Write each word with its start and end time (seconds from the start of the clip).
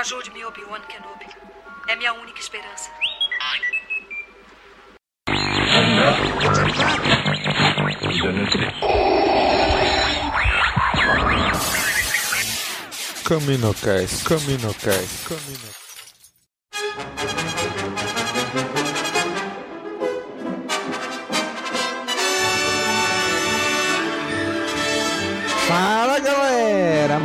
Ajude-me, 0.00 0.42
Obi-Wan 0.46 0.80
Kenobi. 0.88 1.26
É 1.86 1.94
minha 1.94 2.14
única 2.14 2.40
esperança. 2.40 2.90
Caminocast, 13.26 14.24
Caminocast, 14.24 15.28
Caminocast. 15.28 15.79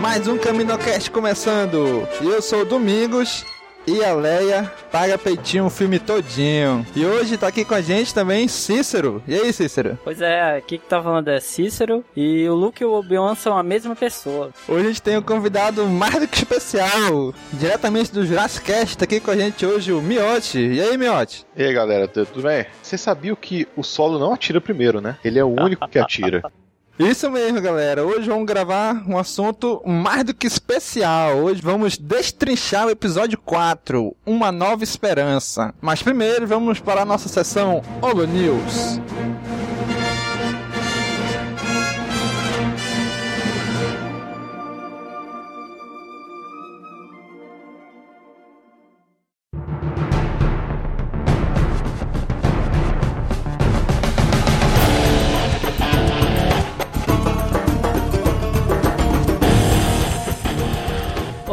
Mais 0.01 0.27
um 0.27 0.37
Caminocast 0.37 1.09
começando. 1.09 2.07
E 2.21 2.25
eu 2.25 2.41
sou 2.41 2.61
o 2.61 2.65
Domingos 2.65 3.45
e 3.87 4.03
a 4.03 4.13
Leia 4.13 4.71
paga 4.91 5.17
peitinho 5.17 5.65
o 5.65 5.69
filme 5.69 5.99
todinho. 5.99 6.85
E 6.95 7.05
hoje 7.05 7.37
tá 7.37 7.47
aqui 7.47 7.63
com 7.63 7.75
a 7.75 7.81
gente 7.81 8.13
também 8.13 8.47
Cícero. 8.47 9.21
E 9.27 9.35
aí, 9.35 9.53
Cícero? 9.53 9.97
Pois 10.03 10.21
é, 10.21 10.57
aqui 10.57 10.77
que 10.77 10.85
tá 10.87 11.01
falando 11.01 11.29
é 11.29 11.39
Cícero 11.39 12.03
e 12.15 12.47
o 12.49 12.55
Luke 12.55 12.81
e 12.81 12.85
o 12.85 12.93
Obi-Wan 12.93 13.35
são 13.35 13.57
a 13.57 13.63
mesma 13.63 13.95
pessoa. 13.95 14.49
Hoje 14.67 14.85
a 14.85 14.87
gente 14.87 15.01
tem 15.01 15.17
um 15.17 15.21
convidado 15.21 15.85
mais 15.87 16.19
do 16.19 16.27
que 16.27 16.37
especial, 16.37 17.33
diretamente 17.53 18.11
do 18.11 18.25
Jurassic 18.25 18.65
Cast, 18.65 18.97
tá 18.97 19.05
aqui 19.05 19.19
com 19.19 19.31
a 19.31 19.37
gente 19.37 19.65
hoje 19.65 19.93
o 19.93 20.01
Miotti. 20.01 20.59
E 20.59 20.81
aí, 20.81 20.97
Miotti? 20.97 21.45
E 21.55 21.63
aí, 21.63 21.73
galera, 21.73 22.07
tudo 22.07 22.41
bem? 22.41 22.65
Você 22.81 22.97
sabia 22.97 23.35
que 23.35 23.67
o 23.75 23.83
solo 23.83 24.17
não 24.19 24.33
atira 24.33 24.59
primeiro, 24.59 24.99
né? 24.99 25.17
Ele 25.23 25.39
é 25.39 25.43
o 25.43 25.49
único 25.49 25.87
que 25.87 25.99
atira. 25.99 26.41
Isso 26.97 27.29
mesmo, 27.29 27.59
galera. 27.59 28.05
Hoje 28.05 28.29
vamos 28.29 28.45
gravar 28.45 29.03
um 29.05 29.17
assunto 29.17 29.81
mais 29.85 30.23
do 30.23 30.33
que 30.33 30.47
especial. 30.47 31.35
Hoje 31.39 31.61
vamos 31.61 31.97
destrinchar 31.97 32.87
o 32.87 32.89
episódio 32.89 33.37
4, 33.37 34.15
Uma 34.25 34.49
Nova 34.49 34.81
Esperança. 34.81 35.73
Mas 35.81 36.01
primeiro 36.01 36.47
vamos 36.47 36.79
para 36.79 37.01
a 37.01 37.05
nossa 37.05 37.27
sessão 37.27 37.83
Holo 38.01 38.25
News. 38.25 39.01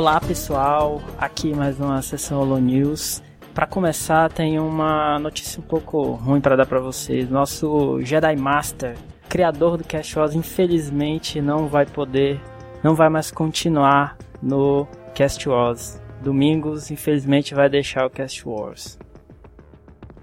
Olá 0.02 0.20
pessoal, 0.20 1.00
aqui 1.16 1.54
mais 1.54 1.78
uma 1.78 2.02
sessão 2.02 2.40
Holo 2.40 2.58
News. 2.58 3.22
Para 3.54 3.68
começar, 3.68 4.28
tem 4.32 4.58
uma 4.58 5.16
notícia 5.20 5.60
um 5.60 5.62
pouco 5.62 6.02
ruim 6.14 6.40
para 6.40 6.56
dar 6.56 6.66
para 6.66 6.80
vocês. 6.80 7.30
Nosso 7.30 8.00
Jedi 8.02 8.34
Master, 8.34 8.96
criador 9.28 9.76
do 9.76 9.84
Cast 9.84 10.18
Wars, 10.18 10.34
infelizmente 10.34 11.40
não 11.40 11.68
vai 11.68 11.86
poder, 11.86 12.40
não 12.82 12.96
vai 12.96 13.08
mais 13.08 13.30
continuar 13.30 14.18
no 14.42 14.88
Cast 15.14 15.48
Wars. 15.48 16.02
Domingos, 16.20 16.90
infelizmente, 16.90 17.54
vai 17.54 17.68
deixar 17.68 18.04
o 18.04 18.10
Cast 18.10 18.42
Wars. 18.44 18.98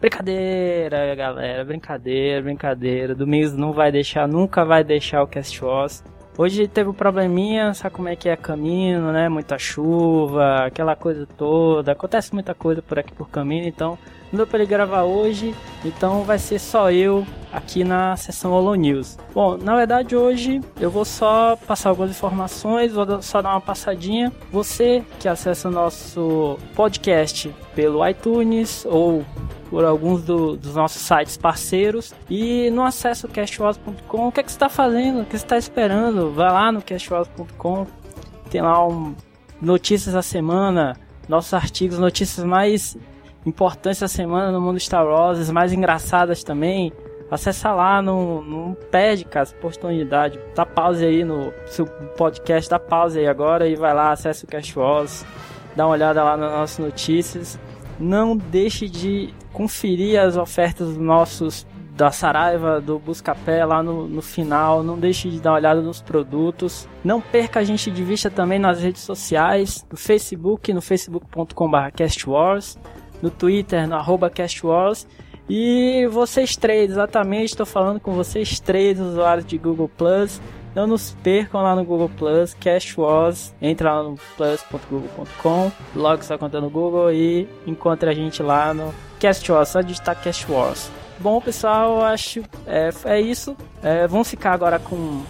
Brincadeira, 0.02 1.16
galera, 1.16 1.64
brincadeira, 1.64 2.42
brincadeira. 2.42 3.16
Domingos 3.16 3.54
não 3.54 3.72
vai 3.72 3.94
deixar, 3.94 4.28
nunca 4.28 4.66
vai 4.66 4.84
deixar 4.84 5.24
o 5.24 5.28
Cast 5.28 5.64
Wars. 5.64 6.04
Hoje 6.38 6.68
teve 6.68 6.90
um 6.90 6.94
probleminha, 6.94 7.74
sabe 7.74 7.96
como 7.96 8.08
é 8.08 8.16
que 8.16 8.30
é 8.30 8.36
caminho, 8.36 9.12
né? 9.12 9.28
Muita 9.28 9.58
chuva, 9.58 10.66
aquela 10.66 10.96
coisa 10.96 11.28
toda. 11.38 11.92
Acontece 11.92 12.34
muita 12.34 12.54
coisa 12.54 12.82
por 12.82 12.98
aqui 12.98 13.12
por 13.14 13.30
caminho, 13.30 13.68
então 13.68 13.98
não 14.32 14.38
deu 14.38 14.48
para 14.48 14.60
ele 14.60 14.68
gravar 14.68 15.04
hoje. 15.04 15.54
Então 15.84 16.24
vai 16.24 16.38
ser 16.38 16.60
só 16.60 16.92
eu 16.92 17.26
aqui 17.52 17.84
na 17.84 18.16
sessão 18.16 18.52
Holo 18.54 18.76
News. 18.76 19.18
Bom, 19.34 19.58
na 19.58 19.76
verdade 19.76 20.16
hoje 20.16 20.62
eu 20.80 20.90
vou 20.90 21.04
só 21.04 21.58
passar 21.68 21.90
algumas 21.90 22.12
informações, 22.12 22.94
vou 22.94 23.22
só 23.22 23.42
dar 23.42 23.52
uma 23.52 23.62
passadinha. 23.62 24.32
Você 24.52 25.04
que 25.20 25.28
acessa 25.28 25.68
o 25.68 25.72
nosso 25.72 26.58
podcast 26.76 27.54
pelo 27.76 28.08
iTunes 28.08 28.86
ou 28.86 29.26
por 29.70 29.86
alguns 29.86 30.24
do, 30.24 30.56
dos 30.58 30.76
nossos 30.76 31.02
sites 31.02 31.38
parceiros 31.38 32.14
e 32.30 32.70
no 32.72 32.84
acesso 32.84 33.28
castwars.com. 33.28 34.28
O 34.28 34.32
que, 34.32 34.40
é 34.40 34.44
que 34.44 34.52
você 34.52 34.56
está 34.56 34.70
fazendo? 34.70 35.22
O 35.22 35.26
que 35.26 35.38
você 35.38 35.46
está 35.46 35.58
esperando? 35.58 36.32
Vai 36.32 36.52
lá 36.52 36.72
no 36.72 36.82
castwars.com, 36.82 37.86
tem 38.50 38.62
lá 38.62 38.86
um, 38.86 39.16
notícias 39.62 40.16
da 40.16 40.22
semana, 40.22 40.98
nossos 41.28 41.54
artigos, 41.54 42.00
notícias 42.00 42.46
mais 42.46 42.98
importantes 43.46 44.00
da 44.00 44.08
semana 44.08 44.52
no 44.52 44.60
mundo 44.60 44.80
Star 44.80 45.06
Wars, 45.06 45.40
as 45.40 45.52
mais 45.52 45.72
engraçadas 45.72 46.44
também. 46.44 46.92
Acessa 47.30 47.72
lá, 47.72 48.02
não, 48.02 48.42
não 48.42 48.78
perde, 48.90 49.24
cara, 49.24 49.44
essa 49.44 49.56
oportunidade. 49.56 50.40
Dá 50.56 50.66
pause 50.66 51.06
aí 51.06 51.24
no 51.24 51.54
seu 51.68 51.86
podcast, 51.86 52.68
dá 52.68 52.80
pause 52.80 53.20
aí 53.20 53.28
agora 53.28 53.68
e 53.68 53.76
vai 53.76 53.94
lá, 53.94 54.12
acessa 54.12 54.46
o 54.46 54.50
Cast 54.50 54.78
Wars, 54.78 55.24
dá 55.76 55.86
uma 55.86 55.94
olhada 55.94 56.24
lá 56.24 56.36
nas 56.36 56.52
nossas 56.52 56.80
notícias. 56.80 57.60
Não 58.00 58.36
deixe 58.36 58.88
de 58.88 59.34
conferir 59.52 60.20
as 60.20 60.38
ofertas 60.38 60.98
nossos 60.98 61.68
da 62.00 62.12
Saraiva, 62.12 62.80
do 62.80 62.98
Buscapé 62.98 63.66
lá 63.66 63.84
no, 63.84 64.08
no 64.08 64.22
final. 64.22 64.82
Não 64.82 64.98
deixe 64.98 65.30
de 65.30 65.42
dar 65.42 65.52
uma 65.52 65.58
olhada 65.58 65.82
nos 65.82 66.02
produtos. 66.02 66.88
Não 67.04 67.20
perca 67.20 67.60
a 67.60 67.64
gente 67.64 67.92
de 67.92 68.04
vista 68.04 68.30
também 68.30 68.58
nas 68.58 68.82
redes 68.82 69.02
sociais, 69.02 69.86
no 69.92 69.98
Facebook, 69.98 70.72
no 70.74 70.82
facebook.com.br 70.82 71.92
castwars, 71.94 72.80
no 73.22 73.30
Twitter, 73.30 73.86
no 73.86 73.96
arroba 73.96 74.30
castwars. 74.30 75.06
E 75.50 76.08
vocês 76.12 76.56
três, 76.56 76.92
exatamente, 76.92 77.50
estou 77.50 77.66
falando 77.66 78.00
com 78.00 78.14
vocês 78.14 78.60
três, 78.60 79.00
usuários 79.00 79.46
de 79.46 79.58
Google 79.58 79.90
Plus. 79.90 80.40
Não 80.76 80.88
nos 80.88 81.16
percam 81.24 81.62
lá 81.62 81.76
no 81.76 81.84
Google 81.84 82.10
Plus, 82.18 82.54
Cash 82.54 82.98
Wars. 82.98 83.54
Entra 83.62 83.96
lá 83.96 84.04
no 84.04 84.16
plus.google.com, 84.38 85.72
logo 85.96 86.24
sua 86.24 86.38
conta 86.38 86.62
no 86.62 86.70
Google 86.70 87.12
e 87.12 87.48
encontre 87.66 88.10
a 88.10 88.14
gente 88.14 88.42
lá 88.44 88.74
no 88.74 88.94
Cast 89.20 89.52
Wars, 89.52 89.70
só 89.70 89.82
digitar 89.82 90.16
Cast 90.22 90.50
Wars. 90.50 90.92
Bom, 91.20 91.42
pessoal, 91.42 92.02
acho 92.02 92.42
é, 92.66 92.90
é 93.06 93.20
isso. 93.20 93.56
É, 93.84 94.08
vamos 94.08 94.30
ficar 94.30 94.54
agora 94.54 94.80
com 94.80 95.22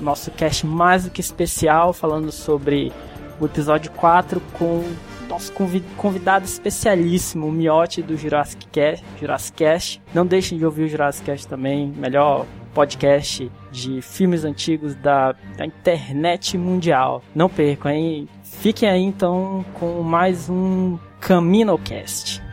nosso 0.00 0.30
cast 0.30 0.66
mais 0.66 1.04
do 1.04 1.10
que 1.10 1.20
especial, 1.20 1.92
falando 1.92 2.32
sobre 2.32 2.90
o 3.38 3.44
episódio 3.44 3.90
4 3.92 4.40
com 4.54 4.82
nosso 5.28 5.52
convidado 5.96 6.44
especialíssimo, 6.44 7.46
o 7.46 7.52
Miotti 7.52 8.02
do 8.02 8.16
Jurassic 8.16 8.66
Cast, 8.68 9.04
Jurassic 9.18 9.56
Cast. 9.56 10.02
Não 10.14 10.24
deixem 10.26 10.58
de 10.58 10.64
ouvir 10.64 10.84
o 10.84 10.88
Jurassic 10.88 11.26
Cast 11.26 11.48
também, 11.48 11.92
melhor 11.96 12.46
podcast 12.74 13.50
de 13.70 14.02
filmes 14.02 14.44
antigos 14.44 14.94
da, 14.96 15.32
da 15.56 15.64
internet 15.64 16.58
mundial. 16.58 17.22
Não 17.34 17.48
percam, 17.48 17.90
hein? 17.90 18.28
Fiquem 18.42 18.88
aí 18.88 19.02
então 19.02 19.64
com 19.74 20.02
mais 20.02 20.50
um 20.50 20.98
CaminoCast. 21.20 22.43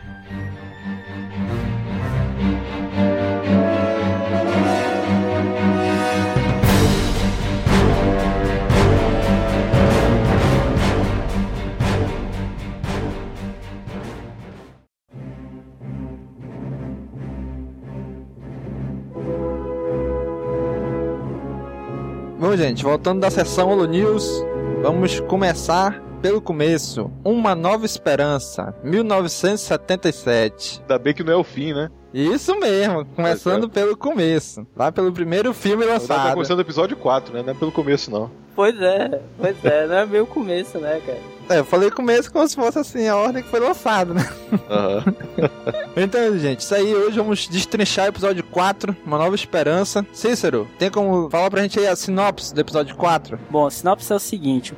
Bom, 22.52 22.56
gente, 22.58 22.84
voltando 22.84 23.18
da 23.20 23.30
sessão 23.30 23.70
Holo 23.70 23.86
News, 23.86 24.44
vamos 24.82 25.20
começar 25.20 26.02
pelo 26.20 26.38
começo. 26.38 27.10
Uma 27.24 27.54
Nova 27.54 27.86
Esperança, 27.86 28.74
1977. 28.84 30.80
Ainda 30.82 30.98
bem 30.98 31.14
que 31.14 31.24
não 31.24 31.32
é 31.32 31.36
o 31.36 31.42
fim, 31.42 31.72
né? 31.72 31.90
Isso 32.12 32.54
mesmo, 32.60 33.06
começando 33.06 33.70
pelo 33.70 33.96
começo. 33.96 34.66
Lá 34.76 34.92
pelo 34.92 35.10
primeiro 35.10 35.54
filme 35.54 35.86
Tá 35.86 35.92
lançado. 35.94 36.34
começando 36.34 36.58
o 36.58 36.60
episódio 36.60 36.94
4, 36.94 37.32
né? 37.32 37.42
Não 37.42 37.52
é 37.52 37.54
pelo 37.54 37.72
começo, 37.72 38.10
não. 38.10 38.30
Pois 38.54 38.78
é, 38.82 39.22
pois 39.38 39.56
é, 39.64 39.86
não 39.86 39.96
é 39.96 40.04
meio 40.04 40.26
começo, 40.26 40.76
né, 40.78 41.00
cara? 41.06 41.20
É, 41.52 41.58
eu 41.58 41.66
falei 41.66 41.90
começo 41.90 42.32
como 42.32 42.48
se 42.48 42.56
fosse 42.56 42.78
assim 42.78 43.06
a 43.08 43.14
ordem 43.14 43.42
que 43.42 43.50
foi 43.50 43.60
lançado, 43.60 44.14
né? 44.14 44.26
Aham. 44.70 45.04
Então, 45.94 46.38
gente, 46.38 46.60
isso 46.60 46.74
aí 46.74 46.94
hoje 46.94 47.18
vamos 47.18 47.46
destrinchar 47.46 48.06
o 48.06 48.08
episódio 48.08 48.42
4, 48.44 48.96
Uma 49.04 49.18
Nova 49.18 49.34
Esperança. 49.34 50.06
Cícero, 50.10 50.66
tem 50.78 50.90
como 50.90 51.28
falar 51.28 51.50
pra 51.50 51.60
gente 51.60 51.78
aí 51.78 51.86
a 51.86 51.94
sinopse 51.94 52.54
do 52.54 52.60
episódio 52.62 52.96
4? 52.96 53.38
Bom, 53.50 53.66
a 53.66 53.70
sinopse 53.70 54.10
é 54.10 54.16
o 54.16 54.18
seguinte: 54.18 54.74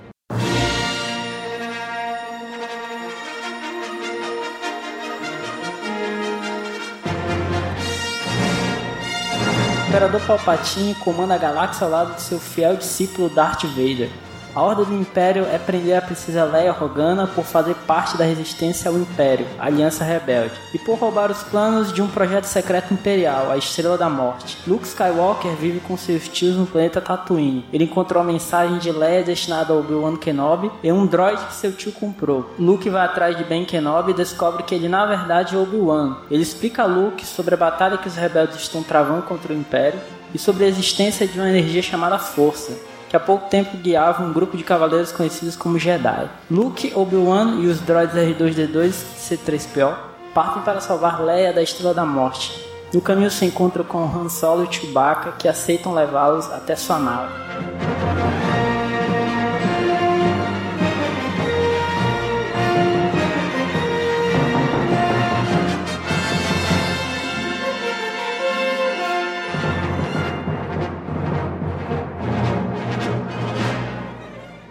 O 9.84 9.88
Imperador 9.88 10.20
Palpatine 10.26 10.96
comanda 10.96 11.36
a 11.36 11.38
galáxia 11.38 11.84
ao 11.84 11.90
lado 11.92 12.16
de 12.16 12.22
seu 12.22 12.40
fiel 12.40 12.76
discípulo 12.76 13.28
Darth 13.28 13.62
Vader. 13.62 14.10
A 14.54 14.62
ordem 14.62 14.84
do 14.84 14.94
Império 14.94 15.46
é 15.46 15.58
prender 15.58 15.98
a 15.98 16.00
princesa 16.00 16.44
Leia 16.44 16.72
Organa 16.80 17.26
por 17.26 17.44
fazer 17.44 17.74
parte 17.88 18.16
da 18.16 18.24
resistência 18.24 18.88
ao 18.88 18.96
Império, 18.96 19.48
Aliança 19.58 20.04
Rebelde, 20.04 20.54
e 20.72 20.78
por 20.78 20.96
roubar 20.96 21.28
os 21.28 21.42
planos 21.42 21.92
de 21.92 22.00
um 22.00 22.06
projeto 22.06 22.44
secreto 22.44 22.94
imperial, 22.94 23.50
a 23.50 23.56
Estrela 23.56 23.98
da 23.98 24.08
Morte. 24.08 24.56
Luke 24.64 24.86
Skywalker 24.86 25.56
vive 25.56 25.80
com 25.80 25.96
seus 25.96 26.28
tios 26.28 26.54
no 26.54 26.66
planeta 26.66 27.00
Tatooine. 27.00 27.66
Ele 27.72 27.82
encontrou 27.82 28.22
a 28.22 28.26
mensagem 28.26 28.78
de 28.78 28.92
Leia 28.92 29.24
destinada 29.24 29.72
a 29.72 29.76
Obi-Wan 29.76 30.16
Kenobi 30.16 30.70
e 30.84 30.92
um 30.92 31.04
droid 31.04 31.44
que 31.46 31.54
seu 31.54 31.72
tio 31.72 31.90
comprou. 31.90 32.48
Luke 32.56 32.88
vai 32.88 33.04
atrás 33.04 33.36
de 33.36 33.42
Ben 33.42 33.64
Kenobi 33.64 34.12
e 34.12 34.14
descobre 34.14 34.62
que 34.62 34.76
ele 34.76 34.88
na 34.88 35.04
verdade 35.04 35.56
é 35.56 35.58
Obi-Wan. 35.58 36.18
Ele 36.30 36.44
explica 36.44 36.84
a 36.84 36.86
Luke 36.86 37.26
sobre 37.26 37.54
a 37.54 37.58
batalha 37.58 37.98
que 37.98 38.06
os 38.06 38.14
rebeldes 38.14 38.60
estão 38.60 38.84
travando 38.84 39.22
contra 39.22 39.52
o 39.52 39.56
Império 39.56 39.98
e 40.32 40.38
sobre 40.38 40.64
a 40.64 40.68
existência 40.68 41.26
de 41.26 41.40
uma 41.40 41.50
energia 41.50 41.82
chamada 41.82 42.20
Força 42.20 42.93
que 43.14 43.16
há 43.16 43.20
pouco 43.20 43.48
tempo 43.48 43.76
guiava 43.76 44.24
um 44.24 44.32
grupo 44.32 44.56
de 44.56 44.64
cavaleiros 44.64 45.12
conhecidos 45.12 45.54
como 45.54 45.78
Jedi. 45.78 46.28
Luke, 46.50 46.92
Obi-Wan 46.96 47.60
e 47.60 47.68
os 47.68 47.78
droids 47.78 48.12
R2-D2 48.12 48.90
C-3PO 48.90 49.94
partem 50.34 50.62
para 50.64 50.80
salvar 50.80 51.22
Leia 51.22 51.52
da 51.52 51.62
Estrela 51.62 51.94
da 51.94 52.04
Morte. 52.04 52.50
No 52.92 53.00
caminho 53.00 53.30
se 53.30 53.44
encontram 53.44 53.84
com 53.84 54.02
Han 54.02 54.28
Solo 54.28 54.64
e 54.64 54.74
Chewbacca 54.74 55.30
que 55.38 55.46
aceitam 55.46 55.94
levá-los 55.94 56.50
até 56.50 56.74
sua 56.74 56.98
nave. 56.98 57.32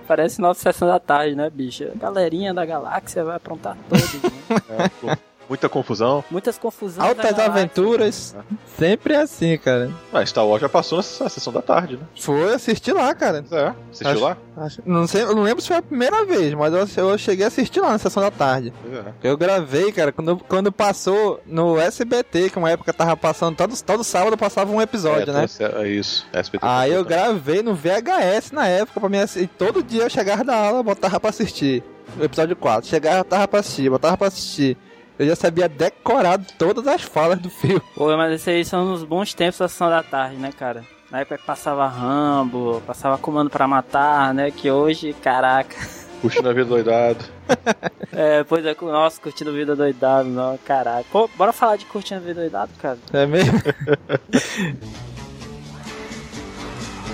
Parece 0.08 0.42
nossa 0.42 0.62
sessão 0.62 0.88
da 0.88 1.00
tarde, 1.00 1.36
né, 1.36 1.50
bicha? 1.50 1.92
Galerinha 1.96 2.54
da 2.54 2.66
galáxia 2.66 3.24
vai 3.24 3.38
aprontar 3.38 3.78
todos, 3.90 4.14
né? 4.14 4.32
É, 4.70 5.18
muita 5.50 5.68
confusão. 5.70 6.24
Muitas 6.32 6.58
confusões. 6.58 7.08
Altas 7.08 7.38
aventuras. 7.40 8.36
Sempre 8.78 9.16
assim, 9.16 9.58
cara. 9.58 9.92
Mas 10.12 10.30
Star 10.30 10.46
Wars 10.46 10.62
já 10.62 10.70
passou 10.70 10.98
na 10.98 11.30
sessão 11.30 11.52
da 11.54 11.62
tarde, 11.62 11.96
né? 11.98 12.04
Foi 12.20 12.54
assistir 12.54 12.92
lá, 12.94 13.14
cara. 13.14 13.44
É, 13.52 13.74
assistiu 13.92 14.10
Acho- 14.10 14.20
lá? 14.24 14.38
Acho- 14.58 14.82
não, 14.86 15.08
sei, 15.08 15.24
eu 15.24 15.36
não 15.36 15.44
lembro 15.44 15.62
se 15.62 15.68
foi 15.68 15.78
a 15.78 15.82
primeira 15.82 16.26
vez, 16.26 16.54
mas 16.54 16.74
eu, 16.98 17.10
eu 17.10 17.18
cheguei 17.18 17.46
a 17.46 17.48
assistir 17.48 17.80
lá 17.82 17.92
na 17.92 17.98
sessão 17.98 18.22
da 18.22 18.32
tarde. 18.32 18.74
É. 18.92 19.30
Eu 19.30 19.38
gravei, 19.38 19.92
cara, 19.92 20.12
quando, 20.12 20.38
quando 20.38 20.72
passou 20.72 21.40
no 21.46 21.80
SBT, 21.80 22.50
que 22.50 22.58
uma 22.58 22.70
época 22.72 22.94
tava 22.94 23.16
passando, 23.18 23.56
todo, 23.56 23.76
todo 23.84 24.04
sábado 24.04 24.38
passava 24.38 24.72
um 24.72 24.82
episódio, 24.82 25.24
é, 25.32 25.34
né? 25.34 25.40
trouxe- 25.48 25.64
É 25.64 25.88
isso. 25.88 26.26
SBT 26.34 26.66
Aí 26.66 26.92
eu 26.92 27.04
trouxe. 27.06 27.24
gravei 27.24 27.62
no 27.64 27.74
VHS 27.76 28.52
na 28.52 28.68
época 28.68 29.00
pra 29.00 29.10
mim 29.10 29.18
assistir. 29.18 29.44
E 29.44 29.48
todo 29.48 29.84
dia 29.84 30.04
eu 30.04 30.10
chegava 30.10 30.44
da 30.44 30.56
aula, 30.56 30.84
botava 30.84 31.20
pra 31.20 31.30
assistir. 31.30 31.84
O 32.20 32.24
episódio 32.24 32.56
4. 32.56 32.88
Chegava, 32.88 33.18
botava 33.24 33.48
pra 33.48 33.60
assistir, 33.60 33.90
botava 33.90 34.18
pra 34.18 34.28
assistir. 34.28 34.78
Eu 35.24 35.30
já 35.30 35.38
sabia 35.38 35.70
decorado 35.70 36.46
todas 36.60 36.86
as 36.86 37.02
falas 37.02 37.40
do 37.40 37.50
filme. 37.50 37.82
Pô, 37.96 38.16
mas 38.18 38.34
esses 38.34 38.48
aí 38.50 38.66
são 38.66 38.92
os 38.92 39.06
bons 39.06 39.34
tempos 39.34 39.58
da 39.58 39.70
sessão 39.70 39.90
da 39.90 40.04
tarde, 40.04 40.36
né, 40.36 40.52
cara? 40.52 40.84
Na 41.10 41.22
época 41.22 41.38
que 41.38 41.46
passava 41.46 41.88
Rambo, 41.88 42.84
passava 42.86 43.18
Comando 43.18 43.50
pra 43.50 43.66
Matar, 43.66 44.34
né? 44.34 44.52
Que 44.52 44.70
hoje, 44.70 45.14
caraca. 45.14 45.78
Curtindo 46.20 46.50
a 46.50 46.54
vida 46.54 46.66
doidado. 46.66 47.24
É, 48.16 48.44
pois 48.44 48.64
é, 48.64 48.76
nossa, 48.80 49.20
curtindo 49.20 49.52
vida 49.52 49.76
doidado, 49.76 50.30
não, 50.30 50.56
caraca. 50.60 51.04
Pô, 51.12 51.28
bora 51.36 51.52
falar 51.52 51.78
de 51.78 51.86
curtindo 51.86 52.22
vida 52.22 52.42
doidado, 52.42 52.72
cara. 52.80 53.00
É 53.12 53.26
mesmo? 53.26 53.58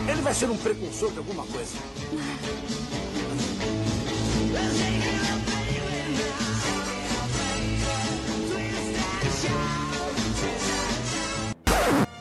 Ele 0.10 0.22
vai 0.22 0.34
ser 0.34 0.50
um 0.50 0.58
precursor 0.58 1.10
de 1.14 1.20
alguma 1.20 1.46
coisa. 1.46 1.78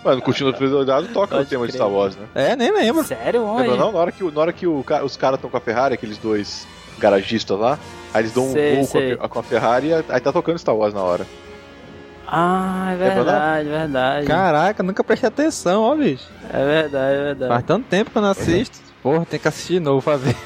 Mano, 0.05 0.23
curtindo 0.23 0.51
a 0.51 0.53
vida 0.53 0.71
doidado 0.71 1.09
toca 1.09 1.35
Pode 1.37 1.47
o 1.47 1.49
tema 1.51 1.67
de 1.67 1.73
crer. 1.73 1.81
Star 1.83 1.93
Wars, 1.93 2.17
né? 2.17 2.27
É, 2.35 2.57
nem 2.57 2.73
lembro. 2.73 3.05
Sério, 3.05 3.41
Lembra 3.57 3.73
onde? 3.73 3.79
não? 3.79 3.93
Na 3.93 3.99
hora 3.99 4.13
que, 4.13 4.25
o- 4.25 4.31
na 4.31 4.41
hora 4.41 4.53
que 4.53 4.67
o 4.67 4.85
os 5.05 5.17
caras 5.17 5.37
estão 5.39 5.51
com 5.51 5.57
a 5.57 5.61
Ferrari, 5.61 5.95
aqueles 5.95 6.17
dois 6.19 6.67
garagistas 6.99 7.59
lá, 7.59 7.79
aí 8.15 8.23
eles 8.23 8.33
dão 8.33 8.47
um 8.49 8.53
Sei, 8.53 8.77
voo 8.77 8.87
com 8.87 8.93
sei. 8.99 9.13
a, 9.21 9.29
com 9.29 9.39
a 9.39 9.43
Ferrari 9.43 9.89
e 9.89 9.95
aí 9.95 10.21
tá 10.21 10.33
tocando 10.33 10.59
Star 10.59 10.75
Wars 10.75 10.95
na 10.95 11.03
hora. 11.03 11.27
Ah, 12.27 12.89
é 12.93 12.93
Lembra 12.93 13.09
não? 13.09 13.25
verdade, 13.25 13.69
verdade. 13.69 14.27
Caraca, 14.27 14.83
nunca 14.83 15.03
prestei 15.05 15.29
atenção, 15.29 15.83
ó, 15.83 15.95
bicho. 15.97 16.29
É 16.53 16.65
verdade, 16.65 17.15
é 17.15 17.23
verdade. 17.25 17.53
Faz 17.53 17.65
tanto 17.65 17.87
tempo 17.89 18.11
que 18.11 18.19
eu 18.19 18.23
não 18.23 18.31
assisto. 18.31 18.79
Porra, 19.03 19.25
tem 19.27 19.39
que 19.41 19.49
assistir 19.49 19.75
de 19.75 19.81
novo 19.81 20.03
pra 20.03 20.17
ver. 20.17 20.37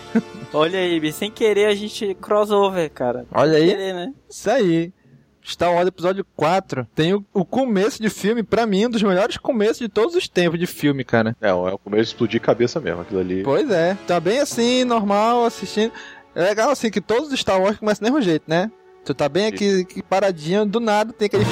Olha 0.53 0.79
aí, 0.79 0.99
Bi, 1.01 1.13
sem 1.13 1.31
querer 1.31 1.67
a 1.67 1.75
gente 1.75 2.15
crossover, 2.21 2.91
cara. 2.91 3.27
Olha 3.33 3.53
Sem 3.55 3.63
aí. 3.63 3.69
querer, 3.71 3.95
né? 3.95 4.13
Isso 4.31 4.51
aí. 4.51 4.93
Star 5.45 5.75
Wars 5.75 5.89
Episódio 5.89 6.25
4 6.37 6.87
tem 6.95 7.15
o, 7.15 7.25
o 7.33 7.45
começo 7.45 8.01
de 8.01 8.09
filme, 8.09 8.43
pra 8.43 8.67
mim, 8.67 8.87
um 8.87 8.91
dos 8.91 9.03
melhores 9.03 9.37
começos 9.37 9.79
de 9.79 9.89
todos 9.89 10.15
os 10.15 10.29
tempos 10.29 10.59
de 10.59 10.67
filme, 10.67 11.05
cara. 11.05 11.37
É, 11.41 11.49
é 11.49 11.53
o 11.53 11.79
começo 11.79 12.05
de 12.05 12.09
explodir 12.11 12.41
cabeça 12.41 12.81
mesmo, 12.81 13.01
aquilo 13.03 13.21
ali. 13.21 13.43
Pois 13.43 13.71
é. 13.71 13.97
Tá 14.07 14.21
bem 14.21 14.39
assim, 14.39 14.85
normal, 14.85 15.45
assistindo. 15.45 15.93
É 16.35 16.43
legal 16.43 16.71
assim 16.71 16.91
que 16.91 17.01
todos 17.01 17.31
os 17.31 17.39
Star 17.39 17.61
Wars 17.61 17.79
começam 17.79 18.07
do 18.07 18.13
mesmo 18.13 18.23
jeito, 18.23 18.45
né? 18.47 18.71
Tu 19.05 19.13
tá 19.15 19.29
bem 19.29 19.47
aqui, 19.47 19.81
aqui 19.81 20.03
paradinho, 20.03 20.65
do 20.65 20.79
nada 20.79 21.13
tem 21.13 21.27
aquele 21.27 21.45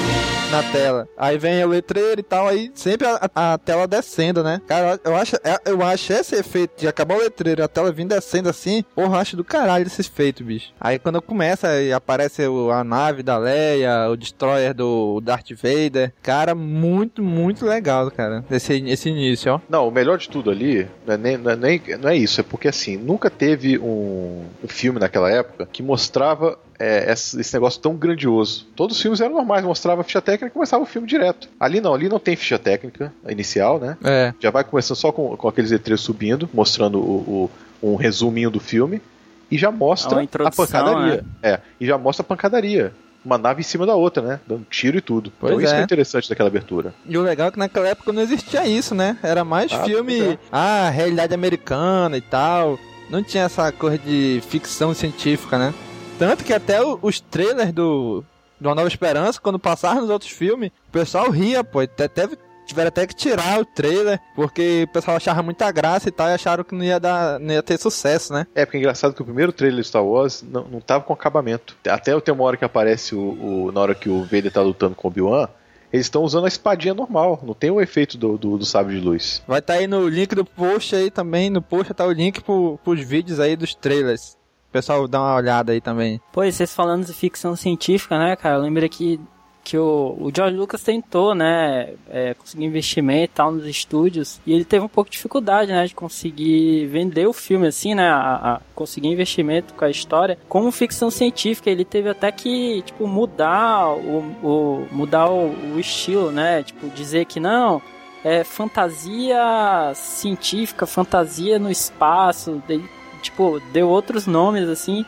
na 0.51 0.63
tela. 0.71 1.07
Aí 1.17 1.37
vem 1.37 1.63
o 1.63 1.67
letreiro 1.69 2.19
e 2.19 2.23
tal, 2.23 2.47
aí 2.47 2.71
sempre 2.75 3.07
a, 3.07 3.29
a- 3.33 3.57
tela 3.57 3.87
descendo, 3.87 4.43
né? 4.43 4.61
Cara, 4.67 4.99
eu 5.03 5.15
acho, 5.15 5.35
é- 5.37 5.59
eu 5.65 5.81
acho 5.81 6.11
esse 6.13 6.35
efeito 6.35 6.79
de 6.81 6.87
acabar 6.87 7.15
o 7.15 7.21
letreiro 7.21 7.63
a 7.63 7.67
tela 7.67 7.91
vindo 7.91 8.09
descendo 8.09 8.49
assim, 8.49 8.83
porra, 8.95 9.19
acho 9.19 9.37
do 9.37 9.43
caralho 9.43 9.87
esse 9.87 10.01
efeito, 10.01 10.43
bicho. 10.43 10.73
Aí 10.79 10.99
quando 10.99 11.21
começa 11.21 11.81
e 11.81 11.93
aparece 11.93 12.43
a 12.73 12.83
nave 12.83 13.23
da 13.23 13.37
Leia, 13.37 14.09
o 14.09 14.17
destroyer 14.17 14.73
do 14.73 15.21
Darth 15.21 15.51
Vader, 15.51 16.13
cara, 16.21 16.53
muito, 16.53 17.23
muito 17.23 17.65
legal, 17.65 18.11
cara, 18.11 18.43
esse, 18.51 18.73
esse 18.89 19.09
início, 19.09 19.53
ó. 19.53 19.59
Não, 19.69 19.87
o 19.87 19.91
melhor 19.91 20.17
de 20.17 20.27
tudo 20.29 20.51
ali 20.51 20.87
não 21.05 21.13
é, 21.13 21.17
nem, 21.17 21.37
não, 21.37 21.51
é 21.51 21.55
nem- 21.55 21.81
não 21.99 22.09
é 22.09 22.15
isso, 22.17 22.41
é 22.41 22.43
porque 22.43 22.67
assim, 22.67 22.97
nunca 22.97 23.29
teve 23.29 23.77
um, 23.79 24.45
um 24.63 24.67
filme 24.67 24.99
naquela 24.99 25.31
época 25.31 25.67
que 25.71 25.81
mostrava 25.81 26.57
é, 26.81 27.11
esse, 27.11 27.53
negócio 27.53 27.79
tão 27.79 27.95
grandioso. 27.95 28.65
Todos 28.75 28.95
os 28.97 29.01
filmes 29.01 29.21
eram 29.21 29.33
normais, 29.35 29.63
mostrava 29.63 30.03
ficha 30.03 30.21
técnica 30.21 30.47
e 30.47 30.49
começava 30.51 30.83
o 30.83 30.85
filme 30.85 31.07
direto. 31.07 31.47
Ali 31.59 31.79
não, 31.81 31.93
ali 31.93 32.09
não 32.09 32.19
tem 32.19 32.35
ficha 32.35 32.57
técnica 32.57 33.13
inicial, 33.27 33.79
né? 33.79 33.97
É. 34.03 34.33
Já 34.39 34.49
vai 34.51 34.63
começando 34.63 34.97
só 34.97 35.11
com, 35.11 35.35
com 35.37 35.47
aqueles 35.47 35.71
letreiros 35.71 36.01
subindo, 36.01 36.49
mostrando 36.53 36.99
o, 36.99 37.49
o- 37.81 37.91
um 37.93 37.95
resuminho 37.95 38.49
do 38.49 38.59
filme. 38.59 39.01
E 39.49 39.57
já 39.57 39.67
É 39.67 39.71
mostra 39.71 40.19
uma 40.19 40.47
a 40.47 40.51
pancadaria. 40.51 41.25
É, 41.43 41.59
e 41.79 41.85
já 41.85 41.97
mostra 41.97 42.23
a 42.23 42.25
pancadaria. 42.27 42.93
Uma 43.23 43.37
nave 43.37 43.59
em 43.59 43.63
cima 43.63 43.85
da 43.85 43.93
outra, 43.93 44.23
né? 44.23 44.39
Dando 44.47 44.65
tiro 44.69 44.97
e 44.97 45.01
tudo. 45.01 45.31
Pois 45.39 45.51
então 45.51 45.63
isso 45.63 45.73
é. 45.73 45.75
que 45.75 45.81
é 45.81 45.83
interessante 45.83 46.29
daquela 46.29 46.49
abertura. 46.49 46.93
E 47.05 47.15
o 47.17 47.21
legal 47.21 47.49
é 47.49 47.51
que 47.51 47.59
naquela 47.59 47.87
época 47.87 48.11
não 48.11 48.21
existia 48.21 48.65
isso, 48.65 48.95
né? 48.95 49.17
Era 49.21 49.43
mais 49.43 49.71
Ah, 49.71 49.83
filme, 49.83 50.17
pois 50.19 50.31
é. 50.33 50.37
ah, 50.51 50.89
realidade 50.89 51.33
americana 51.33 52.17
e 52.17 52.21
tal. 52.21 52.79
Não 53.11 53.21
tinha 53.21 53.43
essa 53.43 53.71
coisa 53.71 53.97
de 53.99 54.41
ficção 54.49 54.93
científica, 54.93 55.59
né? 55.59 55.73
Tanto 56.21 56.43
que 56.43 56.53
até 56.53 56.77
os 57.01 57.19
trailers 57.19 57.71
do, 57.73 58.23
do 58.59 58.69
Uma 58.69 58.75
Nova 58.75 58.87
Esperança, 58.87 59.41
quando 59.41 59.57
passaram 59.57 60.01
nos 60.01 60.09
outros 60.11 60.29
filmes, 60.29 60.69
o 60.87 60.91
pessoal 60.91 61.31
ria, 61.31 61.63
pô. 61.63 61.79
Até 61.79 62.07
teve, 62.07 62.37
tiveram 62.63 62.89
até 62.89 63.07
que 63.07 63.15
tirar 63.15 63.59
o 63.59 63.65
trailer, 63.65 64.19
porque 64.35 64.85
o 64.87 64.93
pessoal 64.93 65.17
achava 65.17 65.41
muita 65.41 65.71
graça 65.71 66.09
e 66.09 66.11
tal, 66.11 66.29
e 66.29 66.33
acharam 66.33 66.63
que 66.63 66.75
não 66.75 66.83
ia, 66.83 66.99
dar, 66.99 67.39
não 67.39 67.51
ia 67.55 67.63
ter 67.63 67.79
sucesso, 67.79 68.31
né? 68.33 68.45
É, 68.53 68.63
porque 68.65 68.77
é 68.77 68.79
engraçado 68.81 69.15
que 69.15 69.21
o 69.23 69.25
primeiro 69.25 69.51
trailer 69.51 69.81
de 69.81 69.87
Star 69.87 70.05
Wars 70.05 70.43
não, 70.47 70.63
não 70.65 70.79
tava 70.79 71.03
com 71.03 71.11
acabamento. 71.11 71.75
Até 71.89 72.19
tem 72.19 72.35
uma 72.35 72.43
hora 72.43 72.55
que 72.55 72.65
aparece 72.65 73.15
o, 73.15 73.65
o- 73.67 73.71
na 73.71 73.81
hora 73.81 73.95
que 73.95 74.07
o 74.07 74.21
Vader 74.21 74.51
tá 74.51 74.61
lutando 74.61 74.93
com 74.93 75.07
o 75.07 75.09
Obi-Wan, 75.09 75.47
eles 75.91 76.05
estão 76.05 76.21
usando 76.21 76.45
a 76.45 76.49
espadinha 76.49 76.93
normal, 76.93 77.39
não 77.43 77.55
tem 77.55 77.71
o 77.71 77.81
efeito 77.81 78.15
do, 78.15 78.37
do, 78.37 78.59
do 78.59 78.65
sabre 78.65 78.93
de 78.99 79.01
luz. 79.03 79.41
Vai 79.47 79.57
estar 79.57 79.73
aí 79.73 79.87
no 79.87 80.07
link 80.07 80.35
do 80.35 80.45
post 80.45 80.95
aí 80.95 81.09
também, 81.09 81.49
no 81.49 81.63
post 81.63 81.91
tá 81.95 82.05
o 82.05 82.11
link 82.11 82.41
pro, 82.41 82.79
pros 82.83 83.01
vídeos 83.01 83.39
aí 83.39 83.55
dos 83.55 83.73
trailers. 83.73 84.39
Pessoal 84.71 85.07
dá 85.07 85.19
uma 85.19 85.35
olhada 85.35 85.71
aí 85.73 85.81
também. 85.81 86.21
E 86.35 86.51
vocês 86.51 86.73
falando 86.73 87.05
de 87.05 87.13
ficção 87.13 87.55
científica, 87.55 88.17
né, 88.17 88.35
cara? 88.35 88.55
Eu 88.55 88.61
lembrei 88.61 88.87
que, 88.87 89.19
que 89.63 89.77
o, 89.77 90.15
o 90.19 90.31
George 90.33 90.55
Lucas 90.55 90.81
tentou, 90.81 91.35
né, 91.35 91.93
é, 92.09 92.33
conseguir 92.33 92.63
investimento 92.65 93.25
e 93.33 93.35
tal 93.35 93.51
nos 93.51 93.65
estúdios. 93.65 94.39
E 94.45 94.53
ele 94.53 94.63
teve 94.63 94.85
um 94.85 94.87
pouco 94.87 95.09
de 95.09 95.17
dificuldade, 95.17 95.71
né, 95.71 95.85
de 95.85 95.93
conseguir 95.93 96.87
vender 96.87 97.27
o 97.27 97.33
filme, 97.33 97.67
assim, 97.67 97.93
né, 97.93 98.09
a, 98.09 98.53
a 98.53 98.61
conseguir 98.73 99.09
investimento 99.09 99.73
com 99.73 99.83
a 99.83 99.89
história. 99.89 100.37
Como 100.47 100.71
ficção 100.71 101.11
científica, 101.11 101.69
ele 101.69 101.83
teve 101.83 102.09
até 102.09 102.31
que, 102.31 102.81
tipo, 102.83 103.05
mudar 103.07 103.89
o, 103.89 104.19
o, 104.41 104.87
mudar 104.91 105.29
o, 105.29 105.53
o 105.75 105.79
estilo, 105.79 106.31
né? 106.31 106.63
Tipo, 106.63 106.87
dizer 106.89 107.25
que 107.25 107.39
não, 107.41 107.81
é 108.23 108.43
fantasia 108.45 109.91
científica, 109.95 110.85
fantasia 110.85 111.59
no 111.59 111.69
espaço, 111.69 112.61
de- 112.67 113.00
tipo, 113.21 113.61
deu 113.71 113.87
outros 113.87 114.27
nomes 114.27 114.67
assim, 114.67 115.05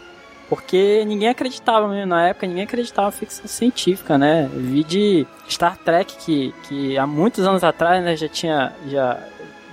porque 0.49 1.03
ninguém 1.05 1.29
acreditava 1.29 1.87
mesmo 1.87 2.07
na 2.07 2.27
época, 2.27 2.47
ninguém 2.47 2.63
acreditava 2.63 3.09
em 3.09 3.11
ficção 3.11 3.47
científica, 3.47 4.17
né? 4.17 4.49
Vi 4.53 4.83
de 4.83 5.27
Star 5.49 5.77
Trek 5.77 6.15
que, 6.17 6.53
que 6.63 6.97
há 6.97 7.07
muitos 7.07 7.45
anos 7.45 7.63
atrás, 7.63 8.03
né, 8.03 8.15
já 8.15 8.27
tinha 8.27 8.73
já 8.87 9.19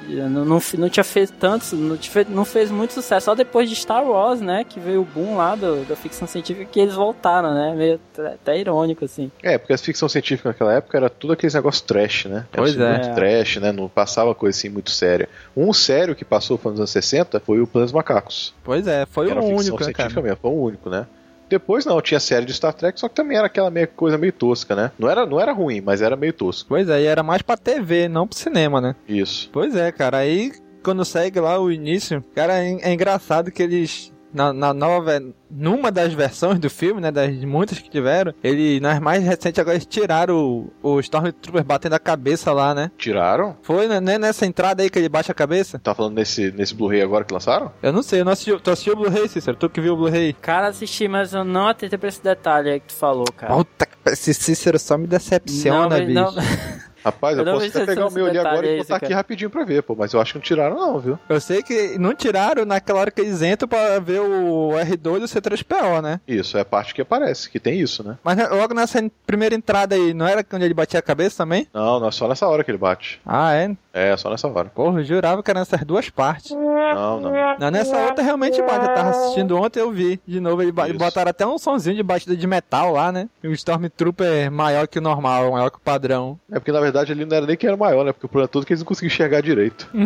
Não, 0.09 0.45
não, 0.45 0.63
não 0.79 0.89
tinha 0.89 1.05
feito 1.05 1.33
tantos, 1.35 1.73
não, 1.73 1.97
tinha, 1.97 2.27
não 2.29 2.45
fez 2.45 2.71
muito 2.71 2.93
sucesso. 2.93 3.27
Só 3.27 3.35
depois 3.35 3.69
de 3.69 3.77
Star 3.77 4.05
Wars, 4.05 4.41
né? 4.41 4.65
Que 4.65 4.81
veio 4.81 5.03
o 5.03 5.05
boom 5.05 5.37
lá 5.37 5.55
do, 5.55 5.85
da 5.85 5.95
ficção 5.95 6.27
científica 6.27 6.67
que 6.71 6.81
eles 6.81 6.95
voltaram, 6.95 7.55
né? 7.55 7.75
Meio 7.77 8.01
até 8.33 8.59
irônico, 8.59 9.05
assim. 9.05 9.31
É, 9.43 9.59
porque 9.59 9.73
a 9.73 9.79
ficção 9.79 10.09
científica 10.09 10.49
naquela 10.49 10.75
época 10.75 10.97
era 10.97 11.11
tudo 11.11 11.35
aqueles 11.35 11.55
negócios 11.55 11.83
trash, 11.83 12.25
né? 12.27 12.47
Era 12.53 12.63
Pois 12.63 12.79
é. 12.79 12.93
Muito 12.93 13.15
trash, 13.15 13.57
né? 13.57 13.73
Não 13.73 13.89
passava 13.89 14.35
coisa 14.35 14.57
assim 14.57 14.69
muito 14.69 14.91
séria. 14.91 15.29
Um 15.57 15.73
sério 15.73 16.15
que 16.15 16.25
passou 16.25 16.59
foi 16.59 16.73
nos 16.73 16.81
anos 16.81 16.91
60 16.91 17.41
foi 17.41 17.61
o 17.61 17.67
Planos 17.67 17.93
Macacos. 17.93 18.55
Pois 18.65 18.87
é, 18.87 19.07
foi 19.07 19.27
o 19.27 19.31
único, 19.31 19.53
né, 19.53 19.85
científica 19.85 20.09
cara? 20.09 20.23
mesmo, 20.23 20.39
foi 20.41 20.51
o 20.51 20.63
único, 20.63 20.91
né? 20.91 21.07
Depois 21.51 21.85
não, 21.85 22.01
tinha 22.01 22.21
série 22.21 22.47
de 22.47 22.55
Star 22.55 22.73
Trek, 22.73 22.99
só 22.99 23.09
que 23.09 23.15
também 23.17 23.37
era 23.37 23.49
aquela 23.49 23.71
meio, 23.71 23.89
coisa 23.89 24.17
meio 24.17 24.33
tosca, 24.33 24.77
né? 24.77 24.93
Não 24.97 25.11
era, 25.11 25.27
não 25.27 25.41
era 25.41 25.53
ruim, 25.53 25.81
mas 25.81 26.01
era 26.01 26.17
meio 26.17 26.33
tosco. 26.33 26.69
Pois 26.69 26.89
é, 26.89 27.03
e 27.03 27.07
era 27.07 27.25
mais 27.25 27.43
pra 27.43 27.57
TV, 27.57 28.09
não 28.09 28.27
pro 28.27 28.39
cinema, 28.39 28.81
né? 28.81 28.95
Isso. 29.09 29.51
Pois 29.53 29.75
é, 29.75 29.91
cara, 29.91 30.19
aí 30.19 30.53
quando 30.83 31.05
segue 31.05 31.41
lá 31.41 31.59
o 31.59 31.71
início, 31.71 32.25
cara, 32.35 32.63
é, 32.63 32.71
é 32.83 32.93
engraçado 32.93 33.51
que 33.51 33.63
eles. 33.63 34.13
Na, 34.33 34.53
na 34.53 34.73
nova. 34.73 35.21
Numa 35.51 35.91
das 35.91 36.13
versões 36.13 36.59
do 36.61 36.71
filme, 36.71 37.01
né? 37.01 37.11
Das 37.11 37.35
muitas 37.45 37.79
que 37.81 37.91
tiveram, 37.91 38.33
ele, 38.43 38.79
nas 38.79 39.01
mais 39.01 39.25
recentes, 39.25 39.59
agora 39.59 39.75
eles 39.77 39.87
tiraram 39.87 40.37
o, 40.37 40.73
o 40.95 41.01
Stormtrooper 41.01 41.65
batendo 41.65 41.95
a 41.95 41.99
cabeça 41.99 42.53
lá, 42.53 42.73
né? 42.73 42.91
Tiraram? 42.97 43.57
Foi 43.63 43.89
né, 43.89 44.01
né, 44.01 44.17
nessa 44.19 44.47
entrada 44.47 44.83
aí 44.83 44.89
que 44.89 44.99
ele 44.99 45.09
baixa 45.09 45.33
a 45.33 45.35
cabeça? 45.35 45.79
Tá 45.81 45.93
falando 45.95 46.15
nesse, 46.15 46.53
nesse 46.53 46.73
Blu-ray 46.75 47.03
agora 47.03 47.25
que 47.25 47.35
lançaram? 47.35 47.73
Eu 47.83 47.93
não 47.93 48.03
sei, 48.03 48.21
eu 48.21 48.25
não 48.25 48.31
assisti. 48.33 48.57
Tu 48.63 48.71
assistiu 48.71 48.93
o 48.93 48.97
Blu-ray, 48.97 49.29
Cícero? 49.29 49.57
Tu 49.57 49.69
que 49.69 49.81
viu 49.81 49.95
o 49.95 49.97
Blu-ray? 49.97 50.33
Cara, 50.35 50.69
assisti, 50.69 51.09
mas 51.09 51.35
eu 51.35 51.43
não 51.45 51.67
atentei 51.67 51.99
pra 51.99 52.09
esse 52.09 52.23
detalhe 52.23 52.71
aí 52.71 52.79
que 52.81 52.87
tu 52.87 52.95
falou, 52.95 53.27
cara. 53.37 53.53
Puta, 53.55 53.87
que- 53.87 53.97
esse 54.11 54.33
Cícero 54.33 54.79
só 54.79 54.97
me 54.97 55.07
decepciona, 55.09 55.99
Não, 55.99 56.07
bicho. 56.07 56.21
não- 56.21 56.35
Rapaz, 57.05 57.39
eu, 57.39 57.45
Eu 57.45 57.55
posso 57.55 57.67
até 57.67 57.87
pegar 57.87 58.07
o 58.07 58.13
meu 58.13 58.27
ali 58.27 58.39
agora 58.39 58.67
é 58.67 58.75
e 58.75 58.79
botar 58.79 58.97
aqui 58.97 59.07
cara. 59.07 59.17
rapidinho 59.17 59.51
pra 59.51 59.65
ver, 59.65 59.83
pô. 59.83 59.95
Mas 59.97 60.13
eu 60.13 60.21
acho 60.21 60.33
que 60.33 60.39
não 60.39 60.43
tiraram, 60.43 60.77
não, 60.77 60.99
viu? 60.99 61.19
Eu 61.29 61.41
sei 61.41 61.63
que 61.63 61.99
não 61.99 62.15
tiraram 62.15 62.65
naquela 62.65 63.01
hora 63.01 63.11
que 63.11 63.21
eles 63.21 63.43
entram 63.43 63.69
pra 63.69 63.99
ver 63.99 64.21
o 64.21 64.71
R2 64.73 65.21
e 65.21 65.25
o 65.25 65.29
C3PO, 65.29 66.03
né? 66.03 66.21
Isso, 66.27 66.57
é 66.59 66.61
a 66.61 66.65
parte 66.65 66.95
que 66.95 67.01
aparece, 67.03 67.49
que 67.49 67.59
tem 67.59 67.81
isso, 67.81 68.07
né? 68.07 68.19
Mas 68.23 68.37
logo 68.51 68.75
nessa 68.75 69.03
primeira 69.27 69.55
entrada 69.55 69.95
aí, 69.95 70.13
não 70.15 70.27
era 70.27 70.45
quando 70.45 70.63
ele 70.63 70.75
batia 70.75 70.99
a 70.99 71.03
cabeça 71.03 71.39
também? 71.39 71.67
Não, 71.73 72.01
não 72.01 72.09
é 72.09 72.11
só 72.11 72.29
nessa 72.29 72.47
hora 72.47 72.63
que 72.65 72.71
ele 72.71 72.79
bate. 72.79 73.21
Ah, 73.25 73.55
é? 73.55 73.75
É, 73.93 74.17
só 74.17 74.31
nessa 74.31 74.47
hora. 74.49 74.69
Porra, 74.69 75.01
eu 75.01 75.05
jurava 75.05 75.43
que 75.43 75.51
era 75.51 75.61
nessas 75.61 75.83
duas 75.85 76.09
partes. 76.11 76.53
Não, 76.95 77.21
não. 77.21 77.31
Não, 77.59 77.71
nessa 77.71 77.97
outra 78.07 78.23
realmente 78.25 78.61
bate. 78.63 78.87
Eu 78.87 78.95
tava 78.95 79.11
assistindo 79.11 79.57
ontem 79.57 79.81
eu 79.81 79.91
vi. 79.91 80.21
De 80.27 80.41
novo, 80.41 80.63
ele 80.63 80.73
ba- 80.73 80.89
Isso. 80.89 80.99
botaram 80.99 81.31
até 81.31 81.47
um 81.47 81.59
sonzinho 81.59 81.97
de 81.97 82.03
batida 82.03 82.37
de 82.37 82.47
metal 82.47 82.93
lá, 82.93 83.11
né? 83.13 83.29
E 83.43 83.49
o 83.49 83.53
Stormtrooper 83.53 84.51
maior 84.51 84.87
que 84.89 84.99
o 84.99 85.03
normal, 85.03 85.53
maior 85.53 85.71
que 85.71 85.77
o 85.79 85.81
padrão. 85.81 86.39
É 86.51 86.59
porque 86.59 86.73
na 86.73 86.81
verdade 86.81 87.13
ele 87.13 87.25
não 87.25 87.37
era 87.37 87.47
nem 87.47 87.57
que 87.57 87.67
era 87.67 87.77
maior, 87.77 88.05
né? 88.05 88.13
Porque 88.13 88.27
o 88.27 88.29
problema 88.29 88.49
todo 88.49 88.63
é 88.63 88.67
que 88.67 88.73
eles 88.73 88.81
não 88.81 88.87
conseguiam 88.87 89.13
enxergar 89.13 89.41
direito. 89.41 89.89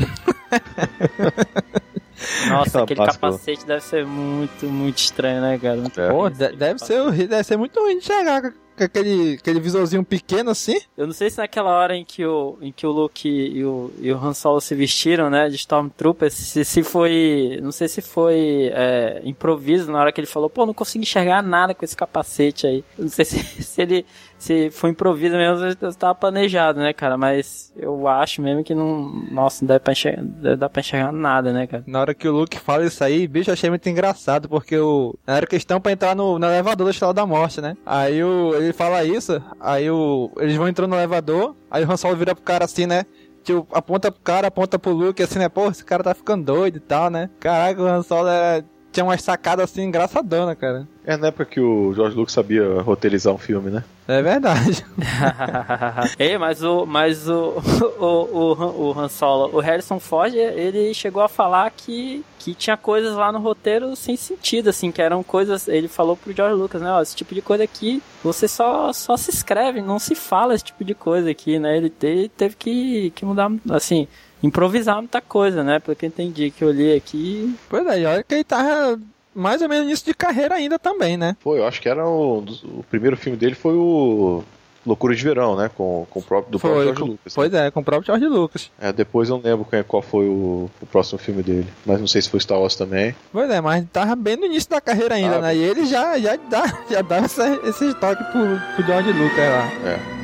Nossa, 2.49 2.83
aquele 2.85 3.01
lascou. 3.01 3.31
capacete 3.31 3.67
deve 3.67 3.81
ser 3.83 4.07
muito, 4.07 4.67
muito 4.67 4.99
estranho, 4.99 5.41
né, 5.41 5.59
cara? 5.59 5.77
Muito 5.77 6.01
É. 6.01 6.09
Pô, 6.11 6.29
de- 6.31 6.53
deve 6.57 6.79
ser, 6.79 7.13
deve 7.29 7.45
ser 7.45 7.57
muito 7.57 7.79
ruim 7.81 7.99
de 7.99 8.05
chegar 8.05 8.53
com, 8.77 8.85
aquele, 8.85 9.35
aquele 9.35 9.61
visorzinho 9.61 10.05
pequeno 10.05 10.51
assim. 10.51 10.79
Eu 10.97 11.07
não 11.07 11.15
sei 11.15 11.31
se 11.31 11.39
naquela 11.39 11.71
hora 11.71 11.97
em 11.97 12.05
que 12.05 12.25
o, 12.25 12.59
em 12.61 12.73
que 12.73 12.87
o 12.87 12.91
Luke 12.91 13.29
e 13.29 13.65
o, 13.65 13.91
e 13.99 14.13
o 14.13 14.17
Han 14.17 14.35
Solo 14.35 14.61
se 14.61 14.75
vestiram, 14.75 15.31
né, 15.31 15.49
de 15.49 15.57
Stormtrooper, 15.57 16.31
se, 16.31 16.65
se 16.65 16.83
foi, 16.83 17.59
não 17.63 17.73
sei 17.73 17.89
se 17.89 18.01
foi 18.01 18.71
é, 18.73 19.21
improviso 19.25 19.91
na 19.91 20.01
hora 20.01 20.13
que 20.13 20.21
ele 20.21 20.27
falou, 20.27 20.51
pô, 20.51 20.67
não 20.67 20.75
consigo 20.75 21.03
enxergar 21.03 21.43
nada 21.43 21.75
com 21.75 21.85
esse 21.85 21.97
capacete 21.97 22.67
aí. 22.67 22.85
Eu 22.99 23.05
não 23.05 23.11
sei 23.11 23.25
se, 23.25 23.63
se 23.63 23.83
ele, 23.83 24.07
se 24.39 24.71
foi 24.71 24.91
improviso 24.91 25.37
mesmo, 25.37 25.67
estava 25.89 26.15
planejado, 26.15 26.81
né, 26.81 26.93
cara, 26.93 27.17
mas 27.17 27.73
eu 27.77 28.07
acho 28.09 28.43
mesmo 28.43 28.63
que 28.63 28.75
não, 28.75 29.09
nossa, 29.31 29.65
não 29.65 29.69
deve 29.69 29.81
pra 29.81 29.93
enxergar, 29.93 30.23
deve 30.23 30.57
dar 30.57 30.69
pra 30.69 30.81
enxergar 30.81 31.13
nada, 31.13 31.53
né, 31.53 31.67
cara. 31.67 31.85
Na 31.87 32.01
hora 32.01 32.15
que 32.15 32.29
o 32.29 32.33
Luke 32.33 32.59
fala 32.59 32.85
isso 32.85 33.03
aí, 33.03 33.27
bicho, 33.27 33.51
achei 33.51 33.71
muito 33.71 33.89
engraçado, 33.89 34.49
porque 34.49 34.77
o. 34.77 35.15
Na 35.27 35.35
hora 35.35 35.47
que 35.47 35.55
eles 35.55 35.63
estão 35.63 35.81
pra 35.81 35.93
entrar 35.93 36.15
no, 36.15 36.39
no 36.39 36.47
elevador 36.47 36.87
da 36.87 36.91
Estrela 36.91 37.15
da 37.15 37.27
Morte, 37.27 37.61
né? 37.61 37.77
Aí 37.87 38.23
o, 38.23 38.55
ele 38.55 38.73
fala 38.73 39.05
isso, 39.05 39.43
aí 39.61 39.91
o, 39.91 40.31
eles 40.39 40.57
vão 40.57 40.69
entrando 40.69 40.91
no 40.91 40.97
elevador, 40.97 41.55
aí 41.71 41.85
o 41.85 41.91
Han 41.91 41.97
Solo 41.97 42.17
vira 42.17 42.35
pro 42.35 42.45
cara 42.45 42.65
assim, 42.65 42.87
né? 42.87 43.05
Tipo, 43.43 43.67
aponta 43.73 44.11
pro 44.11 44.23
cara, 44.23 44.49
aponta 44.49 44.79
pro 44.79 44.93
Luke, 44.93 45.23
assim, 45.23 45.39
né? 45.39 45.51
Pô, 45.51 45.69
esse 45.69 45.85
cara 45.85 46.03
tá 46.03 46.15
ficando 46.15 46.45
doido 46.45 46.77
e 46.77 46.81
tal, 46.81 47.11
né? 47.11 47.29
Caraca, 47.39 47.83
o 47.83 47.87
Han 47.87 48.03
Solo 48.03 48.29
é, 48.29 48.65
tinha 48.95 49.05
umas 49.05 49.23
sacadas 49.23 49.71
assim 49.71 49.83
engraçadona, 49.83 50.55
cara. 50.55 50.87
É 51.05 51.17
na 51.17 51.27
época 51.27 51.45
que 51.45 51.61
o 51.61 51.93
George 51.93 52.17
Lucas 52.17 52.33
sabia 52.33 52.81
roteirizar 52.81 53.35
um 53.35 53.39
filme, 53.39 53.71
né? 53.71 53.85
É 54.09 54.23
verdade. 54.23 54.87
Ei, 56.19 56.39
mas 56.39 56.63
o, 56.63 56.87
mas 56.87 57.29
o, 57.29 57.55
o, 57.99 58.05
o, 58.05 58.89
o 58.89 58.99
Han 58.99 59.09
Solo, 59.09 59.55
o 59.55 59.61
Harrison 59.61 59.99
Ford, 59.99 60.35
ele 60.35 60.95
chegou 60.95 61.23
a 61.23 61.29
falar 61.29 61.71
que, 61.73 62.25
que 62.39 62.55
tinha 62.55 62.77
coisas 62.77 63.15
lá 63.17 63.33
no 63.33 63.41
roteiro 63.41 63.95
sem 63.97 64.17
sentido, 64.17 64.71
assim, 64.71 64.91
que 64.93 65.03
eram 65.03 65.23
coisas, 65.23 65.69
ele 65.69 65.89
falou 65.89 66.17
pro 66.17 66.33
George 66.33 66.55
Lucas, 66.55 66.81
né, 66.81 66.91
ó, 66.91 67.03
esse 67.03 67.17
tipo 67.17 67.35
de 67.35 67.43
coisa 67.43 67.65
aqui, 67.65 68.03
você 68.23 68.47
só, 68.49 68.93
só 68.93 69.17
se 69.17 69.31
escreve, 69.31 69.81
não 69.83 69.99
se 69.99 70.15
fala 70.15 70.55
esse 70.55 70.65
tipo 70.65 70.85
de 70.85 70.95
coisa 70.95 71.31
aqui, 71.31 71.59
né, 71.59 71.77
ele 71.77 71.91
te- 71.91 72.31
teve 72.37 72.55
que, 72.57 73.11
que 73.11 73.25
mudar, 73.25 73.51
assim, 73.71 74.07
improvisar 74.47 74.97
muita 74.99 75.21
coisa, 75.21 75.63
né, 75.65 75.79
pelo 75.79 75.97
que 75.97 76.05
eu 76.05 76.09
entendi, 76.09 76.51
que 76.51 76.63
eu 76.63 76.71
li 76.71 76.93
aqui, 76.95 77.55
Pois 77.69 77.87
é, 77.87 78.01
e 78.01 78.07
olha 78.07 78.23
que 78.23 78.35
ele 78.35 78.45
tava 78.45 78.99
mais 79.35 79.61
ou 79.63 79.69
menos 79.69 79.87
nisso 79.87 80.05
de 80.05 80.15
carreira 80.15 80.55
ainda 80.55 80.79
também, 80.79 81.17
né? 81.17 81.37
Pô, 81.43 81.57
eu 81.57 81.67
acho 81.67 81.81
que 81.81 81.89
era 81.89 82.07
o, 82.07 82.39
o 82.65 82.85
primeiro 82.91 83.17
filme 83.17 83.37
dele 83.37 83.55
foi 83.55 83.75
o 83.75 84.45
Loucura 84.87 85.15
de 85.15 85.25
Verão, 85.25 85.57
né? 85.57 85.71
Com, 85.75 86.07
com 86.11 86.21
o 86.21 86.23
próprio, 86.23 86.53
do 86.53 86.61
próprio 86.61 86.83
George 86.85 87.01
com- 87.01 87.07
Lucas. 87.09 87.25
né? 87.25 87.33
Pois 87.35 87.55
é, 87.55 87.71
com 87.71 87.81
o 87.81 87.85
próprio 87.85 88.07
George 88.07 88.27
Lucas. 88.27 88.71
É, 88.79 88.93
depois 88.93 89.29
eu 89.31 89.37
não 89.39 89.43
lembro 89.43 89.65
qual- 89.65 89.83
qual 89.85 90.03
foi 90.03 90.27
o, 90.29 90.71
o 90.81 90.87
próximo 90.87 91.19
filme 91.19 91.43
dele. 91.43 91.67
Mas 91.87 91.99
não 92.01 92.07
sei 92.07 92.21
se 92.21 92.29
foi 92.29 92.39
Star 92.39 92.61
Wars 92.61 92.77
também. 92.77 93.17
Pois 93.33 93.49
é, 93.51 93.61
mas 93.63 93.85
tava 93.91 94.15
bem 94.15 94.37
no 94.37 94.45
início 94.45 94.69
da 94.71 94.81
carreira 94.83 95.15
ainda, 95.15 95.37
Ah, 95.37 95.41
né? 95.41 95.57
E 95.57 95.63
ele 95.63 95.87
já, 95.87 96.19
já 96.19 96.37
dá, 96.37 96.65
já 96.91 97.01
dá 97.03 97.17
essa, 97.17 97.49
esse 97.65 97.95
toque 97.95 98.23
pro, 98.25 98.61
pro 98.77 98.85
George 98.87 99.11
Lucas 99.11 99.39
lá. 99.39 99.71
É. 99.89 100.24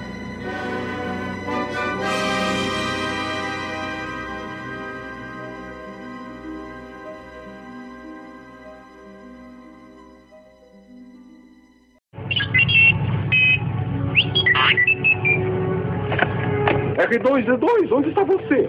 R2D2, 17.00 17.92
onde 17.92 18.11
está 18.11 18.23
você? 18.25 18.69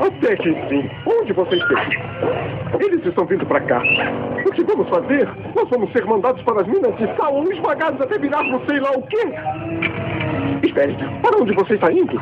Até 0.00 0.36
que 0.36 0.50
enfim, 0.50 0.90
onde 1.06 1.32
você 1.32 1.56
esteve? 1.56 1.98
Eles 2.80 3.06
estão 3.06 3.24
vindo 3.24 3.46
para 3.46 3.60
cá. 3.62 3.80
O 4.46 4.50
que 4.50 4.62
vamos 4.62 4.86
fazer? 4.90 5.26
Nós 5.56 5.70
vamos 5.70 5.90
ser 5.92 6.04
mandados 6.04 6.42
para 6.42 6.60
as 6.60 6.66
minas 6.66 6.94
de 6.98 7.06
sal 7.16 7.34
ou 7.34 7.50
esmagados 7.50 7.98
até 7.98 8.18
virarmos 8.18 8.62
sei 8.68 8.78
lá 8.78 8.90
o 8.90 9.02
quê? 9.04 10.27
Espere, 10.62 10.96
para 11.22 11.38
onde 11.38 11.54
você 11.54 11.74
está 11.74 11.92
indo? 11.92 12.12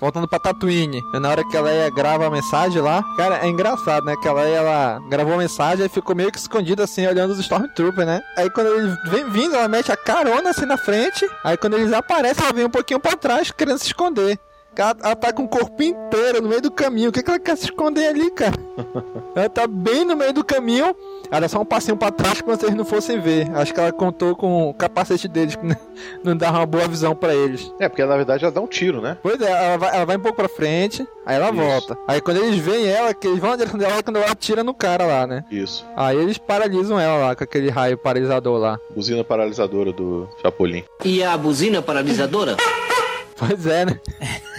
Voltando 0.00 0.26
pra 0.26 0.38
Tatooine, 0.38 1.02
na 1.12 1.28
hora 1.28 1.44
que 1.44 1.54
ela 1.54 1.70
ia 1.70 1.90
gravar 1.90 2.26
a 2.26 2.30
mensagem 2.30 2.80
lá, 2.80 3.04
cara, 3.18 3.40
é 3.42 3.48
engraçado, 3.48 4.06
né? 4.06 4.14
Que 4.22 4.26
ela, 4.26 4.42
ela 4.48 4.98
gravou 5.10 5.34
a 5.34 5.36
mensagem 5.36 5.84
e 5.84 5.88
ficou 5.90 6.16
meio 6.16 6.32
que 6.32 6.38
escondida 6.38 6.84
assim, 6.84 7.06
olhando 7.06 7.32
os 7.32 7.38
Stormtroopers, 7.38 8.06
né? 8.06 8.22
Aí 8.38 8.48
quando 8.48 8.68
eles 8.68 8.96
vêm 9.10 9.28
vindo, 9.28 9.54
ela 9.54 9.68
mete 9.68 9.92
a 9.92 9.96
carona 9.98 10.50
assim 10.50 10.64
na 10.64 10.78
frente, 10.78 11.28
aí 11.44 11.56
quando 11.58 11.76
eles 11.76 11.92
aparecem, 11.92 12.42
ela 12.42 12.54
vem 12.54 12.64
um 12.64 12.70
pouquinho 12.70 12.98
pra 12.98 13.14
trás, 13.14 13.50
querendo 13.50 13.76
se 13.76 13.88
esconder. 13.88 14.38
Ela, 14.76 14.96
ela 15.02 15.16
tá 15.16 15.32
com 15.32 15.44
o 15.44 15.48
corpo 15.48 15.82
inteiro 15.82 16.40
no 16.40 16.48
meio 16.48 16.62
do 16.62 16.70
caminho. 16.70 17.10
O 17.10 17.12
que, 17.12 17.22
que 17.22 17.30
ela 17.30 17.38
quer 17.38 17.56
se 17.56 17.64
esconder 17.64 18.06
ali, 18.08 18.30
cara? 18.30 18.54
ela 19.34 19.48
tá 19.48 19.66
bem 19.66 20.04
no 20.04 20.16
meio 20.16 20.32
do 20.32 20.44
caminho. 20.44 20.94
Ela 21.30 21.42
dá 21.42 21.48
só 21.48 21.60
um 21.60 21.64
passinho 21.64 21.96
pra 21.96 22.10
trás 22.10 22.38
se 22.38 22.64
eles 22.64 22.74
não 22.74 22.84
fossem 22.84 23.20
ver. 23.20 23.50
Acho 23.54 23.72
que 23.74 23.80
ela 23.80 23.92
contou 23.92 24.34
com 24.34 24.70
o 24.70 24.74
capacete 24.74 25.28
deles, 25.28 25.54
que 25.54 25.66
não 26.24 26.36
dava 26.36 26.58
uma 26.58 26.66
boa 26.66 26.88
visão 26.88 27.14
pra 27.14 27.34
eles. 27.34 27.72
É, 27.78 27.88
porque 27.88 28.04
na 28.04 28.16
verdade 28.16 28.44
ela 28.44 28.52
dá 28.52 28.60
um 28.60 28.66
tiro, 28.66 29.00
né? 29.00 29.16
Pois 29.22 29.40
é, 29.40 29.50
ela 29.50 29.76
vai, 29.76 29.96
ela 29.96 30.04
vai 30.06 30.16
um 30.16 30.20
pouco 30.20 30.36
pra 30.36 30.48
frente, 30.48 31.06
aí 31.24 31.36
ela 31.36 31.50
Isso. 31.50 31.56
volta. 31.56 31.98
Aí 32.08 32.20
quando 32.20 32.38
eles 32.38 32.56
veem 32.56 32.86
ela, 32.88 33.12
que 33.14 33.26
eles 33.26 33.38
vão 33.38 33.50
na 33.50 33.56
direção 33.56 33.78
dela 33.78 34.02
quando 34.02 34.16
ela 34.16 34.30
atira 34.30 34.64
no 34.64 34.74
cara 34.74 35.06
lá, 35.06 35.26
né? 35.26 35.44
Isso. 35.50 35.86
Aí 35.96 36.16
eles 36.16 36.38
paralisam 36.38 36.98
ela 36.98 37.28
lá, 37.28 37.36
com 37.36 37.44
aquele 37.44 37.70
raio 37.70 37.98
paralisador 37.98 38.58
lá. 38.58 38.78
Buzina 38.94 39.22
paralisadora 39.22 39.92
do 39.92 40.28
Chapolin. 40.42 40.84
E 41.04 41.22
a 41.22 41.36
buzina 41.36 41.80
paralisadora? 41.82 42.56
Pois 43.40 43.66
é, 43.66 43.86
né? 43.86 43.98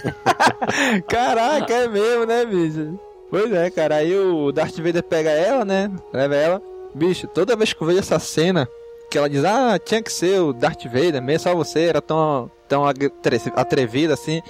Caraca, 1.08 1.72
é 1.72 1.88
mesmo, 1.88 2.26
né, 2.26 2.44
bicho? 2.44 2.98
Pois 3.30 3.50
é, 3.52 3.70
cara. 3.70 3.96
Aí 3.96 4.14
o 4.16 4.50
Darth 4.52 4.76
Vader 4.76 5.02
pega 5.02 5.30
ela, 5.30 5.64
né? 5.64 5.90
Leva 6.12 6.34
ela. 6.34 6.62
Bicho, 6.94 7.26
toda 7.28 7.56
vez 7.56 7.72
que 7.72 7.80
eu 7.82 7.86
vejo 7.86 8.00
essa 8.00 8.18
cena, 8.18 8.68
que 9.10 9.16
ela 9.16 9.30
diz, 9.30 9.44
ah, 9.44 9.78
tinha 9.78 10.02
que 10.02 10.12
ser 10.12 10.40
o 10.40 10.52
Darth 10.52 10.84
Vader 10.84 11.22
mesmo, 11.22 11.40
só 11.48 11.54
você 11.54 11.84
era 11.84 12.02
tão, 12.02 12.50
tão 12.68 12.84
atre- 12.86 13.12
atrevido 13.56 14.12
assim. 14.12 14.42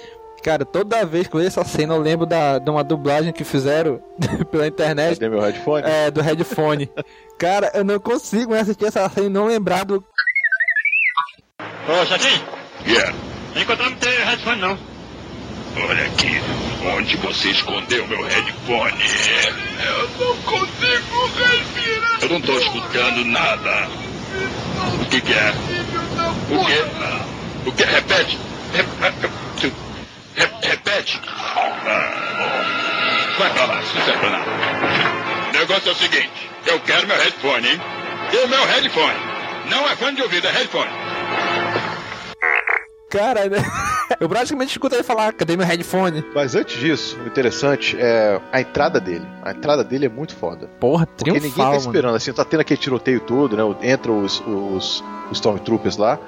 Cara, 0.43 0.65
toda 0.65 1.05
vez 1.05 1.27
que 1.27 1.35
eu 1.35 1.39
vejo 1.39 1.47
essa 1.47 1.63
cena 1.63 1.93
eu 1.93 2.01
lembro 2.01 2.25
da, 2.25 2.57
de 2.59 2.69
uma 2.69 2.83
dublagem 2.83 3.31
que 3.31 3.45
fizeram 3.45 4.03
pela 4.51 4.67
internet 4.67 5.17
Cadê 5.17 5.29
meu 5.29 5.39
headphone? 5.39 5.83
é, 5.87 6.11
do 6.11 6.21
headphone. 6.21 6.91
Cara, 7.39 7.71
eu 7.73 7.83
não 7.85 7.97
consigo 7.99 8.53
assistir 8.53 8.85
essa 8.85 9.07
cena 9.07 9.27
e 9.27 9.29
não 9.29 9.45
lembrar 9.45 9.85
do. 9.85 10.03
Ô, 11.87 12.05
Jardim, 12.05 12.41
Yeah. 12.85 13.13
Não 13.55 13.61
encontramos 13.61 13.99
teu 13.99 14.25
headphone, 14.25 14.61
não. 14.61 14.77
Olha 15.75 16.05
aqui, 16.05 16.39
onde 16.95 17.17
você 17.17 17.49
escondeu 17.49 18.07
meu 18.07 18.23
headphone? 18.23 19.03
Eu 19.85 20.09
não 20.19 20.37
consigo 20.43 21.25
respirar. 21.35 22.17
Eu 22.21 22.29
não 22.29 22.41
tô 22.41 22.57
escutando 22.59 23.25
nada. 23.25 23.89
O 25.01 25.05
que, 25.05 25.21
que 25.21 25.33
é? 25.33 25.53
O 26.49 26.65
que? 26.65 27.69
O 27.69 27.71
que? 27.73 27.83
Repete. 27.83 28.37
Re- 28.73 28.85
re- 30.35 30.67
repete. 30.67 31.19
Vai 33.37 33.49
pra 33.53 33.65
lá, 33.65 33.81
nada. 34.31 35.49
O 35.49 35.57
negócio 35.57 35.89
é 35.89 35.91
o 35.91 35.95
seguinte, 35.95 36.49
eu 36.67 36.79
quero 36.81 37.07
meu 37.07 37.17
headphone, 37.17 37.67
hein? 37.67 37.81
E 38.31 38.47
meu 38.47 38.65
headphone. 38.65 39.19
Não 39.69 39.87
é 39.89 39.95
fone 39.95 40.15
de 40.15 40.21
ouvido, 40.21 40.47
é 40.47 40.51
headphone. 40.51 40.89
Cara, 43.13 43.47
né? 43.47 43.57
eu 44.19 44.27
praticamente 44.27 44.71
escuto 44.71 44.95
ele 44.95 45.03
falar, 45.03 45.31
cadê 45.33 45.55
meu 45.55 45.65
headphone? 45.65 46.25
Mas 46.33 46.55
antes 46.55 46.79
disso, 46.79 47.15
o 47.23 47.27
interessante 47.27 47.95
é 47.99 48.41
a 48.51 48.59
entrada 48.59 48.99
dele. 48.99 49.25
A 49.43 49.51
entrada 49.51 49.83
dele 49.83 50.07
é 50.07 50.09
muito 50.09 50.35
foda. 50.35 50.67
Porra, 50.79 51.05
Porque 51.05 51.29
ninguém 51.29 51.49
tá 51.49 51.53
triunfal, 51.53 51.73
mano. 51.73 51.85
esperando, 51.85 52.15
assim, 52.15 52.33
tá 52.33 52.43
tendo 52.43 52.61
aquele 52.61 52.79
tiroteio 52.79 53.19
todo, 53.19 53.55
né? 53.55 53.93
Entram 53.93 54.23
os, 54.23 54.39
os, 54.41 55.03
os 55.29 55.37
Stormtroopers 55.37 55.95
lá. 55.97 56.19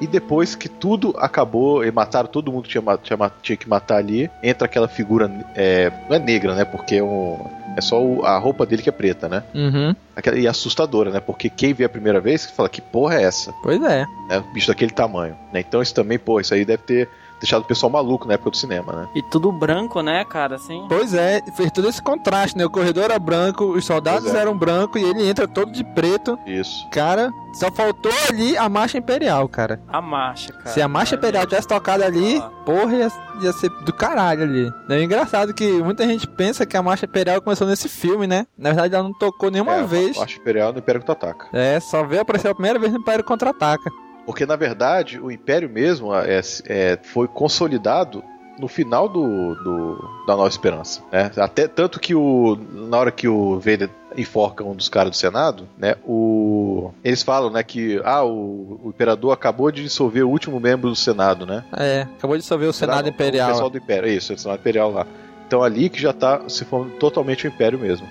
E 0.00 0.06
depois 0.06 0.56
que 0.56 0.68
tudo 0.68 1.14
acabou 1.16 1.84
e 1.84 1.90
mataram 1.92 2.28
todo 2.28 2.52
mundo 2.52 2.64
que 2.64 2.70
tinha, 2.70 2.98
tinha, 2.98 3.32
tinha 3.40 3.56
que 3.56 3.68
matar 3.68 3.96
ali, 3.96 4.28
entra 4.42 4.66
aquela 4.66 4.88
figura. 4.88 5.30
É, 5.54 5.92
não 6.08 6.16
é 6.16 6.18
negra, 6.18 6.54
né? 6.56 6.64
Porque 6.64 6.96
é, 6.96 7.02
um, 7.02 7.38
é 7.76 7.80
só 7.80 8.02
o- 8.02 8.24
a 8.24 8.38
roupa 8.38 8.64
dele 8.66 8.82
que 8.82 8.88
é 8.88 8.92
preta, 8.92 9.28
né? 9.28 9.42
Uhum, 9.54 9.94
Aquela, 10.16 10.38
e 10.38 10.48
assustadora, 10.48 11.10
né? 11.10 11.20
Porque 11.20 11.48
quem 11.50 11.74
vê 11.74 11.84
a 11.84 11.88
primeira 11.88 12.20
vez 12.20 12.46
fala: 12.46 12.68
que 12.68 12.80
porra 12.80 13.16
é 13.16 13.22
essa? 13.24 13.52
pois 13.62 13.80
é. 13.82 14.04
Né? 14.28 14.38
Um 14.38 14.52
bicho 14.52 14.68
daquele 14.68 14.90
tamanho. 14.90 15.36
Né? 15.52 15.60
Então 15.60 15.82
isso 15.82 15.94
também, 15.94 16.18
pô, 16.18 16.40
isso 16.40 16.54
aí 16.54 16.64
deve 16.64 16.82
ter 16.84 17.08
deixado 17.46 17.62
o 17.62 17.66
pessoal 17.66 17.90
maluco 17.90 18.26
na 18.26 18.34
época 18.34 18.50
do 18.50 18.56
cinema, 18.56 18.92
né? 18.92 19.08
E 19.14 19.22
tudo 19.22 19.52
branco, 19.52 20.02
né, 20.02 20.24
cara, 20.24 20.56
assim. 20.56 20.84
Pois 20.88 21.14
é, 21.14 21.40
fez 21.56 21.70
todo 21.70 21.88
esse 21.88 22.02
contraste, 22.02 22.58
né? 22.58 22.66
O 22.66 22.70
corredor 22.70 23.04
era 23.04 23.18
branco, 23.18 23.64
os 23.64 23.84
soldados 23.84 24.34
é. 24.34 24.38
eram 24.38 24.56
brancos 24.58 25.00
e 25.00 25.04
ele 25.04 25.28
entra 25.28 25.46
todo 25.46 25.70
de 25.70 25.84
preto. 25.84 26.38
Isso. 26.46 26.86
Cara, 26.90 27.30
só 27.54 27.70
faltou 27.70 28.12
ali 28.28 28.56
a 28.56 28.68
marcha 28.68 28.98
imperial, 28.98 29.48
cara. 29.48 29.80
A 29.88 30.00
marcha, 30.02 30.52
cara. 30.52 30.70
Se 30.70 30.82
a 30.82 30.88
marcha 30.88 31.14
imperial 31.14 31.46
tivesse 31.46 31.68
tocado 31.68 32.02
ali, 32.02 32.38
Ó. 32.38 32.48
porra, 32.64 32.96
ia, 32.96 33.08
ia 33.40 33.52
ser 33.52 33.70
do 33.84 33.92
caralho 33.92 34.42
ali. 34.42 34.72
É 34.90 35.02
engraçado 35.02 35.54
que 35.54 35.70
muita 35.82 36.04
gente 36.06 36.26
pensa 36.26 36.66
que 36.66 36.76
a 36.76 36.82
marcha 36.82 37.06
imperial 37.06 37.40
começou 37.40 37.66
nesse 37.66 37.88
filme, 37.88 38.26
né? 38.26 38.46
Na 38.58 38.70
verdade, 38.70 38.94
ela 38.94 39.04
não 39.04 39.14
tocou 39.14 39.50
nenhuma 39.50 39.76
é, 39.76 39.84
vez. 39.84 40.16
A 40.16 40.20
Marcha 40.20 40.38
Imperial 40.38 40.72
no 40.72 40.80
Império 40.80 41.00
Contra-Ataca. 41.00 41.46
É, 41.52 41.78
só 41.78 42.02
veio 42.04 42.22
aparecer 42.22 42.48
a 42.48 42.54
primeira 42.54 42.78
vez 42.78 42.92
no 42.92 42.98
Império 42.98 43.24
Contra-Ataca. 43.24 43.90
Porque, 44.26 44.44
na 44.44 44.56
verdade, 44.56 45.18
o 45.20 45.30
Império 45.30 45.70
mesmo 45.70 46.14
é, 46.14 46.40
é, 46.66 46.98
foi 47.02 47.26
consolidado 47.28 48.22
no 48.58 48.68
final 48.68 49.08
do, 49.08 49.54
do- 49.54 50.24
da 50.26 50.34
Nova 50.34 50.48
Esperança. 50.48 51.00
Né? 51.12 51.30
Até 51.36 51.68
tanto 51.68 52.00
que 52.00 52.14
o, 52.14 52.58
na 52.72 52.96
hora 52.98 53.10
que 53.12 53.28
o 53.28 53.58
Vader 53.60 53.88
enforca 54.16 54.64
um 54.64 54.74
dos 54.74 54.88
caras 54.88 55.10
do 55.10 55.16
Senado, 55.16 55.68
né, 55.76 55.94
o, 56.06 56.90
eles 57.04 57.22
falam 57.22 57.50
né, 57.50 57.62
que 57.62 58.00
ah, 58.02 58.24
o, 58.24 58.80
o 58.82 58.88
Imperador 58.88 59.30
acabou 59.32 59.70
de 59.70 59.82
dissolver 59.82 60.24
o 60.24 60.30
último 60.30 60.58
membro 60.58 60.88
do 60.88 60.96
Senado, 60.96 61.44
né? 61.44 61.64
É, 61.76 62.06
acabou 62.16 62.34
de 62.34 62.42
dissolver 62.42 62.66
o 62.68 62.72
Senado 62.72 62.96
Será? 63.04 63.06
O 63.06 63.10
Imperial. 63.10 63.50
pessoal 63.50 63.68
do 63.70 63.76
Império, 63.76 64.08
isso, 64.08 64.32
o 64.32 64.38
Senado 64.38 64.58
Imperial 64.58 64.90
lá. 64.90 65.06
Então 65.46 65.62
ali 65.62 65.90
que 65.90 66.00
já 66.00 66.14
tá 66.14 66.40
se 66.48 66.64
formando 66.64 66.92
totalmente 66.96 67.46
o 67.46 67.48
Império 67.48 67.78
mesmo. 67.78 68.06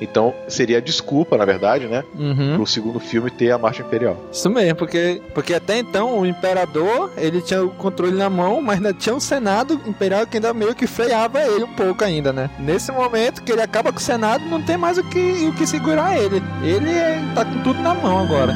Então 0.00 0.34
seria 0.48 0.78
a 0.78 0.80
desculpa, 0.80 1.36
na 1.36 1.44
verdade, 1.44 1.86
né, 1.86 2.04
Uhum. 2.18 2.56
pro 2.56 2.66
segundo 2.66 2.98
filme 3.00 3.30
ter 3.30 3.50
a 3.50 3.58
Marcha 3.58 3.82
Imperial. 3.82 4.16
Isso 4.32 4.48
mesmo, 4.50 4.76
porque, 4.76 5.20
porque 5.34 5.54
até 5.54 5.78
então 5.78 6.18
o 6.20 6.26
imperador 6.26 7.10
ele 7.16 7.40
tinha 7.40 7.62
o 7.64 7.70
controle 7.70 8.12
na 8.16 8.30
mão, 8.30 8.60
mas 8.62 8.76
ainda 8.76 8.92
tinha 8.92 9.14
um 9.14 9.20
senado 9.20 9.80
imperial 9.86 10.26
que 10.26 10.36
ainda 10.36 10.52
meio 10.54 10.74
que 10.74 10.86
freava 10.86 11.40
ele 11.42 11.64
um 11.64 11.72
pouco 11.74 12.04
ainda, 12.04 12.32
né? 12.32 12.50
Nesse 12.58 12.90
momento 12.92 13.42
que 13.42 13.52
ele 13.52 13.62
acaba 13.62 13.92
com 13.92 13.98
o 13.98 14.02
senado, 14.02 14.44
não 14.46 14.62
tem 14.62 14.76
mais 14.76 14.98
o 14.98 15.04
que, 15.04 15.46
o 15.48 15.52
que 15.54 15.66
segurar 15.66 16.16
ele. 16.18 16.42
Ele 16.62 16.90
é- 16.90 17.20
tá 17.34 17.44
com 17.44 17.62
tudo 17.62 17.80
na 17.82 17.94
mão 17.94 18.18
agora. 18.18 18.52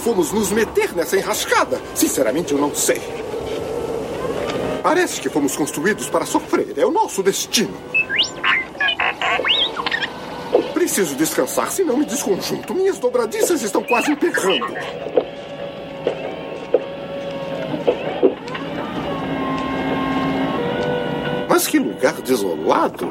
Fomos 0.00 0.32
nos 0.32 0.50
meter 0.50 0.94
nessa 0.94 1.16
enrascada? 1.16 1.80
Sinceramente, 1.94 2.52
eu 2.52 2.58
não 2.58 2.74
sei. 2.74 3.00
Parece 4.82 5.20
que 5.20 5.28
fomos 5.28 5.54
construídos 5.54 6.08
para 6.08 6.24
sofrer. 6.24 6.74
É 6.76 6.86
o 6.86 6.90
nosso 6.90 7.22
destino. 7.22 7.76
Preciso 10.72 11.14
descansar, 11.14 11.70
senão 11.70 11.98
me 11.98 12.06
desconjunto. 12.06 12.74
Minhas 12.74 12.98
dobradiças 12.98 13.62
estão 13.62 13.82
quase 13.82 14.10
emperrando. 14.10 14.74
Mas 21.48 21.66
que 21.66 21.78
lugar 21.78 22.14
desolado. 22.22 23.06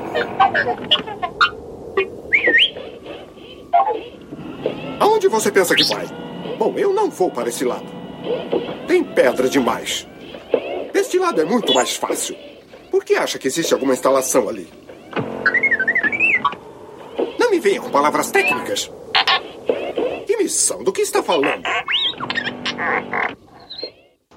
Aonde 4.99 5.27
você 5.27 5.51
pensa 5.51 5.75
que 5.75 5.83
vai? 5.83 6.18
Bom, 6.59 6.73
eu 6.77 6.93
não 6.93 7.09
vou 7.09 7.31
para 7.31 7.47
esse 7.47 7.63
lado. 7.63 7.85
Tem 8.85 9.01
pedra 9.01 9.47
demais. 9.47 10.05
Este 10.93 11.17
lado 11.17 11.39
é 11.39 11.45
muito 11.45 11.73
mais 11.73 11.95
fácil. 11.95 12.35
Por 12.91 13.05
que 13.05 13.15
acha 13.15 13.39
que 13.39 13.47
existe 13.47 13.73
alguma 13.73 13.93
instalação 13.93 14.49
ali? 14.49 14.67
Não 17.39 17.49
me 17.49 17.61
venha 17.61 17.79
com 17.79 17.89
palavras 17.89 18.29
técnicas. 18.29 18.91
Que 20.27 20.35
missão? 20.35 20.83
Do 20.83 20.91
que 20.91 21.01
está 21.01 21.23
falando? 21.23 21.63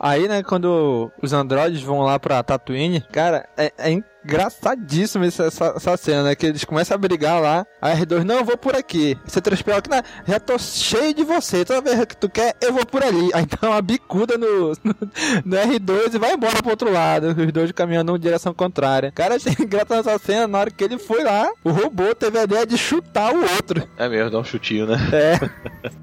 Aí, 0.02 0.26
né, 0.26 0.42
quando 0.42 1.12
os 1.22 1.32
androides 1.32 1.80
vão 1.80 2.00
lá 2.00 2.18
pra 2.18 2.42
Tatooine, 2.42 3.04
cara, 3.12 3.48
é, 3.56 3.72
é 3.78 4.02
engraçadíssimo 4.24 5.24
essa, 5.24 5.44
essa, 5.44 5.74
essa 5.76 5.96
cena, 5.96 6.24
né? 6.24 6.34
Que 6.34 6.46
eles 6.46 6.64
começam 6.64 6.96
a 6.96 6.98
brigar 6.98 7.40
lá. 7.40 7.64
A 7.80 7.90
R2, 7.90 8.24
não, 8.24 8.38
eu 8.38 8.44
vou 8.44 8.56
por 8.56 8.74
aqui. 8.74 9.16
Você 9.24 9.40
transpira 9.40 9.76
aqui, 9.76 9.88
não, 9.88 10.02
já 10.26 10.40
tô 10.40 10.58
cheio 10.58 11.14
de 11.14 11.22
você. 11.22 11.64
Toda 11.64 11.80
vez 11.80 12.04
que 12.04 12.16
tu 12.16 12.28
quer, 12.28 12.56
eu 12.60 12.72
vou 12.72 12.84
por 12.84 13.02
ali. 13.02 13.30
Aí 13.32 13.46
dá 13.46 13.68
uma 13.68 13.80
bicuda 13.80 14.36
no, 14.36 14.70
no, 14.82 14.96
no 15.44 15.56
R2 15.56 16.14
e 16.14 16.18
vai 16.18 16.34
embora 16.34 16.60
pro 16.60 16.70
outro 16.70 16.92
lado. 16.92 17.28
Os 17.28 17.52
dois 17.52 17.70
caminhando 17.70 18.16
em 18.16 18.20
direção 18.20 18.52
contrária. 18.52 19.12
Cara, 19.12 19.36
achei 19.36 19.54
engraçado 19.58 20.08
essa 20.08 20.18
cena. 20.18 20.48
Na 20.48 20.58
hora 20.58 20.70
que 20.70 20.82
ele 20.82 20.98
foi 20.98 21.22
lá, 21.22 21.48
o 21.62 21.70
robô 21.70 22.12
teve 22.12 22.40
a 22.40 22.44
ideia 22.44 22.66
de 22.66 22.76
chutar 22.76 23.32
o 23.32 23.40
outro. 23.54 23.88
É 23.96 24.08
mesmo, 24.08 24.30
dá 24.30 24.38
um 24.40 24.44
chutinho, 24.44 24.86
né? 24.86 24.96
É. 25.12 25.92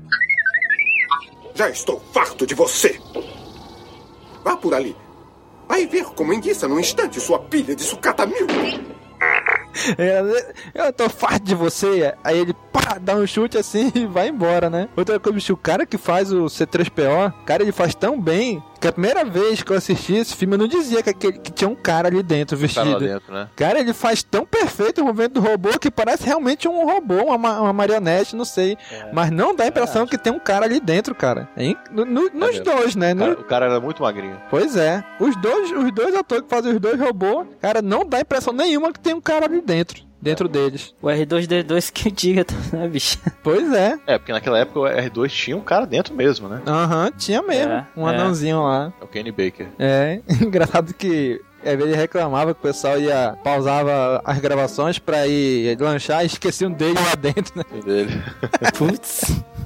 Já 1.54 1.70
estou 1.70 2.00
farto 2.14 2.48
de 2.48 2.56
você. 2.56 2.98
Vá 4.44 4.56
por 4.56 4.74
ali. 4.74 4.96
Vai 5.68 5.86
ver 5.86 6.06
como 6.06 6.34
enguiça 6.34 6.68
num 6.68 6.80
instante 6.80 7.20
sua 7.20 7.40
pilha 7.40 7.76
de 7.76 7.84
sucata 7.84 8.26
mil. 8.26 8.48
É, 9.98 10.54
Eu 10.74 10.92
tô 10.92 11.08
farto 11.10 11.44
de 11.44 11.54
você. 11.54 12.14
Aí 12.24 12.40
ele 12.40 12.54
pá, 12.72 12.98
dá 13.00 13.16
um 13.16 13.28
chute 13.28 13.58
assim 13.58 13.92
e 13.96 14.06
vai 14.06 14.28
embora, 14.30 14.70
né? 14.70 14.90
Outra 14.98 15.20
coisa, 15.20 15.36
bicho, 15.36 15.54
o 15.54 15.58
cara 15.58 15.86
que 15.86 15.98
faz 15.98 16.32
o 16.32 16.46
C3PO, 16.46 17.34
cara, 17.46 17.62
ele 17.64 17.72
faz 17.72 17.94
tão 17.94 18.20
bem 18.20 18.64
que 18.80 18.88
a 18.88 18.92
primeira 18.92 19.24
vez 19.26 19.62
que 19.62 19.72
eu 19.72 19.78
assisti 19.78 20.16
esse 20.16 20.36
filme 20.36 20.54
eu 20.56 20.60
não 20.60 20.68
dizia 20.68 21.04
que, 21.04 21.10
aquele, 21.10 21.38
que 21.40 21.52
tinha 21.52 21.70
um 21.70 21.76
cara 21.76 22.08
ali 22.08 22.24
dentro 22.24 22.56
Tá 22.58 22.62
vestido. 22.62 22.92
lá 22.92 23.00
dentro, 23.00 23.34
né? 23.34 23.50
Cara, 23.56 23.80
ele 23.80 23.94
faz 23.94 24.24
tão 24.24 24.46
perfeito 24.46 25.02
o 25.02 25.06
movimento 25.06 25.34
do 25.34 25.42
robô 25.42 25.70
que 25.80 25.92
parece 25.92 26.26
realmente 26.26 26.68
um 26.68 26.86
robô, 26.86 27.16
uma, 27.26 27.38
ma- 27.38 27.62
uma 27.62 27.74
marionete, 27.74 28.36
não 28.36 28.46
sei. 28.46 28.78
Mas 29.14 29.32
não 29.32 29.56
dá 29.56 29.66
a 29.66 29.68
impressão 29.68 30.06
que 30.08 30.18
tem 30.18 30.32
um 30.32 30.40
cara 30.40 30.66
ali 30.66 30.80
dentro, 30.80 31.14
cara. 31.14 31.50
É 31.58 31.76
no- 31.92 32.06
no- 32.06 32.30
nos 32.34 32.50
mesmo. 32.52 32.64
dois, 32.66 32.96
né? 32.96 33.12
O 33.12 33.16
No- 33.16 33.26
cara, 33.26 33.40
o 33.40 33.44
cara 33.44 33.66
era 33.66 33.80
muito 33.80 34.02
magrinho. 34.04 34.40
Pois 34.50 34.76
é. 34.76 35.04
Os 35.20 35.36
dois, 35.36 35.72
os 35.72 35.92
dois 35.92 36.16
atores 36.16 36.44
que 36.46 36.50
fazem 36.50 36.74
os 36.74 36.80
dois 36.80 37.00
robôs, 37.00 37.48
cara, 37.62 37.82
não 37.82 38.06
dá 38.06 38.20
impressão 38.22 38.54
nenhuma 38.54 38.92
que 38.94 39.00
tem 39.00 39.14
um 39.14 39.22
cara 39.22 39.46
ali 39.46 39.62
dentro. 39.62 40.09
Dentro 40.22 40.48
deles. 40.48 40.94
O 41.02 41.08
R2D2 41.08 41.92
que 41.92 42.12
diga, 42.12 42.46
né, 42.74 42.88
bicho? 42.88 43.18
Pois 43.44 43.72
é. 43.74 43.98
É, 44.06 44.18
porque 44.18 44.32
naquela 44.32 44.60
época 44.60 44.80
o 44.80 44.84
R2 44.84 45.30
tinha 45.30 45.58
um 45.58 45.62
cara 45.62 45.86
dentro 45.86 46.14
mesmo, 46.14 46.48
né? 46.48 46.62
Aham, 46.68 47.12
tinha 47.18 47.42
mesmo. 47.42 47.72
É, 47.72 47.88
um 47.96 48.08
é. 48.08 48.14
anãozinho 48.14 48.64
lá. 48.64 48.94
É 49.00 49.04
o 49.04 49.08
Kenny 49.08 49.32
Baker. 49.32 49.68
É, 49.78 50.22
engraçado 50.42 50.94
que 50.94 51.42
vezes 51.64 51.82
ele 51.82 51.96
reclamava 51.96 52.54
que 52.54 52.60
o 52.60 52.64
pessoal 52.64 53.00
ia 53.00 53.38
pausava 53.44 54.22
as 54.24 54.40
gravações 54.40 54.98
pra 54.98 55.28
ir 55.28 55.78
lanchar 55.80 56.24
e 56.24 56.28
esqueciam 56.28 56.72
dele 56.72 57.00
lá 57.00 57.16
dentro, 57.16 57.58
né? 57.58 57.64
Dele. 57.84 58.22
Putz. 58.78 59.42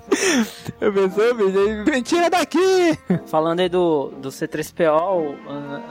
Eu 0.80 0.94
pensei, 0.94 1.34
bicho, 1.34 1.92
me 1.92 2.02
tira 2.02 2.30
daqui! 2.30 2.98
Falando 3.28 3.60
aí 3.60 3.70
do, 3.70 4.10
do 4.18 4.30
C3PO, 4.30 5.36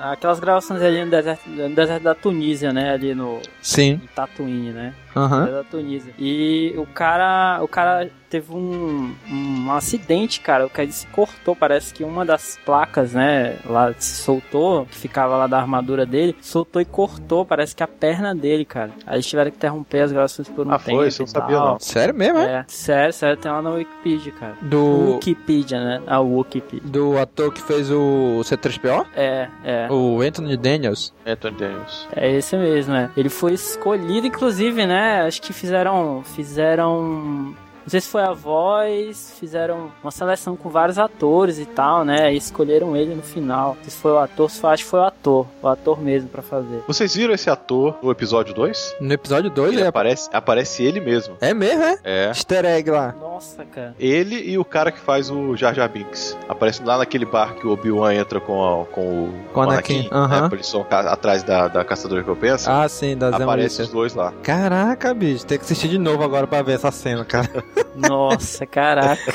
aquelas 0.01 0.41
gravações 0.41 0.83
ali 0.83 1.05
no 1.05 1.11
deserto, 1.11 1.49
no 1.49 1.75
deserto 1.75 2.03
da 2.03 2.15
Tunísia, 2.15 2.73
né? 2.73 2.93
Ali 2.93 3.15
no. 3.15 3.41
Sim. 3.61 4.01
Em 4.03 4.09
Tatooine, 4.15 4.71
né? 4.71 4.95
Aham. 5.15 5.47
da 5.51 5.65
Tunísia. 5.65 6.13
E 6.19 6.75
o 6.77 6.87
cara, 6.87 7.59
o 7.63 7.69
cara 7.69 8.11
teve 8.31 8.51
um, 8.55 9.15
um 9.31 9.73
acidente, 9.73 10.41
cara. 10.41 10.65
O 10.65 10.71
cara 10.71 10.91
se 10.91 11.07
cortou, 11.09 11.55
parece 11.55 11.93
que 11.93 12.03
uma 12.03 12.25
das 12.25 12.59
placas, 12.65 13.13
né, 13.13 13.59
lá 13.67 13.93
se 13.99 14.23
soltou, 14.23 14.87
que 14.87 14.97
ficava 14.97 15.37
lá 15.37 15.47
da 15.47 15.59
armadura 15.59 16.07
dele, 16.07 16.35
soltou 16.41 16.81
e 16.81 16.85
cortou, 16.87 17.45
parece 17.45 17.77
que 17.77 17.83
a 17.83 17.87
perna 17.87 18.35
dele, 18.35 18.65
cara. 18.65 18.91
Aí 19.07 19.17
eles 19.17 19.27
tiveram 19.27 19.51
que 19.51 19.59
interromper 19.59 20.01
as 20.01 20.13
gravações 20.13 20.49
por 20.49 20.67
um 20.67 20.73
Ah, 20.73 20.79
tempo. 20.79 20.97
foi? 20.99 21.09
Isso 21.09 21.21
eu 21.23 21.27
não 21.27 21.31
sabia, 21.33 21.59
não. 21.59 21.79
Sério 21.79 22.15
mesmo, 22.15 22.39
é? 22.39 22.45
É, 22.61 22.65
sério, 22.69 23.13
sério, 23.13 23.37
tem 23.37 23.53
lá 23.53 23.61
na 23.61 23.71
Wikipedia, 23.71 24.33
cara. 24.33 24.55
Do, 24.63 25.13
Wikipedia, 25.17 25.79
né? 25.85 26.03
A 26.07 26.19
Wikipedia. 26.21 26.89
do 26.91 27.19
ator 27.19 27.53
que 27.53 27.61
fez 27.61 27.91
o 27.91 28.41
C3PO? 28.45 29.07
É, 29.15 29.49
é. 29.63 29.89
O 29.93 30.23
Anthony 30.23 30.57
Daniels. 30.57 31.13
Anthony 31.27 31.57
Daniels. 31.59 32.09
É 32.17 32.31
esse 32.33 32.57
mesmo, 32.57 32.95
é. 32.95 33.11
Ele 33.15 33.29
foi 33.29 33.53
escolhido, 33.53 34.27
inclusive, 34.27 34.87
né? 34.87 35.02
Acho 35.27 35.43
que 35.43 35.53
fizeram. 35.53 36.23
Fizeram. 36.25 37.55
Não 37.83 37.89
sei 37.91 38.01
se 38.01 38.09
foi 38.09 38.23
a 38.23 38.33
voz, 38.33 39.35
fizeram 39.39 39.91
uma 40.03 40.11
seleção 40.11 40.57
com 40.57 40.69
vários 40.69 40.99
atores 40.99 41.59
e 41.59 41.67
tal, 41.67 42.05
né? 42.05 42.33
E 42.33 42.37
escolheram 42.37 42.97
ele 42.97 43.15
no 43.15 43.23
final. 43.23 43.77
Se 43.83 43.91
foi 43.97 44.13
o 44.13 44.19
ator, 44.19 44.51
se 44.51 44.61
foi, 44.61 44.71
acho 44.71 44.85
que 44.85 44.91
foi 44.91 45.01
o 45.01 45.05
ator. 45.05 45.47
O 45.63 45.69
ator 45.69 46.01
mesmo 46.01 46.29
pra 46.29 46.43
fazer. 46.43 46.83
Vocês 46.87 47.15
viram 47.15 47.35
esse 47.35 47.51
ator 47.51 47.97
no 48.03 48.11
episódio 48.11 48.55
2? 48.55 48.97
No 49.01 49.13
episódio 49.13 49.51
2 49.51 49.73
Ele 49.73 49.81
ele 49.83 49.89
aparece, 49.89 50.29
aparece 50.33 50.83
ele 50.83 51.01
mesmo. 51.01 51.37
É 51.41 51.53
mesmo, 51.53 51.83
é? 51.83 51.99
É. 52.05 52.27
Easter 52.29 52.65
egg 52.65 52.91
lá. 52.91 53.15
Nossa, 53.21 53.65
cara. 53.65 53.95
Ele 53.99 54.37
e 54.51 54.57
o 54.59 54.65
cara 54.65 54.93
que 54.93 55.01
faz 55.01 55.31
o 55.31 55.57
Jar 55.57 55.75
Jar 55.75 55.89
Binks. 55.89 56.37
Aparece 56.49 56.83
lá 56.85 56.99
naquele 56.99 57.25
bar 57.25 57.55
que 57.57 57.67
o 57.67 57.73
Obi-Wan 57.73 58.15
entra 58.15 58.41
com, 58.41 58.63
a- 58.83 58.87
com 58.87 59.01
o 59.25 59.35
Com 59.53 59.61
o 59.61 59.63
Anakin, 59.65 60.09
aham. 60.13 60.43
né, 60.43 60.49
eles 60.53 60.67
são 60.67 60.87
atrás 60.89 61.43
da, 61.43 61.69
da 61.69 61.85
caçadora 61.85 62.23
de 62.23 62.29
recompensa. 62.29 62.71
Ah, 62.83 62.89
sim, 62.89 63.17
da 63.17 63.31
Zé 63.31 63.43
Aparece 63.43 63.83
os 63.83 63.89
dois 63.89 64.15
lá. 64.15 64.33
Caraca, 64.43 65.13
bicho, 65.15 65.45
tem 65.45 65.59
que 65.59 65.65
assistir 65.65 65.89
de 65.89 65.99
novo 65.99 66.23
agora 66.23 66.47
pra 66.47 66.63
ver 66.63 66.75
essa 66.75 66.91
cena, 66.93 67.25
cara. 67.25 67.65
Nossa, 67.97 68.67
caraca. 68.67 69.33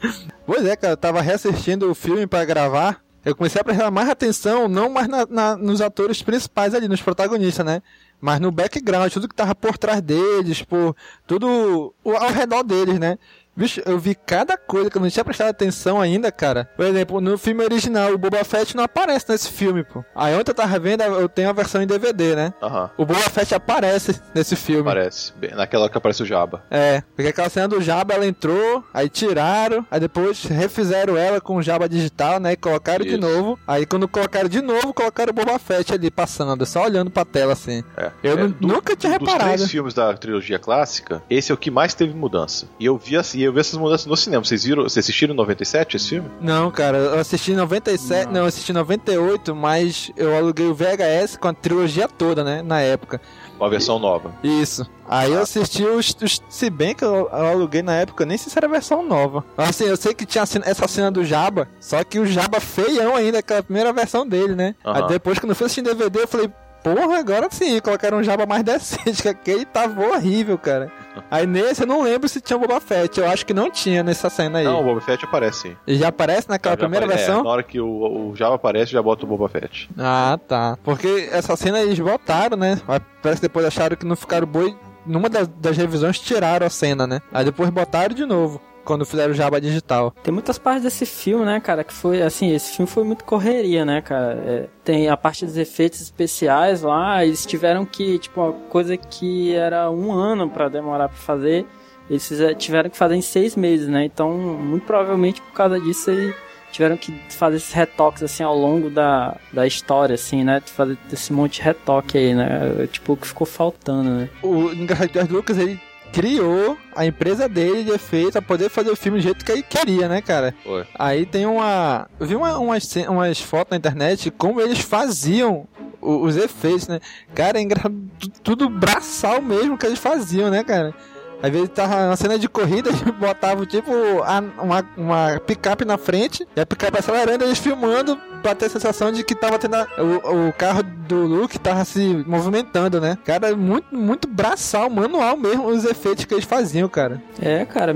pois 0.46 0.64
é, 0.64 0.76
cara, 0.76 0.94
eu 0.94 0.96
tava 0.96 1.20
reassistindo 1.20 1.90
o 1.90 1.94
filme 1.94 2.26
pra 2.26 2.44
gravar. 2.44 3.00
Eu 3.24 3.36
comecei 3.36 3.60
a 3.60 3.64
prestar 3.64 3.90
mais 3.90 4.08
atenção, 4.08 4.66
não 4.66 4.88
mais 4.88 5.06
na- 5.06 5.26
na- 5.28 5.56
nos 5.56 5.82
atores 5.82 6.22
principais 6.22 6.74
ali, 6.74 6.88
nos 6.88 7.02
protagonistas, 7.02 7.64
né? 7.66 7.82
Mas 8.18 8.40
no 8.40 8.50
background, 8.50 9.12
tudo 9.12 9.28
que 9.28 9.34
tava 9.34 9.54
por 9.54 9.76
trás 9.76 10.00
deles, 10.00 10.62
por 10.62 10.96
tudo 11.26 11.94
ao 12.04 12.30
redor 12.30 12.62
deles, 12.62 12.98
né? 12.98 13.18
Bicho, 13.56 13.82
eu 13.84 13.98
vi 13.98 14.14
cada 14.14 14.56
coisa 14.56 14.88
que 14.88 14.96
eu 14.96 15.02
não 15.02 15.10
tinha 15.10 15.24
prestado 15.24 15.48
atenção 15.50 16.00
ainda, 16.00 16.30
cara. 16.32 16.68
Por 16.76 16.86
exemplo, 16.86 17.20
no 17.20 17.36
filme 17.36 17.62
original, 17.64 18.12
o 18.12 18.18
Boba 18.18 18.42
Fett 18.44 18.74
não 18.76 18.84
aparece 18.84 19.26
nesse 19.28 19.50
filme, 19.50 19.84
pô. 19.84 20.02
Aí 20.14 20.34
ontem 20.34 20.50
eu 20.50 20.54
tava 20.54 20.78
vendo, 20.78 21.02
eu 21.02 21.28
tenho 21.28 21.50
a 21.50 21.52
versão 21.52 21.82
em 21.82 21.86
DVD, 21.86 22.34
né? 22.36 22.54
Aham. 22.62 22.90
O 22.96 23.04
Boba 23.04 23.20
Fett 23.20 23.54
aparece 23.54 24.20
nesse 24.34 24.56
filme. 24.56 24.80
Aparece. 24.82 25.32
Bem, 25.36 25.50
Naquela 25.54 25.82
hora 25.84 25.92
que 25.92 25.98
aparece 25.98 26.22
o 26.22 26.26
Jabba. 26.26 26.62
É, 26.70 27.02
porque 27.14 27.28
aquela 27.28 27.48
cena 27.50 27.68
do 27.68 27.80
Jabba, 27.82 28.14
ela 28.14 28.26
entrou, 28.26 28.82
aí 28.94 29.08
tiraram, 29.08 29.84
aí 29.90 30.00
depois 30.00 30.42
refizeram 30.44 31.16
ela 31.16 31.40
com 31.40 31.56
o 31.56 31.62
Jabba 31.62 31.88
digital, 31.88 32.38
né, 32.40 32.52
e 32.52 32.56
colocaram 32.56 33.04
de 33.04 33.10
Isso. 33.12 33.20
novo. 33.20 33.58
Aí 33.66 33.84
quando 33.84 34.08
colocaram 34.08 34.48
de 34.48 34.62
novo, 34.62 34.94
colocaram 34.94 35.30
o 35.30 35.34
Boba 35.34 35.58
Fett 35.58 35.92
ali 35.92 36.10
passando, 36.10 36.64
só 36.64 36.84
olhando 36.84 37.10
pra 37.10 37.24
tela 37.24 37.52
assim. 37.52 37.82
É. 37.96 38.10
Eu 38.22 38.38
É, 38.38 38.46
do- 38.48 38.56
nunca 38.66 38.96
tinha 38.96 39.18
Dos 39.18 39.28
reparado. 39.28 39.54
três 39.56 39.70
filmes 39.70 39.92
da 39.92 40.14
trilogia 40.14 40.58
clássica, 40.58 41.22
esse 41.28 41.50
é 41.50 41.54
o 41.54 41.58
que 41.58 41.70
mais 41.70 41.92
teve 41.94 42.14
mudança. 42.14 42.66
E 42.78 42.86
eu 42.86 42.96
vi 42.96 43.16
assim, 43.16 43.39
eu 43.42 43.52
vi 43.52 43.60
essas 43.60 43.78
mudanças 43.78 44.06
no 44.06 44.16
cinema. 44.16 44.44
Vocês 44.44 44.64
viram? 44.64 44.82
Vocês 44.82 45.04
assistiram 45.04 45.34
em 45.34 45.36
97 45.36 45.96
esse 45.96 46.08
filme? 46.10 46.28
Não, 46.40 46.70
cara, 46.70 46.96
eu 46.98 47.18
assisti 47.18 47.52
em 47.52 47.56
97, 47.56 48.30
não. 48.32 48.40
eu 48.42 48.46
assisti 48.46 48.72
em 48.72 48.74
98, 48.74 49.54
mas 49.54 50.10
eu 50.16 50.36
aluguei 50.36 50.66
o 50.66 50.74
VHS 50.74 51.36
com 51.38 51.48
a 51.48 51.52
trilogia 51.54 52.08
toda, 52.08 52.42
né, 52.44 52.62
na 52.62 52.80
época. 52.80 53.20
Uma 53.58 53.68
versão 53.68 53.98
nova. 53.98 54.32
Isso. 54.42 54.88
Aí 55.08 55.32
eu 55.32 55.42
assisti 55.42 55.84
os, 55.84 56.16
os- 56.22 56.40
Se 56.48 56.70
bem 56.70 56.94
que 56.94 57.04
eu, 57.04 57.28
eu 57.30 57.46
aluguei 57.46 57.82
na 57.82 57.94
época, 57.94 58.24
nem 58.24 58.38
sei 58.38 58.50
se 58.50 58.58
era 58.58 58.66
a 58.66 58.70
versão 58.70 59.02
nova. 59.06 59.44
Assim, 59.56 59.84
eu 59.84 59.96
sei 59.96 60.14
que 60.14 60.24
tinha 60.24 60.42
a 60.42 60.46
cena- 60.46 60.64
essa 60.66 60.88
cena 60.88 61.10
do 61.10 61.24
Jabba, 61.24 61.68
só 61.80 62.02
que 62.04 62.18
o 62.18 62.24
Jabba 62.26 62.58
feião 62.60 63.14
ainda, 63.16 63.38
aquela 63.40 63.62
primeira 63.62 63.92
versão 63.92 64.26
dele, 64.26 64.54
né? 64.54 64.74
Aham. 64.84 65.02
Aí 65.02 65.08
depois, 65.08 65.38
quando 65.38 65.50
eu 65.50 65.56
fui 65.56 65.66
assistir 65.66 65.80
em 65.80 65.84
DVD, 65.84 66.20
eu 66.22 66.28
falei, 66.28 66.50
porra, 66.82 67.18
agora 67.18 67.48
sim, 67.50 67.78
colocaram 67.80 68.18
um 68.18 68.22
Jabba 68.22 68.46
mais 68.46 68.62
decente, 68.64 69.20
que 69.22 69.28
aquele 69.28 69.66
tava 69.66 70.00
horrível, 70.06 70.56
cara. 70.56 70.90
Aí 71.30 71.46
nesse 71.46 71.82
eu 71.82 71.86
não 71.86 72.02
lembro 72.02 72.28
se 72.28 72.40
tinha 72.40 72.56
o 72.56 72.60
Boba 72.60 72.80
Fett, 72.80 73.18
eu 73.18 73.28
acho 73.28 73.44
que 73.44 73.52
não 73.54 73.70
tinha 73.70 74.02
nessa 74.02 74.30
cena 74.30 74.58
aí. 74.58 74.64
Não, 74.64 74.80
o 74.80 74.84
Boba 74.84 75.00
Fett 75.00 75.24
aparece 75.24 75.60
sim. 75.68 75.76
Ele 75.86 75.98
já 75.98 76.08
aparece 76.08 76.48
naquela 76.48 76.74
Já 76.74 76.78
primeira 76.78 77.06
apare- 77.06 77.20
é, 77.20 77.24
versão? 77.24 77.42
na 77.44 77.50
hora 77.50 77.62
que 77.62 77.80
o, 77.80 78.30
o 78.30 78.36
Jabba 78.36 78.54
aparece, 78.56 78.92
já 78.92 79.02
bota 79.02 79.24
o 79.24 79.28
Boba 79.28 79.48
Fett. 79.48 79.90
Ah, 79.98 80.38
tá. 80.46 80.78
Porque 80.82 81.28
essa 81.32 81.56
cena 81.56 81.80
eles 81.80 81.98
botaram, 81.98 82.56
né? 82.56 82.80
Mas 82.86 83.00
Parece 83.22 83.40
que 83.40 83.48
depois 83.48 83.66
acharam 83.66 83.96
que 83.96 84.06
não 84.06 84.16
ficaram 84.16 84.46
boi. 84.46 84.74
Numa 85.04 85.28
das, 85.28 85.48
das 85.48 85.76
revisões 85.76 86.18
tiraram 86.18 86.66
a 86.66 86.70
cena, 86.70 87.06
né? 87.06 87.20
Aí 87.32 87.44
depois 87.44 87.68
botaram 87.70 88.14
de 88.14 88.24
novo. 88.24 88.60
Quando 88.84 89.04
fizeram 89.04 89.32
o 89.32 89.34
Jabba 89.34 89.60
digital. 89.60 90.14
Tem 90.22 90.32
muitas 90.32 90.58
partes 90.58 90.82
desse 90.82 91.06
filme, 91.06 91.44
né, 91.44 91.60
cara, 91.60 91.84
que 91.84 91.92
foi, 91.92 92.22
assim, 92.22 92.52
esse 92.52 92.76
filme 92.76 92.90
foi 92.90 93.04
muito 93.04 93.24
correria, 93.24 93.84
né, 93.84 94.00
cara. 94.00 94.32
É, 94.46 94.66
tem 94.82 95.08
a 95.08 95.16
parte 95.16 95.44
dos 95.44 95.56
efeitos 95.56 96.00
especiais 96.00 96.82
lá, 96.82 97.24
eles 97.24 97.44
tiveram 97.46 97.84
que, 97.84 98.18
tipo, 98.18 98.40
uma 98.40 98.52
coisa 98.68 98.96
que 98.96 99.54
era 99.54 99.90
um 99.90 100.12
ano 100.12 100.48
pra 100.48 100.68
demorar 100.68 101.08
pra 101.08 101.18
fazer, 101.18 101.66
eles 102.08 102.28
tiveram 102.58 102.90
que 102.90 102.96
fazer 102.96 103.14
em 103.14 103.22
seis 103.22 103.54
meses, 103.54 103.86
né. 103.88 104.04
Então, 104.04 104.36
muito 104.36 104.86
provavelmente 104.86 105.40
por 105.40 105.52
causa 105.52 105.78
disso, 105.78 106.10
eles 106.10 106.34
tiveram 106.72 106.96
que 106.96 107.12
fazer 107.30 107.56
esses 107.56 107.72
retoques, 107.72 108.22
assim, 108.22 108.42
ao 108.42 108.56
longo 108.56 108.90
da, 108.90 109.36
da 109.52 109.66
história, 109.66 110.14
assim, 110.14 110.42
né. 110.42 110.60
Fazer 110.64 110.96
esse 111.12 111.32
monte 111.32 111.56
de 111.56 111.62
retoque 111.62 112.18
aí, 112.18 112.34
né. 112.34 112.88
Tipo, 112.90 113.12
o 113.12 113.16
que 113.16 113.26
ficou 113.26 113.46
faltando, 113.46 114.10
né. 114.10 114.30
O 114.42 114.72
engraçado 114.72 115.12
George 115.12 115.32
Lucas, 115.32 115.58
ele 115.58 115.80
criou 116.12 116.76
a 116.94 117.06
empresa 117.06 117.48
dele 117.48 117.84
de 117.84 117.90
efeitos 117.90 118.32
pra 118.32 118.42
poder 118.42 118.68
fazer 118.68 118.90
o 118.90 118.96
filme 118.96 119.18
do 119.18 119.22
jeito 119.22 119.44
que 119.44 119.52
ele 119.52 119.62
queria, 119.62 120.08
né, 120.08 120.20
cara? 120.20 120.54
Foi. 120.62 120.86
Aí 120.98 121.24
tem 121.26 121.46
uma. 121.46 122.08
Eu 122.18 122.26
vi 122.26 122.34
uma- 122.36 122.58
umas, 122.58 122.94
umas 123.08 123.40
fotos 123.40 123.70
na 123.70 123.76
internet 123.76 124.24
de 124.24 124.30
como 124.30 124.60
eles 124.60 124.80
faziam 124.80 125.66
o- 126.00 126.22
os 126.24 126.36
efeitos, 126.36 126.88
né? 126.88 127.00
Cara, 127.34 127.58
é 127.58 127.62
engra... 127.62 127.82
tu- 128.18 128.30
tudo 128.42 128.68
braçal 128.68 129.40
mesmo 129.40 129.76
que 129.78 129.86
eles 129.86 129.98
faziam, 129.98 130.50
né, 130.50 130.64
cara? 130.64 130.94
Às 131.42 131.50
vezes 131.50 131.68
tava 131.70 132.06
na 132.08 132.16
cena 132.16 132.38
de 132.38 132.48
corrida, 132.48 132.90
eles 132.90 133.00
botavam 133.18 133.64
tipo 133.66 133.90
a- 134.22 134.42
uma, 134.62 134.84
uma 134.96 135.40
picape 135.46 135.84
na 135.84 135.96
frente 135.98 136.46
e 136.56 136.60
a 136.60 136.66
picape 136.66 136.98
acelerando, 136.98 137.44
eles 137.44 137.58
filmando 137.58 138.16
pra 138.42 138.54
ter 138.54 138.66
a 138.66 138.70
sensação 138.70 139.12
de 139.12 139.22
que 139.22 139.34
tava 139.34 139.58
tendo 139.58 139.74
a- 139.76 139.86
o, 139.98 140.48
o 140.48 140.52
carro 140.52 140.82
do 140.82 141.16
Luke 141.26 141.58
tava 141.58 141.84
se 141.84 142.24
movimentando, 142.26 143.00
né? 143.00 143.18
Cara, 143.24 143.54
muito, 143.56 143.94
muito 143.94 144.28
braçal, 144.28 144.88
manual 144.88 145.36
mesmo 145.36 145.66
os 145.66 145.84
efeitos 145.84 146.24
que 146.24 146.34
eles 146.34 146.44
faziam, 146.44 146.88
cara. 146.88 147.22
É, 147.40 147.64
cara, 147.64 147.92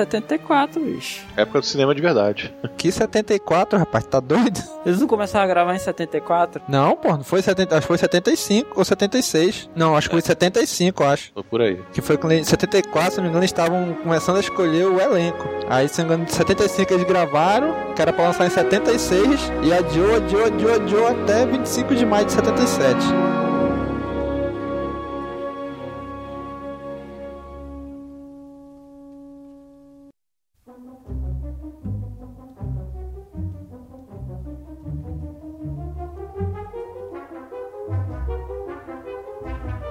1974, 0.00 0.80
bicho. 0.80 1.24
Época 1.36 1.60
do 1.60 1.66
cinema 1.66 1.94
de 1.94 2.02
verdade. 2.02 2.54
Que 2.76 2.90
74, 2.92 3.78
rapaz, 3.78 4.04
tá 4.06 4.20
doido? 4.20 4.60
Eles 4.84 5.00
não 5.00 5.06
começaram 5.06 5.44
a 5.44 5.48
gravar 5.48 5.74
em 5.74 5.78
74? 5.78 6.62
Não, 6.68 6.96
pô, 6.96 7.10
não 7.16 7.24
foi 7.24 7.42
70, 7.42 7.74
acho 7.74 7.82
que 7.82 7.86
foi 7.88 7.98
75 7.98 8.72
ou 8.78 8.84
76. 8.84 9.70
Não, 9.74 9.96
acho 9.96 10.08
que 10.08 10.14
foi 10.14 10.22
75, 10.22 11.02
eu 11.02 11.08
acho. 11.08 11.30
Foi 11.32 11.42
por 11.42 11.60
aí. 11.60 11.80
Que 11.92 12.00
foi 12.00 12.16
quando 12.16 12.32
em 12.32 12.44
74, 12.86 13.10
se 13.10 13.16
não 13.16 13.24
me 13.24 13.30
engano, 13.30 13.44
estavam 13.44 13.94
começando 14.02 14.36
a 14.36 14.40
escolher 14.40 14.86
o 14.86 15.00
elenco. 15.00 15.48
Aí, 15.68 15.88
se 15.88 16.00
não 16.00 16.08
me 16.08 16.14
engano, 16.14 16.30
em 16.30 16.32
75 16.32 16.94
eles 16.94 17.06
gravaram, 17.06 17.74
que 17.94 18.02
era 18.02 18.12
pra 18.12 18.26
lançar 18.26 18.46
em 18.46 18.50
76, 18.50 19.52
e 19.62 19.72
adiou, 19.72 20.16
adiou, 20.16 20.46
adiou, 20.46 20.74
adiou 20.74 21.08
até 21.08 21.46
25 21.46 21.94
de 21.94 22.06
maio 22.06 22.26
de 22.26 22.32
77. 22.32 22.96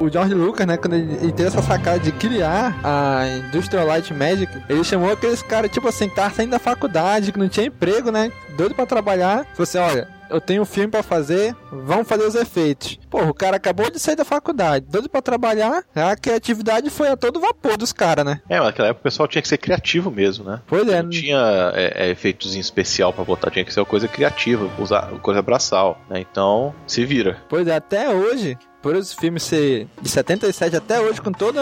O 0.06 0.12
George 0.12 0.36
Lucas, 0.36 0.68
né, 0.68 0.78
quando 0.78 0.94
ele, 0.94 1.18
ele 1.20 1.32
teve 1.32 1.50
essa 1.50 1.64
sacada 1.64 1.98
de 2.00 2.12
criar 2.12 2.80
a 2.84 3.26
Industrial 3.48 3.88
Light 3.88 4.14
Magic, 4.14 4.56
ele 4.70 4.84
chamou 4.84 5.12
aqueles 5.12 5.42
caras, 5.42 5.72
tipo 5.72 5.88
assim, 5.88 6.08
que 6.08 6.16
tava 6.16 6.32
saindo 6.32 6.52
da 6.52 6.60
faculdade, 6.60 7.32
que 7.32 7.40
não 7.40 7.50
tinha 7.50 7.66
emprego, 7.66 8.12
né, 8.12 8.32
doido 8.56 8.76
pra 8.76 8.86
trabalhar. 8.86 9.46
Falou 9.54 9.64
assim, 9.64 9.80
olha, 9.80 10.08
eu 10.30 10.42
tenho 10.42 10.62
um 10.62 10.66
filme 10.66 10.90
pra 10.90 11.04
fazer, 11.04 11.56
vamos 11.72 12.08
fazer 12.08 12.26
os 12.26 12.36
efeitos. 12.36 13.00
Porra, 13.10 13.30
o 13.30 13.34
cara 13.34 13.58
acabou 13.58 13.90
de 13.90 14.00
sair 14.00 14.16
da 14.16 14.26
faculdade, 14.26 14.86
doido 14.90 15.10
pra 15.10 15.22
trabalhar, 15.22 15.84
a 15.96 16.16
criatividade 16.16 16.90
foi 16.90 17.10
a 17.10 17.18
todo 17.18 17.40
vapor 17.40 17.78
dos 17.78 17.94
caras, 17.94 18.26
né? 18.26 18.42
É, 18.50 18.58
mas 18.58 18.68
naquela 18.68 18.90
época 18.90 19.02
o 19.02 19.04
pessoal 19.04 19.28
tinha 19.28 19.42
que 19.42 19.48
ser 19.48 19.58
criativo 19.58 20.12
mesmo, 20.12 20.46
né? 20.46 20.62
Pois 20.68 20.88
é. 20.88 21.02
Não 21.02 21.10
tinha 21.10 21.72
é, 21.74 22.08
é, 22.08 22.10
efeitos 22.10 22.56
em 22.56 22.60
especial 22.60 23.14
pra 23.14 23.24
botar, 23.24 23.52
tinha 23.52 23.66
que 23.66 23.74
ser 23.74 23.80
uma 23.80 23.86
coisa 23.86 24.08
criativa, 24.08 24.70
usar 24.80 25.08
coisa 25.22 25.42
braçal, 25.42 26.00
né? 26.10 26.20
Então, 26.20 26.74
se 26.88 27.06
vira. 27.06 27.38
Pois 27.48 27.68
é, 27.68 27.76
até 27.76 28.10
hoje, 28.10 28.58
por 28.82 28.96
esse 28.96 29.16
filme 29.16 29.40
ser 29.40 29.88
de 30.02 30.10
77 30.10 30.76
até 30.76 31.00
hoje, 31.00 31.22
com 31.22 31.32
toda 31.32 31.62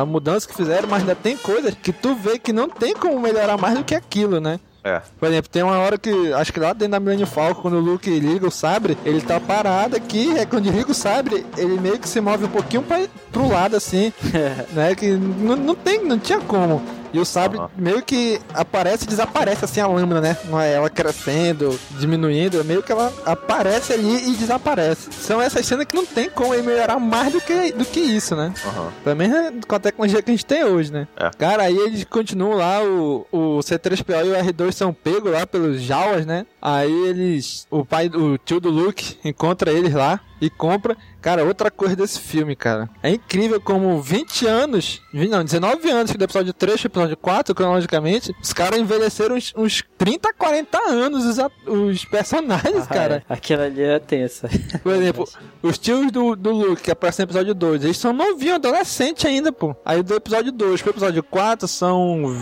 a 0.00 0.04
mudança 0.04 0.46
que 0.46 0.54
fizeram, 0.54 0.88
mas 0.88 1.00
ainda 1.00 1.14
tem 1.14 1.36
coisas 1.36 1.74
que 1.74 1.92
tu 1.92 2.14
vê 2.14 2.38
que 2.38 2.52
não 2.52 2.68
tem 2.68 2.94
como 2.94 3.18
melhorar 3.20 3.56
mais 3.56 3.78
do 3.78 3.84
que 3.84 3.94
aquilo, 3.94 4.40
né? 4.40 4.60
É. 4.88 5.02
Por 5.18 5.28
exemplo, 5.28 5.50
tem 5.50 5.62
uma 5.62 5.78
hora 5.78 5.98
que, 5.98 6.32
acho 6.32 6.50
que 6.50 6.58
lá 6.58 6.72
dentro 6.72 6.92
da 6.92 7.00
Millennium 7.00 7.26
Falcon, 7.26 7.60
quando 7.60 7.74
o 7.74 7.80
Luke 7.80 8.08
liga 8.08 8.46
o 8.46 8.50
sabre, 8.50 8.96
ele 9.04 9.20
tá 9.20 9.38
parado 9.38 9.94
aqui, 9.94 10.38
é 10.38 10.46
quando 10.46 10.70
liga 10.70 10.90
o 10.90 10.94
sabre, 10.94 11.44
ele 11.58 11.78
meio 11.78 11.98
que 11.98 12.08
se 12.08 12.20
move 12.20 12.46
um 12.46 12.48
pouquinho 12.48 12.82
pra, 12.82 13.06
pro 13.30 13.48
lado, 13.48 13.76
assim, 13.76 14.12
né, 14.72 14.94
que 14.94 15.10
não, 15.10 15.56
não 15.56 15.74
tem, 15.74 16.02
não 16.02 16.18
tinha 16.18 16.40
como. 16.40 16.82
E 17.12 17.18
o 17.18 17.24
sabre 17.24 17.58
Aham. 17.58 17.70
meio 17.76 18.02
que 18.02 18.40
aparece 18.54 19.04
e 19.04 19.08
desaparece 19.08 19.64
assim 19.64 19.80
a 19.80 19.86
lâmina, 19.86 20.20
né? 20.20 20.36
Não 20.44 20.60
é 20.60 20.72
ela 20.72 20.90
crescendo, 20.90 21.78
diminuindo, 21.98 22.60
é 22.60 22.64
meio 22.64 22.82
que 22.82 22.92
ela 22.92 23.12
aparece 23.24 23.92
ali 23.92 24.30
e 24.30 24.34
desaparece. 24.36 25.10
São 25.12 25.40
essas 25.40 25.64
cenas 25.66 25.86
que 25.86 25.96
não 25.96 26.04
tem 26.06 26.28
como 26.28 26.54
ele 26.54 26.62
melhorar 26.62 26.98
mais 26.98 27.32
do 27.32 27.40
que, 27.40 27.72
do 27.72 27.84
que 27.84 28.00
isso, 28.00 28.36
né? 28.36 28.52
Aham. 28.64 28.92
Também 29.04 29.32
é 29.32 29.52
com 29.66 29.74
a 29.74 29.78
tecnologia 29.80 30.22
que 30.22 30.30
a 30.30 30.34
gente 30.34 30.46
tem 30.46 30.64
hoje, 30.64 30.92
né? 30.92 31.06
É. 31.16 31.30
Cara, 31.38 31.64
aí 31.64 31.76
eles 31.76 32.04
continuam 32.04 32.54
lá, 32.56 32.82
o, 32.82 33.26
o 33.32 33.58
C3PO 33.58 34.26
e 34.26 34.30
o 34.30 34.44
R2 34.52 34.72
são 34.72 34.92
pegos 34.92 35.32
lá 35.32 35.46
pelos 35.46 35.80
Jawas, 35.80 36.26
né? 36.26 36.46
Aí 36.60 36.92
eles. 37.08 37.66
O 37.70 37.84
pai, 37.84 38.08
o 38.08 38.36
tio 38.38 38.60
do 38.60 38.70
Luke 38.70 39.18
encontra 39.24 39.70
eles 39.72 39.94
lá 39.94 40.20
e 40.40 40.48
compra. 40.50 40.96
Cara, 41.20 41.44
outra 41.44 41.70
coisa 41.70 41.96
desse 41.96 42.20
filme, 42.20 42.54
cara. 42.54 42.88
É 43.02 43.10
incrível 43.10 43.60
como 43.60 44.00
20 44.00 44.46
anos, 44.46 45.02
20, 45.12 45.30
não, 45.30 45.44
19 45.44 45.90
anos 45.90 46.12
do 46.12 46.24
episódio 46.24 46.52
3 46.52 46.80
pro 46.80 46.88
episódio 46.88 47.16
4, 47.16 47.54
cronologicamente, 47.54 48.34
os 48.40 48.52
caras 48.52 48.78
envelheceram 48.78 49.36
uns, 49.36 49.52
uns 49.56 49.84
30, 49.96 50.32
40 50.32 50.78
anos 50.78 51.24
os, 51.24 51.38
os 51.66 52.04
personagens, 52.04 52.86
cara. 52.86 53.24
Ah, 53.28 53.32
é. 53.32 53.36
Aquilo 53.36 53.62
ali 53.62 53.82
é 53.82 53.98
tenso. 53.98 54.46
Por 54.82 54.94
exemplo, 54.94 55.28
os 55.62 55.78
tios 55.78 56.10
do, 56.12 56.36
do 56.36 56.50
Luke, 56.50 56.82
que 56.82 56.90
aparecem 56.90 57.24
no 57.24 57.30
episódio 57.30 57.54
2, 57.54 57.84
eles 57.84 57.98
são 57.98 58.12
novinhos, 58.12 58.56
adolescentes 58.56 59.24
ainda, 59.24 59.50
pô. 59.50 59.74
Aí 59.84 60.02
do 60.02 60.14
episódio 60.14 60.52
2 60.52 60.82
pro 60.82 60.92
episódio 60.92 61.22
4 61.22 61.66
são 61.66 62.36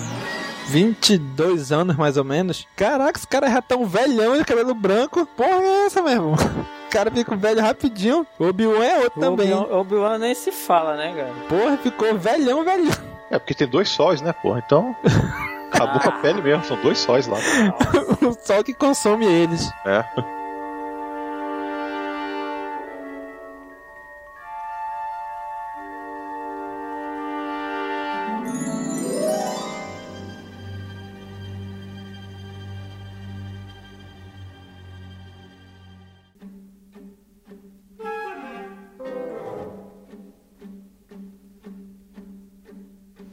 22 0.68 1.72
anos, 1.72 1.96
mais 1.96 2.16
ou 2.16 2.24
menos. 2.24 2.66
Caraca, 2.76 3.18
os 3.18 3.24
caras 3.24 3.52
já 3.52 3.62
tão 3.62 3.86
velhão 3.86 4.36
de 4.36 4.44
cabelo 4.44 4.74
branco. 4.74 5.26
Porra, 5.36 5.62
é 5.62 5.86
essa, 5.86 6.02
meu 6.02 6.12
irmão? 6.12 6.34
O 6.86 6.90
cara 6.90 7.10
fica 7.10 7.36
velho 7.36 7.60
rapidinho. 7.60 8.26
O 8.38 8.44
Obi-Wan 8.46 8.84
é 8.84 8.96
outro 8.98 9.18
O 9.18 9.20
também. 9.20 9.52
Obi-Wan- 9.52 10.18
nem 10.18 10.34
se 10.34 10.50
fala, 10.52 10.96
né, 10.96 11.12
cara? 11.14 11.32
Porra, 11.48 11.76
ficou 11.76 12.16
velhão, 12.16 12.64
velhão. 12.64 12.92
É, 13.30 13.38
porque 13.38 13.54
tem 13.54 13.66
dois 13.68 13.88
sóis, 13.88 14.20
né, 14.20 14.32
porra? 14.32 14.62
Então. 14.64 14.94
Acabou 15.72 16.00
com 16.00 16.08
a 16.08 16.12
pele 16.12 16.40
mesmo, 16.40 16.64
são 16.64 16.76
dois 16.80 16.98
sóis 16.98 17.26
lá. 17.26 17.38
o 18.22 18.32
sol 18.46 18.62
que 18.64 18.72
consome 18.72 19.26
eles. 19.26 19.70
É. 19.84 20.04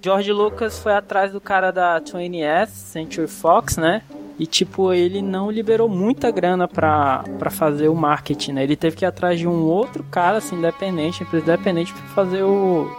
George 0.03 0.33
Lucas 0.33 0.77
foi 0.79 0.93
atrás 0.93 1.31
do 1.31 1.39
cara 1.39 1.71
da 1.71 2.01
20th 2.01 2.67
Century 2.67 3.25
Fox, 3.25 3.77
né? 3.77 4.01
E 4.37 4.45
tipo, 4.45 4.91
ele 4.91 5.21
não 5.21 5.49
liberou 5.49 5.87
muita 5.87 6.29
grana 6.29 6.67
pra, 6.67 7.23
pra 7.39 7.49
fazer 7.49 7.87
o 7.87 7.95
marketing, 7.95 8.51
né? 8.51 8.63
Ele 8.63 8.75
teve 8.75 8.97
que 8.97 9.05
ir 9.05 9.07
atrás 9.07 9.39
de 9.39 9.47
um 9.47 9.63
outro 9.63 10.03
cara, 10.11 10.39
assim, 10.39 10.57
independente, 10.57 11.23
empresa 11.23 11.45
independente, 11.45 11.93
pra 11.93 12.03
fazer 12.07 12.43
o, 12.43 12.91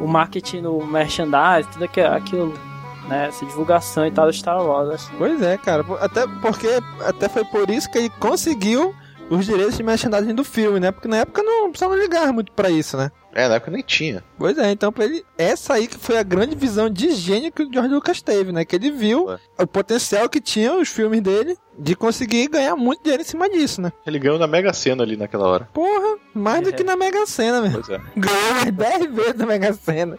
o 0.00 0.06
marketing 0.06 0.62
no 0.62 0.86
merchandise, 0.86 1.68
tudo 1.70 1.84
aquilo, 1.84 2.54
né? 3.08 3.28
Essa 3.28 3.44
divulgação 3.44 4.06
e 4.06 4.10
tal 4.10 4.26
do 4.26 4.32
Star 4.32 4.64
Wars, 4.64 4.88
assim. 4.88 5.12
Pois 5.18 5.42
é, 5.42 5.58
cara. 5.58 5.84
Até 6.00 6.26
porque 6.40 6.68
até 7.04 7.28
foi 7.28 7.44
por 7.44 7.68
isso 7.68 7.90
que 7.90 7.98
ele 7.98 8.10
conseguiu 8.18 8.94
os 9.28 9.44
direitos 9.44 9.76
de 9.76 9.82
merchandising 9.82 10.34
do 10.34 10.44
filme, 10.44 10.80
né? 10.80 10.90
Porque 10.92 11.08
na 11.08 11.18
época 11.18 11.42
não 11.42 11.68
precisava 11.68 11.94
ligar 11.94 12.32
muito 12.32 12.52
pra 12.52 12.70
isso, 12.70 12.96
né? 12.96 13.10
É, 13.38 13.48
na 13.48 13.54
época 13.54 13.70
nem 13.70 13.82
tinha. 13.82 14.24
Pois 14.36 14.58
é, 14.58 14.70
então 14.72 14.90
pra 14.92 15.04
ele, 15.04 15.24
essa 15.36 15.74
aí 15.74 15.86
que 15.86 15.96
foi 15.96 16.16
a 16.18 16.22
grande 16.24 16.56
visão 16.56 16.90
de 16.90 17.12
gênio 17.12 17.52
que 17.52 17.62
o 17.62 17.72
George 17.72 17.94
Lucas 17.94 18.20
teve, 18.20 18.50
né? 18.50 18.64
Que 18.64 18.74
ele 18.74 18.90
viu 18.90 19.30
É. 19.30 19.38
o 19.62 19.66
potencial 19.66 20.28
que 20.28 20.40
tinham 20.40 20.80
os 20.80 20.88
filmes 20.88 21.20
dele 21.20 21.56
de 21.78 21.94
conseguir 21.94 22.48
ganhar 22.48 22.74
muito 22.74 23.02
dinheiro 23.02 23.22
em 23.22 23.26
cima 23.26 23.48
disso, 23.48 23.80
né? 23.80 23.92
Ele 24.04 24.18
ganhou 24.18 24.38
na 24.40 24.48
Mega 24.48 24.72
Sena 24.72 25.04
ali 25.04 25.16
naquela 25.16 25.46
hora. 25.46 25.68
Porra, 25.72 26.16
mais 26.34 26.62
do 26.62 26.70
É. 26.70 26.72
que 26.72 26.82
na 26.82 26.96
Mega 26.96 27.24
Sena, 27.26 27.62
mesmo. 27.62 27.80
Pois 27.80 27.88
é. 27.90 28.02
Ganhou 28.16 28.50
mais 28.54 28.72
10 28.72 29.14
vezes 29.14 29.34
na 29.36 29.46
Mega 29.46 29.72
Sena. 29.72 30.18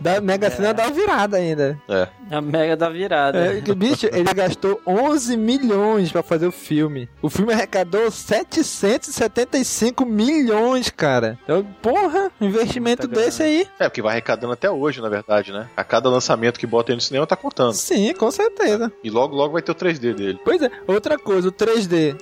Da 0.00 0.20
Mega 0.20 0.50
Sena 0.50 0.72
dá 0.72 0.90
virada 0.90 1.36
ainda. 1.36 1.78
É. 1.88 2.08
A 2.30 2.40
mega 2.40 2.76
da 2.76 2.88
virada. 2.88 3.38
É, 3.38 3.60
que, 3.60 3.74
bicho, 3.74 4.06
ele 4.12 4.32
gastou 4.34 4.80
11 4.86 5.36
milhões 5.36 6.10
pra 6.10 6.22
fazer 6.22 6.46
o 6.46 6.52
filme. 6.52 7.08
O 7.22 7.30
filme 7.30 7.52
arrecadou 7.52 8.10
775 8.10 10.04
milhões, 10.04 10.90
cara. 10.90 11.38
Então, 11.44 11.64
porra, 11.80 12.30
um 12.40 12.46
investimento 12.46 13.06
Muita 13.06 13.20
desse 13.20 13.42
aí. 13.42 13.68
É, 13.78 13.88
porque 13.88 14.02
vai 14.02 14.12
arrecadando 14.12 14.52
até 14.52 14.68
hoje, 14.68 15.00
na 15.00 15.08
verdade, 15.08 15.52
né? 15.52 15.68
A 15.76 15.84
cada 15.84 16.08
lançamento 16.08 16.58
que 16.58 16.66
bota 16.66 16.90
aí 16.90 16.96
no 16.96 17.00
cinema 17.00 17.26
tá 17.26 17.36
contando. 17.36 17.74
Sim, 17.74 18.12
com 18.14 18.30
certeza. 18.30 18.92
E 19.04 19.10
logo, 19.10 19.36
logo 19.36 19.52
vai 19.52 19.62
ter 19.62 19.72
o 19.72 19.74
3D 19.74 20.14
dele. 20.14 20.40
Pois 20.44 20.60
é, 20.60 20.70
outra 20.86 21.16
coisa, 21.18 21.48
o 21.48 21.52
3D. 21.52 22.16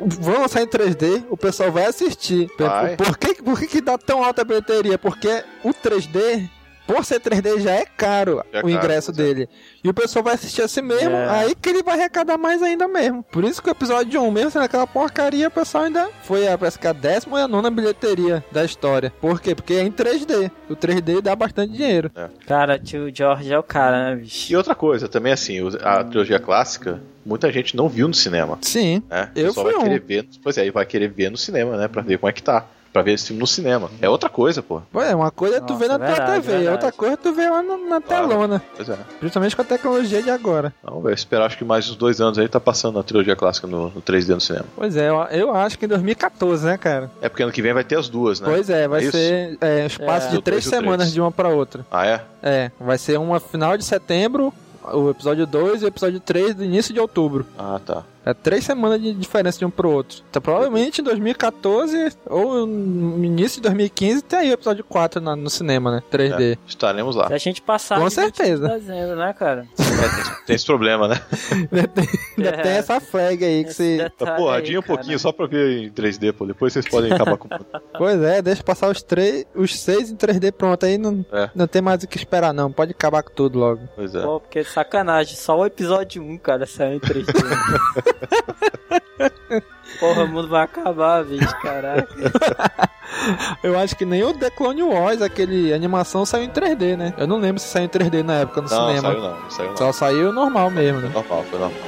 Vão 0.00 0.40
lançar 0.40 0.62
em 0.62 0.66
3D, 0.66 1.24
o 1.30 1.36
pessoal 1.36 1.70
vai 1.70 1.86
assistir. 1.86 2.50
Vai. 2.58 2.96
Por, 2.96 3.16
que, 3.16 3.42
por 3.42 3.58
que, 3.58 3.66
que 3.66 3.80
dá 3.80 3.96
tão 3.96 4.22
alta 4.22 4.42
a 4.42 4.44
bilheteria? 4.44 4.98
Porque 4.98 5.44
o 5.62 5.70
3D, 5.70 6.48
por 6.86 7.04
ser 7.04 7.20
3D, 7.20 7.60
já 7.60 7.70
é 7.72 7.84
caro 7.84 8.42
É 8.52 8.58
o 8.58 8.62
caro, 8.62 8.70
ingresso 8.70 9.10
é. 9.10 9.14
dele. 9.14 9.48
E 9.82 9.88
o 9.88 9.94
pessoal 9.94 10.22
vai 10.24 10.34
assistir 10.34 10.62
assim 10.62 10.82
mesmo, 10.82 11.10
É. 11.14 11.28
aí 11.30 11.54
que 11.54 11.68
ele 11.68 11.82
vai 11.82 11.94
arrecadar 11.98 12.36
mais 12.38 12.62
ainda 12.62 12.86
mesmo. 12.88 13.22
Por 13.24 13.44
isso 13.44 13.62
que 13.62 13.68
o 13.68 13.72
episódio 13.72 14.20
1, 14.22 14.30
mesmo 14.30 14.50
sendo 14.50 14.64
aquela 14.64 14.86
porcaria, 14.86 15.48
o 15.48 15.50
pessoal 15.50 15.84
ainda 15.84 16.08
foi 16.22 16.46
a, 16.48 16.56
parece 16.58 16.78
que 16.78 16.86
a 16.86 16.92
décima 16.92 17.40
e 17.40 17.42
a 17.42 17.48
nona 17.48 17.70
bilheteria 17.70 18.44
da 18.52 18.64
história. 18.64 19.12
Por 19.20 19.40
quê? 19.40 19.54
Porque 19.54 19.74
é 19.74 19.82
em 19.82 19.90
3D. 19.90 20.50
O 20.68 20.76
3D 20.76 21.20
dá 21.20 21.34
bastante 21.34 21.72
dinheiro. 21.72 22.10
Cara, 22.46 22.78
tio 22.78 23.10
George 23.14 23.52
é 23.52 23.58
o 23.58 23.62
cara, 23.62 24.10
né, 24.10 24.16
bicho? 24.16 24.52
E 24.52 24.56
outra 24.56 24.74
coisa, 24.74 25.08
também 25.08 25.32
assim, 25.32 25.58
a 25.82 26.02
trilogia 26.04 26.38
clássica, 26.38 27.00
muita 27.24 27.50
gente 27.52 27.76
não 27.76 27.88
viu 27.88 28.06
no 28.08 28.14
cinema. 28.14 28.58
Sim. 28.62 29.02
Né? 29.08 29.30
Eu 29.34 29.52
Só 29.52 29.62
fui 29.62 29.72
vai 29.72 29.80
um. 29.80 29.84
querer 29.84 30.00
ver. 30.00 30.28
Pois 30.42 30.58
é, 30.58 30.62
aí 30.62 30.70
vai 30.70 30.84
querer 30.86 31.08
ver 31.08 31.30
no 31.30 31.36
cinema, 31.36 31.76
né? 31.76 31.88
Pra 31.88 32.02
ver 32.02 32.18
como 32.18 32.28
é 32.28 32.32
que 32.32 32.42
tá. 32.42 32.66
Pra 32.94 33.02
ver 33.02 33.14
esse 33.14 33.26
filme 33.26 33.40
no 33.40 33.46
cinema. 33.46 33.90
É 34.00 34.08
outra 34.08 34.30
coisa, 34.30 34.62
pô. 34.62 34.80
É 35.02 35.12
uma 35.16 35.32
coisa 35.32 35.56
é 35.56 35.60
tu 35.60 35.72
Nossa, 35.72 35.78
ver 35.84 35.88
na 35.88 35.98
tua 35.98 36.06
verdade, 36.06 36.32
TV, 36.42 36.52
verdade. 36.52 36.68
outra 36.68 36.92
coisa 36.92 37.14
é 37.14 37.16
tu 37.16 37.32
ver 37.32 37.50
lá 37.50 37.60
na, 37.60 37.76
na 37.76 38.00
Claro. 38.00 38.28
telona. 38.28 38.62
Pois 38.76 38.88
é. 38.88 38.96
Principalmente 39.18 39.56
com 39.56 39.62
a 39.62 39.64
tecnologia 39.64 40.22
de 40.22 40.30
agora. 40.30 40.72
Vamos 40.80 41.02
ver, 41.02 41.12
esperar 41.12 41.46
acho 41.46 41.58
que 41.58 41.64
mais 41.64 41.90
uns 41.90 41.96
dois 41.96 42.20
anos 42.20 42.38
aí 42.38 42.48
tá 42.48 42.60
passando 42.60 42.96
a 43.00 43.02
trilogia 43.02 43.34
clássica 43.34 43.66
no, 43.66 43.90
no 43.90 44.00
3D 44.00 44.28
no 44.34 44.40
cinema. 44.40 44.66
Pois 44.76 44.96
é, 44.96 45.08
eu, 45.08 45.16
eu 45.32 45.54
acho 45.56 45.76
que 45.76 45.86
em 45.86 45.88
2014, 45.88 46.64
né, 46.64 46.78
cara? 46.78 47.10
É 47.20 47.28
porque 47.28 47.42
ano 47.42 47.50
que 47.50 47.60
vem 47.60 47.72
vai 47.74 47.82
ter 47.82 47.98
as 47.98 48.08
duas, 48.08 48.40
né? 48.40 48.46
Pois 48.48 48.70
é, 48.70 48.86
vai 48.86 49.04
É 49.04 49.10
ser 49.10 49.58
é, 49.60 49.82
um 49.82 49.86
espaço 49.86 50.28
É. 50.28 50.30
de 50.30 50.40
três 50.42 50.64
semanas 50.64 50.98
três. 50.98 51.12
de 51.14 51.20
uma 51.20 51.32
pra 51.32 51.48
outra. 51.48 51.84
Ah, 51.90 52.06
é? 52.06 52.20
É, 52.44 52.70
vai 52.78 52.96
ser 52.96 53.18
uma 53.18 53.40
final 53.40 53.76
de 53.76 53.84
setembro, 53.84 54.54
o 54.92 55.10
episódio 55.10 55.48
2 55.48 55.82
e 55.82 55.84
o 55.84 55.88
episódio 55.88 56.20
3 56.20 56.54
do 56.54 56.62
início 56.64 56.94
de 56.94 57.00
outubro. 57.00 57.44
Ah, 57.58 57.80
tá. 57.84 58.04
É 58.26 58.32
três 58.32 58.64
semanas 58.64 59.00
de 59.02 59.12
diferença 59.12 59.58
de 59.58 59.64
um 59.64 59.70
pro 59.70 59.90
outro. 59.90 60.22
Então 60.30 60.40
provavelmente 60.40 61.00
em 61.00 61.04
2014 61.04 62.12
ou 62.26 62.66
no 62.66 63.24
início 63.24 63.56
de 63.56 63.62
2015 63.68 64.22
tem 64.22 64.38
aí 64.38 64.50
o 64.50 64.54
episódio 64.54 64.82
4 64.84 65.20
na- 65.20 65.36
no 65.36 65.50
cinema, 65.50 65.90
né? 65.90 66.02
3D. 66.10 66.52
É, 66.54 66.58
estaremos 66.66 67.14
lá. 67.16 67.28
Se 67.28 67.34
a 67.34 67.38
gente 67.38 67.60
passar 67.62 67.96
Com 68.00 68.08
de 68.08 68.14
20 68.14 68.14
certeza. 68.14 68.68
de 68.68 68.74
dezembro, 68.74 69.16
né, 69.16 69.32
cara? 69.34 69.66
É, 69.78 69.82
tem, 69.84 70.34
tem 70.46 70.56
esse 70.56 70.66
problema, 70.66 71.08
né? 71.08 71.20
Ainda 71.70 71.88
tem, 71.88 72.08
ainda 72.38 72.48
É. 72.50 72.62
tem 72.62 72.72
essa 72.72 73.00
flag 73.00 73.44
aí 73.44 73.64
que 73.64 73.72
se. 73.74 73.98
Pô, 74.36 74.48
adia 74.50 74.78
um 74.78 74.82
pouquinho 74.82 75.18
só 75.18 75.30
pra 75.32 75.46
ver 75.46 75.84
em 75.84 75.90
3D, 75.90 76.32
pô. 76.32 76.46
Depois 76.46 76.72
vocês 76.72 76.88
podem 76.88 77.12
acabar 77.12 77.36
com. 77.36 77.48
Pois 77.96 78.20
é, 78.22 78.42
deixa 78.42 78.62
passar 78.62 78.90
os 78.90 79.02
três, 79.02 79.44
os 79.54 79.78
seis 79.78 80.10
em 80.10 80.16
3D 80.16 80.50
pronto. 80.52 80.84
Aí 80.84 80.98
não, 80.98 81.24
É. 81.32 81.48
não 81.54 81.66
tem 81.66 81.80
mais 81.80 82.02
o 82.02 82.08
que 82.08 82.16
esperar, 82.18 82.52
não. 82.52 82.72
Pode 82.72 82.90
acabar 82.92 83.22
com 83.22 83.30
tudo 83.32 83.58
logo. 83.58 83.80
Pois 83.94 84.14
é. 84.14 84.22
Pô, 84.22 84.40
porque 84.40 84.64
sacanagem, 84.64 85.36
só 85.36 85.56
o 85.58 85.64
episódio 85.66 86.22
1, 86.22 86.38
cara, 86.38 86.66
saiu 86.66 86.96
em 86.96 87.00
3D. 87.00 87.32
Porra, 90.00 90.24
o 90.24 90.28
mundo 90.28 90.48
vai 90.48 90.64
acabar, 90.64 91.24
bicho, 91.24 91.54
caraca. 91.60 92.08
Eu 93.62 93.78
acho 93.78 93.94
que 93.96 94.04
nem 94.04 94.22
o 94.24 94.34
The 94.34 94.50
Clone 94.50 94.82
Wars, 94.82 95.22
aquele 95.22 95.72
animação, 95.72 96.26
saiu 96.26 96.44
em 96.44 96.50
3D, 96.50 96.96
né? 96.96 97.14
Eu 97.16 97.26
não 97.26 97.38
lembro 97.38 97.60
se 97.60 97.68
saiu 97.68 97.84
em 97.84 97.88
3D 97.88 98.22
na 98.22 98.40
época 98.40 98.60
no 98.60 98.68
não, 98.68 98.86
cinema. 98.88 99.08
Saiu 99.08 99.22
não, 99.22 99.50
saiu 99.50 99.68
não. 99.70 99.76
Só 99.76 99.92
saiu 99.92 100.32
normal 100.32 100.70
mesmo, 100.70 101.00
né? 101.00 101.10
Normal, 101.14 101.44
foi 101.44 101.58
normal. 101.58 101.80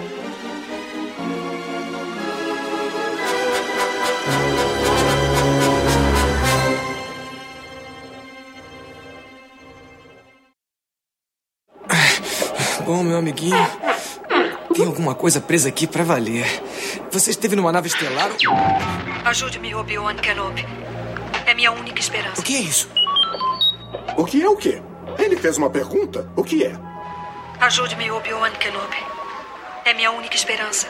Bom, 12.87 13.03
meu 13.03 13.19
amiguinho. 13.19 13.57
Tem 14.77 14.85
alguma 14.85 15.15
coisa 15.15 15.41
presa 15.41 15.71
aqui 15.71 15.87
pra 15.87 16.05
valer. 16.05 16.45
Você 17.11 17.31
esteve 17.31 17.57
numa 17.57 17.73
nave 17.73 17.89
estelar? 17.89 18.31
Ajude-me, 19.25 19.75
Obi-Wan 19.75 20.17
Kenobi. 20.17 20.67
É 21.47 21.55
minha 21.55 21.73
única 21.73 21.99
esperança. 21.99 22.43
O 22.43 22.45
que 22.45 22.55
é 22.55 22.61
isso? 22.61 22.91
O 24.19 24.25
que 24.27 24.43
é 24.43 24.49
o 24.51 24.55
quê? 24.55 24.83
Ele 25.19 25.35
fez 25.35 25.57
uma 25.57 25.71
pergunta? 25.71 26.31
O 26.37 26.45
que 26.45 26.63
é? 26.63 26.77
Ajude-me, 27.59 28.11
Obi-Wan 28.11 28.51
Kenobi. 28.51 29.03
É 29.87 29.95
minha 29.95 30.11
única 30.11 30.37
esperança. 30.37 30.87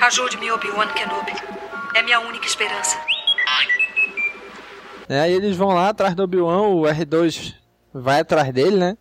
Ajude-me, 0.00 0.48
Obi-Wan 0.52 0.86
Kenobi. 0.88 1.32
É 1.92 2.02
minha 2.02 2.20
única 2.20 2.46
esperança. 2.46 2.96
É, 5.08 5.22
aí 5.22 5.32
eles 5.32 5.56
vão 5.56 5.70
lá 5.70 5.88
atrás 5.88 6.14
do 6.14 6.22
Obi-Wan, 6.22 6.68
o 6.68 6.82
R2 6.82 7.52
vai 7.92 8.20
atrás 8.20 8.52
dele, 8.52 8.76
né? 8.76 8.96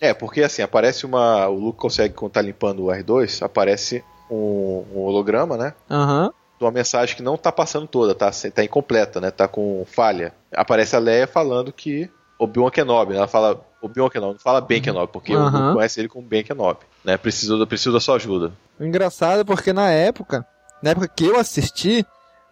É, 0.00 0.14
porque 0.14 0.42
assim, 0.42 0.62
aparece 0.62 1.04
uma. 1.04 1.48
O 1.48 1.58
Luke 1.58 1.78
consegue, 1.78 2.14
quando 2.14 2.32
tá 2.32 2.42
limpando 2.42 2.84
o 2.84 2.88
R2, 2.88 3.44
aparece 3.44 4.04
um, 4.30 4.84
um 4.94 4.98
holograma, 5.00 5.56
né? 5.56 5.74
Aham. 5.90 6.32
De 6.58 6.64
uma 6.64 6.70
mensagem 6.70 7.16
que 7.16 7.22
não 7.22 7.36
tá 7.36 7.52
passando 7.52 7.86
toda, 7.86 8.14
tá, 8.14 8.30
tá 8.54 8.64
incompleta, 8.64 9.20
né? 9.20 9.30
Tá 9.30 9.46
com 9.46 9.84
falha. 9.86 10.32
Aparece 10.52 10.96
a 10.96 10.98
Leia 10.98 11.26
falando 11.26 11.72
que 11.72 12.10
Obi-Wan 12.38 12.70
Kenobi, 12.70 13.12
né? 13.12 13.18
Ela 13.18 13.28
fala 13.28 13.60
Obi-Wan 13.82 14.08
Kenobi, 14.08 14.34
não 14.34 14.40
fala 14.40 14.60
Ben 14.60 14.80
Kenobi, 14.80 15.12
porque 15.12 15.34
o 15.34 15.38
Aham. 15.38 15.66
Luke 15.66 15.74
conhece 15.74 16.00
ele 16.00 16.08
como 16.08 16.26
Ben 16.26 16.44
Kenobi, 16.44 16.80
né? 17.04 17.16
Preciso, 17.16 17.64
preciso 17.66 17.92
da 17.92 18.00
sua 18.00 18.16
ajuda. 18.16 18.52
O 18.78 18.84
engraçado 18.84 19.40
é 19.40 19.44
porque 19.44 19.72
na 19.72 19.90
época, 19.90 20.46
na 20.82 20.90
época 20.90 21.08
que 21.08 21.26
eu 21.26 21.38
assisti, 21.38 22.04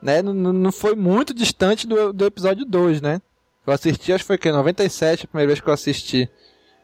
né, 0.02 0.22
não, 0.22 0.34
não 0.34 0.72
foi 0.72 0.94
muito 0.94 1.32
distante 1.34 1.86
do, 1.86 2.12
do 2.12 2.26
episódio 2.26 2.64
2, 2.64 3.00
né? 3.00 3.20
Eu 3.66 3.72
assisti, 3.72 4.12
acho 4.12 4.22
que 4.22 4.28
foi 4.28 4.36
o 4.36 4.38
quê? 4.38 4.52
97, 4.52 5.24
a 5.24 5.28
primeira 5.28 5.48
vez 5.48 5.60
que 5.60 5.68
eu 5.68 5.74
assisti. 5.74 6.30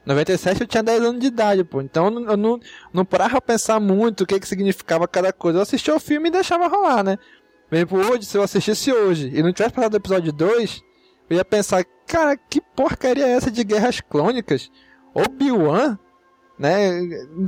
97 0.04 0.60
eu 0.62 0.66
tinha 0.66 0.82
10 0.82 1.02
anos 1.02 1.20
de 1.20 1.26
idade, 1.28 1.64
pô. 1.64 1.80
Então 1.80 2.06
eu 2.06 2.10
não, 2.10 2.30
eu 2.30 2.36
não, 2.36 2.60
não 2.92 3.04
parava 3.04 3.40
pensar 3.40 3.78
muito 3.80 4.22
o 4.22 4.26
que 4.26 4.40
que 4.40 4.48
significava 4.48 5.06
cada 5.06 5.32
coisa. 5.32 5.58
Eu 5.58 5.62
assistia 5.62 5.94
o 5.94 6.00
filme 6.00 6.28
e 6.28 6.32
deixava 6.32 6.66
rolar, 6.68 7.02
né? 7.04 7.18
Por 7.68 7.76
exemplo, 7.76 7.98
hoje, 8.10 8.26
se 8.26 8.36
eu 8.36 8.42
assistisse 8.42 8.92
hoje 8.92 9.30
e 9.32 9.42
não 9.42 9.52
tivesse 9.52 9.74
passado 9.74 9.92
do 9.92 9.96
episódio 9.96 10.32
2, 10.32 10.82
eu 11.30 11.36
ia 11.36 11.44
pensar, 11.44 11.84
cara, 12.06 12.36
que 12.36 12.60
porcaria 12.60 13.26
é 13.26 13.30
essa 13.32 13.50
de 13.50 13.62
guerras 13.64 14.00
clônicas? 14.00 14.70
Obi-Wan? 15.14 15.98
Né? 16.58 17.00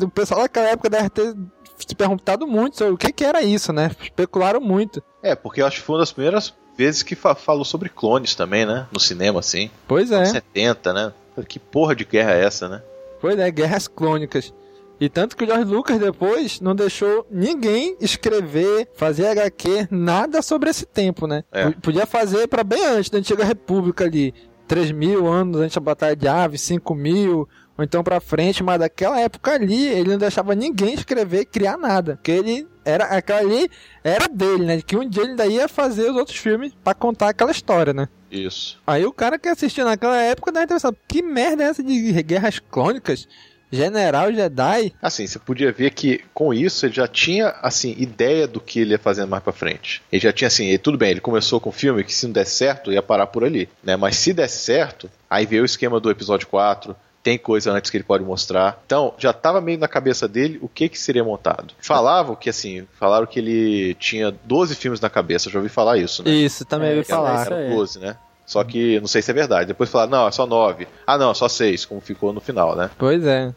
O 0.03 0.09
pessoal 0.09 0.43
daquela 0.43 0.69
época 0.71 0.89
deve 0.91 1.09
ter 1.11 1.35
se 1.77 1.95
perguntado 1.95 2.47
muito 2.47 2.79
sobre 2.79 2.95
o 2.95 2.97
que 2.97 3.13
que 3.13 3.25
era 3.25 3.43
isso, 3.43 3.73
né? 3.73 3.91
Especularam 4.01 4.61
muito. 4.61 5.03
É, 5.23 5.35
porque 5.35 5.61
eu 5.61 5.67
acho 5.67 5.79
que 5.81 5.83
foi 5.87 5.95
uma 5.97 6.01
das 6.03 6.13
primeiras 6.13 6.55
vezes 6.77 7.03
que 7.03 7.15
fa- 7.15 7.35
falou 7.35 7.65
sobre 7.65 7.89
clones 7.89 8.35
também, 8.35 8.65
né? 8.65 8.87
No 8.93 8.99
cinema, 9.01 9.41
assim. 9.41 9.71
Pois 9.87 10.11
é. 10.11 10.25
70, 10.25 10.93
né? 10.93 11.13
Que 11.49 11.59
porra 11.59 11.95
de 11.95 12.05
guerra 12.05 12.33
é 12.33 12.45
essa, 12.45 12.69
né? 12.69 12.83
Pois 13.21 13.39
é, 13.39 13.51
guerras 13.51 13.89
clônicas. 13.89 14.53
E 15.01 15.09
tanto 15.09 15.37
que 15.37 15.45
o 15.45 15.47
George 15.47 15.65
Lucas 15.65 15.99
depois 15.99 16.61
não 16.61 16.75
deixou 16.75 17.27
ninguém 17.31 17.97
escrever, 18.01 18.89
fazer 18.95 19.27
HQ, 19.27 19.89
nada 19.91 20.41
sobre 20.41 20.71
esse 20.71 20.87
tempo, 20.87 21.27
né? 21.27 21.43
É. 21.51 21.71
Podia 21.71 22.07
fazer 22.07 22.47
para 22.47 22.63
bem 22.63 22.85
antes 22.87 23.11
da 23.11 23.19
Antiga 23.19 23.45
República 23.45 24.05
ali. 24.05 24.33
3 24.67 24.93
mil 24.93 25.27
anos 25.27 25.61
antes 25.61 25.75
da 25.75 25.81
Batalha 25.81 26.17
de 26.17 26.27
Aves, 26.27 26.63
5 26.63 26.95
mil, 26.95 27.47
ou 27.77 27.85
então 27.85 28.03
pra 28.03 28.21
frente, 28.21 28.63
mas 28.63 28.79
daquela 28.79 29.21
época 29.21 29.53
ali, 29.53 29.89
ele 29.89 30.11
não 30.11 30.19
deixava 30.19 30.55
ninguém 30.55 30.95
escrever 30.95 31.41
e 31.41 31.45
criar 31.45 31.77
nada. 31.77 32.17
Porque 32.17 32.31
ele 32.31 32.67
era, 32.85 33.05
aquela 33.05 33.41
ali 33.41 33.69
era 34.03 34.29
dele, 34.29 34.65
né? 34.65 34.81
Que 34.81 34.97
um 34.97 35.07
dia 35.07 35.23
ele 35.23 35.33
ainda 35.33 35.47
ia 35.47 35.69
fazer 35.69 36.11
os 36.11 36.17
outros 36.17 36.39
filmes 36.39 36.73
pra 36.83 36.95
contar 36.95 37.31
aquela 37.31 37.51
história, 37.51 37.93
né? 37.93 38.09
Isso. 38.35 38.79
Aí 38.87 39.05
o 39.07 39.13
cara 39.13 39.39
que 39.39 39.49
assistiu 39.49 39.85
naquela 39.85 40.21
época 40.21 40.53
ter 40.53 40.67
pensado, 40.67 40.97
que 41.09 41.23
merda 41.23 41.65
é 41.65 41.67
essa 41.69 41.83
de 41.83 42.23
guerras 42.23 42.59
clônicas? 42.59 43.27
General 43.73 44.33
Jedi? 44.33 44.93
Assim, 45.03 45.27
você 45.27 45.39
podia 45.39 45.73
ver 45.73 45.91
que 45.91 46.21
com 46.33 46.55
isso 46.55 46.87
ele 46.87 46.95
já 46.95 47.09
tinha, 47.09 47.49
assim, 47.61 47.95
ideia 47.99 48.47
do 48.47 48.61
que 48.61 48.81
ele 48.81 48.93
ia 48.93 48.99
fazer 48.99 49.25
mais 49.27 49.43
pra 49.43 49.53
frente. 49.53 50.01
Ele 50.13 50.23
já 50.23 50.33
tinha, 50.33 50.47
assim, 50.49 50.67
ele- 50.67 50.79
tudo 50.79 50.97
bem, 50.97 51.11
ele 51.11 51.21
começou 51.21 51.59
com 51.61 51.71
o 51.71 51.73
filme 51.73 52.05
que 52.05 52.15
se 52.15 52.27
não 52.27 52.33
der 52.33 52.47
certo 52.47 52.93
ia 52.93 53.03
parar 53.03 53.27
por 53.27 53.43
ali, 53.43 53.69
né? 53.83 53.97
Mas 53.97 54.17
se 54.17 54.33
der 54.33 54.49
certo, 54.49 55.11
aí 55.29 55.45
veio 55.45 55.63
o 55.63 55.67
esquema 55.67 55.99
do 55.99 56.09
episódio 56.11 56.47
4, 56.47 56.95
tem 57.21 57.37
coisa 57.39 57.73
antes 57.73 57.91
que 57.91 57.97
ele 57.97 58.05
pode 58.05 58.23
mostrar. 58.23 58.81
Então, 58.85 59.15
já 59.19 59.33
tava 59.33 59.59
meio 59.61 59.79
na 59.79 59.89
cabeça 59.89 60.29
dele 60.29 60.59
o 60.63 60.69
que 60.69 60.91
que 60.91 60.99
seria 60.99 61.25
montado. 61.25 61.73
Falavam 61.81 62.37
que, 62.37 62.51
assim, 62.51 62.87
falaram 63.01 63.27
que 63.27 63.39
ele 63.41 63.95
tinha 63.95 64.31
12 64.45 64.75
filmes 64.77 65.01
na 65.01 65.09
cabeça, 65.09 65.49
já 65.51 65.59
ouvi 65.59 65.71
falar 65.71 65.97
isso, 65.97 66.23
né? 66.23 66.31
Isso, 66.31 66.65
também 66.67 66.89
É, 66.89 66.91
ouvi 66.93 67.01
isso 67.03 67.11
falar. 67.11 67.47
Era 67.47 67.69
12, 67.75 67.99
né? 67.99 68.17
Só 68.47 68.63
que 68.65 69.01
não 69.01 69.07
sei 69.07 69.23
se 69.23 69.31
é 69.31 69.35
verdade. 69.35 69.69
Depois 69.69 69.89
falaram, 69.91 70.11
não, 70.11 70.29
é 70.29 70.31
só 70.31 70.47
9. 70.47 70.87
Ah, 71.07 71.17
não, 71.17 71.31
é 71.31 71.35
só 71.35 71.49
6, 71.49 71.85
como 71.87 72.01
ficou 72.01 72.33
no 72.33 72.41
final, 72.41 72.77
né? 72.77 72.91
Pois 72.99 73.25
é. 73.25 73.55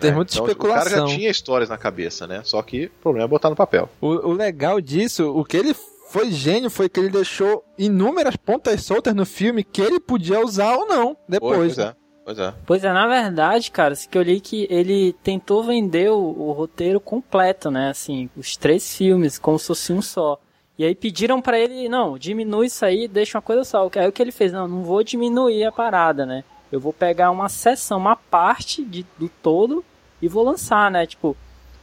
Tem 0.00 0.10
É, 0.10 0.14
muita 0.14 0.32
então, 0.34 0.44
O 0.44 0.48
especulação. 0.48 0.84
cara 0.92 1.08
já 1.08 1.14
tinha 1.16 1.30
histórias 1.30 1.68
na 1.68 1.76
cabeça, 1.78 2.26
né? 2.26 2.40
Só 2.44 2.60
que 2.62 2.86
o 2.86 2.90
problema 3.02 3.26
é 3.26 3.28
botar 3.28 3.50
no 3.50 3.56
papel. 3.56 3.88
O, 4.00 4.08
o 4.08 4.32
legal 4.32 4.80
disso, 4.80 5.30
o 5.30 5.44
que 5.44 5.56
ele 5.56 5.74
foi 6.10 6.30
gênio 6.30 6.70
foi 6.70 6.88
que 6.88 6.98
ele 7.00 7.08
deixou 7.08 7.64
inúmeras 7.78 8.36
pontas 8.36 8.82
soltas 8.84 9.14
no 9.14 9.24
filme 9.26 9.62
que 9.64 9.80
ele 9.80 9.98
podia 10.00 10.40
usar 10.44 10.76
ou 10.76 10.86
não 10.86 11.16
depois. 11.28 11.74
Pois 11.74 11.78
é, 11.78 11.94
pois 12.24 12.38
é. 12.38 12.54
Pois 12.66 12.84
é, 12.84 12.92
na 12.92 13.06
verdade, 13.06 13.70
cara, 13.70 13.94
se 13.94 14.08
que 14.08 14.16
eu 14.18 14.22
li 14.22 14.40
que 14.40 14.66
ele 14.70 15.12
tentou 15.24 15.62
vender 15.62 16.10
o, 16.10 16.18
o 16.18 16.52
roteiro 16.52 16.98
completo, 17.00 17.70
né? 17.70 17.90
Assim, 17.90 18.28
os 18.36 18.56
três 18.56 18.96
filmes, 18.96 19.38
como 19.38 19.58
se 19.58 19.66
fosse 19.68 19.92
um 19.92 20.02
só. 20.02 20.38
E 20.78 20.84
aí 20.84 20.94
pediram 20.94 21.40
pra 21.40 21.58
ele, 21.58 21.88
não, 21.88 22.18
diminui 22.18 22.66
isso 22.66 22.84
aí, 22.84 23.06
deixa 23.06 23.38
uma 23.38 23.42
coisa 23.42 23.62
só. 23.62 23.88
Aí 23.94 24.08
o 24.08 24.12
que 24.12 24.20
ele 24.20 24.32
fez? 24.32 24.52
Não, 24.52 24.66
não 24.66 24.82
vou 24.82 25.04
diminuir 25.04 25.64
a 25.64 25.72
parada, 25.72 26.26
né? 26.26 26.42
Eu 26.72 26.80
vou 26.80 26.92
pegar 26.92 27.30
uma 27.30 27.48
seção, 27.48 27.98
uma 27.98 28.16
parte 28.16 28.84
de, 28.84 29.06
do 29.16 29.28
todo 29.28 29.84
e 30.20 30.26
vou 30.26 30.42
lançar, 30.42 30.90
né? 30.90 31.06
Tipo, 31.06 31.36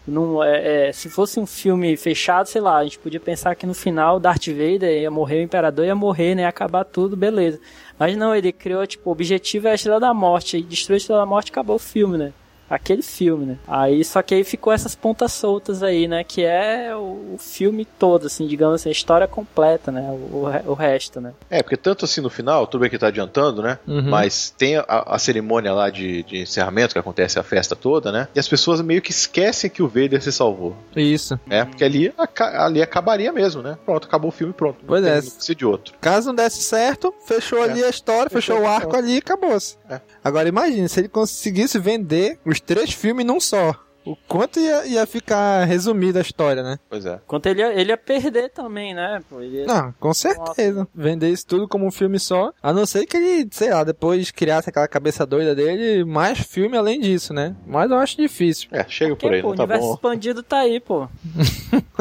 não, 0.05 0.43
é, 0.43 0.89
é, 0.89 0.91
se 0.91 1.09
fosse 1.09 1.39
um 1.39 1.45
filme 1.45 1.95
fechado, 1.95 2.47
sei 2.47 2.59
lá, 2.59 2.77
a 2.77 2.83
gente 2.83 2.99
podia 2.99 3.19
pensar 3.19 3.55
que 3.55 3.65
no 3.65 3.73
final 3.73 4.19
Darth 4.19 4.47
Vader 4.47 5.01
ia 5.01 5.11
morrer, 5.11 5.39
o 5.39 5.43
Imperador 5.43 5.85
ia 5.85 5.95
morrer, 5.95 6.35
né? 6.35 6.41
Ia 6.41 6.49
acabar 6.49 6.83
tudo, 6.83 7.15
beleza. 7.15 7.61
Mas 7.97 8.17
não, 8.17 8.35
ele 8.35 8.51
criou, 8.51 8.85
tipo, 8.85 9.09
o 9.09 9.13
objetivo 9.13 9.67
é 9.67 9.71
a 9.71 9.75
Estrela 9.75 9.99
da 9.99 10.13
Morte. 10.13 10.57
E 10.57 10.63
destruiu 10.63 10.95
a 10.95 10.97
Estrela 10.97 11.21
da 11.21 11.25
Morte 11.25 11.47
e 11.49 11.51
acabou 11.51 11.75
o 11.77 11.79
filme, 11.79 12.17
né? 12.17 12.33
Aquele 12.73 13.01
filme, 13.01 13.45
né? 13.45 13.57
Aí, 13.67 14.03
só 14.05 14.21
que 14.21 14.33
aí 14.33 14.43
ficou 14.45 14.71
essas 14.71 14.95
pontas 14.95 15.33
soltas 15.33 15.83
aí, 15.83 16.07
né? 16.07 16.23
Que 16.23 16.43
é 16.45 16.95
o, 16.95 17.33
o 17.33 17.37
filme 17.37 17.83
todo, 17.83 18.27
assim, 18.27 18.47
digamos 18.47 18.75
assim, 18.75 18.87
a 18.89 18.91
história 18.93 19.27
completa, 19.27 19.91
né? 19.91 20.01
O, 20.09 20.45
o, 20.65 20.71
o 20.71 20.73
resto, 20.73 21.19
né? 21.19 21.33
É, 21.49 21.61
porque 21.61 21.75
tanto 21.75 22.05
assim 22.05 22.21
no 22.21 22.29
final, 22.29 22.65
tudo 22.65 22.81
bem 22.81 22.89
que 22.89 22.97
tá 22.97 23.07
adiantando, 23.07 23.61
né? 23.61 23.77
Uhum. 23.85 24.03
Mas 24.09 24.51
tem 24.57 24.77
a, 24.77 24.85
a 24.87 25.19
cerimônia 25.19 25.73
lá 25.73 25.89
de, 25.89 26.23
de 26.23 26.37
encerramento, 26.43 26.93
que 26.93 26.99
acontece 26.99 27.37
a 27.37 27.43
festa 27.43 27.75
toda, 27.75 28.09
né? 28.11 28.27
E 28.33 28.39
as 28.39 28.47
pessoas 28.47 28.79
meio 28.81 29.01
que 29.01 29.11
esquecem 29.11 29.69
que 29.69 29.83
o 29.83 29.87
Vader 29.87 30.21
se 30.21 30.31
salvou. 30.31 30.75
Isso. 30.95 31.37
É, 31.49 31.65
porque 31.65 31.83
ali, 31.83 32.13
ali 32.57 32.81
acabaria 32.81 33.33
mesmo, 33.33 33.61
né? 33.61 33.77
Pronto, 33.85 34.07
acabou 34.07 34.29
o 34.29 34.31
filme, 34.31 34.53
pronto. 34.53 34.77
Pois 34.87 35.01
Não 35.01 35.09
é. 35.09 35.13
tem- 35.19 35.21
Não 35.23 35.31
precisa 35.35 35.55
de 35.55 35.65
outro. 35.65 35.93
Caso 35.99 36.27
não 36.27 36.35
desse 36.35 36.61
certo, 36.61 37.13
fechou 37.25 37.59
É. 37.65 37.69
ali 37.69 37.83
a 37.83 37.89
história, 37.89 38.29
fechou, 38.29 38.55
Fechou, 38.55 38.69
o 38.69 38.73
arco 38.73 38.95
ali 38.95 39.15
e 39.15 39.17
acabou-se. 39.17 39.75
É. 39.89 39.99
Agora 40.23 40.47
imagine, 40.49 40.87
se 40.89 40.99
ele 40.99 41.09
conseguisse 41.09 41.79
vender 41.79 42.39
os 42.45 42.59
três 42.59 42.93
filmes 42.93 43.25
num 43.25 43.39
só. 43.39 43.75
O 44.03 44.15
quanto 44.27 44.59
ia, 44.59 44.83
ia 44.87 45.05
ficar 45.05 45.63
resumida 45.65 46.17
a 46.17 46.21
história, 46.23 46.63
né? 46.63 46.79
Pois 46.89 47.05
é. 47.05 47.19
Quanto 47.27 47.45
ele 47.45 47.61
ia, 47.61 47.71
ele 47.79 47.91
ia 47.91 47.97
perder 47.97 48.49
também, 48.49 48.95
né? 48.95 49.21
Ia- 49.41 49.65
Não, 49.67 49.93
com 49.99 50.11
certeza. 50.11 50.87
Vender 50.93 51.29
isso 51.29 51.45
tudo 51.45 51.67
como 51.67 51.85
um 51.85 51.91
filme 51.91 52.17
só. 52.19 52.51
A 52.63 52.73
não 52.73 52.83
ser 52.87 53.05
que 53.05 53.15
ele, 53.15 53.47
sei 53.51 53.69
lá, 53.69 53.83
depois 53.83 54.31
criasse 54.31 54.69
aquela 54.71 54.87
cabeça 54.87 55.23
doida 55.23 55.53
dele, 55.53 56.03
mais 56.03 56.39
filme 56.39 56.75
além 56.75 56.99
disso, 56.99 57.31
né? 57.31 57.55
Mas 57.63 57.91
eu 57.91 57.97
acho 57.97 58.17
difícil. 58.17 58.69
É, 58.71 58.83
chega 58.89 59.11
Porque, 59.15 59.27
por 59.27 59.33
aí, 59.35 59.41
pô, 59.43 59.47
o 59.49 59.51
não 59.51 59.57
tá 59.57 59.63
universo 59.65 59.87
bom. 59.89 59.93
expandido 59.93 60.41
tá 60.41 60.57
aí, 60.61 60.79
pô. 60.79 61.07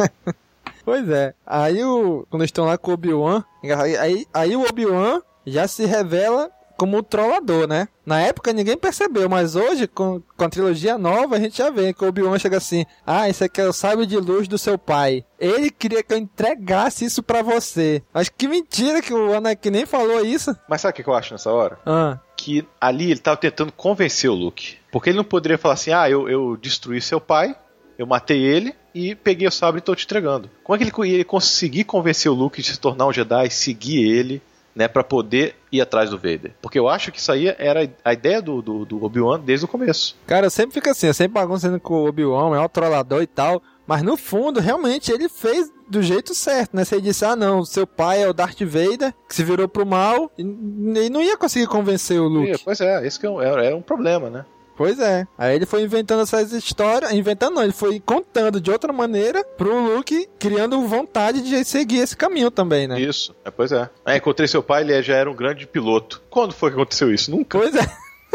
Pois 0.85 1.09
é. 1.11 1.35
Aí 1.46 1.85
o. 1.85 2.26
Quando 2.30 2.44
estão 2.44 2.64
lá 2.64 2.78
com 2.78 2.90
o 2.90 2.94
Obi-Wan, 2.94 3.44
aí, 3.62 3.96
aí, 3.96 4.26
aí 4.33 4.56
o 4.56 4.62
Obi-Wan 4.66 5.20
já 5.46 5.68
se 5.68 5.85
revela 5.85 6.50
como 6.81 6.97
o 6.97 7.03
trollador, 7.03 7.69
né? 7.69 7.88
Na 8.07 8.23
época 8.23 8.55
ninguém 8.55 8.75
percebeu, 8.75 9.29
mas 9.29 9.55
hoje, 9.55 9.87
com, 9.87 10.23
com 10.35 10.45
a 10.45 10.49
trilogia 10.49 10.97
nova, 10.97 11.37
a 11.37 11.38
gente 11.38 11.59
já 11.59 11.69
vê 11.69 11.93
que 11.93 12.03
o 12.03 12.09
Obi-Wan 12.09 12.38
chega 12.38 12.57
assim: 12.57 12.87
Ah, 13.07 13.29
isso 13.29 13.45
aqui 13.45 13.61
é 13.61 13.69
o 13.69 13.73
sábio 13.73 14.07
de 14.07 14.16
luz 14.16 14.49
do 14.49 14.57
seu 14.57 14.79
pai. 14.79 15.23
Ele 15.38 15.71
queria 15.71 16.03
que 16.03 16.14
eu 16.14 16.16
entregasse 16.16 17.05
isso 17.05 17.23
pra 17.23 17.43
você. 17.43 18.03
Mas 18.14 18.31
que 18.31 18.49
mentira 18.49 19.03
que 19.03 19.12
o 19.12 19.35
Anakin 19.35 19.69
nem 19.69 19.85
falou 19.85 20.25
isso. 20.25 20.57
Mas 20.66 20.81
sabe 20.81 20.99
o 20.99 21.05
que 21.05 21.07
eu 21.11 21.14
acho 21.14 21.35
nessa 21.35 21.53
hora? 21.53 21.79
Ah, 21.85 22.19
que 22.35 22.66
ali 22.81 23.11
ele 23.11 23.21
tava 23.21 23.37
tentando 23.37 23.73
convencer 23.73 24.31
o 24.31 24.35
Luke. 24.35 24.79
Porque 24.90 25.11
ele 25.11 25.19
não 25.19 25.25
poderia 25.25 25.59
falar 25.59 25.75
assim: 25.75 25.93
ah, 25.93 26.09
eu, 26.09 26.31
eu 26.31 26.57
destruí 26.57 26.99
seu 27.03 27.21
pai, 27.21 27.55
eu 27.99 28.07
matei 28.07 28.40
ele 28.40 28.75
e 28.95 29.14
peguei 29.14 29.47
o 29.47 29.53
sabre 29.53 29.81
e 29.81 29.83
tô 29.83 29.95
te 29.95 30.07
entregando. 30.07 30.49
Como 30.64 30.75
é 30.75 30.79
que 30.79 31.01
ele 31.03 31.19
ia 31.19 31.25
conseguir 31.27 31.85
convencer 31.85 32.33
o 32.33 32.35
Luke 32.35 32.62
de 32.62 32.71
se 32.73 32.81
tornar 32.81 33.07
um 33.07 33.12
Jedi, 33.12 33.51
seguir 33.51 34.03
ele, 34.03 34.40
né, 34.75 34.88
para 34.88 35.02
poder 35.04 35.56
ir 35.71 35.81
atrás 35.81 36.10
do 36.10 36.16
Vader? 36.16 36.52
Porque 36.60 36.79
eu 36.79 36.88
acho 36.88 37.10
que 37.12 37.18
isso 37.18 37.31
aí 37.33 37.48
era 37.58 37.90
a 38.04 38.12
ideia 38.12 38.40
do, 38.40 38.62
do, 38.62 38.85
do 38.85 39.04
Obi-Wan 39.04 39.40
desde 39.40 39.64
o 39.64 39.68
começo. 39.68 40.16
cara, 40.27 40.50
sempre 40.50 40.75
fico 40.75 40.88
assim, 40.88 41.08
eu 41.08 41.14
sempre 41.14 41.35
bagunçando 41.35 41.81
com 41.81 41.94
o 41.94 42.08
Obi-Wan, 42.08 42.56
é 42.56 42.60
o 42.60 42.68
trollador 42.68 43.23
e 43.23 43.27
tal. 43.27 43.62
Mas 43.87 44.02
no 44.02 44.16
fundo, 44.16 44.60
realmente, 44.60 45.10
ele 45.10 45.29
fez 45.29 45.68
do 45.88 46.00
jeito 46.00 46.33
certo, 46.33 46.77
né? 46.77 46.85
Se 46.85 46.94
ele 46.94 47.02
disse, 47.02 47.25
ah 47.25 47.35
não, 47.35 47.64
seu 47.64 47.85
pai 47.85 48.23
é 48.23 48.29
o 48.29 48.33
Darth 48.33 48.60
Vader, 48.60 49.12
que 49.29 49.35
se 49.35 49.42
virou 49.42 49.66
pro 49.66 49.85
mal, 49.85 50.31
e, 50.38 50.42
e 50.42 51.10
não 51.10 51.21
ia 51.21 51.37
conseguir 51.37 51.66
convencer 51.66 52.21
o 52.21 52.29
Luke. 52.29 52.62
Pois 52.64 52.81
é, 52.81 53.04
esse 53.04 53.18
que 53.18 53.27
é 53.27 53.31
um, 53.31 53.42
é 53.42 53.75
um 53.75 53.83
problema, 53.83 54.31
né? 54.31 54.44
Pois 54.81 54.98
é. 54.98 55.26
Aí 55.37 55.56
ele 55.56 55.66
foi 55.66 55.83
inventando 55.83 56.22
essas 56.22 56.52
histórias, 56.52 57.12
inventando 57.12 57.56
não, 57.56 57.62
ele 57.62 57.70
foi 57.70 58.00
contando 58.00 58.58
de 58.58 58.70
outra 58.70 58.90
maneira 58.94 59.44
pro 59.44 59.78
Luke, 59.78 60.26
criando 60.38 60.81
vontade 60.88 61.42
de 61.42 61.62
seguir 61.66 61.98
esse 61.98 62.16
caminho 62.16 62.50
também, 62.50 62.88
né? 62.88 62.98
Isso, 62.98 63.37
é, 63.44 63.50
pois 63.50 63.72
é. 63.72 63.90
Aí 64.06 64.16
encontrei 64.16 64.48
seu 64.48 64.62
pai, 64.62 64.81
ele 64.81 65.02
já 65.02 65.16
era 65.16 65.31
um 65.31 65.35
grande 65.35 65.66
piloto. 65.66 66.22
Quando 66.31 66.54
foi 66.54 66.70
que 66.70 66.76
aconteceu 66.76 67.12
isso? 67.12 67.31
Nunca, 67.31 67.58
Pois 67.58 67.74
é. 67.74 67.83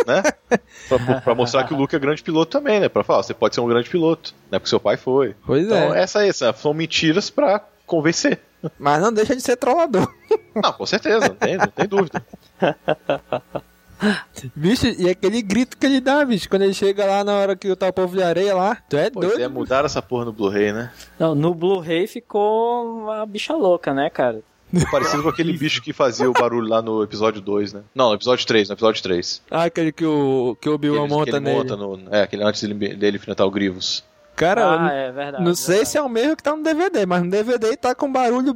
né? 0.06 0.22
pra, 0.88 1.22
pra 1.22 1.34
mostrar 1.34 1.64
que 1.64 1.74
o 1.74 1.78
Luke 1.78 1.96
é 1.96 1.98
grande 1.98 2.22
piloto 2.22 2.52
também, 2.52 2.80
né? 2.80 2.90
Pra 2.90 3.04
falar, 3.04 3.24
você 3.24 3.34
pode 3.34 3.56
ser 3.56 3.62
um 3.62 3.68
grande 3.68 3.90
piloto, 3.90 4.32
né? 4.52 4.60
Porque 4.60 4.70
seu 4.70 4.80
pai 4.80 4.98
foi. 4.98 5.36
Pois 5.48 5.66
Então, 5.66 5.96
é. 5.96 6.04
essa 6.04 6.20
aí, 6.20 6.30
essa, 6.30 6.54
são 6.54 6.76
mentiras 6.76 7.32
pra 7.32 7.60
convencer. 7.88 8.40
Mas 8.78 9.02
não 9.02 9.12
deixa 9.12 9.36
de 9.36 9.42
ser 9.42 9.56
trollador. 9.58 10.08
Não, 10.54 10.72
com 10.74 10.86
certeza, 10.86 11.28
não 11.28 11.36
tem, 11.36 11.58
não 11.58 11.68
tem 11.68 11.88
dúvida. 11.88 12.24
Bicho, 14.56 14.88
e 14.88 15.10
aquele 15.10 15.42
grito 15.42 15.78
que 15.78 15.86
ele 15.86 16.00
dá, 16.00 16.24
bicho, 16.26 16.50
quando 16.50 16.64
ele 16.64 16.74
chega 16.74 17.06
lá 17.06 17.24
na 17.24 17.34
hora 17.34 17.56
que 17.56 17.74
tá 17.76 17.88
o 17.88 17.94
povo 17.94 18.16
de 18.16 18.24
areia 18.24 18.54
lá, 18.54 18.78
tu 18.90 18.98
é 18.98 19.10
Pois 19.10 19.28
doido. 19.30 19.42
é, 19.42 19.48
mudaram 19.48 19.86
essa 19.86 20.02
porra 20.02 20.26
no 20.26 20.32
Blu-ray, 20.34 20.72
né? 20.72 20.92
Não, 21.20 21.34
no 21.36 21.54
Blu-ray 21.54 22.08
ficou 22.08 23.02
uma 23.04 23.26
bicha 23.26 23.54
louca, 23.54 23.94
né, 23.94 24.10
cara? 24.10 24.42
Ficou 24.74 24.92
parecido 24.92 25.24
com 25.24 25.30
aquele 25.30 25.54
bicho 25.54 25.82
que 25.82 25.94
fazia 25.94 26.30
o 26.30 26.34
barulho 26.34 26.68
lá 26.68 26.82
no 26.82 27.02
episódio 27.04 27.40
2, 27.42 27.74
né? 27.74 27.82
Não, 27.94 28.10
no 28.10 28.16
episódio 28.16 28.46
3, 28.46 28.68
no 28.70 28.74
episódio 28.76 29.02
3. 29.02 29.42
Ah, 29.50 29.64
aquele 29.66 29.92
que 29.92 30.06
o, 30.06 30.58
que 30.60 30.68
o 30.68 30.74
Obi-Wan 30.74 31.04
que 31.08 31.14
monta 31.14 31.30
ele 31.38 31.40
nele. 31.40 31.58
monta 31.58 31.76
no. 31.78 32.00
É, 32.12 32.24
aquele 32.24 32.44
antes 32.44 32.62
dele, 32.62 32.96
dele 32.96 33.18
enfrentar 33.18 33.46
o 33.46 33.52
Grievous. 33.52 34.04
Cara, 34.36 34.88
ah, 34.88 34.92
é 34.92 35.12
verdade. 35.14 35.44
não 35.46 35.56
sei 35.56 35.76
verdade. 35.76 35.90
se 35.92 35.98
é 35.98 36.02
o 36.02 36.10
mesmo 36.10 36.36
que 36.36 36.44
tá 36.44 36.54
no 36.54 36.62
DVD, 36.62 37.06
mas 37.06 37.24
no 37.24 37.30
DVD 37.30 37.78
tá 37.78 37.96
com 37.96 38.12
barulho 38.12 38.54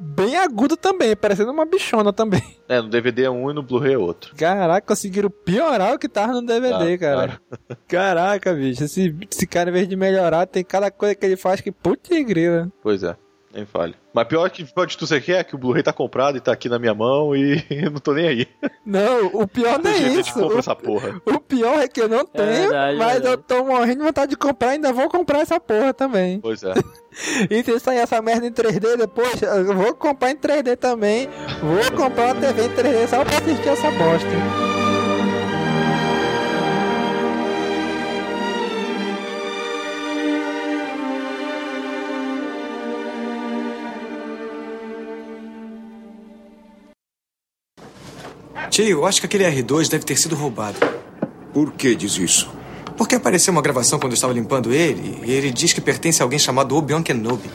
bem 0.00 0.36
agudo 0.36 0.76
também, 0.76 1.14
parecendo 1.14 1.52
uma 1.52 1.66
bichona 1.66 2.12
também. 2.12 2.42
É, 2.70 2.80
no 2.80 2.88
DVD 2.88 3.24
é 3.24 3.30
um 3.30 3.50
e 3.50 3.52
no 3.52 3.64
Blu-ray 3.64 3.94
é 3.94 3.98
outro. 3.98 4.32
Caraca, 4.36 4.86
conseguiram 4.86 5.28
piorar 5.28 5.92
o 5.92 5.98
que 5.98 6.08
tava 6.08 6.34
no 6.34 6.40
DVD, 6.40 6.96
Claro, 6.96 7.32
cara. 7.32 7.40
Caraca, 7.88 8.54
bicho, 8.54 8.84
esse, 8.84 9.12
esse 9.28 9.44
cara, 9.44 9.70
em 9.70 9.72
vez 9.72 9.88
de 9.88 9.96
melhorar, 9.96 10.46
tem 10.46 10.62
cada 10.62 10.88
coisa 10.88 11.16
que 11.16 11.26
ele 11.26 11.36
faz 11.36 11.60
que 11.60 11.72
putz 11.72 12.08
grila. 12.24 12.70
Pois 12.80 13.02
é, 13.02 13.16
nem 13.52 13.66
fale. 13.66 13.94
Mas 14.12 14.26
pior 14.26 14.48
que 14.50 14.64
pior 14.64 14.86
de 14.86 14.96
tudo 14.96 15.06
isso 15.06 15.14
aqui 15.14 15.32
é 15.32 15.42
que 15.42 15.54
o 15.54 15.58
Blu-ray 15.58 15.82
tá 15.82 15.92
comprado 15.92 16.36
e 16.36 16.40
tá 16.40 16.52
aqui 16.52 16.68
na 16.68 16.78
minha 16.78 16.94
mão 16.94 17.34
e 17.34 17.64
eu 17.70 17.90
não 17.90 18.00
tô 18.00 18.12
nem 18.12 18.28
aí. 18.28 18.48
Não, 18.84 19.26
o 19.26 19.46
pior 19.46 19.78
não 19.82 19.90
é 19.90 19.98
isso. 19.98 20.32
compra 20.34 20.56
O, 20.56 20.58
essa 20.58 20.74
porra. 20.74 21.20
o 21.26 21.40
pior 21.40 21.78
é 21.80 21.88
que 21.88 22.00
eu 22.00 22.08
não 22.08 22.24
tenho, 22.24 22.46
verdade, 22.46 22.98
mas 22.98 23.12
verdade. 23.14 23.34
eu 23.34 23.38
tô 23.38 23.64
morrendo 23.64 23.98
de 23.98 24.04
vontade 24.06 24.30
de 24.30 24.36
comprar, 24.36 24.70
ainda 24.70 24.92
vou 24.92 25.08
comprar 25.08 25.40
essa 25.40 25.58
porra 25.58 25.92
também. 25.92 26.40
Pois 26.40 26.62
é. 26.62 26.74
E 27.50 27.64
se 27.64 27.80
sair 27.80 27.98
essa 27.98 28.22
merda 28.22 28.46
em 28.46 28.52
3D 28.52 28.96
depois, 28.96 29.42
eu 29.42 29.74
vou 29.74 29.92
comprar 29.96 30.30
em 30.30 30.36
3D 30.36 30.76
também. 30.76 31.28
Vou 31.60 31.98
comprar 31.98 32.26
uma 32.26 32.34
TV 32.36 32.66
em 32.66 32.68
3D 32.70 33.08
só 33.08 33.24
pra 33.24 33.36
assistir 33.38 33.68
essa 33.68 33.90
bosta. 33.90 34.69
Tio, 48.80 49.00
eu 49.00 49.06
acho 49.06 49.20
que 49.20 49.26
aquele 49.26 49.44
R2 49.44 49.90
deve 49.90 50.04
ter 50.04 50.16
sido 50.16 50.34
roubado. 50.34 50.78
Por 51.52 51.70
que 51.72 51.94
diz 51.94 52.16
isso? 52.16 52.50
Porque 52.96 53.14
apareceu 53.14 53.52
uma 53.52 53.60
gravação 53.60 53.98
quando 53.98 54.12
eu 54.12 54.14
estava 54.14 54.32
limpando 54.32 54.72
ele 54.72 55.20
e 55.22 55.30
ele 55.30 55.50
diz 55.50 55.74
que 55.74 55.82
pertence 55.82 56.22
a 56.22 56.24
alguém 56.24 56.38
chamado 56.38 56.74
Obi-Wan 56.74 57.02
Kenobi. 57.02 57.50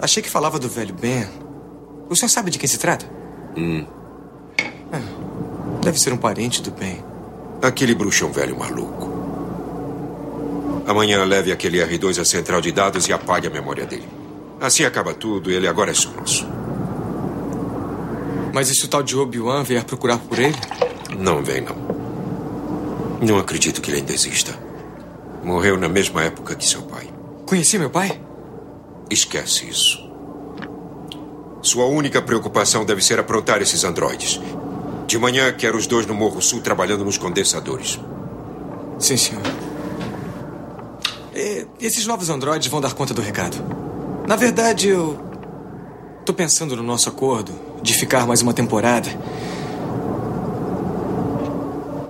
Achei 0.00 0.20
que 0.20 0.28
falava 0.28 0.58
do 0.58 0.68
velho 0.68 0.92
Ben. 0.94 1.28
O 2.10 2.16
senhor 2.16 2.28
sabe 2.28 2.50
de 2.50 2.58
quem 2.58 2.68
se 2.68 2.76
trata? 2.76 3.08
Hum. 3.56 3.86
Deve 5.80 6.00
ser 6.00 6.12
um 6.12 6.16
parente 6.16 6.60
do 6.60 6.72
Ben. 6.72 7.04
Aquele 7.62 7.94
bruxo 7.94 8.26
um 8.26 8.32
velho 8.32 8.58
maluco. 8.58 9.12
Amanhã 10.88 11.24
leve 11.24 11.52
aquele 11.52 11.78
R2 11.78 12.20
à 12.20 12.24
central 12.24 12.60
de 12.60 12.72
dados 12.72 13.06
e 13.06 13.12
apague 13.12 13.46
a 13.46 13.50
memória 13.50 13.86
dele. 13.86 14.08
Assim 14.60 14.84
acaba 14.84 15.14
tudo, 15.14 15.52
ele 15.52 15.68
agora 15.68 15.92
é 15.92 15.94
só 15.94 16.10
nosso. 16.10 16.55
Mas 18.56 18.70
e 18.70 18.74
se 18.74 18.86
o 18.86 18.88
tal 18.88 19.02
de 19.02 19.14
Obi-Wan 19.14 19.62
vier 19.64 19.84
procurar 19.84 20.16
por 20.16 20.38
ele? 20.38 20.56
Não 21.18 21.44
vem, 21.44 21.60
não. 21.60 21.76
Não 23.20 23.38
acredito 23.38 23.82
que 23.82 23.90
ele 23.90 23.98
ainda 23.98 24.14
exista. 24.14 24.58
Morreu 25.44 25.76
na 25.76 25.90
mesma 25.90 26.22
época 26.22 26.54
que 26.54 26.66
seu 26.66 26.80
pai. 26.80 27.06
Conheci 27.44 27.78
meu 27.78 27.90
pai? 27.90 28.18
Esquece 29.10 29.68
isso. 29.68 30.10
Sua 31.60 31.84
única 31.84 32.22
preocupação 32.22 32.86
deve 32.86 33.04
ser 33.04 33.20
aprontar 33.20 33.60
esses 33.60 33.84
androides. 33.84 34.40
De 35.06 35.18
manhã, 35.18 35.52
quero 35.52 35.76
os 35.76 35.86
dois 35.86 36.06
no 36.06 36.14
Morro 36.14 36.40
Sul 36.40 36.62
trabalhando 36.62 37.04
nos 37.04 37.18
condensadores. 37.18 38.00
Sim, 38.98 39.18
senhor. 39.18 39.42
E, 41.34 41.66
esses 41.78 42.06
novos 42.06 42.30
androides 42.30 42.68
vão 42.68 42.80
dar 42.80 42.94
conta 42.94 43.12
do 43.12 43.20
recado. 43.20 43.58
Na 44.26 44.34
verdade, 44.34 44.88
eu. 44.88 45.20
tô 46.24 46.32
pensando 46.32 46.74
no 46.74 46.82
nosso 46.82 47.10
acordo 47.10 47.65
de 47.86 47.94
ficar 47.94 48.26
mais 48.26 48.42
uma 48.42 48.52
temporada. 48.52 49.08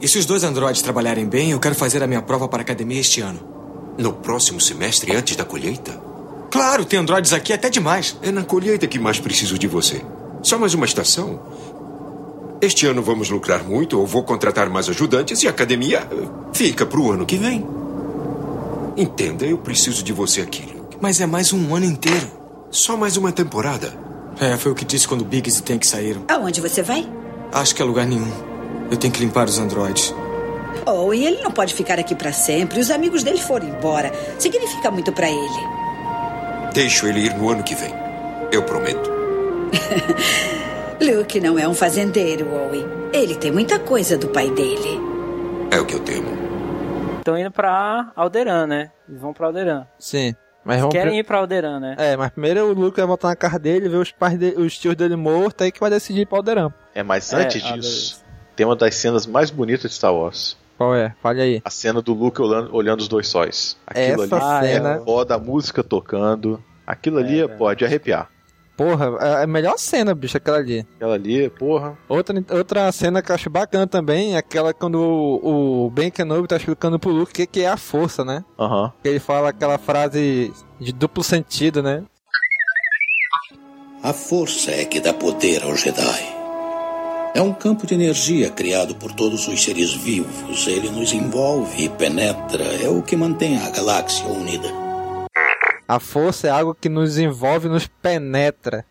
E 0.01 0.09
se 0.09 0.18
os 0.18 0.27
dois 0.27 0.43
androides 0.43 0.83
trabalharem 0.83 1.27
bem, 1.27 1.51
eu 1.51 1.61
quero 1.61 1.74
fazer 1.74 2.03
a 2.03 2.07
minha 2.07 2.22
prova 2.22 2.49
para 2.49 2.61
a 2.61 2.64
academia 2.64 3.01
este 3.01 3.20
ano. 3.20 3.41
No 3.99 4.12
próximo 4.12 4.61
semestre, 4.61 5.14
antes 5.14 5.37
da 5.37 5.45
colheita? 5.45 6.01
Claro, 6.51 6.85
tem 6.85 6.99
androides 6.99 7.33
aqui 7.33 7.53
até 7.53 7.68
demais. 7.68 8.16
É 8.22 8.31
na 8.31 8.43
colheita 8.43 8.87
que 8.87 8.99
mais 8.99 9.18
preciso 9.18 9.59
de 9.59 9.66
você. 9.66 10.03
Só 10.43 10.59
mais 10.59 10.74
uma 10.74 10.87
estação. 10.87 11.41
Este 12.61 12.87
ano 12.87 13.03
vamos 13.03 13.29
lucrar 13.29 13.62
muito, 13.62 13.99
ou 13.99 14.07
vou 14.07 14.22
contratar 14.22 14.70
mais 14.70 14.89
ajudantes 14.89 15.43
e 15.43 15.47
a 15.47 15.51
academia 15.51 16.09
eh, 16.11 16.29
fica 16.55 16.87
para 16.87 17.01
o 17.01 17.11
ano 17.11 17.27
que 17.27 17.37
vem. 17.37 17.66
Entenda, 18.97 19.45
eu 19.45 19.59
preciso 19.59 20.03
de 20.03 20.12
você 20.12 20.41
aqui. 20.41 20.74
Mas 21.01 21.20
é 21.20 21.27
mais 21.27 21.53
um 21.53 21.74
ano 21.74 21.85
inteiro. 21.85 22.31
Só 22.70 22.97
mais 22.97 23.16
uma 23.16 23.31
temporada. 23.31 24.06
É, 24.41 24.57
foi 24.57 24.72
o 24.72 24.74
que 24.74 24.84
disse 24.84 25.09
quando 25.09 25.24
Biggs 25.24 25.59
e 25.61 25.62
Tank 25.62 25.84
saíram. 25.87 26.24
Aonde 26.28 26.61
você 26.61 26.82
vai? 26.82 27.09
Acho 27.53 27.74
que 27.74 27.82
é 27.82 27.84
lugar 27.84 28.07
nenhum. 28.07 28.30
Eu 28.91 28.97
tenho 28.97 29.12
que 29.12 29.20
limpar 29.20 29.47
os 29.47 29.59
androides. 29.59 30.14
Oh, 30.87 31.12
e 31.12 31.26
ele 31.26 31.43
não 31.43 31.51
pode 31.51 31.74
ficar 31.74 31.99
aqui 31.99 32.14
pra 32.14 32.32
sempre. 32.32 32.78
Os 32.78 32.91
amigos 32.91 33.22
dele 33.22 33.41
foram 33.41 33.68
embora. 33.68 34.12
Significa 34.39 34.91
muito 34.91 35.12
pra 35.12 35.28
ele. 35.28 35.76
Deixo 36.72 37.07
ele 37.07 37.20
ir 37.20 37.34
no 37.37 37.51
ano 37.51 37.62
que 37.62 37.74
vem. 37.74 37.93
Eu 38.53 38.62
prometo. 38.62 39.11
Luke 41.01 41.41
não 41.41 41.59
é 41.59 41.66
um 41.66 41.74
fazendeiro, 41.74 42.47
Owen. 42.53 42.87
Ele 43.12 43.34
tem 43.34 43.51
muita 43.51 43.78
coisa 43.78 44.16
do 44.16 44.28
pai 44.28 44.51
dele. 44.51 45.01
É 45.70 45.80
o 45.80 45.87
que 45.87 45.95
eu 45.95 46.01
temo. 46.01 46.28
Estão 47.18 47.37
indo 47.37 47.51
pra 47.51 48.12
Alderan, 48.14 48.66
né? 48.66 48.93
Eles 49.09 49.20
vão 49.20 49.32
pra 49.32 49.47
Alderan. 49.47 49.87
Sim. 49.99 50.34
Mas 50.67 50.81
vamos 50.81 50.93
Querem 50.93 51.21
ir 51.21 51.23
pra 51.23 51.39
Alderan, 51.39 51.79
né? 51.79 51.95
É, 51.97 52.17
mas 52.17 52.31
primeiro 52.31 52.67
o 52.67 52.75
Luke 52.75 52.97
vai 52.97 53.07
voltar 53.07 53.29
na 53.29 53.37
casa 53.37 53.57
dele, 53.57 53.89
ver 53.89 53.99
os 53.99 54.11
pais 54.11 54.37
dele, 54.37 54.61
os 54.61 54.77
tios 54.77 54.97
dele 54.97 55.14
mortos, 55.14 55.64
aí 55.64 55.71
que 55.71 55.79
vai 55.79 55.89
decidir 55.89 56.23
ir 56.23 56.27
pra 56.27 56.39
Alderan. 56.39 56.73
É, 56.93 57.05
mas 57.05 57.33
É, 57.33 57.37
antes 57.37 57.64
ah, 57.64 57.77
disso, 57.77 58.25
tem 58.57 58.67
uma 58.67 58.75
das 58.75 58.97
cenas 58.97 59.27
mais 59.29 59.49
bonitas 59.49 59.89
de 59.89 59.97
Star 59.97 60.12
Wars. 60.12 60.57
Qual 60.77 60.93
é? 60.93 61.14
Fale 61.23 61.41
aí. 61.41 61.62
A 61.64 61.71
cena 61.71 62.03
do 62.03 62.12
Luke 62.12 62.43
olhando, 62.43 62.75
olhando 62.75 63.01
os 63.01 63.07
dois 63.09 63.29
sóis. 63.29 63.77
Aquilo 63.87 64.25
Essa 64.25 64.59
ali 64.59 64.69
cena- 64.69 64.95
é 64.97 65.05
foda, 65.05 65.37
a 65.37 65.39
música 65.39 65.85
tocando. 65.85 66.62
Aquilo 66.85 67.19
ali 67.19 67.41
É, 67.41 67.47
pode 67.49 67.85
arrepiar. 67.85 68.29
Porra, 68.77 69.16
é 69.20 69.45
a 69.45 69.47
melhor 69.47 69.79
cena, 69.79 70.14
bicho, 70.14 70.37
aquela 70.37 70.59
ali. 70.59 70.87
Aquela 70.97 71.14
ali, 71.14 71.49
porra. 71.49 71.97
Outra, 72.09 72.45
outra 72.51 72.93
cena 72.93 73.22
que 73.22 73.31
eu 73.31 73.35
acho 73.35 73.49
bacana 73.49 73.87
também 73.87 74.35
é 74.35 74.37
aquela 74.37 74.74
quando 74.74 74.97
o, 74.97 75.87
o 75.87 75.91
Ben 75.91 76.11
Kenobi 76.11 76.47
tá 76.47 76.57
explicando 76.57 76.99
pro 76.99 77.11
Luke 77.11 77.33
o 77.33 77.35
que, 77.35 77.47
que 77.47 77.62
é 77.62 77.68
a 77.68 77.79
força, 77.79 78.24
né? 78.24 78.45
Aham. 78.59 78.93
Que 79.03 79.09
ele 79.09 79.18
fala 79.18 79.49
aquela 79.49 79.79
frase 79.79 80.53
de 80.79 80.93
duplo 80.93 81.24
sentido, 81.24 81.83
né? 81.83 82.05
A 84.03 84.12
força 84.12 84.70
é 84.70 84.85
que 84.85 85.01
dá 85.01 85.14
poder 85.14 85.64
ao 85.64 85.74
Jedi. 85.74 86.37
É 87.35 87.41
um 87.41 87.53
campo 87.53 87.87
de 87.87 87.95
energia 87.95 88.51
criado 88.51 88.95
por 88.95 89.12
todos 89.12 89.49
os 89.49 89.62
seres 89.62 89.93
vivos. 89.95 90.66
Ele 90.66 90.91
nos 90.91 91.12
envolve 91.12 91.85
e 91.85 91.89
penetra. 91.89 92.64
É 92.83 92.89
o 92.89 93.03
que 93.03 93.16
mantém 93.16 93.59
a 93.59 93.68
galáxia 93.70 94.27
unida. 94.27 94.86
A 95.89 96.01
força 96.01 96.49
é 96.49 96.51
algo 96.51 96.74
que 96.74 96.89
nos 96.89 97.18
envolve, 97.18 97.68
nos 97.68 97.87
penetra. 97.87 98.84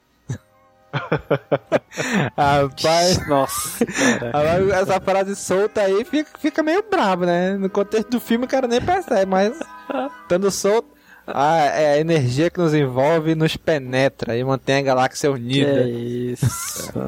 Rapaz, 2.37 3.27
Nossa, 3.27 3.85
cara. 3.85 4.59
essa 4.81 4.99
frase 5.01 5.35
solta 5.35 5.81
aí 5.81 6.05
fica, 6.05 6.29
fica 6.39 6.63
meio 6.63 6.83
brabo, 6.89 7.25
né? 7.25 7.57
No 7.57 7.69
contexto 7.69 8.09
do 8.11 8.19
filme 8.19 8.45
o 8.45 8.47
cara 8.47 8.67
nem 8.67 8.81
percebe, 8.81 9.25
mas 9.25 9.53
estando 10.23 10.49
solto, 10.51 10.87
ah, 11.27 11.57
é 11.57 11.93
a 11.93 11.99
energia 11.99 12.49
que 12.49 12.59
nos 12.59 12.73
envolve 12.73 13.31
e 13.31 13.35
nos 13.35 13.57
penetra 13.57 14.37
e 14.37 14.43
mantém 14.43 14.77
a 14.77 14.81
galáxia 14.81 15.29
Que 15.29 15.35
unida. 15.35 15.83
isso. 15.89 16.93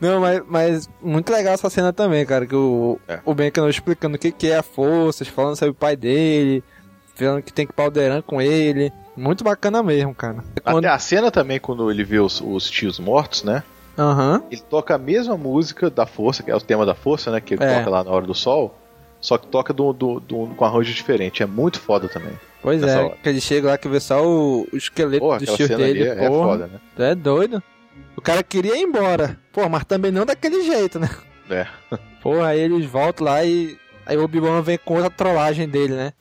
Não, 0.00 0.20
mas, 0.20 0.42
mas 0.46 0.90
muito 1.00 1.32
legal 1.32 1.54
essa 1.54 1.70
cena 1.70 1.90
também, 1.92 2.26
cara, 2.26 2.44
que 2.44 2.54
o, 2.54 2.98
É. 3.08 3.20
o 3.24 3.32
Ben 3.34 3.50
explicando 3.70 4.16
o 4.16 4.18
que, 4.18 4.30
que 4.30 4.48
é 4.50 4.56
a 4.58 4.62
força, 4.62 5.24
falando 5.24 5.56
sobre 5.56 5.70
o 5.70 5.74
pai 5.74 5.96
dele, 5.96 6.62
falando 7.26 7.42
que 7.42 7.52
tem 7.52 7.66
que 7.66 7.72
Palderan 7.72 8.22
com 8.22 8.40
ele. 8.40 8.92
Muito 9.16 9.42
bacana 9.44 9.82
mesmo, 9.82 10.14
cara. 10.14 10.42
Até 10.64 10.88
a 10.88 10.98
cena 10.98 11.30
também, 11.30 11.58
quando 11.60 11.90
ele 11.90 12.04
vê 12.04 12.18
os, 12.18 12.40
os 12.40 12.70
tios 12.70 12.98
mortos, 12.98 13.42
né? 13.44 13.62
Aham. 13.98 14.42
Ele 14.50 14.60
toca 14.62 14.94
a 14.94 14.98
mesma 14.98 15.36
música 15.36 15.90
da 15.90 16.06
força, 16.06 16.42
que 16.42 16.50
é 16.50 16.56
o 16.56 16.60
tema 16.60 16.86
da 16.86 16.94
força, 16.94 17.30
né? 17.30 17.40
Que 17.40 17.54
ele 17.54 17.64
É. 17.64 17.78
toca 17.78 17.90
lá 17.90 18.04
na 18.04 18.10
hora 18.10 18.26
do 18.26 18.34
sol. 18.34 18.74
Só 19.20 19.36
que 19.36 19.46
toca 19.48 19.74
do, 19.74 19.92
do, 19.92 20.18
do- 20.20 20.46
com 20.56 20.64
arranjo 20.64 20.94
diferente. 20.94 21.42
É 21.42 21.46
muito 21.46 21.78
foda 21.78 22.08
também. 22.08 22.32
Pois 22.62 22.82
é, 22.82 22.98
hora. 22.98 23.16
que 23.22 23.28
ele 23.28 23.40
chega 23.40 23.68
lá 23.68 23.76
que 23.78 23.88
vê 23.88 24.00
só 24.00 24.24
o, 24.26 24.66
o 24.72 24.76
esqueleto 24.76 25.18
Porra, 25.20 25.38
do 25.40 25.44
tio 25.56 25.68
dele. 25.68 26.04
é- 26.04 26.24
é 26.24 26.28
porra. 26.28 26.48
foda, 26.48 26.66
né? 26.68 26.80
É 27.10 27.14
doido? 27.14 27.62
O 28.16 28.22
cara 28.22 28.42
queria 28.42 28.76
ir 28.76 28.82
embora. 28.82 29.36
Pô, 29.52 29.68
mas 29.68 29.84
também 29.84 30.10
não 30.10 30.24
daquele 30.24 30.62
jeito, 30.62 30.98
né? 30.98 31.10
É. 31.50 31.66
Porra, 32.22 32.46
aí 32.48 32.60
eles 32.60 32.86
voltam 32.86 33.26
lá 33.26 33.44
e. 33.44 33.76
Aí 34.06 34.16
o 34.16 34.24
Obi-Wan 34.24 34.62
vem 34.62 34.78
com 34.82 34.94
outra 34.94 35.10
trollagem 35.10 35.68
dele, 35.68 35.94
né? 35.94 36.12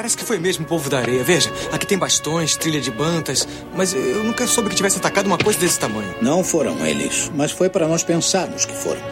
Parece 0.00 0.16
que 0.16 0.24
foi 0.24 0.38
mesmo 0.38 0.64
o 0.64 0.66
povo 0.66 0.88
da 0.88 0.98
areia. 0.98 1.22
Veja, 1.22 1.52
aqui 1.70 1.86
tem 1.86 1.98
bastões, 1.98 2.56
trilha 2.56 2.80
de 2.80 2.90
bantas, 2.90 3.46
mas 3.76 3.92
eu 3.92 4.24
nunca 4.24 4.46
soube 4.46 4.70
que 4.70 4.74
tivesse 4.74 4.96
atacado 4.96 5.26
uma 5.26 5.36
coisa 5.36 5.58
desse 5.58 5.78
tamanho. 5.78 6.08
Não 6.22 6.42
foram 6.42 6.86
eles, 6.86 7.30
mas 7.34 7.52
foi 7.52 7.68
para 7.68 7.86
nós 7.86 8.02
pensarmos 8.02 8.64
que 8.64 8.72
foram. 8.72 9.02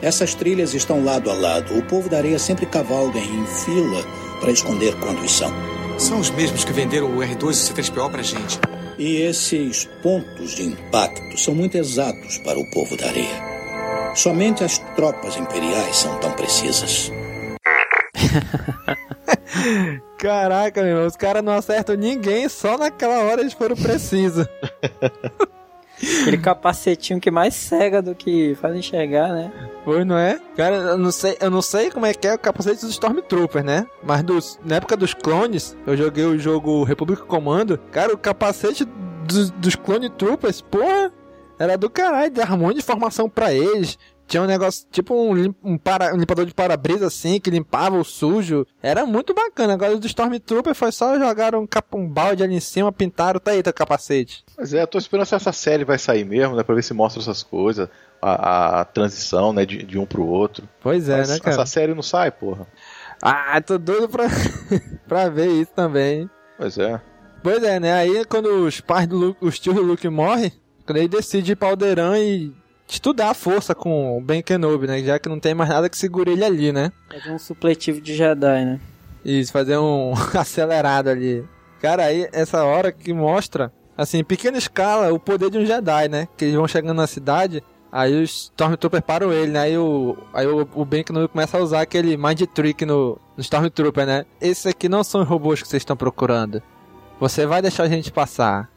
Essas 0.00 0.32
trilhas 0.32 0.72
estão 0.72 1.04
lado 1.04 1.32
a 1.32 1.34
lado. 1.34 1.76
O 1.76 1.82
povo 1.82 2.08
da 2.08 2.18
areia 2.18 2.38
sempre 2.38 2.64
cavalga 2.64 3.18
em 3.18 3.44
fila 3.44 4.04
para 4.38 4.52
esconder 4.52 4.94
quando 5.00 5.28
são. 5.28 5.52
São 5.98 6.20
os 6.20 6.30
mesmos 6.30 6.62
que 6.62 6.72
venderam 6.72 7.08
o 7.08 7.18
R2 7.18 7.42
e 7.42 7.46
o 7.46 7.74
C3PO 7.74 8.10
pra 8.12 8.22
gente. 8.22 8.60
E 8.98 9.16
esses 9.22 9.88
pontos 10.00 10.54
de 10.54 10.62
impacto 10.62 11.36
são 11.40 11.56
muito 11.56 11.76
exatos 11.76 12.38
para 12.44 12.56
o 12.56 12.70
povo 12.70 12.96
da 12.96 13.08
areia. 13.08 14.14
Somente 14.14 14.62
as 14.62 14.78
tropas 14.94 15.36
imperiais 15.36 15.96
são 15.96 16.20
tão 16.20 16.30
precisas. 16.34 17.10
Caraca, 20.18 20.82
meu 20.82 20.90
irmão, 20.90 21.06
os 21.06 21.16
caras 21.16 21.42
não 21.42 21.52
acertam 21.52 21.96
ninguém, 21.96 22.48
só 22.48 22.76
naquela 22.76 23.20
hora 23.24 23.40
eles 23.40 23.52
foram 23.52 23.76
precisos. 23.76 24.46
Aquele 26.22 26.38
capacetinho 26.38 27.20
que 27.20 27.30
mais 27.30 27.54
cega 27.54 28.00
do 28.00 28.14
que 28.14 28.54
faz 28.54 28.74
enxergar, 28.74 29.34
né? 29.34 29.52
Foi, 29.84 30.02
não 30.02 30.16
é? 30.16 30.40
Cara, 30.56 30.76
eu 30.76 30.98
não 30.98 31.12
sei, 31.12 31.36
eu 31.38 31.50
não 31.50 31.60
sei 31.60 31.90
como 31.90 32.06
é 32.06 32.14
que 32.14 32.26
é 32.26 32.34
o 32.34 32.38
capacete 32.38 32.80
dos 32.80 32.92
Stormtroopers, 32.92 33.64
né? 33.64 33.86
Mas 34.02 34.22
dos, 34.22 34.58
na 34.64 34.76
época 34.76 34.96
dos 34.96 35.12
clones, 35.12 35.76
eu 35.86 35.94
joguei 35.96 36.24
o 36.24 36.38
jogo 36.38 36.84
República 36.84 37.22
Comando, 37.24 37.76
cara, 37.92 38.14
o 38.14 38.18
capacete 38.18 38.86
dos, 39.26 39.50
dos 39.50 39.76
Clone 39.76 40.08
Troopers, 40.08 40.62
porra, 40.62 41.12
era 41.58 41.76
do 41.76 41.90
caralho, 41.90 42.30
dava 42.30 42.54
um 42.54 42.58
monte 42.58 42.76
de 42.76 42.80
informação 42.80 43.28
pra 43.28 43.52
eles. 43.52 43.98
Tinha 44.30 44.42
um 44.44 44.46
negócio, 44.46 44.86
tipo 44.92 45.12
um, 45.12 45.52
um, 45.64 45.76
para, 45.76 46.14
um 46.14 46.16
limpador 46.16 46.46
de 46.46 46.54
para-brisa 46.54 47.08
assim, 47.08 47.40
que 47.40 47.50
limpava 47.50 47.98
o 47.98 48.04
sujo. 48.04 48.64
Era 48.80 49.04
muito 49.04 49.34
bacana. 49.34 49.72
Agora 49.74 49.98
do 49.98 50.06
Stormtrooper 50.06 50.72
foi 50.72 50.92
só 50.92 51.18
jogar 51.18 51.52
um, 51.56 51.66
cap- 51.66 51.96
um 51.96 52.08
balde 52.08 52.44
ali 52.44 52.54
em 52.54 52.60
cima, 52.60 52.92
pintaram, 52.92 53.40
tá 53.40 53.50
aí 53.50 53.60
teu 53.60 53.72
capacete. 53.74 54.44
Mas 54.56 54.72
é, 54.72 54.82
eu 54.82 54.86
tô 54.86 54.98
esperando 54.98 55.26
se 55.26 55.34
essa 55.34 55.50
série 55.50 55.84
vai 55.84 55.98
sair 55.98 56.24
mesmo, 56.24 56.54
né? 56.54 56.62
Pra 56.62 56.76
ver 56.76 56.84
se 56.84 56.94
mostra 56.94 57.20
essas 57.20 57.42
coisas. 57.42 57.88
A, 58.22 58.82
a 58.82 58.84
transição, 58.84 59.52
né? 59.52 59.66
De, 59.66 59.82
de 59.82 59.98
um 59.98 60.06
pro 60.06 60.24
outro. 60.24 60.68
Pois 60.80 61.08
é, 61.08 61.16
Mas 61.18 61.28
né, 61.30 61.38
cara? 61.40 61.56
Essa 61.56 61.66
série 61.66 61.92
não 61.92 62.02
sai, 62.02 62.30
porra. 62.30 62.68
Ah, 63.20 63.60
tô 63.60 63.78
doido 63.78 64.08
pra, 64.08 64.26
pra 65.08 65.28
ver 65.28 65.48
isso 65.48 65.72
também. 65.74 66.30
Pois 66.56 66.78
é. 66.78 67.00
Pois 67.42 67.62
é, 67.64 67.80
né? 67.80 67.92
Aí 67.94 68.24
quando 68.26 68.46
os 68.66 68.80
pais 68.80 69.08
do 69.08 69.16
Luke, 69.16 69.44
os 69.44 69.58
tios 69.58 69.74
do 69.74 69.82
Luke 69.82 70.08
morrem, 70.08 70.52
quando 70.86 70.98
ele 70.98 71.08
decide 71.08 71.52
ir 71.52 71.56
pra 71.56 71.68
Alderan 71.70 72.16
e 72.18 72.52
estudar 72.94 73.30
a 73.30 73.34
força 73.34 73.74
com 73.74 74.18
o 74.18 74.20
Ben 74.20 74.42
Kenobi, 74.42 74.86
né? 74.86 75.02
Já 75.02 75.18
que 75.18 75.28
não 75.28 75.38
tem 75.38 75.54
mais 75.54 75.70
nada 75.70 75.88
que 75.88 75.96
segure 75.96 76.32
ele 76.32 76.44
ali, 76.44 76.72
né? 76.72 76.92
Fazer 77.10 77.30
um 77.30 77.38
supletivo 77.38 78.00
de 78.00 78.14
Jedi, 78.14 78.64
né? 78.64 78.80
Isso, 79.24 79.52
fazer 79.52 79.78
um 79.78 80.12
acelerado 80.34 81.08
ali. 81.08 81.44
Cara, 81.80 82.04
aí 82.04 82.28
essa 82.32 82.64
hora 82.64 82.92
que 82.92 83.12
mostra, 83.12 83.72
assim, 83.96 84.18
em 84.18 84.24
pequena 84.24 84.58
escala, 84.58 85.12
o 85.12 85.18
poder 85.18 85.50
de 85.50 85.58
um 85.58 85.64
Jedi, 85.64 86.08
né? 86.08 86.28
Que 86.36 86.46
eles 86.46 86.56
vão 86.56 86.68
chegando 86.68 86.96
na 86.96 87.06
cidade, 87.06 87.62
aí 87.90 88.22
os 88.22 88.50
Stormtroopers 88.52 89.04
param 89.04 89.32
ele, 89.32 89.52
né? 89.52 89.60
Aí 89.60 89.78
o, 89.78 90.16
aí 90.32 90.46
o, 90.46 90.68
o 90.74 90.84
Ben 90.84 91.04
Kenobi 91.04 91.28
começa 91.28 91.56
a 91.56 91.60
usar 91.60 91.80
aquele 91.82 92.16
Mind 92.16 92.42
Trick 92.54 92.84
no, 92.84 93.18
no 93.36 93.40
Stormtrooper, 93.40 94.06
né? 94.06 94.26
Esses 94.40 94.66
aqui 94.66 94.88
não 94.88 95.04
são 95.04 95.22
os 95.22 95.28
robôs 95.28 95.62
que 95.62 95.68
vocês 95.68 95.80
estão 95.80 95.96
procurando. 95.96 96.62
Você 97.18 97.46
vai 97.46 97.62
deixar 97.62 97.84
a 97.84 97.88
gente 97.88 98.10
passar. 98.10 98.70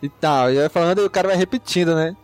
E 0.00 0.08
tal. 0.08 0.52
E 0.52 0.56
vai 0.56 0.68
falando 0.68 1.00
e 1.00 1.04
o 1.04 1.10
cara 1.10 1.28
vai 1.28 1.36
repetindo, 1.36 1.94
né? 1.94 2.16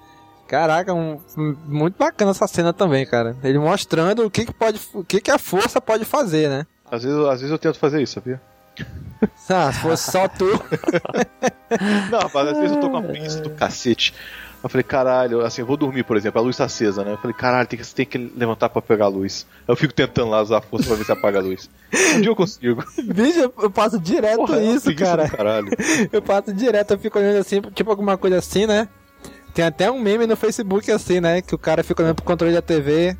Caraca, 0.46 0.92
um- 0.92 1.18
muito 1.66 1.96
bacana 1.98 2.30
essa 2.30 2.46
cena 2.46 2.72
também, 2.72 3.06
cara. 3.06 3.36
Ele 3.42 3.58
mostrando 3.58 4.24
o 4.24 4.30
que, 4.30 4.44
que 4.46 4.52
pode, 4.52 4.80
o 4.92 5.02
que, 5.04 5.20
que 5.20 5.30
a 5.30 5.38
força 5.38 5.80
pode 5.80 6.04
fazer, 6.04 6.48
né? 6.48 6.66
Às 6.90 7.02
vezes, 7.02 7.18
às 7.18 7.40
vezes 7.40 7.50
eu 7.50 7.58
tento 7.58 7.78
fazer 7.78 8.02
isso, 8.02 8.14
sabia? 8.14 8.40
Ah, 9.48 9.72
se 9.72 9.80
fosse 9.80 10.10
só 10.10 10.28
tu. 10.28 10.44
Não, 12.10 12.18
rapaz, 12.20 12.48
às 12.48 12.58
vezes 12.58 12.72
eu 12.76 12.80
tô 12.80 12.90
com 12.90 12.96
a 12.98 13.02
preguiça 13.02 13.40
do 13.40 13.50
cacete. 13.50 14.14
Eu 14.62 14.68
falei, 14.70 14.82
caralho, 14.82 15.40
assim, 15.44 15.60
eu 15.60 15.66
vou 15.66 15.76
dormir, 15.76 16.04
por 16.04 16.16
exemplo, 16.16 16.40
a 16.40 16.44
luz 16.44 16.56
tá 16.56 16.64
acesa, 16.64 17.04
né? 17.04 17.12
Eu 17.12 17.18
falei, 17.18 17.36
caralho, 17.36 17.68
tem 17.68 17.78
que, 17.78 17.94
tem 17.94 18.06
que 18.06 18.18
levantar 18.36 18.68
pra 18.70 18.80
pegar 18.80 19.04
a 19.06 19.08
luz. 19.08 19.46
Eu 19.68 19.76
fico 19.76 19.92
tentando 19.92 20.30
lá 20.30 20.40
usar 20.42 20.58
a 20.58 20.60
força 20.62 20.86
pra 20.88 20.96
ver 20.96 21.04
se 21.04 21.12
apaga 21.12 21.38
a 21.38 21.42
luz. 21.42 21.68
Um 22.14 22.20
dia 22.20 22.30
eu 22.30 22.36
consigo. 22.36 22.82
Bicho, 23.02 23.52
eu- 23.58 23.70
passo 23.70 23.98
direto 23.98 24.36
Porra, 24.36 24.58
é 24.58 24.64
isso, 24.64 24.94
cara. 24.94 25.28
caralho. 25.28 25.68
Eu 26.10 26.22
passo 26.22 26.52
direto, 26.52 26.92
eu 26.92 26.98
fico 26.98 27.18
olhando 27.18 27.38
assim, 27.38 27.60
tipo 27.74 27.90
alguma 27.90 28.16
coisa 28.16 28.38
assim, 28.38 28.66
né? 28.66 28.88
Tem 29.54 29.64
até 29.64 29.90
um 29.90 30.00
meme 30.00 30.26
no 30.26 30.36
Facebook 30.36 30.90
assim, 30.90 31.20
né? 31.20 31.40
Que 31.40 31.54
o 31.54 31.58
cara 31.58 31.84
fica 31.84 32.02
olhando 32.02 32.16
pro 32.16 32.24
controle 32.24 32.52
da 32.52 32.60
TV. 32.60 33.16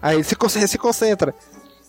Aí 0.00 0.22
se 0.22 0.36
concentra, 0.36 0.68
se 0.68 0.78
concentra. 0.78 1.34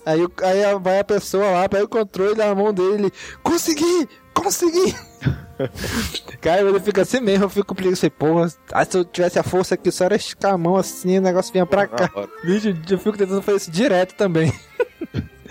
Aí, 0.06 0.20
aí 0.44 0.80
vai 0.80 1.00
a 1.00 1.04
pessoa 1.04 1.52
lá, 1.52 1.70
pega 1.70 1.84
o 1.84 1.89
controle 1.89 2.36
na 2.36 2.56
mão 2.56 2.74
dele, 2.74 2.94
ele, 2.94 3.14
consegui! 3.44 4.10
Consegui! 4.34 4.96
cara, 6.42 6.62
ele 6.62 6.80
fica 6.80 7.04
assim 7.04 7.20
mesmo, 7.20 7.46
eu 7.46 7.50
fico 7.50 7.76
preguiça, 7.76 8.10
porra, 8.10 8.52
ah, 8.72 8.84
se 8.84 8.98
eu 8.98 9.06
tivesse 9.06 9.38
a 9.38 9.44
força 9.44 9.76
aqui, 9.76 9.92
só 9.92 10.06
era 10.06 10.16
esticar 10.16 10.54
a 10.54 10.58
mão 10.58 10.76
assim, 10.76 11.20
o 11.20 11.22
negócio 11.22 11.54
vinha 11.54 11.68
pra 11.68 11.86
cá. 11.86 12.10
Bicho, 12.44 12.76
eu 12.89 12.98
fico 12.98 13.16
tentando 13.16 13.44
fazer 13.44 13.58
isso 13.58 13.72
direto 13.72 14.16
também. 14.16 14.52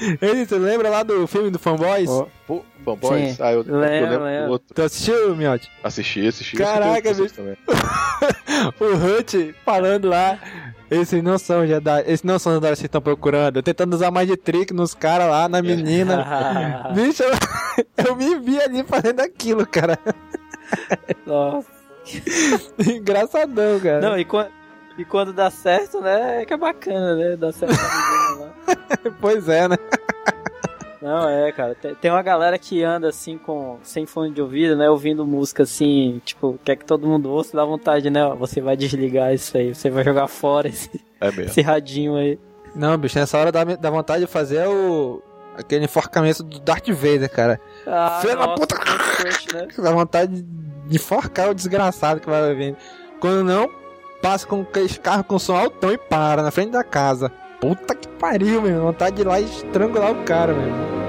Ele, 0.21 0.47
você 0.47 0.59
lembra 0.59 0.89
lá 0.89 1.03
do 1.03 1.27
filme 1.27 1.51
do 1.51 1.59
Fanboys? 1.59 2.09
Pô, 2.47 2.65
Fanboys? 2.85 3.37
Sim. 3.37 3.43
Ah, 3.43 3.53
eu, 3.53 3.65
eu 3.67 3.77
Lembro, 3.79 4.09
lembro 4.11 4.25
lembro. 4.25 4.47
do 4.47 4.53
outro. 4.53 4.75
Tu 4.75 4.83
assistiu, 4.83 5.37
Miotti? 5.37 5.71
Assisti, 5.85 6.27
assisti. 6.27 6.57
Caraca, 6.57 7.13
bicho. 7.13 7.35
o 8.81 9.19
Hut 9.19 9.55
falando 9.65 10.09
lá. 10.09 10.39
Esses 10.91 11.23
não 11.23 11.39
são 11.39 11.65
Jedi, 11.65 12.01
esses 12.07 12.25
não 12.25 12.37
são 12.39 12.53
os 12.53 12.57
Jedi 12.57 12.71
que 12.71 12.77
vocês 12.77 12.87
estão 12.87 13.01
procurando. 13.01 13.63
Tentando 13.63 13.95
usar 13.95 14.11
mais 14.11 14.27
de 14.27 14.37
trick 14.37 14.73
nos 14.75 14.93
caras 14.93 15.29
lá, 15.29 15.49
na 15.49 15.63
menina. 15.63 16.91
Bicho, 16.95 17.23
eu, 17.23 18.07
eu 18.09 18.17
me 18.17 18.39
vi 18.41 18.61
ali 18.61 18.83
fazendo 18.83 19.21
aquilo, 19.21 19.65
cara. 19.67 19.97
Nossa. 21.25 21.69
Engraçadão, 22.89 23.79
cara. 23.79 24.01
Não, 24.01 24.19
e 24.19 24.25
quando, 24.25 24.51
e 24.99 25.05
quando 25.05 25.33
dá 25.33 25.51
certo, 25.51 26.01
né? 26.01 26.43
É 26.43 26.45
que 26.45 26.53
é 26.53 26.57
bacana, 26.57 27.15
né? 27.17 27.37
Dá 27.37 27.53
certo 27.53 27.75
pois 29.21 29.49
é, 29.49 29.69
né? 29.69 29.77
Não, 31.01 31.29
é, 31.29 31.51
cara. 31.51 31.75
Tem, 31.75 32.11
uma 32.11 32.23
galera 32.23 32.59
que 32.59 32.83
anda 32.83 33.09
assim 33.09 33.39
com 33.39 33.79
sem 33.83 34.05
fone 34.05 34.35
de 34.35 34.43
ouvido, 34.43 34.77
né? 34.77 34.91
Ouvindo 34.91 35.27
música 35.27 35.63
assim, 35.63 36.21
tipo, 36.25 36.59
quer 36.63 36.77
que 36.77 36.85
todo 36.85 37.07
mundo 37.07 37.31
ouça, 37.31 37.57
dá 37.57 37.65
vontade, 37.65 38.11
né? 38.11 38.23
ó, 38.25 38.35
Você 38.35 38.61
vai 38.61 38.77
desligar 38.77 39.33
isso 39.33 39.57
aí, 39.57 39.75
você 39.75 39.89
vai 39.89 40.05
jogar 40.05 40.29
fora 40.29 40.69
esse, 40.69 40.91
É 41.21 41.29
esse 41.43 41.63
radinho 41.63 42.17
aí. 42.17 42.39
Não, 42.75 42.97
bicho, 42.99 43.19
nessa 43.19 43.39
hora 43.39 43.51
dá, 43.51 43.65
dá 43.65 43.91
vontade 43.91 44.27
de 44.27 44.31
fazer 44.31 44.67
o. 44.69 45.23
aquele 45.57 45.87
enforcamento 45.87 46.43
do 46.43 46.61
Darth 46.61 46.89
Vader, 46.91 47.31
cara. 47.31 47.59
Ah, 47.87 48.19
Filho 48.21 48.37
da 48.37 48.49
puta! 48.49 48.77
crush, 48.77 49.47
né? 49.55 49.69
Dá 49.83 49.93
vontade 49.93 50.43
de 50.43 50.97
enforcar 50.97 51.49
o 51.49 51.55
desgraçado 51.55 52.21
que 52.21 52.29
vai 52.29 52.55
vindo. 52.55 52.77
Quando 53.19 53.43
não, 53.43 53.71
passa 54.21 54.47
com 54.47 54.63
aqueles 54.63 54.97
carros 54.99 55.27
com 55.27 55.39
som 55.39 55.57
altão 55.57 55.93
e 55.93 55.99
para 55.99 56.43
na 56.43 56.51
frente 56.51 56.71
da 56.71 56.85
casa. 56.85 57.31
Puta 57.61 57.95
que 57.95 58.09
pariu, 58.09 58.63
meu. 58.63 58.83
Vontade 58.83 59.17
de 59.17 59.23
ir 59.23 59.27
lá 59.27 59.41
e 59.41 59.45
estrangular 59.45 60.13
o 60.13 60.25
cara, 60.25 60.55
meu. 60.55 61.01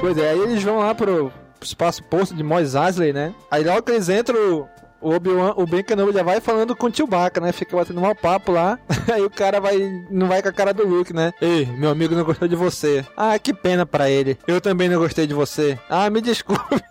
Pois 0.00 0.18
é, 0.18 0.30
aí 0.30 0.38
eles 0.38 0.62
vão 0.62 0.80
lá 0.80 0.94
pro, 0.94 1.32
espaço 1.62 2.02
posto 2.04 2.34
de 2.34 2.42
Mos 2.42 2.74
Eisley, 2.74 3.12
né? 3.12 3.34
Aí 3.50 3.64
logo 3.64 3.82
que 3.82 3.92
eles 3.92 4.08
entram, 4.08 4.68
o 5.04 5.14
Obi-Wan, 5.14 5.52
o 5.56 5.66
Ben 5.66 5.84
Kenobi 5.84 6.12
já 6.12 6.22
vai 6.22 6.40
falando 6.40 6.74
com 6.74 6.86
o 6.86 6.94
Chewbacca, 6.94 7.38
né? 7.38 7.52
Fica 7.52 7.76
batendo 7.76 8.00
mal 8.00 8.14
papo 8.14 8.50
lá. 8.50 8.78
Aí 9.12 9.22
o 9.22 9.28
cara 9.28 9.60
vai, 9.60 9.76
não 10.10 10.26
vai 10.26 10.42
com 10.42 10.48
a 10.48 10.52
cara 10.52 10.72
do 10.72 10.86
Luke, 10.86 11.12
né? 11.12 11.30
Ei, 11.42 11.66
meu 11.66 11.90
amigo 11.90 12.14
não 12.14 12.24
gostou 12.24 12.48
de 12.48 12.56
você. 12.56 13.04
Ah, 13.14 13.38
que 13.38 13.52
pena 13.52 13.84
pra 13.84 14.08
ele. 14.08 14.38
Eu 14.48 14.62
também 14.62 14.88
não 14.88 14.98
gostei 14.98 15.26
de 15.26 15.34
você. 15.34 15.78
Ah, 15.90 16.08
me 16.08 16.20
desculpe. 16.22 16.82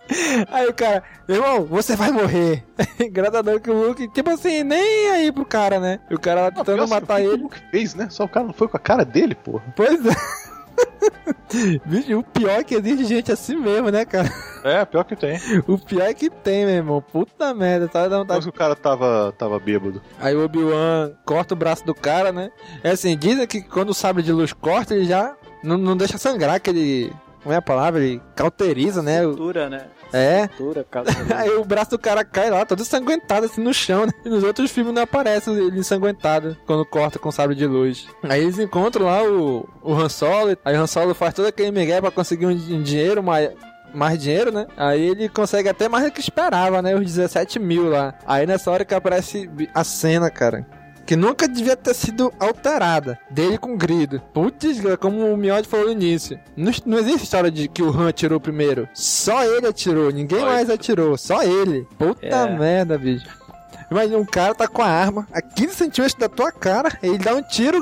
Aí 0.51 0.68
o 0.68 0.74
cara, 0.74 1.01
irmão, 1.28 1.66
você 1.66 1.95
vai 1.95 2.11
morrer. 2.11 2.64
Engraçadão 3.01 3.59
que 3.59 3.72
o 3.72 3.88
Luke, 3.88 4.07
tipo 4.09 4.30
assim, 4.30 4.64
nem 4.64 5.09
aí 5.09 5.32
pro 5.32 5.43
cara, 5.43 5.80
né? 5.80 5.99
E 6.09 6.14
o 6.14 6.20
cara 6.20 6.41
lá 6.41 6.51
tentando 6.51 6.78
Nossa, 6.78 6.93
matar 6.93 7.16
o 7.16 7.18
que 7.18 7.24
ele. 7.24 7.41
O 7.41 7.43
Luke 7.45 7.61
fez, 7.72 7.95
né? 7.95 8.07
Só 8.11 8.26
o 8.26 8.30
cara 8.30 8.45
não 8.45 8.53
foi 8.53 8.68
com 8.68 8.78
a 8.78 8.80
cara 8.80 9.03
dele, 9.03 9.34
porra. 9.34 9.64
Pois 9.76 9.99
é. 10.05 10.14
Bicho, 11.86 12.20
o 12.20 12.24
pior 12.24 12.59
é 12.59 12.64
que 12.64 12.76
existe 12.76 13.05
gente 13.05 13.32
assim 13.32 13.55
mesmo, 13.55 13.89
né, 13.89 14.05
cara? 14.05 14.32
É, 14.64 14.86
pior 14.86 15.03
que 15.03 15.16
tem. 15.16 15.39
O 15.68 15.78
pior 15.78 16.03
é 16.03 16.14
que 16.14 16.30
tem, 16.30 16.66
meu 16.66 16.76
irmão. 16.76 17.01
Puta 17.01 17.53
merda, 17.53 17.88
tá 17.88 18.07
dando 18.07 18.28
Mas 18.28 18.45
o 18.45 18.51
cara 18.51 18.76
tava, 18.76 19.34
tava 19.38 19.59
bêbado. 19.59 20.01
Aí 20.20 20.36
o 20.36 20.43
Obi-Wan 20.45 21.11
corta 21.26 21.53
o 21.53 21.57
braço 21.57 21.86
do 21.86 21.93
cara, 21.93 22.32
né? 22.32 22.49
É 22.84 22.91
assim, 22.91 23.18
dizem 23.18 23.45
que 23.47 23.61
quando 23.61 23.89
o 23.89 23.93
sabre 23.93 24.24
de 24.24 24.32
luz 24.32 24.53
corta, 24.53 24.95
ele 24.95 25.05
já 25.05 25.36
não, 25.64 25.78
não 25.78 25.97
deixa 25.97 26.18
sangrar, 26.18 26.59
que 26.61 26.70
ele. 26.70 27.14
Como 27.41 27.53
é 27.53 27.57
a 27.57 27.61
palavra? 27.61 28.01
Ele 28.01 28.22
cauteriza, 28.36 29.01
né? 29.01 29.26
O- 29.26 29.32
Cultura, 29.32 29.70
né? 29.70 29.88
É. 30.14 30.47
Cauteriza. 30.89 31.36
Aí 31.36 31.49
o 31.57 31.66
braço 31.66 31.91
do 31.91 31.99
cara 31.99 32.24
cai 32.24 32.49
lá, 32.49 32.66
todo 32.66 32.82
ensanguentado 32.82 33.47
assim 33.47 33.61
no 33.61 33.74
chão, 33.74 34.05
né? 34.05 34.14
E 34.24 34.30
nos 34.30 34.43
outros 34.45 34.72
filmes 34.72 34.93
não 34.93 35.01
aparece 35.01 35.49
ele 35.49 35.78
ensanguentado 35.80 36.55
quando 36.66 36.86
corta 36.86 37.20
com 37.20 37.32
sabre 37.32 37.53
de 37.55 37.66
luz. 37.66 38.07
Aí 38.24 38.41
eles 38.43 38.59
encontram 38.59 39.07
lá 39.07 39.24
o, 39.24 39.68
o 39.82 39.93
Han 39.93 40.07
Solo, 40.07 40.55
aí 40.64 40.78
o 40.78 40.82
Han 40.82 40.88
Solo 40.88 41.14
faz 41.14 41.34
todo 41.34 41.47
aquele 41.47 41.72
migué 41.72 41.99
pra 41.99 42.11
conseguir 42.11 42.45
um, 42.45 42.55
din- 42.55 42.82
dinheiro, 42.82 43.22
mais, 43.22 43.49
mais 43.94 44.20
dinheiro, 44.22 44.52
né? 44.52 44.68
Aí 44.78 45.02
ele 45.02 45.30
consegue 45.30 45.70
até 45.70 45.88
mais 45.88 46.06
do 46.06 46.12
que 46.12 46.20
esperava, 46.20 46.82
né? 46.82 46.96
Os 46.96 47.02
17 47.06 47.60
mil 47.60 47.89
lá. 47.89 48.14
Aí 48.26 48.46
nessa 48.46 48.70
hora 48.72 48.86
que 48.86 48.94
aparece 48.94 49.50
a 49.74 49.84
cena, 49.84 50.30
cara. 50.30 50.66
Que 51.06 51.18
nunca 51.18 51.50
devia 51.50 51.76
ter 51.76 51.94
sido 51.94 52.32
alterada. 52.39 53.20
Dele 53.30 53.58
com 53.58 53.76
grido. 53.76 54.22
Putz, 54.34 54.80
como 55.02 55.34
o 55.34 55.36
Miotti 55.36 55.68
falou 55.68 55.88
no 55.88 55.91
início. 55.91 56.39
Não, 56.56 56.72
não 56.86 56.98
existe 56.98 57.24
história 57.26 57.52
de 57.52 57.68
que 57.68 57.84
o 57.84 57.89
Han 57.89 58.08
atirou 58.08 58.39
primeiro. 58.39 58.88
Só 58.94 59.44
ele 59.44 59.68
atirou. 59.68 60.10
Ninguém 60.12 60.46
mais 60.46 60.70
atirou. 60.70 61.18
Só 61.18 61.44
ele. 61.44 61.86
Puta 61.98 62.26
É. 62.26 62.58
merda, 62.58 62.98
bicho. 62.98 63.28
Imagina, 63.94 64.18
um 64.18 64.26
cara 64.26 64.56
tá 64.56 64.68
com 64.68 64.82
a 64.82 64.88
arma 64.88 65.28
a 65.32 65.41
15 65.41 65.76
centímetros 65.76 66.16
da 66.16 66.28
tua 66.28 66.52
cara, 66.52 66.98
ele 67.02 67.18
dá 67.20 67.34
um 67.36 67.44
tiro 67.44 67.78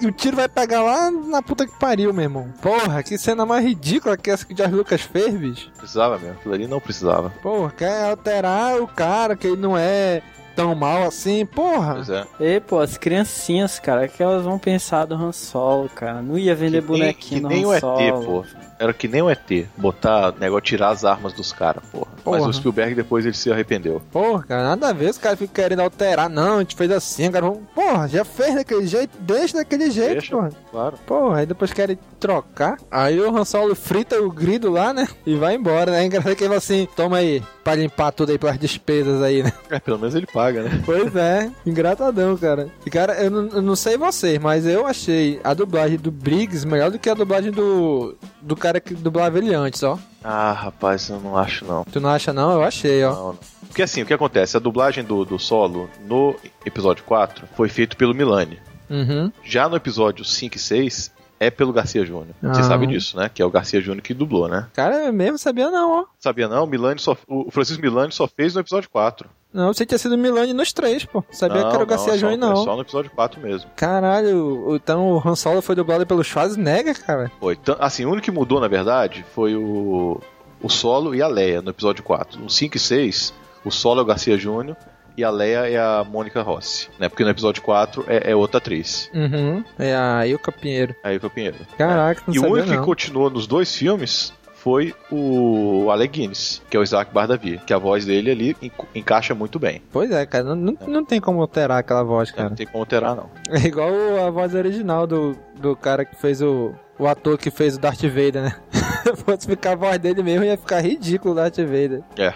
e 0.00 0.06
o 0.06 0.10
tiro 0.12 0.36
vai 0.36 0.48
pegar 0.48 0.82
lá 0.82 1.10
na 1.10 1.42
puta 1.42 1.66
que 1.66 1.78
pariu, 1.78 2.12
meu 2.14 2.22
irmão. 2.24 2.48
Porra, 2.62 3.02
que 3.02 3.18
cena 3.18 3.44
mais 3.44 3.64
ridícula 3.64 4.16
que 4.16 4.30
essa 4.30 4.46
que 4.46 4.54
o 4.54 4.56
George 4.56 4.74
Lucas 4.74 5.02
fez, 5.02 5.34
bicho. 5.34 5.70
Precisava 5.76 6.18
mesmo. 6.18 6.36
Aquilo 6.38 6.54
ali 6.54 6.66
não 6.66 6.80
precisava. 6.80 7.30
Porra, 7.42 7.70
quer 7.76 8.10
alterar 8.10 8.80
o 8.80 8.86
cara, 8.88 9.36
que 9.36 9.46
ele 9.46 9.60
não 9.60 9.76
é 9.76 10.22
tão 10.56 10.74
mal 10.74 11.04
assim, 11.04 11.44
porra. 11.46 11.94
Pois 11.94 12.10
é. 12.10 12.26
E, 12.40 12.60
pô, 12.60 12.80
as 12.80 12.96
criancinhas, 12.96 13.78
cara, 13.78 14.08
que 14.08 14.22
elas 14.22 14.44
vão 14.44 14.58
pensar 14.58 15.04
do 15.04 15.14
Han 15.14 15.32
Solo, 15.32 15.88
cara. 15.90 16.22
Não 16.22 16.38
ia 16.38 16.54
vender 16.54 16.82
Que 16.82 16.88
nem, 16.90 16.98
bonequinho 17.00 17.40
que 17.40 17.40
no 17.42 17.48
nem 17.48 17.64
Han 17.64 17.68
o 17.68 17.74
ET, 17.74 17.80
Solo. 17.80 18.24
pô. 18.24 18.44
Era 18.80 18.94
que 18.94 19.06
nem 19.06 19.20
o 19.20 19.28
ET. 19.28 19.66
Botar 19.76 20.32
negócio, 20.40 20.62
tirar 20.62 20.88
as 20.88 21.04
armas 21.04 21.34
dos 21.34 21.52
caras, 21.52 21.82
porra. 21.92 22.06
Mas 22.24 22.38
Porra. 22.38 22.48
o 22.48 22.52
Spielberg 22.52 22.94
depois 22.94 23.26
ele 23.26 23.34
se 23.34 23.52
arrependeu. 23.52 24.00
Porra, 24.10 24.42
cara, 24.42 24.62
nada 24.62 24.88
a 24.88 24.92
ver, 24.92 25.10
os 25.10 25.18
caras 25.18 25.38
ficam 25.38 25.54
querendo 25.54 25.80
alterar. 25.80 26.28
Não, 26.30 26.56
a 26.56 26.60
gente 26.60 26.74
fez 26.76 26.90
assim, 26.90 27.28
vamos. 27.30 27.58
Porra, 27.74 28.08
já 28.08 28.24
fez 28.24 28.54
daquele 28.54 28.86
jeito, 28.86 29.18
deixa 29.20 29.58
daquele 29.58 29.90
jeito, 29.90 30.12
Deixa. 30.12 30.34
porra. 30.34 30.50
Claro. 30.70 30.98
Porra, 31.06 31.38
aí 31.38 31.46
depois 31.46 31.72
querem 31.72 31.98
trocar. 32.18 32.78
Aí 32.90 33.20
o 33.20 33.36
Han 33.36 33.44
Solo 33.44 33.74
frita 33.74 34.20
o 34.20 34.30
grido 34.30 34.70
lá, 34.70 34.92
né? 34.92 35.08
E 35.26 35.34
vai 35.34 35.54
embora, 35.54 35.90
né? 35.92 36.02
É 36.02 36.06
engraçado 36.06 36.34
que 36.36 36.44
ele 36.44 36.48
fala 36.48 36.58
assim: 36.58 36.88
toma 36.96 37.18
aí, 37.18 37.42
pra 37.64 37.74
limpar 37.74 38.12
tudo 38.12 38.32
aí 38.32 38.38
pelas 38.38 38.58
despesas 38.58 39.22
aí, 39.22 39.42
né? 39.42 39.52
É, 39.70 39.78
pelo 39.78 39.98
menos 39.98 40.14
ele 40.14 40.26
paga, 40.26 40.62
né? 40.62 40.82
Pois 40.84 41.14
é, 41.16 41.50
engratadão, 41.66 42.36
cara. 42.36 42.68
E 42.84 42.90
cara, 42.90 43.14
eu 43.22 43.30
não, 43.30 43.48
eu 43.48 43.62
não 43.62 43.76
sei 43.76 43.96
vocês, 43.96 44.38
mas 44.38 44.66
eu 44.66 44.86
achei 44.86 45.40
a 45.42 45.54
dublagem 45.54 45.98
do 45.98 46.10
Briggs 46.10 46.66
melhor 46.66 46.90
do 46.90 46.98
que 46.98 47.08
a 47.08 47.14
dublagem 47.14 47.50
do, 47.50 48.16
do 48.42 48.54
cara 48.56 48.69
que 48.78 48.94
dublava 48.94 49.38
ele 49.38 49.54
antes, 49.54 49.82
ó. 49.82 49.98
Ah, 50.22 50.52
rapaz, 50.52 51.08
eu 51.08 51.18
não 51.18 51.36
acho 51.36 51.64
não. 51.64 51.82
Tu 51.84 51.98
não 51.98 52.10
acha 52.10 52.32
não? 52.32 52.52
Eu 52.52 52.62
achei, 52.62 53.02
ó. 53.02 53.12
Não, 53.14 53.26
não. 53.32 53.38
Porque 53.66 53.82
assim, 53.82 54.02
o 54.02 54.06
que 54.06 54.12
acontece? 54.14 54.56
A 54.56 54.60
dublagem 54.60 55.02
do, 55.02 55.24
do 55.24 55.38
solo 55.38 55.88
no 56.06 56.36
episódio 56.66 57.02
4 57.04 57.46
foi 57.56 57.68
feito 57.70 57.96
pelo 57.96 58.14
Milani. 58.14 58.58
Uhum. 58.90 59.32
Já 59.42 59.68
no 59.68 59.76
episódio 59.76 60.24
5 60.24 60.56
e 60.56 60.58
6 60.58 61.12
é 61.38 61.50
pelo 61.50 61.72
Garcia 61.72 62.04
Júnior. 62.04 62.34
Você 62.42 62.60
Ah. 62.60 62.64
sabe 62.64 62.86
disso, 62.86 63.16
né? 63.16 63.30
Que 63.32 63.40
é 63.40 63.44
o 63.46 63.50
Garcia 63.50 63.80
Júnior 63.80 64.02
que 64.02 64.12
dublou, 64.12 64.46
né? 64.48 64.66
Cara, 64.74 65.06
eu 65.06 65.12
mesmo 65.12 65.38
sabia 65.38 65.70
não, 65.70 66.00
ó. 66.00 66.04
Sabia 66.18 66.46
não? 66.48 66.64
O, 66.64 66.66
Milani 66.66 67.00
só, 67.00 67.16
o 67.26 67.50
Francisco 67.50 67.80
Milani 67.80 68.12
só 68.12 68.26
fez 68.28 68.54
no 68.54 68.60
episódio 68.60 68.90
4. 68.90 69.26
Não, 69.52 69.72
que 69.72 69.84
tinha 69.84 69.98
sido 69.98 70.16
Milani 70.16 70.52
nos 70.52 70.72
três, 70.72 71.04
pô. 71.04 71.24
Sabia 71.30 71.62
não, 71.62 71.68
que 71.70 71.74
era 71.74 71.84
o 71.84 71.86
Garcia 71.86 72.14
é 72.14 72.18
Júnior, 72.18 72.38
não. 72.38 72.52
É 72.52 72.56
só 72.56 72.76
no 72.76 72.82
episódio 72.82 73.10
4 73.10 73.40
mesmo. 73.40 73.70
Caralho, 73.74 74.76
então 74.76 75.12
o 75.12 75.28
Han 75.28 75.34
Solo 75.34 75.60
foi 75.60 75.74
dublado 75.74 76.06
pelo 76.06 76.22
Schwarzenegger, 76.22 77.04
cara. 77.04 77.30
Foi. 77.40 77.58
Assim, 77.80 78.04
o 78.04 78.10
único 78.10 78.24
que 78.24 78.30
mudou, 78.30 78.60
na 78.60 78.68
verdade, 78.68 79.24
foi 79.34 79.56
o, 79.56 80.20
o 80.62 80.68
Solo 80.68 81.14
e 81.14 81.22
a 81.22 81.26
Leia 81.26 81.60
no 81.60 81.70
episódio 81.70 82.04
4. 82.04 82.40
No 82.40 82.48
5 82.48 82.76
e 82.76 82.80
6, 82.80 83.34
o 83.64 83.70
Solo 83.70 84.00
é 84.00 84.02
o 84.02 84.06
Garcia 84.06 84.38
Júnior 84.38 84.76
e 85.16 85.24
a 85.24 85.30
Leia 85.30 85.68
é 85.68 85.78
a 85.78 86.04
Mônica 86.04 86.40
Rossi. 86.42 86.88
Né? 86.98 87.08
Porque 87.08 87.24
no 87.24 87.30
episódio 87.30 87.60
4 87.62 88.04
é, 88.06 88.30
é 88.30 88.36
outra 88.36 88.58
atriz. 88.58 89.10
Uhum. 89.12 89.64
É 89.78 89.94
a 89.96 90.26
Ilka 90.26 90.52
Pinheiro. 90.52 90.94
Aí 91.02 91.16
o 91.16 91.30
Pinheiro. 91.30 91.56
Caraca, 91.76 92.22
não 92.26 92.34
E 92.34 92.38
o 92.38 92.44
único 92.52 92.68
não. 92.68 92.78
que 92.78 92.84
continuou 92.84 93.28
nos 93.28 93.46
dois 93.46 93.74
filmes 93.74 94.32
foi 94.62 94.94
o 95.10 95.90
Alec 95.90 96.20
Guinness, 96.20 96.60
que 96.68 96.76
é 96.76 96.80
o 96.80 96.82
Isaac 96.82 97.12
Bardavi, 97.14 97.58
que 97.66 97.72
a 97.72 97.78
voz 97.78 98.04
dele 98.04 98.30
ali 98.30 98.56
enca- 98.60 98.86
encaixa 98.94 99.34
muito 99.34 99.58
bem. 99.58 99.82
Pois 99.90 100.10
é, 100.10 100.24
cara, 100.26 100.44
não, 100.44 100.54
não, 100.54 100.76
não 100.86 101.04
tem 101.04 101.18
como 101.20 101.40
alterar 101.40 101.78
aquela 101.78 102.02
voz, 102.02 102.28
Não 102.30 102.36
cara. 102.36 102.50
tem 102.54 102.66
como 102.66 102.82
alterar, 102.82 103.16
não. 103.16 103.30
É 103.48 103.66
igual 103.66 103.90
a 104.26 104.30
voz 104.30 104.54
original 104.54 105.06
do, 105.06 105.34
do 105.56 105.74
cara 105.74 106.04
que 106.04 106.14
fez 106.20 106.40
o. 106.42 106.72
O 106.98 107.06
ator 107.06 107.38
que 107.38 107.50
fez 107.50 107.76
o 107.76 107.80
Darth 107.80 108.02
Vader, 108.02 108.42
né? 108.42 108.56
Se 109.02 109.16
fosse 109.24 109.46
ficar 109.46 109.72
a 109.72 109.76
voz 109.76 109.98
dele 109.98 110.22
mesmo, 110.22 110.44
ia 110.44 110.58
ficar 110.58 110.80
ridículo 110.82 111.32
o 111.32 111.34
Darth 111.34 111.56
Vader. 111.56 112.02
É. 112.18 112.34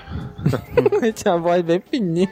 Tinha 1.13 1.35
a 1.35 1.37
voz 1.37 1.61
bem 1.61 1.83
fininha. 1.91 2.31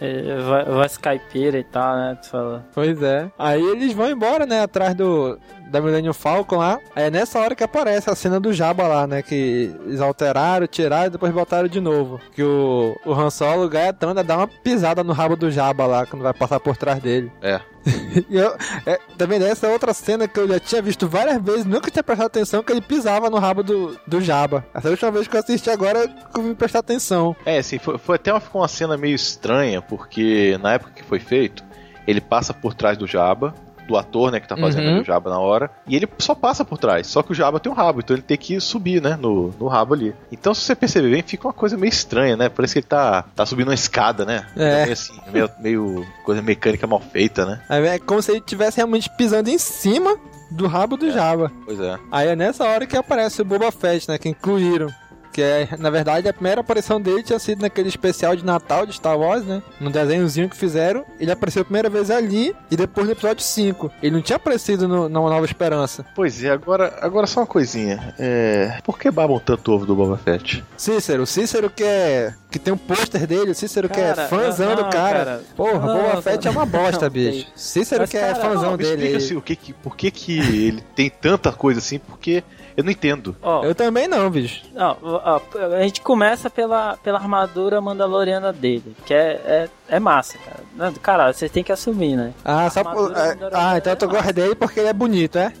É, 0.00 0.36
vai- 0.42 0.64
voz 0.64 0.96
caipira 0.96 1.58
e 1.58 1.64
tal, 1.64 1.96
né? 1.96 2.18
Tu 2.22 2.30
fala. 2.30 2.64
Pois 2.74 3.02
é. 3.02 3.30
Aí 3.38 3.62
eles 3.62 3.92
vão 3.92 4.08
embora, 4.10 4.46
né? 4.46 4.62
Atrás 4.62 4.94
do. 4.94 5.38
Da 5.70 5.80
Millennium 5.80 6.12
Falcon 6.12 6.56
lá. 6.58 6.78
Aí 6.94 7.04
é 7.04 7.10
nessa 7.10 7.38
hora 7.40 7.54
que 7.54 7.64
aparece 7.64 8.08
a 8.08 8.14
cena 8.14 8.38
do 8.38 8.52
Jabba 8.52 8.86
lá, 8.86 9.06
né? 9.06 9.22
Que 9.22 9.74
eles 9.86 10.00
alteraram, 10.00 10.66
tiraram 10.66 11.06
e 11.06 11.10
depois 11.10 11.32
botaram 11.32 11.66
de 11.66 11.80
novo. 11.80 12.20
Que 12.32 12.42
o, 12.44 12.94
o 13.04 13.12
Han 13.12 13.30
Solo, 13.30 13.64
o 13.64 13.68
Gaetano, 13.68 14.22
dá 14.22 14.36
uma 14.36 14.46
pisada 14.46 15.02
no 15.02 15.12
rabo 15.12 15.34
do 15.36 15.50
Jabba 15.50 15.86
lá, 15.86 16.06
quando 16.06 16.22
vai 16.22 16.34
passar 16.34 16.60
por 16.60 16.76
trás 16.76 17.00
dele. 17.00 17.32
É. 17.42 17.60
E 18.30 18.36
eu, 18.36 18.56
é, 18.86 18.98
também 19.18 19.38
dessa 19.40 19.68
outra 19.68 19.92
cena 19.92 20.26
que 20.28 20.38
eu 20.38 20.46
já 20.48 20.58
tinha 20.60 20.80
visto 20.80 21.06
várias 21.08 21.42
vezes, 21.42 21.64
nunca 21.66 21.90
tinha 21.90 22.02
prestado 22.02 22.28
atenção 22.28 22.62
que 22.62 22.72
ele 22.72 22.80
pisava 22.80 23.28
no 23.28 23.38
rabo 23.38 23.62
do, 23.62 23.98
do 24.06 24.20
Jabba. 24.20 24.64
Essa 24.72 24.88
última 24.88 25.10
vez 25.10 25.26
que 25.28 25.36
eu 25.36 25.40
assisti 25.40 25.68
agora, 25.68 26.06
que 26.08 26.38
eu 26.38 26.44
vim 26.44 26.54
prestar 26.54 26.78
atenção. 26.78 27.34
É, 27.44 27.58
assim, 27.58 27.78
foi, 27.78 27.98
foi 27.98 28.14
até 28.16 28.32
uma, 28.32 28.40
ficou 28.40 28.62
uma 28.62 28.68
cena 28.68 28.96
meio 28.96 29.14
estranha, 29.16 29.63
porque 29.88 30.58
na 30.62 30.72
época 30.74 30.92
que 30.94 31.02
foi 31.02 31.18
feito, 31.20 31.64
ele 32.06 32.20
passa 32.20 32.52
por 32.54 32.74
trás 32.74 32.96
do 32.98 33.06
Jabba, 33.06 33.54
do 33.86 33.98
ator, 33.98 34.32
né, 34.32 34.40
que 34.40 34.48
tá 34.48 34.56
fazendo 34.56 34.88
Uhum. 34.88 35.00
o 35.02 35.04
Jabba 35.04 35.28
na 35.28 35.38
hora, 35.38 35.70
e 35.86 35.94
ele 35.94 36.08
só 36.18 36.34
passa 36.34 36.64
por 36.64 36.78
trás, 36.78 37.06
só 37.06 37.22
que 37.22 37.32
o 37.32 37.34
Jabba 37.34 37.60
tem 37.60 37.70
um 37.70 37.74
rabo, 37.74 38.00
então 38.00 38.16
ele 38.16 38.22
tem 38.22 38.38
que 38.38 38.58
subir, 38.58 39.02
né, 39.02 39.14
no, 39.20 39.54
no 39.60 39.68
rabo 39.68 39.92
ali. 39.92 40.14
Então, 40.32 40.54
se 40.54 40.62
você 40.62 40.74
perceber 40.74 41.10
bem, 41.10 41.22
fica 41.22 41.46
uma 41.46 41.52
coisa 41.52 41.76
meio 41.76 41.90
estranha, 41.90 42.34
né, 42.34 42.48
parece 42.48 42.72
que 42.72 42.78
ele 42.78 42.86
tá, 42.86 43.26
tá 43.36 43.44
subindo 43.44 43.68
uma 43.68 43.74
escada, 43.74 44.24
né, 44.24 44.46
É. 44.56 44.82
meio 44.84 44.92
assim, 44.94 45.12
meio, 45.30 45.50
meio 45.60 46.06
coisa 46.24 46.40
mecânica 46.40 46.86
mal 46.86 46.98
feita, 47.00 47.44
né. 47.44 47.60
É 47.68 47.98
como 47.98 48.22
se 48.22 48.30
ele 48.32 48.38
estivesse 48.38 48.78
realmente 48.78 49.10
pisando 49.18 49.50
em 49.50 49.58
cima 49.58 50.16
do 50.50 50.66
rabo 50.66 50.96
do 50.96 51.10
Jabba. 51.10 51.52
Pois 51.66 51.78
é. 51.78 51.98
Aí 52.10 52.28
é 52.28 52.36
nessa 52.36 52.64
hora 52.64 52.86
que 52.86 52.96
aparece 52.96 53.42
o 53.42 53.44
Boba 53.44 53.70
Fett, 53.72 54.08
né? 54.08 54.16
Que 54.18 54.28
incluíram. 54.28 54.88
Que 55.34 55.42
é, 55.42 55.68
na 55.80 55.90
verdade, 55.90 56.28
a 56.28 56.32
primeira 56.32 56.60
aparição 56.60 57.00
dele 57.00 57.24
tinha 57.24 57.40
sido 57.40 57.62
naquele 57.62 57.88
especial 57.88 58.36
de 58.36 58.44
Natal 58.44 58.86
de 58.86 58.92
Star 58.94 59.18
Wars, 59.18 59.44
né? 59.44 59.60
No 59.80 59.90
desenhozinho 59.90 60.48
que 60.48 60.56
fizeram. 60.56 61.04
Ele 61.18 61.32
apareceu 61.32 61.62
a 61.62 61.64
primeira 61.64 61.90
vez 61.90 62.08
ali 62.08 62.54
e 62.70 62.76
depois 62.76 63.04
no 63.04 63.12
episódio 63.12 63.42
5. 63.42 63.90
Ele 64.00 64.14
não 64.14 64.22
tinha 64.22 64.36
aparecido 64.36 64.86
no, 64.86 65.08
na 65.08 65.18
Nova 65.18 65.44
Esperança. 65.44 66.06
Pois 66.14 66.44
é, 66.44 66.50
agora, 66.50 66.96
agora 67.00 67.26
só 67.26 67.40
uma 67.40 67.46
coisinha, 67.46 68.14
é... 68.16 68.78
Por 68.84 68.96
que 68.96 69.10
babam 69.10 69.40
tanto 69.40 69.72
ovo 69.72 69.84
do 69.84 69.96
Boba 69.96 70.16
Fett? 70.16 70.64
Cícero, 70.76 71.26
Cícero 71.26 71.68
que 71.68 71.82
é. 71.82 72.32
que 72.48 72.58
tem 72.60 72.72
um 72.72 72.78
pôster 72.78 73.26
dele, 73.26 73.50
o 73.50 73.54
Cícero 73.56 73.88
que 73.88 74.00
é 74.00 74.14
Cara, 74.14 74.28
fãzão 74.28 74.68
não, 74.70 74.76
do 74.76 74.82
cara. 74.84 75.24
cara. 75.24 75.42
Porra, 75.56 75.86
Não, 75.86 76.02
Boba 76.02 76.22
Fett 76.22 76.46
é 76.46 76.50
uma 76.52 76.64
bosta, 76.64 77.06
não, 77.06 77.10
bicho. 77.10 77.48
Cícero 77.56 78.02
Mas, 78.02 78.10
que 78.10 78.16
é 78.18 78.20
cara, 78.20 78.34
fãzão 78.36 78.70
Não, 78.70 78.70
me 78.72 78.84
dele. 78.84 78.92
explica 78.94 79.16
assim, 79.16 79.34
o 79.34 79.42
que 79.42 79.56
que, 79.56 79.72
por 79.72 79.96
que 79.96 80.10
que 80.12 80.38
ele 80.38 80.80
tem 80.94 81.10
tanta 81.10 81.50
coisa 81.50 81.80
assim, 81.80 81.98
porque 81.98 82.44
eu 82.76 82.84
não 82.84 82.90
entendo. 82.90 83.36
Ó, 83.42 83.64
Eu 83.64 83.74
também 83.74 84.08
não, 84.08 84.28
bicho. 84.30 84.62
Não, 84.74 84.96
ó, 85.02 85.40
a 85.76 85.82
gente 85.82 86.00
começa 86.00 86.48
pela, 86.50 86.96
pela 87.02 87.18
armadura 87.18 87.80
mandaloriana 87.80 88.52
dele, 88.52 88.94
que 89.06 89.14
é, 89.14 89.40
é, 89.44 89.68
é 89.96 90.00
massa, 90.00 90.36
cara. 90.38 90.60
Não, 90.76 90.92
Caralho, 90.94 91.34
vocês 91.34 91.50
têm 91.50 91.62
que 91.64 91.72
assumir, 91.72 92.16
né? 92.16 92.32
Ah, 92.44 92.68
só 92.70 92.82
por... 92.82 93.12
é- 93.16 93.36
Ah, 93.52 93.78
então 93.78 93.92
eu 93.92 93.96
tô 93.96 94.06
é 94.06 94.12
massa. 94.12 94.32
dele 94.32 94.54
porque 94.54 94.80
ele 94.80 94.88
é 94.88 94.92
bonito, 94.92 95.38
é? 95.38 95.52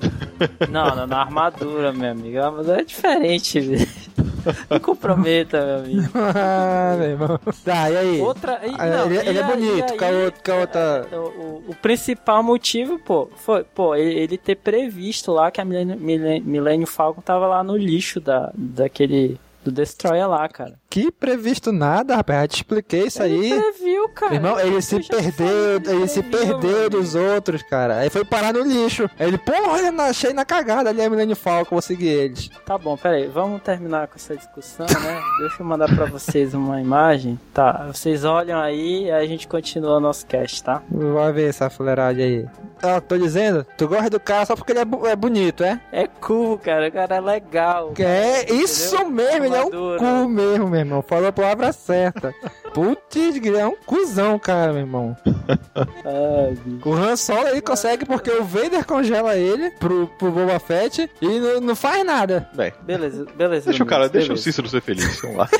Não, 0.68 0.94
não, 0.96 1.06
na 1.06 1.20
armadura, 1.20 1.92
meu 1.92 2.10
amigo. 2.10 2.38
A 2.40 2.46
armadura 2.46 2.80
é 2.80 2.84
diferente, 2.84 3.60
velho. 3.60 3.88
Não 4.70 4.80
comprometa, 4.80 5.64
meu 5.64 5.78
amigo. 5.78 6.12
ah, 6.34 6.96
meu 6.98 7.08
irmão. 7.10 7.40
Tá, 7.64 7.90
e 7.90 7.96
aí? 7.96 8.20
Outra. 8.20 8.60
e- 8.66 8.74
Ah, 8.78 8.86
não, 8.86 9.06
ele, 9.06 9.14
e 9.16 9.28
ele 9.28 9.38
é 9.38 9.42
aí- 9.44 9.50
bonito, 9.56 9.94
e 9.94 9.96
com 9.98 10.04
a 10.04 10.08
outra. 10.08 10.60
Outra... 10.60 11.08
O, 11.18 11.64
o- 11.70 11.74
principal 11.80 12.42
motivo, 12.42 12.98
pô, 12.98 13.28
foi, 13.36 13.64
pô, 13.64 13.94
ele, 13.94 14.18
ele 14.18 14.38
ter 14.38 14.56
previsto 14.56 15.32
lá 15.32 15.50
que 15.50 15.60
a 15.60 15.64
Millennium, 15.64 15.96
Millennium 15.98 16.44
Millennium 16.44 16.86
Falcon 16.86 17.20
tava 17.20 17.46
lá 17.46 17.62
no 17.62 17.76
lixo 17.76 18.20
da, 18.20 18.50
daquele. 18.54 19.38
do 19.64 19.70
Destroyer 19.72 20.28
lá, 20.28 20.48
cara. 20.48 20.74
Que 20.94 21.10
previsto 21.10 21.72
nada, 21.72 22.14
rapaz. 22.14 22.40
Já 22.42 22.46
te 22.46 22.54
expliquei 22.58 23.06
isso 23.08 23.20
aí. 23.20 23.50
Ele 23.50 23.60
previu, 23.72 24.08
cara. 24.10 24.34
Irmão, 24.36 24.60
ele 24.60 24.76
Eu 24.76 24.80
se 24.82 25.00
perdeu, 25.00 25.80
ele 25.92 26.06
se 26.06 26.22
previu, 26.22 26.58
perdeu 26.60 26.76
mano. 26.78 26.90
dos 26.90 27.14
outros, 27.16 27.64
cara. 27.64 27.96
Aí 27.98 28.08
foi 28.10 28.24
parar 28.24 28.52
no 28.52 28.60
lixo. 28.62 29.10
Aí 29.18 29.26
ele, 29.26 29.36
pô, 29.38 29.50
olha, 29.70 29.90
na- 29.90 30.04
achei 30.04 30.32
na 30.32 30.44
cagada 30.44 30.90
ali 30.90 31.02
a 31.02 31.10
Millennium 31.10 31.34
Falcon, 31.34 31.74
vou 31.74 31.82
seguir 31.82 32.06
eles. 32.10 32.48
Tá 32.64 32.78
bom, 32.78 32.96
peraí, 32.96 33.26
vamos 33.26 33.60
terminar 33.62 34.06
com 34.06 34.14
essa 34.14 34.36
discussão, 34.36 34.86
né? 34.86 35.20
Deixa 35.40 35.56
eu 35.60 35.66
mandar 35.66 35.92
pra 35.92 36.04
vocês 36.06 36.54
uma 36.54 36.80
imagem. 36.80 37.40
Tá, 37.52 37.88
vocês 37.92 38.24
olham 38.24 38.60
aí 38.60 39.06
e 39.06 39.10
aí 39.10 39.24
a 39.24 39.28
gente 39.28 39.48
continua 39.48 39.96
o 39.96 40.00
nosso 40.00 40.24
cast, 40.26 40.62
tá? 40.62 40.80
Vai 40.88 41.32
ver 41.32 41.48
essa 41.48 41.68
fuleiragem 41.68 42.24
aí. 42.24 42.46
Ó, 42.84 43.00
tô 43.00 43.18
dizendo, 43.18 43.66
tu 43.76 43.88
gosta 43.88 44.10
do 44.10 44.20
cara 44.20 44.46
só 44.46 44.54
porque 44.54 44.70
ele 44.70 44.80
é, 44.80 44.84
bu- 44.84 45.06
é 45.08 45.16
bonito, 45.16 45.64
é? 45.64 45.80
É 45.90 46.06
cool, 46.06 46.56
cara, 46.58 46.86
o 46.88 46.92
cara 46.92 47.16
é 47.16 47.20
legal. 47.20 47.92
É, 47.98 48.52
isso 48.52 48.94
Entendeu? 48.94 49.10
mesmo, 49.10 49.44
ele 49.46 49.56
é 49.56 49.64
um 49.64 49.70
cu 49.98 50.28
mesmo, 50.28 50.68
meu 50.68 50.83
irmão. 50.84 51.02
Falou 51.02 51.28
a 51.28 51.32
palavra 51.32 51.72
certa. 51.72 52.34
Putz, 52.72 53.16
é 53.56 53.66
um 53.66 53.76
cuzão, 53.76 54.38
cara, 54.38 54.72
meu 54.72 54.82
irmão. 54.82 55.16
Ai. 55.76 56.56
O 56.84 56.92
Han 56.92 57.16
Solo 57.16 57.48
ele 57.48 57.60
consegue 57.60 58.04
porque 58.04 58.30
o 58.30 58.44
Vader 58.44 58.84
congela 58.84 59.36
ele 59.36 59.70
pro, 59.72 60.06
pro 60.18 60.30
Boba 60.30 60.58
Fett 60.58 61.08
e 61.20 61.40
não, 61.40 61.60
não 61.60 61.76
faz 61.76 62.04
nada. 62.04 62.48
Bem, 62.54 62.72
Beleza, 62.82 63.26
beleza. 63.36 63.66
deixa 63.70 63.82
o 63.82 63.86
cara, 63.86 64.02
Luiz, 64.02 64.12
deixa 64.12 64.26
o 64.26 64.28
beleza. 64.30 64.44
Cícero 64.44 64.68
ser 64.68 64.80
feliz. 64.80 65.20
Vamos 65.20 65.36
lá. 65.38 65.48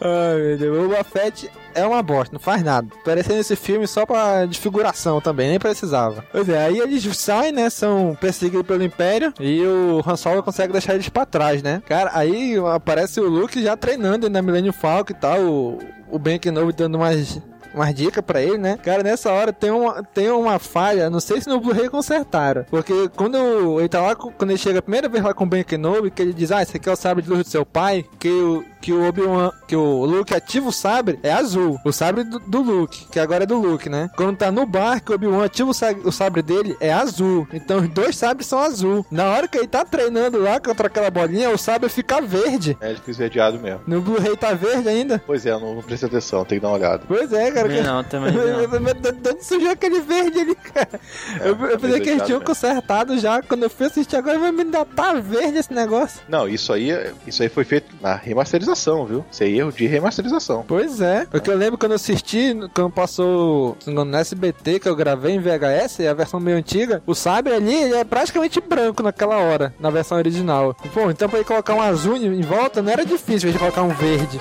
Ai, 0.00 0.36
meu 0.40 0.58
Deus, 0.58 0.78
o 0.78 0.88
Boba 0.88 1.04
Fett 1.04 1.50
é 1.76 1.86
uma 1.86 2.02
bosta, 2.02 2.32
não 2.32 2.40
faz 2.40 2.62
nada. 2.62 2.88
Parecendo 3.04 3.40
esse 3.40 3.54
filme 3.54 3.86
só 3.86 4.04
pra 4.04 4.46
desfiguração 4.46 5.20
também, 5.20 5.50
nem 5.50 5.58
precisava. 5.58 6.24
Pois 6.32 6.48
é, 6.48 6.66
aí 6.66 6.78
eles 6.78 7.04
saem, 7.16 7.52
né, 7.52 7.70
são 7.70 8.16
perseguidos 8.20 8.66
pelo 8.66 8.82
Império 8.82 9.32
e 9.38 9.62
o 9.64 10.02
Han 10.06 10.16
Solo 10.16 10.42
consegue 10.42 10.72
deixar 10.72 10.94
eles 10.94 11.08
pra 11.08 11.26
trás, 11.26 11.62
né? 11.62 11.82
Cara, 11.86 12.10
aí 12.14 12.56
aparece 12.74 13.20
o 13.20 13.28
Luke 13.28 13.62
já 13.62 13.76
treinando 13.76 14.28
na 14.28 14.42
Millennium 14.42 14.72
Falcon 14.72 15.12
e 15.12 15.16
tal, 15.16 15.40
o, 15.40 15.78
o 16.10 16.18
Ben 16.18 16.38
Kenobi 16.38 16.72
dando 16.72 16.96
umas... 16.96 17.40
Umas 17.74 17.94
dicas 17.94 18.24
pra 18.24 18.40
ele, 18.40 18.56
né? 18.56 18.78
Cara, 18.82 19.02
nessa 19.02 19.30
hora 19.30 19.52
tem 19.52 19.70
uma, 19.70 20.02
tem 20.02 20.30
uma 20.30 20.58
falha, 20.58 21.10
não 21.10 21.20
sei 21.20 21.42
se 21.42 21.48
no 21.48 21.60
Blu-ray 21.60 21.90
consertaram. 21.90 22.64
Porque 22.70 23.10
quando 23.14 23.78
ele 23.78 23.88
tá 23.90 24.00
lá, 24.00 24.16
quando 24.16 24.48
ele 24.48 24.58
chega 24.58 24.78
a 24.78 24.82
primeira 24.82 25.10
vez 25.10 25.22
lá 25.22 25.34
com 25.34 25.44
o 25.44 25.46
Ben 25.46 25.62
Kenobi, 25.62 26.10
que 26.10 26.22
ele 26.22 26.32
diz, 26.32 26.50
ah, 26.50 26.62
esse 26.62 26.78
aqui 26.78 26.88
é 26.88 26.92
o 26.92 26.96
sabre 26.96 27.22
de 27.22 27.28
luz 27.28 27.42
do 27.42 27.50
seu 27.50 27.66
pai, 27.66 28.02
que 28.18 28.30
o, 28.30 28.64
que 28.86 28.92
o 28.92 29.04
Obi-Wan, 29.08 29.50
que 29.66 29.74
o 29.74 30.04
Luke 30.04 30.32
ativa 30.32 30.68
o 30.68 30.72
sabre, 30.72 31.18
é 31.20 31.32
azul. 31.32 31.76
O 31.84 31.90
sabre 31.90 32.22
do, 32.22 32.38
do 32.38 32.60
Luke, 32.62 33.08
que 33.10 33.18
agora 33.18 33.42
é 33.42 33.46
do 33.46 33.58
Luke, 33.58 33.88
né? 33.88 34.08
Quando 34.16 34.36
tá 34.36 34.48
no 34.52 34.64
bar, 34.64 35.02
que 35.02 35.10
o 35.10 35.16
Obi-Wan 35.16 35.44
ativa 35.44 35.68
o, 35.70 35.74
sa- 35.74 35.90
o 36.04 36.12
sabre 36.12 36.40
dele, 36.40 36.76
é 36.78 36.92
azul. 36.92 37.48
Então 37.52 37.78
os 37.80 37.88
dois 37.88 38.16
sabres 38.16 38.46
são 38.46 38.60
azul. 38.60 39.04
Na 39.10 39.24
hora 39.24 39.48
que 39.48 39.58
ele 39.58 39.66
tá 39.66 39.84
treinando 39.84 40.38
lá 40.40 40.60
contra 40.60 40.86
aquela 40.86 41.10
bolinha, 41.10 41.50
o 41.50 41.58
sabre 41.58 41.88
fica 41.88 42.20
verde. 42.20 42.78
É, 42.80 42.90
ele 42.90 42.98
fica 42.98 43.10
esverdeado 43.10 43.58
mesmo. 43.58 43.80
No 43.88 44.00
Blu-ray 44.00 44.36
tá 44.36 44.54
verde 44.54 44.88
ainda. 44.88 45.20
Pois 45.26 45.44
é, 45.44 45.50
eu 45.50 45.58
não, 45.58 45.74
não 45.74 45.82
prestei 45.82 46.08
atenção, 46.08 46.44
tem 46.44 46.58
que 46.58 46.62
dar 46.62 46.68
uma 46.68 46.76
olhada. 46.76 47.02
Pois 47.08 47.32
é, 47.32 47.50
cara. 47.50 47.66
Também 47.68 47.82
não, 47.82 48.04
também 48.04 48.32
não. 48.32 49.20
De 49.20 49.30
onde 49.30 49.44
surgiu 49.44 49.70
aquele 49.72 49.98
verde 50.00 50.38
ali, 50.38 50.54
cara? 50.54 51.00
eu 51.40 51.48
eu 51.48 51.72
tá 51.72 51.78
pensei 51.80 52.00
que 52.02 52.08
eles 52.10 52.22
tinham 52.22 52.40
consertado 52.40 53.18
já. 53.18 53.42
Quando 53.42 53.64
eu 53.64 53.70
fui 53.70 53.86
assistir 53.86 54.14
agora, 54.14 54.38
vai 54.38 54.52
me 54.52 54.60
ainda 54.62 54.84
tá 54.84 55.12
verde 55.14 55.58
esse 55.58 55.74
negócio. 55.74 56.20
Não, 56.28 56.48
isso 56.48 56.72
aí, 56.72 56.92
é- 56.92 57.12
isso 57.26 57.42
aí 57.42 57.48
foi 57.48 57.64
feito 57.64 57.92
na 58.00 58.14
remasterização, 58.14 58.75
viu? 59.06 59.24
Isso 59.30 59.42
é 59.42 59.48
erro 59.48 59.72
de 59.72 59.86
remasterização. 59.86 60.64
Pois 60.66 61.00
é. 61.00 61.26
Porque 61.26 61.50
eu 61.50 61.56
lembro 61.56 61.78
quando 61.78 61.92
eu 61.92 61.96
assisti, 61.96 62.54
quando 62.74 62.90
passou 62.90 63.76
no 63.86 64.16
SBT, 64.16 64.80
que 64.80 64.88
eu 64.88 64.96
gravei 64.96 65.34
em 65.34 65.40
VHS, 65.40 66.00
a 66.00 66.14
versão 66.14 66.40
meio 66.40 66.56
antiga, 66.56 67.02
o 67.06 67.14
sabre 67.14 67.54
ali 67.54 67.74
ele 67.74 67.94
é 67.94 68.04
praticamente 68.04 68.60
branco 68.60 69.02
naquela 69.02 69.38
hora, 69.38 69.74
na 69.80 69.90
versão 69.90 70.18
original. 70.18 70.76
Pô, 70.92 71.10
então 71.10 71.28
pra 71.28 71.38
ele 71.38 71.48
colocar 71.48 71.74
um 71.74 71.82
azul 71.82 72.16
em 72.16 72.42
volta 72.42 72.82
não 72.82 72.92
era 72.92 73.04
difícil 73.04 73.48
ele 73.48 73.58
colocar 73.58 73.82
um 73.82 73.88
verde. 73.88 74.40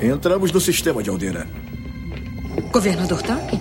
Entramos 0.00 0.52
no 0.52 0.60
sistema 0.60 1.02
de 1.02 1.10
Alderan. 1.10 1.46
Governador 2.72 3.20
Tarkin? 3.20 3.58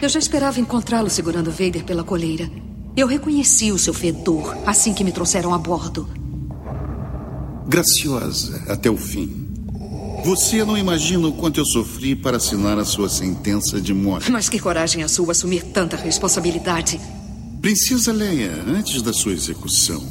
Eu 0.00 0.08
já 0.08 0.18
esperava 0.18 0.58
encontrá-lo 0.58 1.10
segurando 1.10 1.50
Vader 1.50 1.84
pela 1.84 2.02
coleira. 2.02 2.50
Eu 2.96 3.06
reconheci 3.06 3.70
o 3.72 3.78
seu 3.78 3.92
fedor 3.92 4.56
assim 4.64 4.94
que 4.94 5.04
me 5.04 5.12
trouxeram 5.12 5.52
a 5.52 5.58
bordo. 5.58 6.08
Graciosa 7.68 8.62
até 8.68 8.88
o 8.90 8.96
fim. 8.96 9.48
Você 10.24 10.64
não 10.64 10.78
imagina 10.78 11.28
o 11.28 11.32
quanto 11.32 11.60
eu 11.60 11.66
sofri 11.66 12.16
para 12.16 12.38
assinar 12.38 12.78
a 12.78 12.84
sua 12.84 13.08
sentença 13.08 13.80
de 13.80 13.92
morte. 13.92 14.30
Mas 14.30 14.48
que 14.48 14.58
coragem 14.58 15.02
a 15.02 15.08
sua 15.08 15.32
assumir 15.32 15.62
tanta 15.62 15.96
responsabilidade. 15.96 16.98
Princesa 17.60 18.12
Leia, 18.12 18.64
antes 18.66 19.02
da 19.02 19.12
sua 19.12 19.32
execução, 19.32 20.02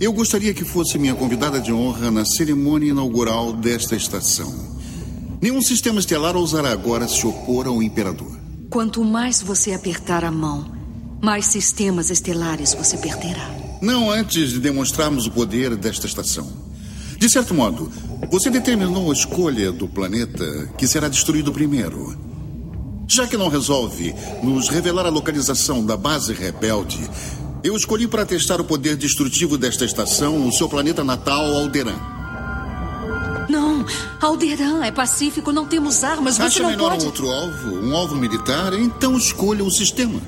eu 0.00 0.12
gostaria 0.12 0.52
que 0.52 0.64
fosse 0.64 0.98
minha 0.98 1.14
convidada 1.14 1.60
de 1.60 1.72
honra 1.72 2.10
na 2.10 2.24
cerimônia 2.24 2.90
inaugural 2.90 3.52
desta 3.52 3.94
estação. 3.94 4.75
Nenhum 5.40 5.60
sistema 5.60 6.00
estelar 6.00 6.34
ousará 6.36 6.70
agora 6.72 7.06
se 7.06 7.26
opor 7.26 7.66
ao 7.66 7.82
imperador. 7.82 8.32
Quanto 8.70 9.04
mais 9.04 9.42
você 9.42 9.72
apertar 9.72 10.24
a 10.24 10.30
mão, 10.30 10.72
mais 11.22 11.46
sistemas 11.46 12.10
estelares 12.10 12.74
você 12.74 12.96
perderá. 12.96 13.54
Não 13.80 14.10
antes 14.10 14.50
de 14.50 14.60
demonstrarmos 14.60 15.26
o 15.26 15.30
poder 15.30 15.76
desta 15.76 16.06
estação. 16.06 16.50
De 17.18 17.28
certo 17.28 17.54
modo, 17.54 17.90
você 18.30 18.50
determinou 18.50 19.10
a 19.10 19.14
escolha 19.14 19.70
do 19.70 19.86
planeta 19.86 20.68
que 20.76 20.86
será 20.86 21.08
destruído 21.08 21.52
primeiro. 21.52 22.16
Já 23.08 23.26
que 23.26 23.36
não 23.36 23.48
resolve 23.48 24.14
nos 24.42 24.68
revelar 24.68 25.06
a 25.06 25.10
localização 25.10 25.84
da 25.84 25.96
base 25.96 26.32
rebelde, 26.32 27.08
eu 27.62 27.76
escolhi 27.76 28.08
para 28.08 28.26
testar 28.26 28.60
o 28.60 28.64
poder 28.64 28.96
destrutivo 28.96 29.56
desta 29.56 29.84
estação 29.84 30.46
o 30.46 30.52
seu 30.52 30.68
planeta 30.68 31.04
natal, 31.04 31.44
Alderan. 31.54 31.98
Alderan 34.20 34.84
é 34.84 34.90
pacífico, 34.90 35.52
não 35.52 35.66
temos 35.66 36.02
armas, 36.04 36.36
você 36.36 36.42
Acha 36.42 36.62
não 36.62 36.70
melhor 36.70 36.90
pode. 36.90 37.04
um 37.04 37.06
outro 37.06 37.30
alvo, 37.30 37.74
um 37.76 37.96
alvo 37.96 38.16
militar? 38.16 38.72
Então 38.74 39.16
escolha 39.16 39.64
o 39.64 39.70
sistema. 39.70 40.20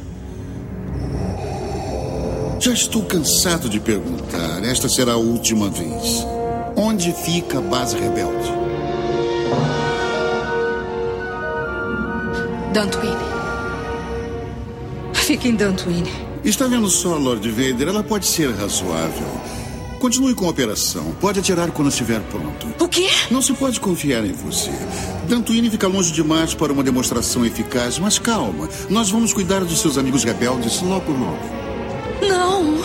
Já 2.61 2.73
estou 2.73 3.05
cansado 3.05 3.69
de 3.69 3.79
perguntar. 3.79 4.65
Esta 4.65 4.89
será 4.89 5.13
a 5.13 5.17
última 5.17 5.69
vez. 5.71 6.27
Onde 6.77 7.13
fica 7.13 7.59
a 7.59 7.63
base 7.63 7.97
rebelde? 7.97 8.49
Dantooine. 12.73 13.17
Fique 15.15 15.49
em 15.49 15.55
Dantooine. 15.57 16.11
Está 16.45 16.67
vendo 16.67 16.89
só, 16.89 17.17
Lord 17.17 17.49
Vader? 17.51 17.89
Ela 17.89 18.03
pode 18.03 18.27
ser 18.27 18.51
razoável. 18.55 19.27
Continue 19.99 20.33
com 20.35 20.47
a 20.47 20.51
operação. 20.51 21.13
Pode 21.21 21.41
atirar 21.41 21.71
quando 21.73 21.89
estiver 21.89 22.21
pronto. 22.31 22.69
O 22.79 22.89
quê? 22.89 23.09
Não 23.31 23.43
se 23.43 23.53
pode 23.53 23.81
confiar 23.81 24.25
em 24.25 24.33
você. 24.33 24.71
Dantooine 25.29 25.69
fica 25.69 25.89
longe 25.89 26.13
demais 26.13 26.55
para 26.55 26.73
uma 26.73 26.85
demonstração 26.85 27.45
eficaz, 27.45 27.99
mas 27.99 28.19
calma. 28.19 28.69
Nós 28.89 29.11
vamos 29.11 29.33
cuidar 29.33 29.61
dos 29.61 29.81
seus 29.81 29.99
amigos 29.99 30.23
rebeldes 30.23 30.81
logo 30.83 31.11
logo. 31.11 31.39
Não! 32.29 32.79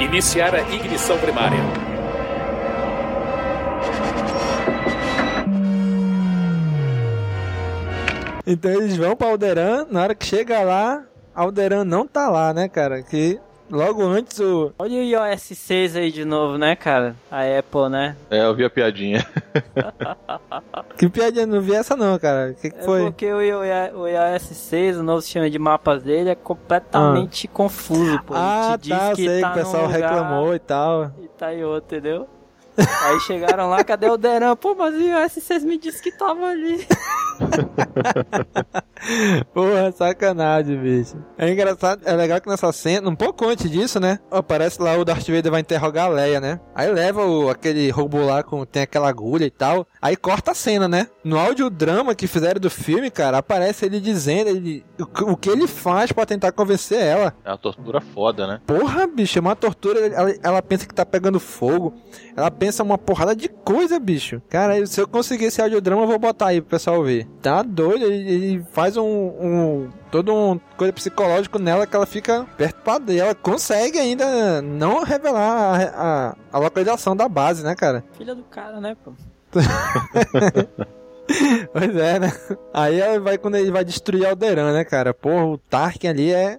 Iniciar 0.00 0.54
a 0.54 0.60
ignição 0.74 1.16
primária. 1.18 1.62
Então 8.44 8.70
eles 8.72 8.96
vão 8.96 9.14
pra 9.14 9.28
Alderan, 9.28 9.86
na 9.90 10.02
hora 10.02 10.14
que 10.14 10.24
chega 10.24 10.62
lá, 10.62 11.04
Alderan 11.34 11.84
não 11.84 12.06
tá 12.06 12.28
lá, 12.30 12.54
né, 12.54 12.66
cara? 12.66 13.02
Que 13.02 13.38
logo 13.70 14.02
antes 14.02 14.38
o. 14.40 14.72
Olha 14.78 14.92
o 14.98 15.02
iOS 15.02 15.42
6 15.42 15.96
aí 15.96 16.10
de 16.10 16.24
novo, 16.24 16.56
né, 16.58 16.74
cara? 16.76 17.14
A 17.30 17.42
Apple, 17.58 17.88
né? 17.90 18.16
É, 18.30 18.44
eu 18.44 18.54
vi 18.54 18.64
a 18.64 18.70
piadinha. 18.70 19.24
Que 20.96 21.08
piadinha, 21.08 21.46
não 21.46 21.60
vi 21.60 21.74
essa 21.74 21.94
não, 21.96 22.18
cara. 22.18 22.50
O 22.50 22.54
que, 22.54 22.70
que 22.70 22.78
É 22.78 22.82
foi? 22.82 23.02
porque 23.04 23.32
o, 23.32 23.40
iOS 23.40 24.42
6, 24.42 24.98
o 24.98 25.02
novo 25.02 25.20
sistema 25.22 25.48
de 25.48 25.58
mapas 25.58 26.02
dele, 26.02 26.30
é 26.30 26.34
completamente 26.34 27.46
confuso, 27.46 28.20
pô. 28.24 28.34
Ele 28.34 28.42
Ah, 28.44 28.76
te 28.80 28.88
tá, 28.90 28.98
diz 29.10 29.16
que 29.16 29.26
sei 29.28 29.40
tá 29.40 29.52
que 29.52 29.58
o 29.60 29.62
pessoal 29.62 29.82
lugar 29.86 29.96
reclamou 30.00 30.54
e 30.54 30.58
tal. 30.58 31.12
E 31.22 31.28
tá 31.28 31.54
em 31.54 31.62
outro, 31.64 31.96
entendeu? 31.96 32.28
Aí 32.78 33.20
chegaram 33.20 33.68
lá, 33.68 33.82
cadê 33.82 34.08
o 34.08 34.16
Deran? 34.16 34.54
Pô, 34.54 34.74
mas 34.74 34.94
o 34.94 35.00
iOS 35.00 35.32
6 35.32 35.64
me 35.64 35.78
disse 35.78 36.02
que 36.02 36.12
tava 36.12 36.46
ali. 36.46 36.86
Porra, 39.54 39.92
sacanagem, 39.92 40.76
bicho. 40.76 41.16
É 41.36 41.50
engraçado, 41.50 42.02
é 42.04 42.12
legal 42.12 42.40
que 42.40 42.48
nessa 42.48 42.72
cena, 42.72 43.08
um 43.08 43.16
pouco 43.16 43.46
antes 43.46 43.70
disso, 43.70 44.00
né? 44.00 44.18
Aparece 44.30 44.80
lá 44.80 44.96
o 44.96 45.04
Darth 45.04 45.28
Vader 45.28 45.50
vai 45.50 45.60
interrogar 45.60 46.06
a 46.06 46.08
Leia, 46.08 46.40
né? 46.40 46.60
Aí 46.74 46.90
leva 46.92 47.24
o, 47.24 47.48
aquele 47.48 47.90
robô 47.90 48.24
lá 48.24 48.42
com 48.42 48.64
tem 48.64 48.82
aquela 48.82 49.08
agulha 49.08 49.44
e 49.44 49.50
tal. 49.50 49.86
Aí 50.00 50.16
corta 50.16 50.52
a 50.52 50.54
cena, 50.54 50.88
né? 50.88 51.08
No 51.24 51.38
audiodrama 51.38 52.14
que 52.14 52.26
fizeram 52.26 52.60
do 52.60 52.70
filme, 52.70 53.10
cara, 53.10 53.38
aparece 53.38 53.86
ele 53.86 54.00
dizendo 54.00 54.50
ele, 54.50 54.84
o, 54.98 55.32
o 55.32 55.36
que 55.36 55.50
ele 55.50 55.66
faz 55.66 56.12
para 56.12 56.26
tentar 56.26 56.52
convencer 56.52 57.00
ela. 57.00 57.34
É 57.44 57.50
uma 57.50 57.58
tortura 57.58 58.00
foda, 58.00 58.46
né? 58.46 58.60
Porra, 58.66 59.06
bicho, 59.06 59.38
é 59.38 59.40
uma 59.40 59.56
tortura. 59.56 60.06
Ela, 60.06 60.34
ela 60.42 60.62
pensa 60.62 60.86
que 60.86 60.94
tá 60.94 61.06
pegando 61.06 61.40
fogo. 61.40 61.94
Ela 62.36 62.50
pensa 62.68 62.82
uma 62.82 62.98
porrada 62.98 63.34
de 63.34 63.48
coisa, 63.48 63.98
bicho. 63.98 64.42
Cara, 64.50 64.84
se 64.86 65.00
eu 65.00 65.08
conseguir 65.08 65.46
esse 65.46 65.62
audiodrama, 65.62 66.02
eu 66.02 66.06
vou 66.06 66.18
botar 66.18 66.48
aí 66.48 66.60
pro 66.60 66.68
pessoal 66.70 67.02
ver. 67.02 67.26
Tá 67.40 67.62
doido, 67.62 68.04
ele, 68.04 68.30
ele 68.30 68.64
faz 68.72 68.98
um, 68.98 69.06
um 69.06 69.88
todo 70.10 70.34
um 70.34 70.60
coisa 70.76 70.92
psicológico 70.92 71.58
nela 71.58 71.86
que 71.86 71.96
ela 71.96 72.04
fica 72.04 72.46
perturbada 72.58 73.10
e 73.10 73.18
ela 73.18 73.34
consegue 73.34 73.98
ainda 73.98 74.60
não 74.60 75.02
revelar 75.02 75.40
a, 75.40 76.28
a, 76.28 76.36
a 76.52 76.58
localização 76.58 77.16
da 77.16 77.26
base, 77.26 77.64
né, 77.64 77.74
cara? 77.74 78.04
Filha 78.18 78.34
do 78.34 78.42
cara, 78.42 78.82
né, 78.82 78.94
pô? 79.02 79.14
pois 81.72 81.96
é, 81.96 82.18
né? 82.18 82.30
Aí 82.74 83.00
ela 83.00 83.18
vai 83.18 83.38
quando 83.38 83.54
ele 83.54 83.70
vai 83.70 83.82
destruir 83.82 84.26
Alderan, 84.26 84.74
né, 84.74 84.84
cara? 84.84 85.14
Porra, 85.14 85.46
o 85.46 85.56
Tarkin 85.56 86.08
ali 86.08 86.32
é. 86.32 86.58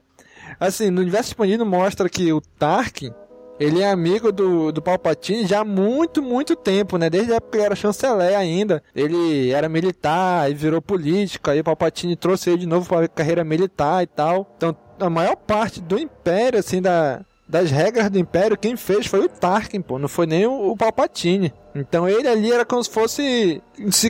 Assim, 0.59 0.89
no 0.89 1.01
universo 1.01 1.29
expandido 1.29 1.67
mostra 1.67 2.09
que 2.09 2.33
o 2.33 2.41
Tarkin. 2.41 3.13
Ele 3.59 3.81
é 3.81 3.89
amigo 3.89 4.31
do, 4.31 4.71
do 4.71 4.81
Palpatine 4.81 5.45
já 5.45 5.59
há 5.59 5.65
muito, 5.65 6.21
muito 6.21 6.55
tempo, 6.55 6.97
né? 6.97 7.09
Desde 7.09 7.33
a 7.33 7.35
época 7.35 7.51
que 7.51 7.57
ele 7.57 7.65
era 7.65 7.75
chanceler 7.75 8.37
ainda. 8.37 8.81
Ele 8.95 9.51
era 9.51 9.67
militar 9.67 10.49
e 10.49 10.53
virou 10.53 10.81
político. 10.81 11.49
Aí 11.49 11.59
o 11.59 11.63
Palpatine 11.63 12.15
trouxe 12.15 12.51
ele 12.51 12.59
de 12.59 12.67
novo 12.67 12.87
para 12.87 13.07
carreira 13.07 13.43
militar 13.43 14.01
e 14.01 14.07
tal. 14.07 14.53
Então, 14.55 14.75
a 14.99 15.09
maior 15.09 15.35
parte 15.35 15.81
do 15.81 15.99
Império, 15.99 16.59
assim, 16.59 16.81
da, 16.81 17.25
das 17.49 17.71
regras 17.71 18.11
do 18.11 18.19
Império, 18.19 18.55
quem 18.55 18.77
fez 18.77 19.07
foi 19.07 19.21
o 19.21 19.27
Tarkin, 19.27 19.81
pô, 19.81 19.97
não 19.97 20.07
foi 20.07 20.27
nem 20.27 20.45
o, 20.45 20.69
o 20.69 20.77
Palpatine. 20.77 21.51
Então 21.73 22.07
ele 22.07 22.27
ali 22.27 22.51
era 22.51 22.63
como 22.63 22.83
se 22.83 22.89
fosse 22.91 23.61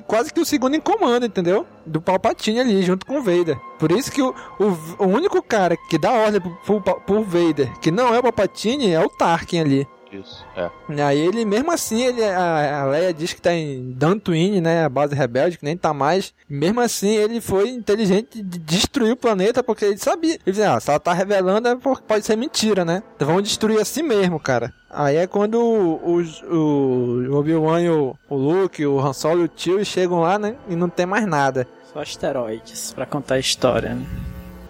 quase 0.06 0.34
que 0.34 0.42
o 0.42 0.46
segundo 0.46 0.76
em 0.76 0.82
comando, 0.82 1.26
entendeu? 1.26 1.66
Do 1.86 2.02
Palpatine 2.02 2.60
ali, 2.60 2.82
junto 2.82 3.06
com 3.06 3.20
o 3.20 3.24
Vader. 3.24 3.58
Por 3.80 3.94
isso 3.94 4.12
que 4.12 4.22
o, 4.22 4.36
o, 4.60 5.04
o 5.04 5.08
único 5.08 5.42
cara 5.42 5.78
que 5.90 5.98
dá 5.98 6.12
ordem 6.12 6.42
pro, 6.42 6.82
pro, 6.82 7.00
pro 7.00 7.24
Vader, 7.24 7.72
que 7.80 7.90
não 7.90 8.14
é 8.14 8.20
o 8.20 8.24
Palpatine, 8.24 8.92
é 8.92 9.00
o 9.00 9.10
Tarkin 9.10 9.60
ali. 9.60 9.88
Isso, 10.12 10.44
é. 10.56 10.70
Aí 11.04 11.20
ele, 11.20 11.46
mesmo 11.46 11.72
assim, 11.72 12.04
ele, 12.04 12.24
a, 12.24 12.82
a 12.82 12.86
Leia 12.86 13.14
diz 13.14 13.32
que 13.32 13.42
tá 13.42 13.54
em 13.54 13.92
Dantooine, 13.92 14.60
né, 14.60 14.84
a 14.84 14.90
base 14.90 15.14
rebelde, 15.14 15.58
que 15.58 15.66
nem 15.66 15.78
tá 15.78 15.94
mais. 15.94 16.34
Mesmo 16.50 16.82
assim, 16.82 17.16
ele 17.16 17.40
foi 17.40 17.70
inteligente 17.70 18.42
de 18.42 18.58
destruir 18.58 19.12
o 19.12 19.18
planeta, 19.18 19.64
porque 19.64 19.86
ele 19.86 19.98
sabia. 19.98 20.34
Ele 20.34 20.42
disse, 20.46 20.64
ah, 20.64 20.80
se 20.80 20.90
ela 20.90 21.00
tá 21.00 21.14
revelando, 21.14 21.68
é 21.68 21.76
porque 21.76 22.04
pode 22.08 22.26
ser 22.26 22.36
mentira, 22.36 22.84
né? 22.84 23.04
Então 23.16 23.28
vamos 23.28 23.44
destruir 23.44 23.80
assim 23.80 24.02
mesmo, 24.02 24.40
cara. 24.40 24.74
Aí 24.90 25.18
é 25.18 25.28
quando 25.28 25.60
o, 25.60 26.18
o, 26.18 27.30
o 27.30 27.36
Obi-Wan 27.38 27.82
e 27.82 27.90
o, 27.90 28.16
o 28.28 28.36
Luke, 28.36 28.84
o 28.84 29.00
Han 29.00 29.14
Solo 29.14 29.42
e 29.42 29.46
o 29.46 29.48
Tio 29.48 29.86
chegam 29.86 30.20
lá, 30.22 30.40
né, 30.40 30.56
e 30.68 30.76
não 30.76 30.90
tem 30.90 31.06
mais 31.06 31.28
nada. 31.28 31.68
Só 31.94 32.02
asteroides, 32.02 32.94
pra 32.94 33.06
contar 33.06 33.36
a 33.36 33.40
história, 33.40 33.94
né? 33.94 34.06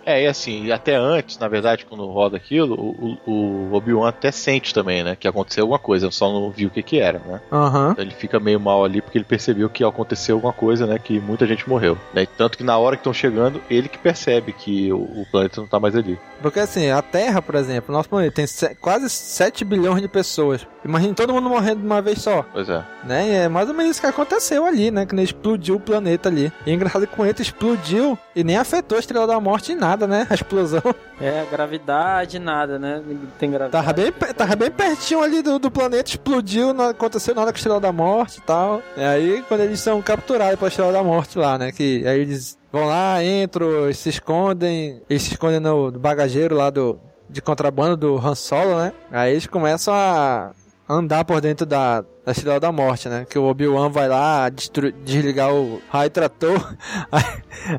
É, 0.10 0.24
e 0.24 0.26
assim, 0.26 0.72
até 0.72 0.96
antes, 0.96 1.38
na 1.38 1.48
verdade, 1.48 1.86
quando 1.86 2.04
roda 2.08 2.36
aquilo, 2.36 2.74
o, 2.74 3.18
o 3.28 3.74
Obi-Wan 3.74 4.10
até 4.10 4.32
sente 4.32 4.74
também, 4.74 5.04
né? 5.04 5.16
Que 5.16 5.28
aconteceu 5.28 5.66
alguma 5.66 5.78
coisa, 5.78 6.10
só 6.10 6.34
não 6.34 6.50
viu 6.50 6.68
o 6.68 6.72
que 6.72 6.82
que 6.82 7.00
era, 7.00 7.20
né? 7.20 7.40
Uhum. 7.52 7.92
Então 7.92 8.04
ele 8.04 8.16
fica 8.16 8.40
meio 8.40 8.60
mal 8.60 8.84
ali 8.84 9.04
porque 9.10 9.18
ele 9.18 9.26
percebeu 9.26 9.68
que 9.68 9.84
aconteceu 9.84 10.36
alguma 10.36 10.54
coisa, 10.54 10.86
né? 10.86 11.00
Que 11.00 11.20
muita 11.20 11.48
gente 11.48 11.68
morreu. 11.68 11.98
Né? 12.14 12.28
Tanto 12.38 12.58
que 12.58 12.64
na 12.64 12.78
hora 12.78 12.96
que 12.96 13.02
estão 13.02 13.12
chegando, 13.12 13.60
ele 13.68 13.90
que 13.90 13.98
percebe 13.98 14.54
que 14.54 14.94
o, 14.94 14.98
o, 14.98 15.26
planeta 15.32 15.60
não 15.60 15.68
tá 15.68 15.80
mais 15.80 15.96
ali. 15.96 16.18
Porque 16.42 16.60
assim, 16.60 16.92
a 16.92 17.02
Terra, 17.02 17.42
por 17.42 17.56
exemplo, 17.56 17.92
nosso 17.92 18.08
planeta 18.08 18.36
tem 18.36 18.76
quase 18.80 19.10
7 19.10 19.66
bilhões 19.66 20.02
de 20.02 20.08
pessoas. 20.08 20.66
Imagina 20.86 21.16
todo 21.16 21.34
mundo 21.34 21.50
morrendo 21.50 21.82
de 21.82 21.86
uma 21.88 22.02
vez 22.02 22.22
só. 22.22 22.46
Pois 22.54 22.70
é. 22.70 22.84
Né? 23.04 23.28
E 23.28 23.32
é 23.32 23.50
mais 23.50 23.68
ou 23.68 23.74
menos 23.74 23.92
isso 23.92 24.02
que 24.02 24.08
aconteceu 24.08 24.66
ali, 24.66 24.92
né? 24.92 25.06
Que 25.08 25.16
ele 25.16 25.24
explodiu 25.24 25.76
o 25.76 25.80
planeta 25.80 26.30
ali. 26.30 26.54
E 26.66 26.72
é 26.72 26.74
engraçado 26.74 27.08
que 27.08 27.14
o 27.14 27.16
planeta 27.16 27.42
explodiu 27.42 28.18
e 28.36 28.44
nem 28.44 28.58
afetou 28.58 28.96
a 28.96 29.00
Estrela 29.00 29.26
da 29.26 29.40
Morte 29.40 29.72
em 29.72 29.76
nada, 29.76 30.06
né? 30.06 30.28
A 30.30 30.36
explosão. 30.36 30.84
É, 31.22 31.46
gravidade, 31.52 32.40
nada, 32.40 32.80
né? 32.80 33.04
Tem 33.38 33.52
gravidade. 33.52 33.86
Tava 33.86 33.94
bem, 33.94 34.12
tava 34.34 34.56
bem 34.56 34.72
pertinho 34.72 35.22
ali 35.22 35.42
do, 35.42 35.60
do 35.60 35.70
planeta, 35.70 36.10
explodiu, 36.10 36.74
não 36.74 36.90
aconteceu 36.90 37.36
nada 37.36 37.52
com 37.52 37.58
a 37.58 37.60
Estrela 37.60 37.80
da 37.80 37.92
Morte 37.92 38.38
e 38.38 38.42
tal. 38.42 38.82
E 38.96 39.04
aí, 39.04 39.44
quando 39.48 39.62
eles 39.62 39.80
são 39.82 40.02
capturados 40.02 40.58
pela 40.58 40.70
Estrela 40.70 40.94
da 40.94 41.04
Morte 41.04 41.38
lá, 41.38 41.58
né? 41.58 41.72
Que 41.74 42.08
aí 42.08 42.22
eles 42.22 42.58
vão 42.72 42.86
lá, 42.86 43.24
entram, 43.24 43.92
se 43.94 44.10
escondem, 44.10 45.02
eles 45.10 45.24
se 45.24 45.34
escondem 45.34 45.60
no, 45.60 45.92
no 45.92 46.00
bagageiro 46.00 46.56
lá 46.56 46.70
do, 46.70 46.98
de 47.30 47.42
contrabando 47.42 47.98
do 47.98 48.18
Han 48.18 48.36
Solo, 48.36 48.78
né? 48.78 48.94
Aí 49.12 49.32
eles 49.32 49.46
começam 49.46 49.94
a 49.94 50.52
andar 50.88 51.24
por 51.24 51.40
dentro 51.40 51.66
da, 51.66 52.02
da 52.02 52.32
Estrela 52.32 52.60
da 52.60 52.72
Morte, 52.72 53.08
né? 53.08 53.26
Que 53.30 53.38
o 53.38 53.44
Obi-Wan 53.44 53.90
vai 53.90 54.08
lá 54.08 54.50
desligar 54.50 55.54
o 55.54 55.80
raio 55.90 56.10
trator. 56.10 56.76
Aí, 57.12 57.24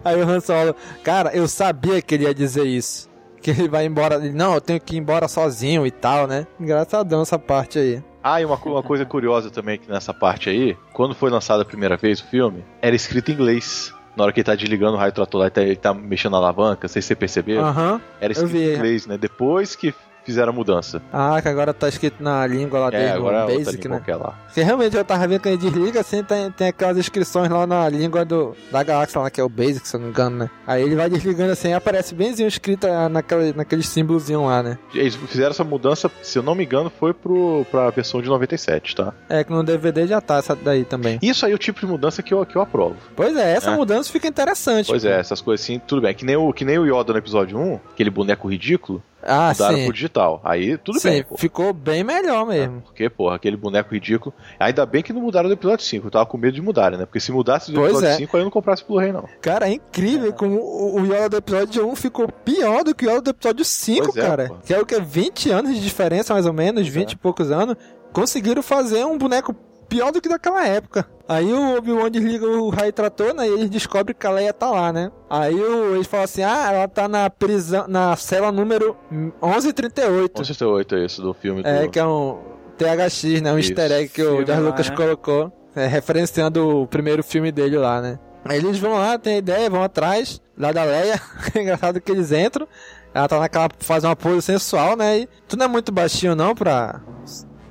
aí, 0.05 0.23
o 0.23 0.29
Han 0.29 0.41
Solo, 0.41 0.77
cara, 1.03 1.35
eu 1.35 1.49
sabia 1.49 2.01
que 2.03 2.15
ele 2.15 2.25
ia 2.25 2.35
dizer 2.35 2.65
isso. 2.67 3.10
Que 3.43 3.51
ele 3.51 3.69
vai 3.69 3.87
embora. 3.87 4.17
Ele, 4.17 4.33
não, 4.33 4.55
eu 4.55 4.61
tenho 4.61 4.81
que 4.81 4.97
ir 4.97 4.99
embora 4.99 5.27
sozinho 5.27 5.87
e 5.87 5.91
tal, 5.91 6.27
né? 6.27 6.47
Engraçadão 6.59 7.23
essa 7.23 7.39
parte 7.39 7.79
aí. 7.79 8.03
Ah, 8.23 8.41
e 8.41 8.45
uma, 8.45 8.57
uma 8.57 8.83
coisa 8.83 9.05
curiosa 9.07 9.51
também 9.51 9.79
que 9.79 9.91
nessa 9.91 10.13
parte 10.13 10.51
aí, 10.51 10.77
quando 10.93 11.15
foi 11.15 11.31
lançado 11.31 11.63
a 11.63 11.65
primeira 11.65 11.97
vez 11.97 12.21
o 12.21 12.27
filme, 12.27 12.63
era 12.83 12.95
escrito 12.95 13.31
em 13.31 13.35
inglês. 13.35 13.95
Na 14.15 14.25
hora 14.25 14.33
que 14.33 14.41
ele 14.41 14.45
tá 14.45 14.55
desligando 14.55 14.95
o 14.95 14.99
raio 14.99 15.13
trator 15.13 15.41
lá, 15.41 15.47
ele 15.47 15.51
tá, 15.51 15.63
ele 15.63 15.77
tá 15.77 15.95
mexendo 15.95 16.33
na 16.33 16.39
alavanca, 16.39 16.81
não 16.83 16.89
sei 16.89 17.01
se 17.01 17.09
você 17.09 17.15
percebeu. 17.15 17.65
Aham. 17.65 17.95
Uhum, 17.95 18.01
era 18.21 18.33
escrito 18.33 18.57
em 18.57 18.75
inglês, 18.75 19.07
né? 19.07 19.17
Depois 19.17 19.75
que 19.75 19.95
fizeram 20.25 20.51
a 20.51 20.55
mudança. 20.55 21.03
Ah, 21.13 21.41
que 21.41 21.49
agora 21.49 21.73
tá 21.73 21.89
escrito 21.89 22.23
na 22.23 22.47
língua 22.47 22.79
lá 22.79 22.89
é, 22.89 22.91
dele, 22.91 23.09
agora 23.11 23.45
no 23.45 23.51
é 23.51 23.57
Basic, 23.57 23.89
né? 23.89 24.03
lá. 24.09 24.39
Porque 24.47 24.63
realmente 24.63 24.97
eu 24.97 25.05
tava 25.05 25.27
vendo 25.27 25.41
que 25.41 25.49
ele 25.49 25.57
desliga, 25.57 26.01
assim, 26.01 26.23
tem, 26.23 26.51
tem 26.51 26.69
aquelas 26.69 26.97
inscrições 26.99 27.51
lá 27.51 27.67
na 27.67 27.89
língua 27.89 28.25
do, 28.25 28.57
da 28.71 28.83
galáxia 28.83 29.21
lá, 29.21 29.31
que 29.31 29.41
é 29.41 29.45
o 29.45 29.49
Basic, 29.49 29.87
se 29.87 29.97
eu 29.97 30.01
não 30.01 30.07
me 30.07 30.13
engano, 30.13 30.37
né? 30.37 30.51
Aí 30.67 30.83
ele 30.83 30.97
vai 30.97 31.09
desligando 31.09 31.53
assim, 31.53 31.73
aparece 31.73 32.15
benzinho 32.15 32.49
escrito 32.49 32.87
naquele, 33.11 33.53
naquele 33.53 33.83
símbolozinho 33.83 34.47
lá, 34.47 34.63
né? 34.63 34.79
Eles 34.95 35.15
fizeram 35.15 35.51
essa 35.51 35.65
mudança, 35.65 36.11
se 36.23 36.39
eu 36.39 36.43
não 36.43 36.55
me 36.55 36.65
engano, 36.65 36.91
foi 36.91 37.13
pro, 37.13 37.65
pra 37.71 37.91
versão 37.91 38.21
de 38.21 38.29
97, 38.29 38.97
tá? 38.97 39.13
É, 39.29 39.45
que 39.45 39.51
no 39.51 39.63
DVD 39.63 40.07
já 40.07 40.21
tá 40.21 40.37
essa 40.39 40.55
daí 40.55 40.85
também. 40.85 41.19
Isso 41.23 41.45
aí 41.47 41.53
é 41.53 41.55
o 41.55 41.59
tipo 41.59 41.81
de 41.81 41.87
mudança 41.87 42.23
que 42.23 42.33
eu, 42.35 42.45
que 42.45 42.57
eu 42.57 42.63
aprovo. 42.63 42.97
Pois 43.15 43.37
é, 43.37 43.53
essa 43.55 43.71
é. 43.71 43.77
mudança 43.77 44.11
fica 44.11 44.29
interessante. 44.29 44.87
Pois 44.87 45.03
pô. 45.03 45.09
é, 45.09 45.19
essas 45.19 45.41
coisas 45.41 45.65
assim, 45.65 45.79
tudo 45.79 46.03
bem. 46.03 46.15
Que 46.15 46.25
nem, 46.25 46.37
o, 46.37 46.53
que 46.53 46.65
nem 46.65 46.79
o 46.79 46.87
Yoda 46.87 47.13
no 47.13 47.19
episódio 47.19 47.59
1, 47.59 47.81
aquele 47.93 48.11
boneco 48.11 48.49
ridículo, 48.49 49.03
ah, 49.23 49.49
mudaram 49.49 49.77
sim. 49.77 49.85
pro 49.85 49.93
digital. 49.93 50.41
Aí 50.45 50.79
tudo 50.79 51.01
sim, 51.01 51.11
bem. 51.11 51.25
Pô. 51.25 51.37
ficou 51.37 51.73
bem 51.73 52.05
melhor 52.05 52.47
mesmo. 52.47 52.79
É, 52.79 52.81
porque, 52.81 53.11
porra, 53.11 53.37
aquele 53.37 53.57
boneco 53.57 53.93
ridículo. 53.93 54.35
Ainda 54.59 54.87
bem 54.87 55.03
que 55.03 55.13
não 55.13 55.21
mudaram 55.21 55.49
do 55.49 55.53
episódio 55.55 55.85
5. 55.85 56.07
Eu 56.07 56.11
tava 56.11 56.27
com 56.27 56.39
medo 56.39 56.55
de 56.55 56.63
mudarem, 56.63 56.99
né? 56.99 57.07
Porque 57.07 57.21
se 57.21 57.33
mudasse 57.33 57.71
do 57.71 57.77
Pois 57.81 57.93
episódio 57.93 58.09
é. 58.15 58.17
5, 58.17 58.37
aí 58.37 58.41
eu 58.41 58.45
não 58.45 58.51
comprasse 58.51 58.85
Blu-ray, 58.87 59.13
não. 59.13 59.29
Cara, 59.41 59.69
é 59.69 59.73
incrível 59.73 60.33
como 60.33 60.57
o 60.57 61.01
o 61.01 61.07
Yoda 61.07 61.29
do 61.31 61.37
episódio 61.39 61.89
1 61.89 61.97
ficou 61.97 62.29
pior 62.45 62.85
do 62.85 62.95
que 62.95 63.07
o 63.07 63.11
Yoda 63.11 63.23
do 63.23 63.31
episódio 63.31 63.65
5, 63.65 64.13
Pois 64.13 64.17
é, 64.17 64.29
cara. 64.29 64.49
pô. 64.49 64.57
que 64.65 64.75
é 64.75 64.81
o 64.81 64.87
que? 64.87 65.01
20 65.01 65.51
anos 65.51 65.75
de 65.75 65.81
diferença, 65.81 66.35
mais 66.35 66.47
ou 66.47 66.53
menos, 66.53 66.87
20 66.87 67.13
e 67.13 67.17
poucos 67.17 67.51
anos. 67.51 67.77
Conseguiram 68.13 68.63
fazer 68.63 69.05
um 69.05 69.17
boneco 69.17 69.55
pior 69.91 70.13
do 70.13 70.21
que 70.21 70.29
daquela 70.29 70.67
época. 70.67 71.07
Aí 71.29 71.53
o 71.53 71.77
Obi-Wan 71.77 72.11
desliga 72.11 72.47
o 72.47 72.71
raio 72.71 72.93
trator, 72.93 73.35
né? 73.35 73.47
E 73.47 73.53
eles 73.53 73.71
descobrem 73.71 74.17
que 74.19 74.27
a 74.27 74.31
Leia 74.31 74.53
tá 74.53 74.71
lá, 74.71 74.93
né? 74.93 75.11
Aí 75.29 75.55
o, 75.55 75.95
eles 75.95 76.07
falam 76.07 76.25
assim: 76.25 76.43
ah, 76.43 76.73
ela 76.73 76.89
tá 76.89 77.09
na 77.09 77.29
prisão, 77.29 77.87
na 77.87 78.17
cela 78.17 78.51
número 78.51 78.97
1138. 79.11 80.39
1138 80.39 80.95
é 80.95 81.05
isso, 81.05 81.21
do 81.21 81.35
filme 81.35 81.63
É, 81.65 81.83
do... 81.83 81.91
que 81.91 81.99
é 81.99 82.07
um 82.07 82.39
THX, 82.79 83.43
né? 83.43 83.53
Um 83.53 83.59
Isso. 83.59 83.73
easter 83.73 83.93
egg 83.93 84.09
que 84.09 84.23
o 84.23 84.47
George 84.47 84.63
Lucas 84.63 84.89
né? 84.89 84.97
colocou, 84.97 85.53
é, 85.77 85.87
referenciando 85.87 86.83
o 86.83 86.87
primeiro 86.87 87.23
filme 87.23 87.53
dele 87.53 87.77
lá, 87.77 88.01
né? 88.01 88.19
Aí 88.43 88.57
eles 88.57 88.79
vão 88.79 88.95
lá, 88.95 89.19
tem 89.19 89.37
ideia, 89.37 89.69
vão 89.69 89.83
atrás, 89.83 90.41
lá 90.57 90.73
da 90.73 90.85
Leia. 90.85 91.21
É 91.55 91.61
engraçado 91.61 92.01
que 92.01 92.11
eles 92.11 92.33
entram. 92.33 92.67
Ela 93.13 93.29
tá 93.29 93.39
naquela. 93.39 93.69
faz 93.81 94.05
uma 94.05 94.17
pose 94.17 94.43
sensual, 94.43 94.97
né? 94.97 95.21
E 95.21 95.29
tu 95.47 95.57
não 95.57 95.67
é 95.67 95.69
muito 95.69 95.93
baixinho 95.93 96.35
não 96.35 96.55
pra. 96.55 97.01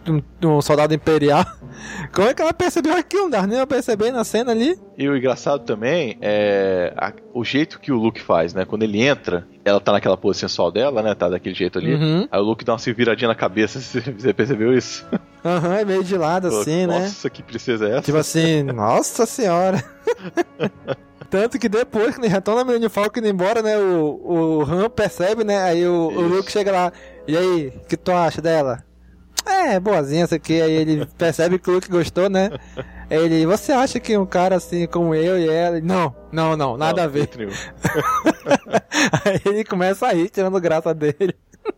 Um, 0.07 0.21
um 0.47 0.61
soldado 0.61 0.93
imperial. 0.93 1.45
Como 2.11 2.27
é 2.27 2.33
que 2.33 2.41
ela 2.41 2.53
percebeu 2.53 2.93
aquilo? 2.95 3.23
Não 3.23 3.29
dá 3.29 3.45
nem 3.47 3.65
perceber 3.67 4.11
na 4.11 4.23
cena 4.23 4.51
ali. 4.51 4.77
E 4.97 5.07
o 5.07 5.15
engraçado 5.15 5.63
também 5.65 6.17
é 6.21 6.93
a- 6.97 7.13
o 7.33 7.43
jeito 7.43 7.79
que 7.79 7.91
o 7.91 7.97
Luke 7.97 8.21
faz, 8.21 8.53
né? 8.53 8.65
Quando 8.65 8.83
ele 8.83 9.01
entra, 9.01 9.47
ela 9.63 9.79
tá 9.79 9.91
naquela 9.91 10.17
pose 10.17 10.39
sensual 10.39 10.71
dela, 10.71 11.01
né? 11.01 11.13
Tá 11.15 11.29
daquele 11.29 11.55
jeito 11.55 11.77
ali. 11.79 11.93
Uhum. 11.95 12.27
Aí 12.31 12.39
o 12.39 12.43
Luke 12.43 12.63
dá 12.65 12.73
uma 12.73 12.79
se 12.79 12.91
viradinha 12.93 13.27
na 13.27 13.35
cabeça. 13.35 13.79
Você 14.17 14.33
percebeu 14.33 14.73
isso? 14.77 15.05
Aham, 15.45 15.75
é 15.77 15.85
meio 15.85 16.03
de 16.03 16.17
lado 16.17 16.47
assim, 16.47 16.85
né? 16.87 16.99
Nossa, 16.99 17.29
que 17.29 17.41
princesa 17.43 17.87
é 17.87 17.91
essa? 17.93 18.01
Tipo 18.01 18.17
assim, 18.17 18.63
nossa 18.63 19.25
senhora. 19.25 19.83
Tanto 21.29 21.59
que 21.59 21.69
depois, 21.69 22.17
eles 22.17 22.31
já 22.31 22.39
estão 22.39 22.55
na 22.55 22.63
Millennium 22.63 22.89
Falcon 22.89 23.19
indo 23.19 23.27
embora, 23.27 23.61
né? 23.61 23.77
O, 23.77 24.19
o 24.23 24.61
Han 24.63 24.89
percebe, 24.89 25.43
né? 25.43 25.61
Aí 25.61 25.85
o, 25.87 26.07
o 26.07 26.21
Luke 26.21 26.51
chega 26.51 26.71
lá. 26.71 26.91
E 27.27 27.37
aí, 27.37 27.67
o 27.67 27.85
que 27.87 27.95
tu 27.95 28.11
acha 28.11 28.41
dela? 28.41 28.83
É, 29.49 29.79
boazinha 29.79 30.23
essa 30.23 30.35
aqui. 30.35 30.61
Aí 30.61 30.71
ele 30.71 31.05
percebe 31.17 31.57
que 31.59 31.69
o 31.69 31.73
Luke 31.73 31.89
gostou, 31.89 32.29
né? 32.29 32.49
Ele, 33.09 33.45
você 33.45 33.71
acha 33.71 33.99
que 33.99 34.15
um 34.17 34.25
cara 34.25 34.55
assim 34.55 34.85
como 34.87 35.15
eu 35.15 35.37
e 35.39 35.49
ela. 35.49 35.79
Não, 35.81 36.15
não, 36.31 36.55
não, 36.55 36.77
nada 36.77 37.01
Não, 37.01 37.03
a 37.05 37.07
ver. 37.07 37.29
Aí 39.25 39.41
ele 39.45 39.63
começa 39.63 40.07
a 40.07 40.13
rir, 40.13 40.29
tirando 40.29 40.59
graça 40.59 40.93
dele. 40.93 41.35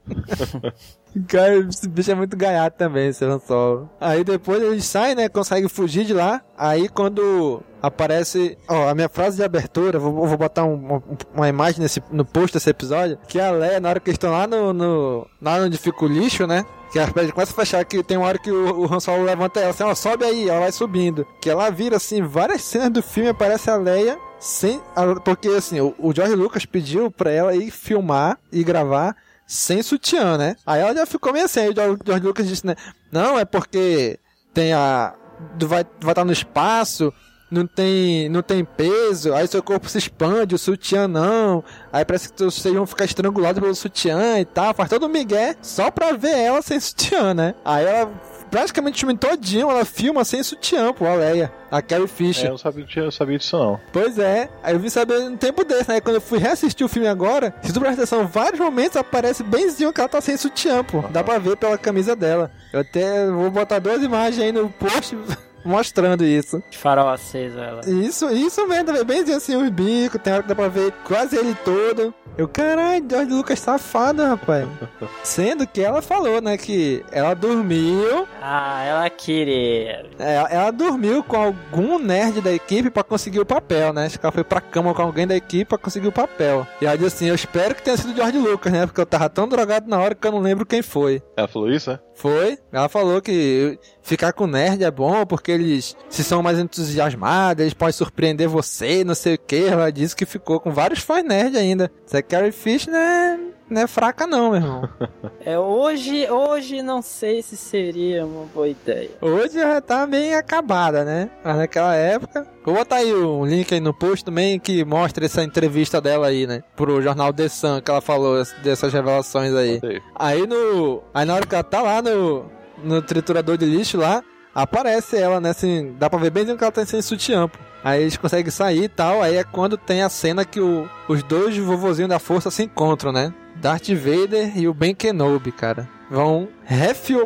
Cara, 1.27 1.57
esse 1.57 1.87
bicho 1.89 2.11
é 2.11 2.15
muito 2.15 2.37
gaiato 2.37 2.77
também, 2.77 3.09
esse 3.09 3.25
Solo. 3.45 3.89
Aí 3.99 4.23
depois 4.23 4.61
eles 4.63 4.85
saem, 4.85 5.15
né? 5.15 5.27
Conseguem 5.27 5.67
fugir 5.67 6.05
de 6.05 6.13
lá. 6.13 6.41
Aí 6.57 6.87
quando 6.87 7.61
aparece. 7.81 8.57
Ó, 8.69 8.87
a 8.87 8.95
minha 8.95 9.09
frase 9.09 9.35
de 9.37 9.43
abertura, 9.43 9.99
vou, 9.99 10.25
vou 10.25 10.37
botar 10.37 10.63
um- 10.63 10.75
uma, 10.75 11.03
uma 11.35 11.49
imagem 11.49 11.81
nesse, 11.81 12.01
no 12.11 12.23
post 12.23 12.53
desse 12.53 12.69
episódio. 12.69 13.17
Que 13.27 13.39
a 13.41 13.51
Leia, 13.51 13.79
na 13.81 13.89
hora 13.89 13.99
que 13.99 14.09
eles 14.09 14.15
estão 14.15 14.31
lá 14.31 14.47
no, 14.47 14.71
no. 14.71 15.27
Lá 15.41 15.55
onde 15.57 15.77
fica 15.77 16.05
o 16.05 16.07
lixo, 16.07 16.47
né? 16.47 16.63
Que 16.91 16.99
a 16.99 17.03
Arpege 17.03 17.31
começa 17.31 17.51
a 17.53 17.55
fechar, 17.55 17.85
que 17.85 18.03
tem 18.03 18.17
uma 18.17 18.27
hora 18.27 18.37
que 18.37 18.51
o, 18.51 18.81
o 18.81 18.93
Han 18.93 18.99
Solo 18.99 19.23
levanta 19.23 19.59
ela 19.61 19.69
assim, 19.69 19.83
ó, 19.83 19.95
sobe 19.95 20.25
aí, 20.25 20.49
ela 20.49 20.59
vai 20.59 20.71
subindo. 20.73 21.25
Que 21.39 21.49
ela 21.49 21.69
vira 21.69 21.95
assim, 21.95 22.21
várias 22.21 22.61
cenas 22.63 22.89
do 22.89 23.01
filme 23.01 23.29
aparece 23.29 23.69
a 23.69 23.77
Leia 23.77 24.17
sem. 24.39 24.81
a- 24.95 25.15
Porque 25.19 25.47
assim, 25.47 25.79
o, 25.79 25.95
o 25.97 26.13
George 26.13 26.35
Lucas 26.35 26.65
pediu 26.65 27.09
pra 27.09 27.31
ela 27.31 27.55
ir 27.55 27.71
filmar 27.71 28.37
e 28.51 28.61
gravar 28.63 29.15
sem 29.47 29.81
sutiã, 29.81 30.37
né? 30.37 30.55
Aí 30.65 30.81
ela 30.81 30.93
já 30.93 31.05
ficou 31.05 31.31
meio 31.31 31.45
assim, 31.45 31.61
aí 31.61 31.69
o 31.69 31.73
George 31.73 32.25
Lucas 32.25 32.47
disse, 32.47 32.65
né? 32.67 32.75
Não, 33.11 33.39
é 33.39 33.45
porque 33.45 34.19
tem 34.53 34.73
a. 34.73 35.13
Vai 35.59 35.85
vai 36.01 36.11
estar 36.11 36.25
no 36.25 36.31
espaço, 36.33 37.11
não 37.51 37.67
tem, 37.67 38.29
não 38.29 38.41
tem 38.41 38.63
peso, 38.63 39.33
aí 39.33 39.45
seu 39.47 39.61
corpo 39.61 39.89
se 39.89 39.97
expande, 39.97 40.55
o 40.55 40.57
sutiã 40.57 41.07
não. 41.07 41.63
Aí 41.91 42.05
parece 42.05 42.31
que 42.31 42.43
vocês 42.43 42.73
vão 42.73 42.85
ficar 42.87 43.05
estrangulados 43.05 43.61
pelo 43.61 43.75
sutiã 43.75 44.39
e 44.39 44.45
tal. 44.45 44.73
Faz 44.73 44.89
todo 44.89 45.03
o 45.05 45.09
migué 45.09 45.55
só 45.61 45.91
pra 45.91 46.13
ver 46.13 46.37
ela 46.37 46.61
sem 46.61 46.79
sutiã, 46.79 47.33
né? 47.33 47.53
Aí 47.65 47.85
ela, 47.85 48.09
praticamente 48.49 48.95
o 48.95 48.99
filme 49.07 49.17
todinho, 49.17 49.69
ela 49.69 49.83
filma 49.83 50.23
sem 50.23 50.41
sutiã, 50.41 50.93
pô, 50.93 51.05
a 51.05 51.13
Leia, 51.15 51.51
a 51.69 51.81
Carrie 51.81 52.05
É, 52.05 52.07
Fisher. 52.07 52.45
eu 52.45 52.51
não 52.51 52.57
sabia, 52.57 52.85
eu 52.95 53.11
sabia 53.11 53.37
disso 53.37 53.57
não. 53.57 53.79
Pois 53.91 54.17
é, 54.17 54.49
aí 54.63 54.73
eu 54.73 54.79
vim 54.79 54.89
saber 54.89 55.19
no 55.29 55.35
tempo 55.37 55.63
desse, 55.65 55.89
né? 55.89 55.99
Quando 55.99 56.15
eu 56.15 56.21
fui 56.21 56.39
reassistir 56.39 56.85
o 56.85 56.89
filme 56.89 57.07
agora, 57.09 57.53
se 57.61 57.73
tu 57.73 57.79
prestar 57.81 58.03
atenção, 58.03 58.27
vários 58.27 58.59
momentos 58.59 58.95
aparece 58.95 59.43
benzinho 59.43 59.91
que 59.91 59.99
ela 59.99 60.09
tá 60.09 60.21
sem 60.21 60.37
sutiã, 60.37 60.83
pô. 60.83 61.01
Dá 61.09 61.21
pra 61.23 61.37
ver 61.37 61.57
pela 61.57 61.77
camisa 61.77 62.15
dela. 62.15 62.49
Eu 62.71 62.79
até 62.79 63.29
vou 63.29 63.51
botar 63.51 63.79
duas 63.79 64.01
imagens 64.01 64.41
aí 64.41 64.51
no 64.53 64.69
post 64.69 65.17
mostrando 65.63 66.23
isso. 66.25 66.61
De 66.69 66.77
farol 66.77 67.09
aceso 67.09 67.59
ela. 67.59 67.81
Isso, 67.87 68.29
isso 68.31 68.67
mesmo, 68.67 68.85
também, 68.85 69.03
benzinho 69.03 69.37
assim, 69.37 69.55
os 69.55 69.69
bicos, 69.69 70.21
tem 70.21 70.33
hora 70.33 70.41
que 70.43 70.49
dá 70.49 70.55
pra 70.55 70.67
ver 70.67 70.91
quase 71.03 71.35
ele 71.37 71.55
todo. 71.63 72.13
Eu, 72.37 72.47
caralho, 72.47 73.05
George 73.09 73.31
Lucas 73.31 73.59
safado, 73.59 74.23
rapaz. 74.23 74.65
Sendo 75.23 75.67
que 75.67 75.81
ela 75.81 76.01
falou, 76.01 76.41
né, 76.41 76.57
que 76.57 77.03
ela 77.11 77.33
dormiu 77.33 78.25
Ah, 78.41 78.83
ela 78.83 79.09
queria. 79.09 80.05
é, 80.17 80.35
ela 80.49 80.71
dormiu 80.71 81.23
com 81.23 81.35
algum 81.35 81.99
nerd 81.99 82.39
da 82.41 82.51
equipe 82.53 82.89
pra 82.89 83.03
conseguir 83.03 83.39
o 83.39 83.45
papel, 83.45 83.91
né? 83.91 84.05
Acho 84.05 84.17
que 84.19 84.25
ela 84.25 84.31
foi 84.31 84.43
pra 84.45 84.61
cama 84.61 84.93
com 84.93 85.01
alguém 85.01 85.27
da 85.27 85.35
equipe 85.35 85.65
pra 85.65 85.77
conseguir 85.77 86.07
o 86.07 86.11
papel. 86.11 86.65
E 86.81 86.85
ela 86.85 86.97
disse 86.97 87.15
assim: 87.17 87.27
Eu 87.27 87.35
espero 87.35 87.75
que 87.75 87.83
tenha 87.83 87.97
sido 87.97 88.13
o 88.13 88.15
George 88.15 88.37
Lucas, 88.37 88.71
né? 88.71 88.85
Porque 88.85 89.01
eu 89.01 89.05
tava 89.05 89.29
tão 89.29 89.47
drogado 89.47 89.89
na 89.89 89.99
hora 89.99 90.15
que 90.15 90.25
eu 90.25 90.31
não 90.31 90.39
lembro 90.39 90.65
quem 90.65 90.81
foi. 90.81 91.21
Ela 91.35 91.47
falou 91.47 91.69
isso, 91.69 91.91
né? 91.91 91.99
Foi. 92.21 92.59
Ela 92.71 92.87
falou 92.87 93.19
que 93.19 93.79
ficar 94.03 94.31
com 94.31 94.45
nerd 94.45 94.83
é 94.83 94.91
bom 94.91 95.25
porque 95.25 95.51
eles 95.51 95.97
se 96.07 96.23
são 96.23 96.43
mais 96.43 96.59
entusiasmados, 96.59 97.63
eles 97.63 97.73
podem 97.73 97.93
surpreender 97.93 98.47
você, 98.47 99.03
não 99.03 99.15
sei 99.15 99.33
o 99.33 99.39
que. 99.39 99.63
Ela 99.65 99.91
disse 99.91 100.15
que 100.15 100.23
ficou 100.23 100.59
com 100.59 100.69
vários 100.69 100.99
fãs 100.99 101.23
nerd 101.23 101.57
ainda. 101.57 101.91
Essa 102.05 102.21
Carrie 102.21 102.51
Fish 102.51 102.85
não 102.85 102.95
é, 102.95 103.39
não 103.71 103.81
é 103.81 103.87
fraca, 103.87 104.27
não, 104.27 104.51
meu 104.51 104.59
irmão. 104.59 104.89
É, 105.43 105.57
hoje, 105.57 106.29
hoje 106.29 106.83
não 106.83 107.01
sei 107.01 107.41
se 107.41 107.57
seria 107.57 108.23
uma 108.23 108.45
boa 108.53 108.67
ideia. 108.67 109.09
Hoje 109.19 109.55
já 109.55 109.81
tá 109.81 110.05
bem 110.05 110.35
acabada, 110.35 111.03
né? 111.03 111.31
Mas 111.43 111.57
naquela 111.57 111.95
época. 111.95 112.45
Vou 112.63 112.75
botar 112.75 112.97
aí 112.97 113.11
um 113.11 113.43
link 113.43 113.73
aí 113.73 113.79
no 113.79 113.91
post 113.91 114.23
também 114.23 114.59
que 114.59 114.85
mostra 114.85 115.25
essa 115.25 115.43
entrevista 115.43 115.99
dela 115.99 116.27
aí, 116.27 116.45
né? 116.45 116.61
Pro 116.75 117.01
jornal 117.01 117.33
The 117.33 117.49
Sun, 117.49 117.81
que 117.81 117.89
ela 117.89 118.01
falou 118.01 118.43
dessas 118.61 118.93
revelações 118.93 119.51
aí. 119.55 119.79
Sei. 119.79 119.99
Aí 120.15 120.45
no. 120.45 121.01
Aí 121.11 121.25
na 121.25 121.33
hora 121.33 121.45
que 121.47 121.55
ela 121.55 121.63
tá 121.63 121.81
lá 121.81 122.03
no. 122.03 122.45
No 122.83 123.01
triturador 123.01 123.57
de 123.57 123.65
lixo 123.65 123.97
lá, 123.97 124.21
aparece 124.53 125.17
ela, 125.17 125.39
né? 125.39 125.49
Assim, 125.49 125.95
dá 125.97 126.07
pra 126.09 126.19
ver 126.19 126.29
bem 126.29 126.45
que 126.45 126.51
ela 126.63 126.71
tá 126.71 126.85
sem 126.85 127.01
sutiã, 127.01 127.47
pô. 127.47 127.57
Aí 127.83 128.01
eles 128.03 128.15
conseguem 128.15 128.51
sair 128.51 128.83
e 128.83 128.89
tal. 128.89 129.23
Aí 129.23 129.37
é 129.37 129.43
quando 129.43 129.75
tem 129.75 130.03
a 130.03 130.09
cena 130.09 130.45
que 130.45 130.59
o- 130.61 130.87
os 131.07 131.23
dois 131.23 131.57
vovozinhos 131.57 132.09
da 132.09 132.19
força 132.19 132.51
se 132.51 132.61
encontram, 132.63 133.11
né? 133.11 133.33
Darth 133.61 133.89
Vader 133.89 134.57
e 134.57 134.67
o 134.67 134.73
Ben 134.73 134.95
Kenobi, 134.95 135.51
cara. 135.51 135.87
Vão 136.09 136.49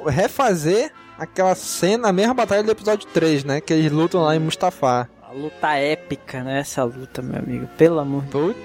refazer 0.06 0.92
aquela 1.18 1.56
cena, 1.56 2.10
a 2.10 2.14
mesma 2.14 2.34
batalha 2.34 2.62
do 2.62 2.72
episódio 2.72 3.08
3, 3.14 3.46
né? 3.46 3.62
Que 3.62 3.74
eles 3.74 3.90
lutam 3.90 4.22
lá 4.22 4.36
em 4.36 4.40
Mustafar. 4.40 5.10
A 5.24 5.32
luta 5.32 5.76
épica, 5.76 6.44
né? 6.44 6.60
Essa 6.60 6.84
luta, 6.84 7.22
meu 7.22 7.40
amigo. 7.40 7.68
Pelo 7.78 8.00
amor 8.00 8.24
de 8.24 8.32
Deus. 8.32 8.56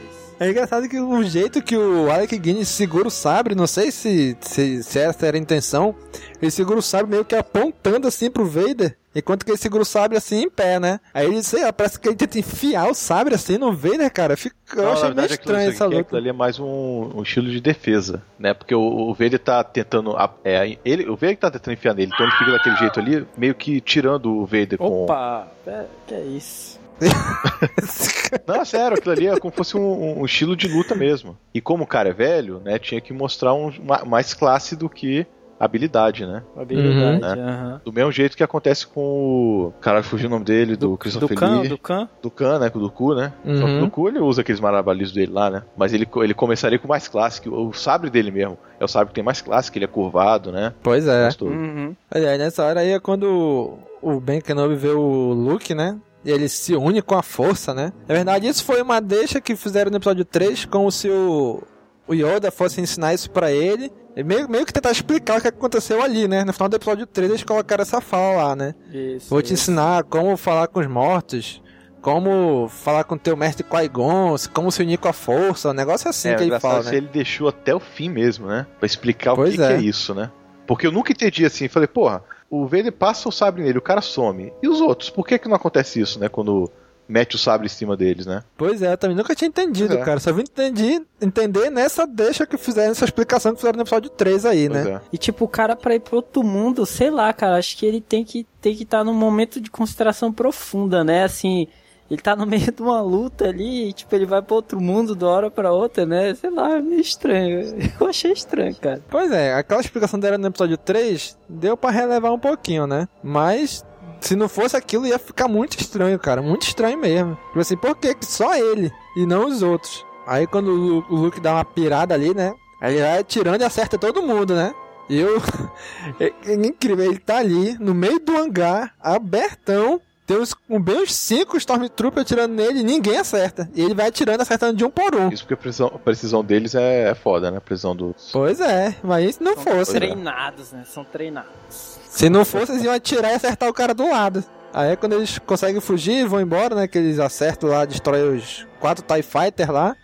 É 0.40 0.48
engraçado 0.50 0.88
que 0.88 0.98
o 0.98 1.22
jeito 1.22 1.60
que 1.62 1.76
o 1.76 2.10
Alec 2.10 2.36
Guinness 2.38 2.68
segura 2.68 3.06
o 3.06 3.10
sabre, 3.10 3.54
não 3.54 3.66
sei 3.66 3.90
se, 3.92 4.34
se, 4.40 4.82
se 4.82 4.98
essa 4.98 5.26
era 5.26 5.36
a 5.36 5.40
intenção, 5.40 5.94
ele 6.40 6.50
segura 6.50 6.78
o 6.78 6.82
sabre 6.82 7.10
meio 7.10 7.26
que 7.26 7.34
apontando 7.34 8.08
assim 8.08 8.30
pro 8.30 8.46
Vader, 8.46 8.96
enquanto 9.14 9.44
que 9.44 9.50
ele 9.50 9.58
segura 9.58 9.82
o 9.82 9.84
sabre 9.86 10.16
assim 10.16 10.44
em 10.44 10.48
pé, 10.48 10.80
né? 10.80 10.98
Aí 11.12 11.26
ele, 11.26 11.42
sei 11.42 11.62
lá, 11.62 11.70
parece 11.74 12.00
que 12.00 12.08
ele 12.08 12.16
tenta 12.16 12.38
enfiar 12.38 12.88
o 12.90 12.94
sabre 12.94 13.34
assim 13.34 13.58
no 13.58 13.70
Vader, 13.74 14.10
cara. 14.10 14.34
Fica, 14.34 14.56
eu 14.76 14.82
Não, 14.82 14.92
achei 14.92 15.08
na 15.10 15.14
meio 15.14 15.28
verdade, 15.28 15.32
estranho 15.34 15.58
aquilo, 15.58 15.74
essa 15.74 15.84
aqui, 15.84 15.94
luta. 15.94 16.06
aquilo 16.06 16.18
ali 16.20 16.28
é 16.30 16.32
mais 16.32 16.58
um, 16.58 17.10
um 17.16 17.22
estilo 17.22 17.50
de 17.50 17.60
defesa, 17.60 18.22
né? 18.38 18.54
Porque 18.54 18.74
o, 18.74 18.80
o 18.80 19.12
Vader 19.12 19.38
tá 19.38 19.62
tentando. 19.62 20.16
É, 20.42 20.74
ele, 20.86 21.04
o 21.06 21.16
Vader 21.16 21.34
que 21.34 21.40
tá 21.42 21.50
tentando 21.50 21.74
enfiar 21.74 21.92
nele, 21.94 22.10
então 22.14 22.24
ele 22.24 22.34
fica 22.36 22.52
daquele 22.52 22.76
jeito 22.76 22.98
ali, 22.98 23.26
meio 23.36 23.54
que 23.54 23.78
tirando 23.82 24.38
o 24.38 24.46
Vader 24.46 24.78
com. 24.78 25.04
Opa, 25.04 25.48
pera, 25.66 25.86
que 26.06 26.14
é 26.14 26.22
isso? 26.22 26.79
Não, 28.46 28.56
é 28.56 28.64
sério, 28.64 28.96
aquilo 28.96 29.12
ali 29.12 29.26
é 29.26 29.36
como 29.38 29.50
se 29.52 29.56
fosse 29.56 29.76
um, 29.76 30.20
um 30.20 30.24
estilo 30.24 30.56
de 30.56 30.68
luta 30.68 30.94
mesmo. 30.94 31.36
E 31.54 31.60
como 31.60 31.84
o 31.84 31.86
cara 31.86 32.10
é 32.10 32.12
velho, 32.12 32.60
né, 32.64 32.78
tinha 32.78 33.00
que 33.00 33.12
mostrar 33.12 33.54
um, 33.54 33.72
ma- 33.84 34.04
mais 34.04 34.34
classe 34.34 34.76
do 34.76 34.88
que 34.88 35.26
habilidade, 35.58 36.24
né? 36.24 36.42
Habilidade, 36.56 37.20
Né? 37.20 37.32
aham. 37.32 37.80
Do 37.84 37.92
mesmo 37.92 38.10
jeito 38.10 38.34
que 38.34 38.42
acontece 38.42 38.86
com 38.86 39.00
o. 39.02 39.72
Caralho, 39.80 40.04
fugiu 40.04 40.26
o 40.26 40.30
nome 40.30 40.44
dele, 40.44 40.74
do, 40.74 40.96
Christopher 40.96 41.36
Khan, 41.36 41.60
Lee. 41.60 41.68
do 41.68 41.76
Khan? 41.76 42.08
Do 42.22 42.30
Khan, 42.30 42.58
né? 42.58 42.70
Do 42.70 42.90
Ku, 42.90 43.14
né? 43.14 43.30
Só 43.44 43.66
que 43.66 43.72
Uhum. 43.74 43.80
no 43.80 43.90
Ku 43.90 44.08
ele 44.08 44.20
usa 44.20 44.40
aqueles 44.40 44.58
maravilhosos 44.60 45.12
dele 45.12 45.30
lá, 45.32 45.50
né? 45.50 45.62
Mas 45.76 45.92
ele, 45.92 46.08
ele 46.16 46.32
começaria 46.32 46.78
com 46.78 46.88
mais 46.88 47.08
classe, 47.08 47.42
que 47.42 47.48
o, 47.50 47.68
o 47.68 47.72
sabre 47.74 48.08
dele 48.08 48.30
mesmo. 48.30 48.56
É 48.78 48.84
o 48.84 48.88
sabre 48.88 49.08
que 49.08 49.14
tem 49.14 49.24
mais 49.24 49.42
classe, 49.42 49.70
que 49.70 49.76
ele 49.76 49.84
é 49.84 49.88
curvado, 49.88 50.50
né? 50.50 50.72
Pois 50.82 51.06
é. 51.06 51.28
Uhum. 51.42 51.94
Olha, 52.14 52.30
aí 52.30 52.38
nessa 52.38 52.64
hora 52.64 52.80
aí 52.80 52.92
é 52.92 52.98
quando 52.98 53.78
o 54.00 54.18
Ben 54.18 54.40
Kenobi 54.40 54.76
vê 54.76 54.88
o 54.88 55.32
Luke, 55.34 55.74
né? 55.74 55.98
E 56.24 56.30
ele 56.30 56.48
se 56.48 56.74
une 56.74 57.00
com 57.00 57.14
a 57.14 57.22
força, 57.22 57.72
né? 57.72 57.92
Na 58.06 58.14
verdade, 58.14 58.46
isso 58.46 58.64
foi 58.64 58.82
uma 58.82 59.00
deixa 59.00 59.40
que 59.40 59.56
fizeram 59.56 59.90
no 59.90 59.96
episódio 59.96 60.24
3, 60.24 60.66
como 60.66 60.90
se 60.92 61.08
o, 61.08 61.62
o 62.06 62.14
Yoda 62.14 62.50
fosse 62.50 62.80
ensinar 62.80 63.14
isso 63.14 63.30
pra 63.30 63.50
ele. 63.50 63.90
E 64.16 64.22
meio, 64.22 64.48
meio 64.48 64.66
que 64.66 64.72
tentar 64.72 64.90
explicar 64.90 65.38
o 65.38 65.40
que 65.40 65.48
aconteceu 65.48 66.02
ali, 66.02 66.28
né? 66.28 66.44
No 66.44 66.52
final 66.52 66.68
do 66.68 66.76
episódio 66.76 67.06
3, 67.06 67.30
eles 67.30 67.44
colocaram 67.44 67.82
essa 67.82 68.00
fala 68.00 68.42
lá, 68.42 68.56
né? 68.56 68.74
Isso. 68.92 69.30
Vou 69.30 69.40
te 69.40 69.52
ensinar 69.52 70.04
como 70.04 70.36
falar 70.36 70.66
com 70.66 70.80
os 70.80 70.86
mortos, 70.86 71.62
como 72.02 72.68
falar 72.68 73.04
com 73.04 73.14
o 73.14 73.18
teu 73.18 73.36
mestre 73.36 73.64
Qui-Gon, 73.64 74.34
como 74.52 74.72
se 74.72 74.82
unir 74.82 74.98
com 74.98 75.08
a 75.08 75.12
força, 75.12 75.70
um 75.70 75.72
negócio 75.72 76.08
assim 76.08 76.30
é, 76.30 76.34
que 76.34 76.42
ele 76.42 76.58
fala, 76.58 76.82
se 76.82 76.90
né? 76.90 76.96
ele 76.96 77.08
deixou 77.08 77.48
até 77.48 77.74
o 77.74 77.80
fim 77.80 78.08
mesmo, 78.08 78.46
né? 78.46 78.66
Pra 78.78 78.86
explicar 78.86 79.34
Pois 79.34 79.54
o 79.54 79.56
que 79.56 79.62
é. 79.62 79.68
que 79.68 79.72
é 79.74 79.80
isso, 79.80 80.14
né? 80.14 80.30
Porque 80.66 80.86
eu 80.86 80.92
nunca 80.92 81.12
entendi 81.12 81.44
assim, 81.44 81.68
falei, 81.68 81.88
porra, 81.88 82.22
o 82.50 82.66
Vader 82.66 82.92
passa 82.92 83.28
o 83.28 83.32
sabre 83.32 83.62
nele, 83.62 83.78
o 83.78 83.82
cara 83.82 84.00
some. 84.00 84.52
E 84.60 84.68
os 84.68 84.80
outros? 84.80 85.08
Por 85.08 85.26
que 85.26 85.38
que 85.38 85.48
não 85.48 85.54
acontece 85.54 86.00
isso, 86.00 86.18
né? 86.18 86.28
Quando 86.28 86.68
mete 87.08 87.34
o 87.34 87.38
sabre 87.38 87.66
em 87.66 87.68
cima 87.68 87.96
deles, 87.96 88.24
né? 88.26 88.42
Pois 88.56 88.82
é, 88.82 88.92
eu 88.92 88.98
também 88.98 89.16
nunca 89.16 89.34
tinha 89.34 89.48
entendido, 89.48 89.94
é. 89.94 90.04
cara. 90.04 90.20
Só 90.20 90.32
vim 90.32 90.42
entendi, 90.42 91.02
entender 91.20 91.68
nessa 91.70 92.06
deixa 92.06 92.46
que 92.46 92.56
fizeram, 92.56 92.92
essa 92.92 93.04
explicação 93.04 93.52
que 93.52 93.58
fizeram 93.58 93.76
no 93.76 93.82
episódio 93.82 94.10
3 94.10 94.46
aí, 94.46 94.68
Pois 94.68 94.84
né? 94.84 94.90
é. 94.92 95.00
E 95.12 95.18
tipo, 95.18 95.44
o 95.44 95.48
cara 95.48 95.74
pra 95.74 95.94
ir 95.94 96.00
pro 96.00 96.16
outro 96.16 96.42
mundo, 96.44 96.86
sei 96.86 97.10
lá, 97.10 97.32
cara, 97.32 97.56
acho 97.56 97.76
que 97.76 97.84
ele 97.84 98.00
tem 98.00 98.24
que 98.24 98.46
tem 98.60 98.76
que 98.76 98.82
estar 98.84 99.02
num 99.02 99.14
momento 99.14 99.60
de 99.60 99.70
consideração 99.70 100.32
profunda, 100.32 101.02
né? 101.02 101.24
Assim, 101.24 101.66
ele 102.10 102.20
tá 102.20 102.34
no 102.34 102.46
meio 102.46 102.72
de 102.72 102.82
uma 102.82 103.00
luta 103.00 103.46
ali, 103.48 103.88
e, 103.88 103.92
tipo, 103.92 104.14
ele 104.14 104.26
vai 104.26 104.42
pro 104.42 104.56
outro 104.56 104.80
mundo 104.80 105.14
de 105.14 105.24
uma 105.24 105.30
hora 105.30 105.50
pra 105.50 105.72
outra, 105.72 106.04
né? 106.04 106.34
Sei 106.34 106.50
lá, 106.50 106.76
é 106.76 106.80
meio 106.80 107.00
estranho. 107.00 107.76
Eu 108.00 108.08
achei 108.08 108.32
estranho, 108.32 108.74
cara. 108.74 109.02
Pois 109.08 109.30
é, 109.30 109.54
aquela 109.54 109.80
explicação 109.80 110.18
dela 110.18 110.36
no 110.36 110.48
episódio 110.48 110.76
3 110.76 111.38
deu 111.48 111.76
pra 111.76 111.90
relevar 111.90 112.32
um 112.32 112.38
pouquinho, 112.38 112.86
né? 112.86 113.08
Mas 113.22 113.84
se 114.20 114.36
não 114.36 114.48
fosse 114.48 114.76
aquilo 114.76 115.06
ia 115.06 115.18
ficar 115.18 115.48
muito 115.48 115.78
estranho, 115.78 116.18
cara. 116.18 116.42
Muito 116.42 116.62
estranho 116.62 116.98
mesmo. 116.98 117.36
Tipo 117.48 117.60
assim, 117.60 117.76
por 117.76 117.96
que 117.96 118.14
só 118.22 118.54
ele 118.54 118.90
e 119.16 119.24
não 119.24 119.46
os 119.46 119.62
outros? 119.62 120.04
Aí 120.26 120.46
quando 120.46 121.04
o 121.08 121.14
Luke 121.14 121.40
dá 121.40 121.54
uma 121.54 121.64
pirada 121.64 122.14
ali, 122.14 122.34
né? 122.34 122.52
Aí 122.80 122.94
ele 122.94 123.02
vai 123.02 123.18
atirando 123.18 123.62
e 123.62 123.64
acerta 123.64 123.98
todo 123.98 124.22
mundo, 124.22 124.54
né? 124.54 124.74
E 125.08 125.18
eu. 125.18 125.42
é, 126.20 126.32
é 126.46 126.54
incrível, 126.54 127.04
ele 127.04 127.18
tá 127.18 127.38
ali 127.38 127.76
no 127.78 127.94
meio 127.94 128.20
do 128.20 128.36
hangar, 128.36 128.94
abertão. 129.00 130.00
Tem 130.30 130.38
uns, 130.38 130.54
um, 130.68 130.80
bem 130.80 131.02
uns 131.02 131.12
cinco 131.12 131.56
Stormtroopers 131.56 132.24
atirando 132.24 132.54
nele 132.54 132.78
e 132.78 132.82
ninguém 132.84 133.16
acerta. 133.16 133.68
E 133.74 133.82
ele 133.82 133.94
vai 133.94 134.06
atirando, 134.06 134.40
acertando 134.40 134.76
de 134.76 134.84
um 134.84 134.88
por 134.88 135.12
um. 135.12 135.28
Isso 135.28 135.42
porque 135.42 135.54
a 135.54 135.56
precisão, 135.56 135.88
a 135.88 135.98
precisão 135.98 136.44
deles 136.44 136.76
é, 136.76 137.10
é 137.10 137.14
foda, 137.16 137.50
né? 137.50 137.56
A 137.56 137.60
precisão 137.60 137.96
dos. 137.96 138.30
Pois 138.32 138.60
é, 138.60 138.94
mas 139.02 139.34
se 139.34 139.42
não 139.42 139.56
fosse. 139.56 139.90
Pois 139.90 139.94
é. 139.96 139.98
Treinados, 139.98 140.70
né? 140.70 140.84
São 140.86 141.02
treinados. 141.02 141.98
Se 142.08 142.30
não 142.30 142.44
fosse, 142.44 142.70
eles 142.70 142.84
iam 142.84 142.94
atirar 142.94 143.32
e 143.32 143.34
acertar 143.34 143.68
o 143.68 143.74
cara 143.74 143.92
do 143.92 144.08
lado. 144.08 144.44
Aí 144.72 144.92
é 144.92 144.96
quando 144.96 145.14
eles 145.14 145.36
conseguem 145.40 145.80
fugir, 145.80 146.28
vão 146.28 146.40
embora, 146.40 146.76
né? 146.76 146.86
Que 146.86 146.98
eles 146.98 147.18
acertam 147.18 147.68
lá, 147.68 147.84
destroem 147.84 148.36
os 148.36 148.64
quatro 148.78 149.04
TIE 149.04 149.24
Fighter 149.24 149.72
lá. 149.72 149.96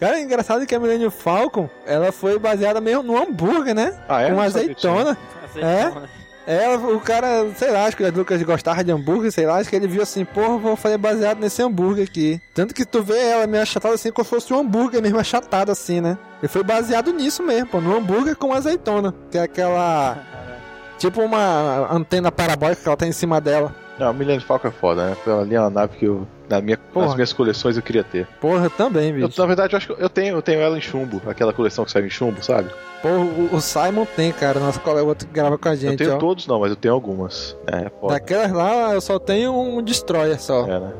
Cara, 0.00 0.18
é 0.18 0.22
engraçado 0.24 0.66
que 0.66 0.74
a 0.74 0.80
Millennium 0.80 1.12
Falcon, 1.12 1.70
ela 1.86 2.10
foi 2.10 2.36
baseada 2.36 2.80
mesmo 2.80 3.04
no 3.04 3.16
hambúrguer, 3.16 3.76
né? 3.76 3.96
Ah, 4.08 4.22
é? 4.22 4.30
Com 4.30 4.42
Não 4.42 4.50
sabia 4.50 4.72
azeitona. 4.72 5.18
É. 5.54 6.27
É, 6.50 6.66
o 6.76 6.98
cara, 6.98 7.46
sei 7.56 7.70
lá, 7.70 7.84
acho 7.84 7.94
que 7.94 8.02
o 8.02 8.10
Lucas 8.10 8.42
gostava 8.42 8.82
de 8.82 8.90
hambúrguer, 8.90 9.30
sei 9.30 9.44
lá, 9.44 9.58
acho 9.58 9.68
que 9.68 9.76
ele 9.76 9.86
viu 9.86 10.00
assim, 10.00 10.24
porra, 10.24 10.56
vou 10.56 10.76
fazer 10.76 10.96
baseado 10.96 11.40
nesse 11.40 11.62
hambúrguer 11.62 12.06
aqui. 12.08 12.40
Tanto 12.54 12.74
que 12.74 12.86
tu 12.86 13.02
vê 13.02 13.18
ela 13.18 13.46
meio 13.46 13.62
achatada 13.62 13.94
assim, 13.94 14.10
como 14.10 14.24
se 14.24 14.30
fosse 14.30 14.54
um 14.54 14.60
hambúrguer 14.60 15.02
mesmo 15.02 15.18
achatado 15.18 15.70
assim, 15.70 16.00
né? 16.00 16.16
E 16.42 16.48
foi 16.48 16.62
baseado 16.62 17.12
nisso 17.12 17.42
mesmo, 17.42 17.66
pô, 17.66 17.82
no 17.82 17.94
hambúrguer 17.94 18.34
com 18.34 18.54
azeitona. 18.54 19.14
Que 19.30 19.36
é 19.36 19.42
aquela. 19.42 20.16
Tipo 20.96 21.20
uma 21.20 21.92
antena 21.94 22.32
parabólica 22.32 22.80
que 22.82 22.88
ela 22.88 22.96
tem 22.96 23.10
em 23.10 23.12
cima 23.12 23.40
dela. 23.42 23.72
Não, 23.98 24.10
o 24.10 24.14
Millennium 24.14 24.40
Falcon 24.40 24.68
é 24.68 24.70
foda, 24.70 25.10
né? 25.10 25.16
Foi 25.22 25.32
ali 25.32 25.56
uma 25.58 25.68
nave 25.68 25.96
que 25.98 26.06
eu, 26.06 26.26
na 26.48 26.60
minha, 26.62 26.78
nas 26.94 27.14
minhas 27.14 27.32
coleções 27.32 27.76
eu 27.76 27.82
queria 27.82 28.02
ter. 28.02 28.26
Porra, 28.40 28.64
eu 28.64 28.70
também, 28.70 29.10
Eu, 29.10 29.28
bicho. 29.28 29.40
na 29.40 29.46
verdade, 29.46 29.74
eu 29.74 29.76
acho 29.76 29.94
que 29.94 30.02
eu 30.02 30.08
tenho, 30.08 30.36
eu 30.36 30.42
tenho 30.42 30.60
ela 30.60 30.78
em 30.78 30.80
chumbo, 30.80 31.20
aquela 31.26 31.52
coleção 31.52 31.84
que 31.84 31.90
sai 31.90 32.02
em 32.02 32.10
chumbo, 32.10 32.42
sabe? 32.42 32.70
Porra, 33.02 33.18
o, 33.18 33.54
o 33.54 33.60
Simon 33.60 34.06
tem, 34.16 34.32
cara, 34.32 34.58
nosso 34.58 34.80
colega 34.80 35.06
outro 35.06 35.26
que 35.26 35.32
grava 35.32 35.56
com 35.56 35.68
a 35.68 35.76
gente, 35.76 35.92
eu 35.92 35.96
tenho 35.96 36.14
ó. 36.14 36.18
todos 36.18 36.46
não, 36.46 36.58
mas 36.58 36.70
eu 36.70 36.76
tenho 36.76 36.94
algumas. 36.94 37.56
É, 37.66 37.88
foda. 38.00 38.14
Daquelas 38.14 38.52
lá, 38.52 38.92
eu 38.92 39.00
só 39.00 39.18
tenho 39.18 39.52
um 39.52 39.80
Destroyer 39.82 40.40
só. 40.40 40.66
É, 40.66 40.80
né? 40.80 40.92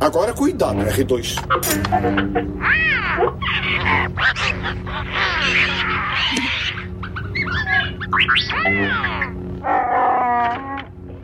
Agora 0.00 0.32
cuidado, 0.32 0.78
R2. 0.78 1.36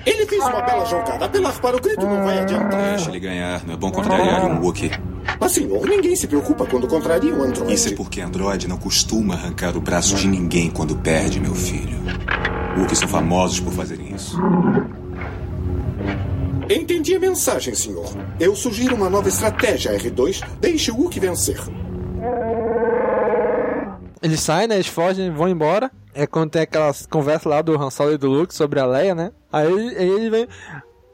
Ele 0.07 0.27
fez 0.27 0.43
uma 0.45 0.63
bela 0.63 0.87
jogada. 0.87 1.25
Apelar 1.25 1.61
para 1.61 1.77
o 1.77 1.81
grito 1.81 2.07
não 2.07 2.25
vai 2.25 2.39
adiantar. 2.39 2.95
Deixa 2.97 3.11
ele 3.11 3.21
ganhar, 3.21 3.65
não 3.67 3.75
é 3.75 3.77
bom 3.77 3.91
contrariar 3.91 4.47
um 4.47 4.61
Wookie. 4.61 4.91
Mas, 5.39 5.53
senhor, 5.53 5.87
ninguém 5.87 6.17
se 6.17 6.27
preocupa 6.27 6.65
quando 6.67 6.89
contraria 6.89 7.35
um 7.35 7.43
androide. 7.43 7.75
Isso 7.75 7.89
é 7.89 7.95
porque 7.95 8.21
Android 8.21 8.67
não 8.67 8.79
costuma 8.79 9.35
arrancar 9.35 9.77
o 9.77 9.81
braço 9.81 10.17
de 10.17 10.27
ninguém 10.27 10.71
quando 10.71 10.97
perde, 10.97 11.39
meu 11.39 11.55
filho. 11.55 11.99
Wookiees 12.77 12.99
são 12.99 13.09
famosos 13.09 13.61
por 13.61 13.73
fazerem 13.73 14.15
isso. 14.15 14.39
Entendi 16.71 17.15
a 17.15 17.21
mensagem, 17.21 17.75
senhor. 17.75 18.07
Eu 18.39 18.55
sugiro 18.55 18.95
uma 18.95 19.09
nova 19.09 19.29
estratégia, 19.29 19.93
R2. 19.99 20.43
Deixe 20.61 20.91
o 20.91 20.97
Wookie 20.97 21.21
vencer. 21.21 21.61
Eles 24.23 24.41
saem, 24.41 24.69
né? 24.69 24.75
Eles 24.75 24.87
fogem, 24.87 25.31
vão 25.31 25.49
embora. 25.49 25.91
É 26.19 26.27
quando 26.27 26.51
tem 26.51 26.63
aquelas 26.63 27.07
conversas 27.07 27.45
lá 27.45 27.63
do 27.63 27.81
Han 27.81 27.91
Solo 27.91 28.15
e 28.15 28.19
do 28.19 28.29
Luke 28.29 28.53
sobre 28.53 28.81
a 28.81 28.85
Leia, 28.85 29.15
né? 29.15 29.31
Aí, 29.53 29.97
aí 29.97 30.09
ele 30.09 30.29
vem. 30.29 30.49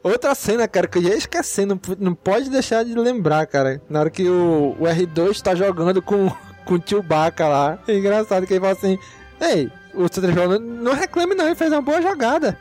Outra 0.01 0.33
cena, 0.33 0.67
cara, 0.67 0.87
que 0.87 0.97
eu 0.97 1.03
ia 1.03 1.15
esquecendo, 1.15 1.79
não 1.99 2.15
pode 2.15 2.49
deixar 2.49 2.83
de 2.83 2.95
lembrar, 2.95 3.45
cara. 3.45 3.79
Na 3.87 3.99
hora 3.99 4.09
que 4.09 4.27
o, 4.27 4.75
o 4.79 4.83
R2 4.83 5.39
tá 5.43 5.53
jogando 5.53 6.01
com, 6.01 6.31
com 6.65 6.73
o 6.73 6.81
Chewbacca 6.83 7.47
lá. 7.47 7.77
É 7.87 7.95
engraçado 7.95 8.47
que 8.47 8.53
ele 8.53 8.61
fala 8.61 8.73
assim: 8.73 8.97
Ei, 9.39 9.71
o 9.93 10.05
C3PO 10.05 10.47
não, 10.47 10.59
não 10.59 10.93
reclame 10.95 11.35
não, 11.35 11.45
ele 11.45 11.55
fez 11.55 11.71
uma 11.71 11.83
boa 11.83 12.01
jogada. 12.01 12.57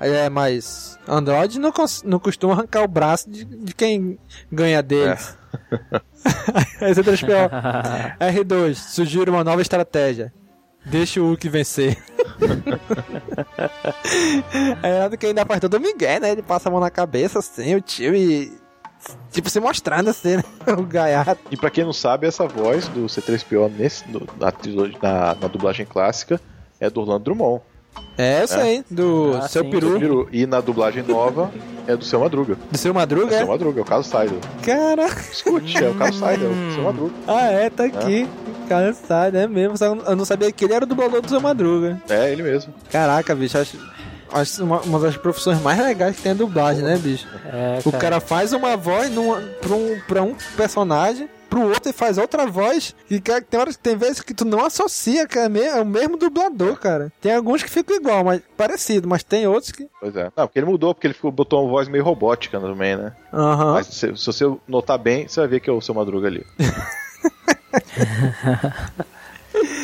Aí 0.00 0.10
é, 0.10 0.28
mas 0.28 0.98
Android 1.06 1.60
não, 1.60 1.72
não 2.04 2.18
costuma 2.18 2.54
arrancar 2.54 2.82
o 2.82 2.88
braço 2.88 3.30
de, 3.30 3.44
de 3.44 3.72
quem 3.72 4.18
ganha 4.50 4.82
deles. 4.82 5.38
Aí 6.82 6.92
você 6.92 7.04
transferiu 7.04 7.48
R2, 8.18 8.74
sugiro 8.74 9.30
uma 9.30 9.44
nova 9.44 9.62
estratégia. 9.62 10.32
Deixa 10.86 11.20
o 11.20 11.24
Hulk 11.26 11.48
vencer. 11.48 11.98
é 14.82 14.98
nada 15.00 15.16
que 15.16 15.26
ainda 15.26 15.44
faz 15.44 15.60
todo 15.60 15.74
o 15.74 15.80
Miguel, 15.80 16.20
né? 16.20 16.30
Ele 16.32 16.42
passa 16.42 16.68
a 16.68 16.72
mão 16.72 16.80
na 16.80 16.90
cabeça 16.90 17.38
assim, 17.40 17.74
o 17.74 17.80
tio 17.80 18.14
e. 18.14 18.52
Tipo, 19.30 19.48
se 19.50 19.60
mostrando 19.60 20.08
assim, 20.10 20.36
né? 20.36 20.44
O 20.76 20.82
gaiato. 20.82 21.40
E 21.50 21.56
pra 21.56 21.70
quem 21.70 21.84
não 21.84 21.92
sabe, 21.92 22.26
essa 22.26 22.46
voz 22.46 22.88
do 22.88 23.06
C3PO 23.06 23.70
nesse, 23.76 24.08
no- 24.10 24.26
na, 24.40 24.50
trilogia- 24.50 24.98
na, 25.02 25.34
na 25.34 25.48
dublagem 25.48 25.86
clássica 25.86 26.40
é 26.80 26.88
do 26.90 27.00
Orlando 27.00 27.24
Drummond. 27.24 27.62
É 28.18 28.42
essa 28.42 28.58
aí, 28.60 28.84
do 28.90 29.34
Ah, 29.36 29.48
seu 29.48 29.64
sim, 29.64 29.70
peru. 29.70 29.98
Peru. 29.98 30.28
E 30.32 30.44
na 30.46 30.60
dublagem 30.60 31.02
nova 31.02 31.50
é 31.86 31.96
do 31.96 32.04
seu 32.04 32.20
Madruga. 32.20 32.56
Do 32.70 32.76
seu 32.78 32.92
Madruga, 32.92 33.26
É 33.32 33.36
é? 33.36 33.38
do 33.38 33.38
seu 33.38 33.46
Madruga, 33.48 33.80
é 33.80 33.82
o 33.82 33.86
Carlos 33.86 34.06
Saidel. 34.06 34.38
Caraca. 34.62 35.20
Escute, 35.32 35.82
é 35.84 35.88
o 35.88 35.94
Carlos 35.94 36.18
Saidel, 36.18 36.50
é 36.50 36.52
o 36.70 36.74
seu 36.74 36.82
Madruga. 36.84 37.14
Ah, 37.26 37.46
é, 37.50 37.70
tá 37.70 37.84
aqui. 37.84 38.28
Cara, 38.68 38.92
sabe, 38.92 39.38
é 39.38 39.46
mesmo. 39.46 39.76
Só 39.76 39.86
eu 39.86 40.16
não 40.16 40.24
sabia 40.24 40.50
que 40.52 40.64
ele 40.64 40.74
era 40.74 40.84
o 40.84 40.88
dublador 40.88 41.20
do 41.22 41.28
seu 41.28 41.40
Madruga. 41.40 42.00
É, 42.08 42.30
ele 42.32 42.42
mesmo. 42.42 42.72
Caraca, 42.90 43.34
bicho, 43.34 43.56
acho, 43.58 43.78
acho 44.32 44.64
uma, 44.64 44.80
uma 44.80 44.98
das 45.00 45.16
profissões 45.16 45.60
mais 45.60 45.78
legais 45.78 46.16
que 46.16 46.22
tem 46.22 46.32
a 46.32 46.34
dublagem, 46.36 46.82
né, 46.82 46.96
bicho? 46.98 47.26
É, 47.46 47.78
O 47.84 47.92
cara 47.92 48.20
faz 48.20 48.52
uma 48.52 48.76
voz 48.76 49.10
numa, 49.10 49.40
pra, 49.60 49.74
um, 49.74 50.00
pra 50.06 50.22
um 50.22 50.34
personagem, 50.56 51.28
pro 51.48 51.60
outro 51.62 51.88
e 51.90 51.92
faz 51.92 52.18
outra 52.18 52.44
voz. 52.46 52.94
E 53.08 53.20
cara, 53.20 53.40
tem 53.40 53.58
horas 53.60 53.76
tem 53.76 53.96
vezes 53.96 54.20
que 54.20 54.34
tu 54.34 54.44
não 54.44 54.64
associa, 54.64 55.26
que 55.28 55.38
é, 55.38 55.48
me- 55.48 55.60
é 55.60 55.80
o 55.80 55.86
mesmo 55.86 56.16
dublador, 56.16 56.76
cara. 56.76 57.12
Tem 57.20 57.34
alguns 57.34 57.62
que 57.62 57.70
ficam 57.70 57.96
igual, 57.96 58.24
mas 58.24 58.40
parecido, 58.56 59.06
mas 59.08 59.22
tem 59.22 59.46
outros 59.46 59.70
que. 59.70 59.86
Pois 60.00 60.16
é. 60.16 60.24
Não, 60.36 60.46
porque 60.46 60.58
ele 60.58 60.66
mudou, 60.66 60.92
porque 60.92 61.06
ele 61.06 61.14
ficou, 61.14 61.30
botou 61.30 61.62
uma 61.62 61.70
voz 61.70 61.88
meio 61.88 62.02
robótica 62.04 62.58
também, 62.58 62.96
né? 62.96 63.12
Aham. 63.32 63.74
Mas 63.74 63.86
se, 63.86 64.16
se 64.16 64.26
você 64.26 64.44
notar 64.66 64.98
bem, 64.98 65.28
você 65.28 65.38
vai 65.40 65.48
ver 65.48 65.60
que 65.60 65.70
é 65.70 65.72
o 65.72 65.80
seu 65.80 65.94
Madruga 65.94 66.26
ali. 66.26 66.44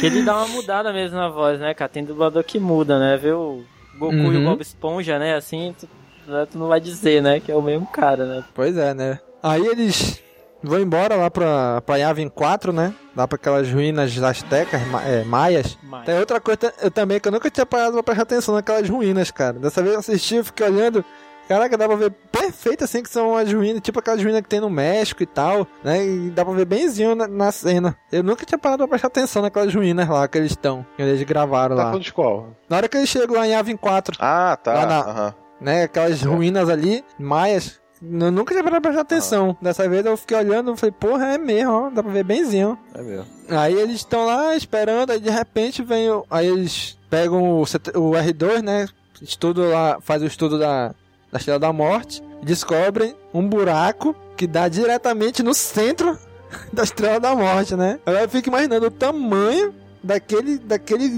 Que 0.01 0.07
ele 0.07 0.23
dá 0.23 0.37
uma 0.37 0.49
mudada 0.49 0.93
mesmo 0.93 1.17
na 1.17 1.29
voz, 1.29 1.59
né, 1.61 1.73
cara? 1.75 1.89
Tem 1.89 2.05
dublador 2.05 2.45
que 2.45 2.59
muda, 2.59 2.99
né? 2.99 3.17
Vê 3.17 3.33
o 3.33 3.63
Goku 3.99 4.15
e 4.15 4.21
o 4.37 4.39
Uhum. 4.41 4.45
Bob 4.45 4.61
Esponja, 4.61 5.19
né? 5.19 5.35
Assim, 5.35 5.75
tu, 5.79 5.89
né, 6.27 6.47
tu 6.51 6.59
não 6.59 6.69
vai 6.69 6.81
dizer, 6.81 7.23
né? 7.23 7.41
Que 7.41 7.51
é 7.53 7.57
o 7.57 7.63
mesmo 7.63 7.87
cara, 7.87 8.25
né? 8.27 8.45
Pois 8.55 8.77
é, 8.77 8.93
né? 8.93 9.19
Aí 9.43 9.65
eles 9.67 10.23
vão 10.63 10.79
embora 10.81 11.17
lá 11.17 11.31
pra, 11.31 11.81
pra 11.81 11.97
Yavin 11.97 12.29
4, 12.29 12.73
né? 12.73 12.93
Lá 13.17 13.27
pra 13.27 13.37
aquelas 13.37 13.71
ruínas 13.71 14.17
astecas, 14.23 14.87
ma- 14.89 15.03
é, 15.05 15.25
maias. 15.25 15.79
Tem 16.05 16.19
outra 16.19 16.41
coisa 16.41 16.73
eu 16.83 16.91
também 16.91 17.19
que 17.21 17.29
eu 17.29 17.33
nunca 17.33 17.51
tinha 17.51 17.67
parado 17.67 17.93
pra 17.95 18.03
prestar 18.03 18.23
atenção 18.23 18.55
naquelas 18.55 18.89
ruínas, 18.89 19.31
cara. 19.31 19.55
Dessa 19.59 19.83
vez 19.83 19.95
eu 19.95 20.01
assisti, 20.01 20.37
eu 20.37 20.45
fiquei 20.45 20.67
olhando. 20.67 21.05
Caraca, 21.49 21.77
dá 21.77 21.87
pra 21.87 21.97
ver 21.97 22.11
perfeito 22.31 22.85
assim 22.85 23.03
que 23.03 23.11
são 23.11 23.37
as 23.37 23.53
ruínas, 23.53 23.83
tipo 23.83 23.99
aquelas 23.99 24.23
ruínas 24.23 24.41
que 24.43 24.49
tem 24.49 24.61
no 24.61 24.71
México 24.71 25.23
e 25.23 25.27
tal, 25.27 25.67
né? 25.85 26.05
E 26.07 26.31
dá 26.31 26.45
pra 26.45 26.55
ver 26.55 26.65
benzinho 26.65 27.15
na, 27.15 27.27
na 27.29 27.53
cena. 27.53 27.97
Eu 28.11 28.23
nunca 28.23 28.45
tinha 28.47 28.59
parado 28.59 28.79
pra 28.85 28.89
prestar 28.89 29.09
atenção 29.09 29.43
naquelas 29.43 29.75
ruínas 29.75 30.09
lá 30.09 30.27
que 30.29 30.39
eles 30.39 30.53
estão, 30.53 30.85
que 30.97 31.03
eles 31.03 31.23
gravaram 31.25 31.77
Tá 31.77 31.83
lá. 31.83 31.89
falando 31.91 32.05
de 32.05 32.13
qual? 32.13 32.49
Na 32.69 32.77
hora 32.79 32.89
que 32.89 32.97
eles 32.97 33.09
chegam 33.09 33.37
lá 33.37 33.47
em 33.47 33.51
Yavin 33.51 33.77
4. 33.77 34.17
Ah, 34.21 34.57
tá. 34.63 34.73
Lá 34.73 34.87
na- 34.87 35.35
né? 35.61 35.83
Aquelas 35.85 36.23
ruínas 36.23 36.69
ali, 36.69 37.05
maias. 37.19 37.81
Eu 38.03 38.33
nunca 38.33 38.53
tinha 38.53 38.65
parado 38.65 38.81
pra 38.83 38.91
prestar 38.91 39.03
atenção. 39.03 39.57
Dessa 39.63 39.89
vez 39.89 40.05
eu 40.05 40.17
fiquei 40.17 40.37
olhando 40.37 40.73
e 40.73 40.77
falei, 40.77 40.93
porra, 40.99 41.35
é 41.35 41.39
mesmo, 41.39 41.71
ó, 41.73 41.91
dá 41.91 42.03
pra 42.03 42.11
ver 42.11 42.25
benzinho. 42.25 42.77
É 42.95 43.01
mesmo. 43.01 43.27
Aí 43.49 43.75
eles 43.75 43.97
estão 43.97 44.27
lá 44.27 44.57
esperando, 44.57 45.11
aí 45.13 45.21
de 45.21 45.31
repente 45.31 45.83
vem 45.85 46.11
o... 46.11 46.25
Aí 46.29 46.47
eles 46.49 46.99
pegam 47.09 47.61
o, 47.61 47.65
CT 47.65 47.97
o 47.97 48.11
R2, 48.13 48.61
né? 48.61 48.87
Estudo 49.21 49.69
lá, 49.71 49.99
faz 50.01 50.21
o 50.21 50.27
estudo 50.27 50.59
da, 50.59 50.93
da 51.33 51.39
Estrela 51.39 51.59
da 51.59 51.73
Morte. 51.73 52.23
Descobrem 52.43 53.17
um 53.33 53.49
buraco 53.49 54.15
que 54.37 54.47
dá 54.47 54.69
diretamente 54.69 55.43
no 55.43 55.55
centro 55.55 56.19
da 56.73 56.83
Estrela 56.83 57.19
da 57.19 57.35
Morte, 57.35 57.75
né? 57.75 57.99
Eu 58.05 58.29
fico 58.29 58.51
imaginando 58.51 58.87
o 58.87 58.91
tamanho 58.91 59.75
daquele, 60.05 60.59
daquele 60.59 61.09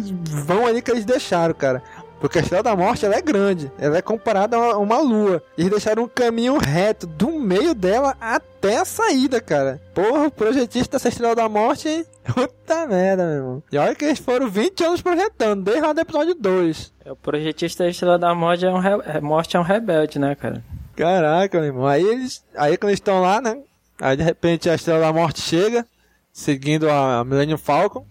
vão 0.47 0.67
ali 0.67 0.81
que 0.81 0.91
eles 0.91 1.05
deixaram, 1.05 1.55
cara. 1.55 1.83
Porque 2.25 2.39
a 2.39 2.41
Estrela 2.41 2.62
da 2.62 2.75
Morte 2.75 3.05
ela 3.05 3.16
é 3.16 3.20
grande, 3.20 3.70
ela 3.79 3.99
é 3.99 4.01
comparada 4.01 4.57
a 4.57 4.79
uma 4.79 4.99
lua. 4.99 5.43
E 5.59 5.61
eles 5.61 5.72
deixaram 5.72 6.05
um 6.05 6.09
caminho 6.09 6.57
reto 6.57 7.07
do 7.07 7.39
meio 7.39 7.75
dela 7.75 8.16
até 8.18 8.79
a 8.79 8.85
saída, 8.87 9.43
cara. 9.43 9.79
Porra, 9.93 10.29
o 10.29 10.31
projetista 10.31 10.93
dessa 10.97 11.11
Estrela 11.11 11.35
da 11.35 11.47
Morte? 11.51 12.07
Puta 12.25 12.87
merda, 12.87 13.27
meu 13.27 13.35
irmão. 13.35 13.62
E 13.70 13.77
olha 13.77 13.95
que 13.95 14.07
eles 14.07 14.18
foram 14.18 14.49
20 14.49 14.85
anos 14.85 15.03
projetando, 15.03 15.64
desde 15.64 15.83
lá 15.83 15.93
do 15.93 16.01
episódio 16.01 16.35
2. 16.35 16.95
É, 17.05 17.12
o 17.12 17.16
projetista 17.16 17.85
da 17.85 17.91
Estrela 17.91 18.18
da 18.18 18.35
Morte 18.35 18.64
é 18.64 18.70
um, 18.70 18.79
re... 18.79 18.89
é- 19.05 19.20
Morte 19.20 19.59
é 19.59 19.61
um 19.61 19.62
rebelde, 19.62 20.18
né, 20.18 20.35
cara? 20.35 20.64
Caraca, 20.97 21.59
meu 21.59 21.66
irmão. 21.66 21.87
Aí 21.87 22.03
eles. 22.03 22.43
Aí 22.57 22.79
quando 22.79 22.89
eles 22.89 23.01
estão 23.01 23.20
lá, 23.20 23.39
né? 23.43 23.59
Aí 24.01 24.16
de 24.16 24.22
repente 24.22 24.70
a 24.70 24.75
Estrela 24.75 25.01
da 25.01 25.12
Morte 25.12 25.43
chega, 25.43 25.85
seguindo 26.33 26.89
a 26.89 27.22
Millennium 27.22 27.59
Falcon. 27.59 28.07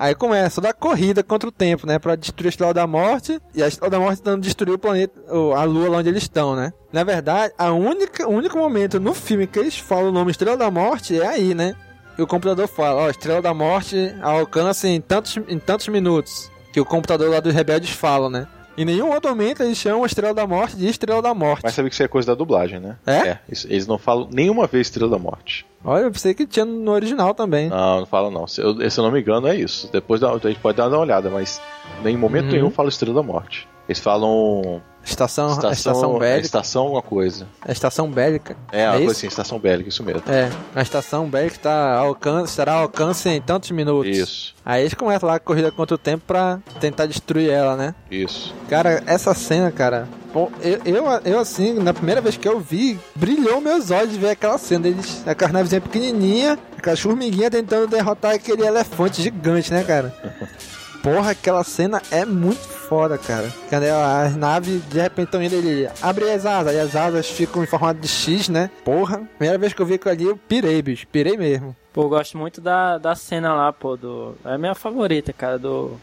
Aí 0.00 0.14
começa 0.14 0.62
toda 0.62 0.70
a 0.70 0.72
corrida 0.72 1.22
contra 1.22 1.46
o 1.46 1.52
tempo, 1.52 1.86
né? 1.86 1.98
Pra 1.98 2.16
destruir 2.16 2.46
a 2.46 2.48
Estrela 2.48 2.72
da 2.72 2.86
Morte. 2.86 3.38
E 3.54 3.62
a 3.62 3.68
Estrela 3.68 3.90
da 3.90 4.00
Morte 4.00 4.22
tentando 4.22 4.40
destruir 4.40 4.72
o 4.72 4.78
planeta, 4.78 5.20
a 5.28 5.64
lua 5.64 5.90
lá 5.90 5.98
onde 5.98 6.08
eles 6.08 6.22
estão, 6.22 6.56
né? 6.56 6.72
Na 6.90 7.04
verdade, 7.04 7.52
a 7.58 7.70
única, 7.70 8.26
o 8.26 8.32
único 8.32 8.56
momento 8.56 8.98
no 8.98 9.12
filme 9.12 9.46
que 9.46 9.58
eles 9.58 9.76
falam 9.76 10.08
o 10.08 10.12
nome 10.12 10.30
Estrela 10.30 10.56
da 10.56 10.70
Morte 10.70 11.20
é 11.20 11.26
aí, 11.26 11.54
né? 11.54 11.76
E 12.16 12.22
o 12.22 12.26
computador 12.26 12.66
fala, 12.66 13.02
ó, 13.02 13.10
Estrela 13.10 13.42
da 13.42 13.52
Morte 13.52 14.14
alcança 14.22 14.88
em 14.88 15.02
tantos, 15.02 15.36
em 15.46 15.58
tantos 15.58 15.86
minutos. 15.88 16.50
Que 16.72 16.80
o 16.80 16.84
computador 16.86 17.28
lá 17.28 17.38
dos 17.38 17.52
rebeldes 17.52 17.90
falam, 17.90 18.30
né? 18.30 18.46
Em 18.78 18.84
nenhum 18.84 19.10
outro 19.12 19.30
momento 19.30 19.62
eles 19.62 19.76
chamam 19.76 20.04
a 20.04 20.06
Estrela 20.06 20.32
da 20.32 20.46
Morte 20.46 20.76
de 20.76 20.86
Estrela 20.88 21.20
da 21.20 21.34
Morte. 21.34 21.62
Mas 21.64 21.74
sabe 21.74 21.88
que 21.88 21.94
isso 21.94 22.02
é 22.02 22.08
coisa 22.08 22.28
da 22.28 22.34
dublagem, 22.34 22.78
né? 22.80 22.96
É? 23.06 23.38
isso- 23.50 23.66
eles 23.68 23.86
não 23.86 23.98
falam 23.98 24.28
nenhuma 24.32 24.66
vez 24.66 24.86
Estrela 24.86 25.10
da 25.10 25.18
Morte. 25.18 25.66
Olha, 25.84 26.02
eu 26.04 26.10
pensei 26.10 26.34
que 26.34 26.46
tinha 26.46 26.64
no 26.64 26.90
original 26.92 27.34
também. 27.34 27.68
Não, 27.68 28.00
não 28.00 28.06
falam 28.06 28.30
não. 28.30 28.46
Se 28.46 28.60
eu, 28.60 28.90
se 28.90 28.98
eu 29.00 29.04
não 29.04 29.10
me 29.10 29.20
engano, 29.20 29.48
é 29.48 29.56
isso. 29.56 29.88
Depois 29.92 30.22
a 30.22 30.32
gente 30.38 30.58
pode 30.60 30.76
dar 30.76 30.88
uma 30.88 30.98
olhada, 30.98 31.28
mas 31.30 31.60
em 32.04 32.16
momento 32.16 32.46
Uhum. 32.46 32.50
nenhum 32.52 32.70
fala 32.70 32.88
Estrela 32.88 33.14
da 33.16 33.22
Morte. 33.22 33.66
Eles 33.88 33.98
falam. 33.98 34.80
Estação, 35.04 35.48
Estação, 35.50 35.72
estação 35.72 36.16
é, 36.16 36.18
bélica. 36.20 36.46
estação 36.46 36.82
alguma 36.82 37.02
coisa. 37.02 37.46
A 37.62 37.72
estação 37.72 38.10
bélica. 38.10 38.56
É, 38.70 38.84
isso? 38.86 38.96
coisa 38.96 39.12
assim, 39.12 39.26
estação 39.26 39.58
bélica, 39.58 39.88
isso 39.88 40.02
mesmo. 40.04 40.22
É, 40.28 40.50
a 40.74 40.82
estação 40.82 41.28
bélica 41.28 41.58
tá 41.58 41.94
alcance, 41.96 42.50
estará 42.52 42.74
ao 42.74 42.82
alcance 42.82 43.28
em 43.28 43.40
tantos 43.40 43.70
minutos. 43.70 44.16
Isso. 44.16 44.54
Aí 44.64 44.82
eles 44.82 44.94
começam 44.94 45.28
lá 45.28 45.36
a 45.36 45.40
corrida 45.40 45.72
contra 45.72 45.94
o 45.94 45.98
tempo 45.98 46.24
pra 46.26 46.58
tentar 46.78 47.06
destruir 47.06 47.50
ela, 47.50 47.76
né? 47.76 47.94
Isso. 48.10 48.54
Cara, 48.68 49.02
essa 49.06 49.34
cena, 49.34 49.72
cara. 49.72 50.06
pô, 50.32 50.50
eu, 50.60 50.80
eu, 50.84 51.04
eu, 51.24 51.38
assim, 51.40 51.72
na 51.72 51.94
primeira 51.94 52.20
vez 52.20 52.36
que 52.36 52.46
eu 52.46 52.60
vi, 52.60 52.98
brilhou 53.16 53.60
meus 53.60 53.90
olhos 53.90 54.16
ver 54.16 54.30
aquela 54.30 54.58
cena. 54.58 54.86
Eles, 54.86 55.26
aquelas 55.26 55.52
navezinhas 55.52 55.82
pequenininha, 55.82 56.58
aquelas 56.76 57.00
formiguinhas 57.00 57.50
tentando 57.50 57.88
derrotar 57.88 58.34
aquele 58.34 58.64
elefante 58.64 59.22
gigante, 59.22 59.72
né, 59.72 59.82
cara? 59.82 60.14
Porra, 61.02 61.30
aquela 61.30 61.64
cena 61.64 62.02
é 62.10 62.26
muito 62.26 62.79
foda, 62.90 63.16
cara. 63.16 63.48
Quando 63.68 63.84
as 63.84 64.34
naves 64.34 64.82
de 64.88 65.00
repente 65.00 65.26
estão 65.26 65.40
indo, 65.40 65.54
ele 65.54 65.88
abre 66.02 66.28
as 66.28 66.44
asas, 66.44 66.74
e 66.74 66.78
as 66.80 66.96
asas 66.96 67.30
ficam 67.30 67.62
em 67.62 67.66
formato 67.66 68.00
de 68.00 68.08
X, 68.08 68.48
né? 68.48 68.68
Porra, 68.84 69.22
primeira 69.38 69.56
vez 69.56 69.72
que 69.72 69.80
eu 69.80 69.86
vi 69.86 69.94
aquilo 69.94 70.10
ali, 70.10 70.24
eu 70.24 70.36
pirei, 70.36 70.82
bicho. 70.82 71.06
Pirei 71.06 71.36
mesmo. 71.36 71.76
Pô, 71.92 72.02
eu 72.02 72.08
gosto 72.08 72.36
muito 72.36 72.60
da, 72.60 72.98
da 72.98 73.14
cena 73.14 73.54
lá, 73.54 73.72
pô, 73.72 73.96
do. 73.96 74.34
É 74.44 74.54
a 74.54 74.58
minha 74.58 74.74
favorita, 74.74 75.32
cara, 75.32 75.56
do. 75.56 75.96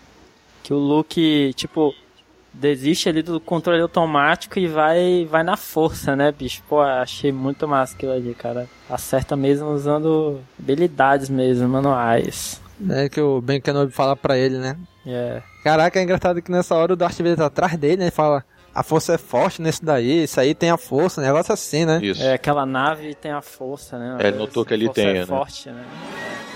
Que 0.64 0.74
o 0.74 0.78
Luke, 0.78 1.54
tipo, 1.56 1.94
desiste 2.54 3.10
ali 3.10 3.22
do 3.22 3.40
controle 3.40 3.82
automático 3.82 4.58
e 4.58 4.68
vai, 4.68 5.28
vai 5.30 5.44
na 5.44 5.58
força, 5.58 6.16
né, 6.16 6.32
bicho? 6.32 6.64
Pô, 6.70 6.80
achei 6.80 7.34
muito 7.34 7.68
massa 7.68 7.96
aquilo 7.96 8.14
ali, 8.14 8.34
cara. 8.34 8.66
Acerta 8.90 9.36
mesmo 9.36 9.68
usando 9.72 10.40
habilidades 10.58 11.30
mesmo, 11.30 11.68
manuais. 11.68 12.62
É 12.90 13.10
que 13.10 13.20
o 13.20 13.42
Ben 13.42 13.60
Kenobi 13.60 13.92
fala 13.92 14.16
pra 14.16 14.38
ele, 14.38 14.58
né? 14.58 14.78
É. 15.06 15.42
Caraca, 15.64 16.00
é 16.00 16.04
engraçado 16.04 16.42
que 16.42 16.52
nessa 16.52 16.76
hora 16.76 16.94
o 16.94 16.96
Darth 16.96 17.18
Vader 17.18 17.38
tá 17.38 17.46
atrás 17.48 17.76
dele, 17.78 17.98
né? 17.98 18.04
Ele 18.06 18.12
fala, 18.12 18.44
a 18.74 18.84
força 18.84 19.14
é 19.14 19.18
forte 19.18 19.62
nesse 19.62 19.84
daí, 19.84 20.24
isso 20.24 20.40
aí 20.40 20.54
tem 20.54 20.70
a 20.70 20.78
força, 20.78 21.20
um 21.20 21.24
negócio 21.24 21.52
assim, 21.54 21.86
né? 21.86 22.00
Isso. 22.02 22.22
É, 22.22 22.34
aquela 22.34 22.66
nave 22.66 23.16
tem 23.16 23.32
a 23.32 23.42
força, 23.42 23.98
né? 23.98 24.18
É, 24.20 24.28
ele 24.28 24.38
notou 24.38 24.64
que 24.64 24.74
ali 24.74 24.86
Força 24.86 25.02
tem, 25.02 25.10
é 25.10 25.14
né? 25.22 25.26
forte, 25.26 25.70
né? 25.70 25.84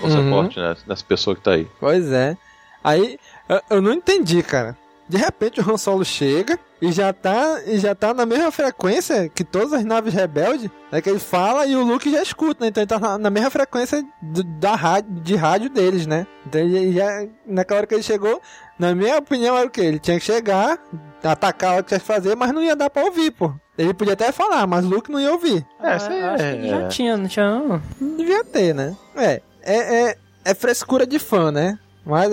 Força 0.00 0.18
Uhum. 0.18 0.30
forte, 0.30 0.60
né? 0.60 0.76
Nessa 0.86 1.04
pessoa 1.04 1.34
que 1.34 1.42
tá 1.42 1.52
aí. 1.52 1.66
Pois 1.80 2.12
é. 2.12 2.36
Aí, 2.84 3.18
eu, 3.48 3.60
eu 3.70 3.82
não 3.82 3.92
entendi, 3.92 4.42
cara. 4.42 4.76
De 5.08 5.16
repente 5.18 5.60
o 5.60 5.70
Han 5.70 5.76
Solo 5.76 6.04
chega 6.04 6.58
e 6.80 6.90
já 6.90 7.12
tá, 7.12 7.60
e 7.66 7.78
já 7.78 7.94
tá 7.94 8.14
na 8.14 8.24
mesma 8.24 8.50
frequência 8.50 9.28
que 9.28 9.44
todas 9.44 9.72
as 9.72 9.84
naves 9.84 10.14
rebeldes, 10.14 10.70
né? 10.90 11.00
Que 11.02 11.10
ele 11.10 11.18
fala 11.18 11.66
e 11.66 11.76
o 11.76 11.82
Luke 11.82 12.10
já 12.10 12.22
escuta, 12.22 12.64
né? 12.64 12.68
Então 12.68 12.82
ele 12.82 12.88
tá 12.88 12.98
na, 12.98 13.18
na 13.18 13.30
mesma 13.30 13.50
frequência 13.50 14.02
do- 14.22 14.42
da 14.44 14.74
rádio, 14.74 15.10
de 15.20 15.36
rádio 15.36 15.68
deles, 15.70 16.06
né? 16.06 16.26
Então 16.46 16.60
ele 16.60 16.92
já, 16.92 17.26
naquela 17.46 17.78
hora 17.78 17.86
que 17.86 17.94
ele 17.94 18.02
chegou, 18.02 18.40
na 18.78 18.94
minha 18.94 19.18
opinião 19.18 19.56
era 19.56 19.66
o 19.66 19.70
que? 19.70 19.80
Ele 19.80 19.98
tinha 19.98 20.18
que 20.18 20.24
chegar, 20.24 20.78
atacar 21.22 21.78
o 21.80 21.82
que 21.82 21.88
tinha 21.90 22.00
que 22.00 22.06
fazer, 22.06 22.34
mas 22.36 22.52
não 22.52 22.62
ia 22.62 22.74
dar 22.76 22.88
pra 22.90 23.04
ouvir, 23.04 23.30
pô. 23.32 23.52
Ele 23.76 23.94
podia 23.94 24.12
até 24.14 24.30
falar, 24.32 24.66
mas 24.66 24.84
o 24.84 24.88
Luke 24.88 25.10
não 25.10 25.20
ia 25.20 25.32
ouvir. 25.32 25.64
É, 25.82 25.96
isso 25.96 26.08
aí 26.10 26.54
ele 26.56 26.68
já 26.68 26.76
é. 26.82 26.88
tinha, 26.88 27.16
não 27.16 27.26
tinha 27.28 27.50
não. 27.50 27.82
Não 28.00 28.16
devia 28.16 28.44
ter, 28.44 28.74
né? 28.74 28.96
É, 29.16 29.42
é, 29.62 30.04
é, 30.10 30.16
é 30.44 30.54
frescura 30.54 31.06
de 31.06 31.18
fã, 31.18 31.50
né? 31.50 31.78
Mas 32.04 32.32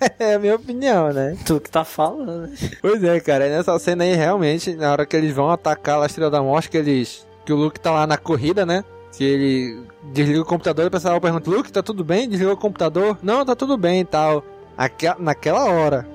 é, 0.00 0.12
é 0.32 0.34
a 0.34 0.38
minha 0.38 0.54
opinião, 0.54 1.12
né? 1.12 1.36
Tu 1.46 1.60
que 1.60 1.70
tá 1.70 1.84
falando. 1.84 2.50
Pois 2.80 3.02
é, 3.02 3.20
cara, 3.20 3.48
nessa 3.48 3.78
cena 3.78 4.04
aí, 4.04 4.14
realmente, 4.14 4.74
na 4.74 4.92
hora 4.92 5.06
que 5.06 5.16
eles 5.16 5.34
vão 5.34 5.50
atacar 5.50 6.00
a 6.02 6.06
Estrela 6.06 6.30
da 6.30 6.42
Morte, 6.42 6.68
que 6.70 6.76
eles. 6.76 7.26
Que 7.44 7.52
o 7.52 7.56
Luke 7.56 7.80
tá 7.80 7.90
lá 7.90 8.06
na 8.06 8.16
corrida, 8.16 8.64
né? 8.64 8.84
Que 9.16 9.24
ele 9.24 9.82
desliga 10.12 10.40
o 10.40 10.44
computador 10.44 10.84
e 10.84 10.88
o 10.88 10.90
pessoal 10.90 11.20
pergunta, 11.20 11.50
Luke, 11.50 11.72
tá 11.72 11.82
tudo 11.82 12.04
bem? 12.04 12.28
Desligou 12.28 12.54
o 12.54 12.58
computador? 12.58 13.18
Não, 13.22 13.44
tá 13.44 13.54
tudo 13.56 13.76
bem 13.76 14.00
e 14.00 14.04
tal. 14.04 14.44
Aquela, 14.76 15.16
naquela 15.18 15.64
hora. 15.64 16.06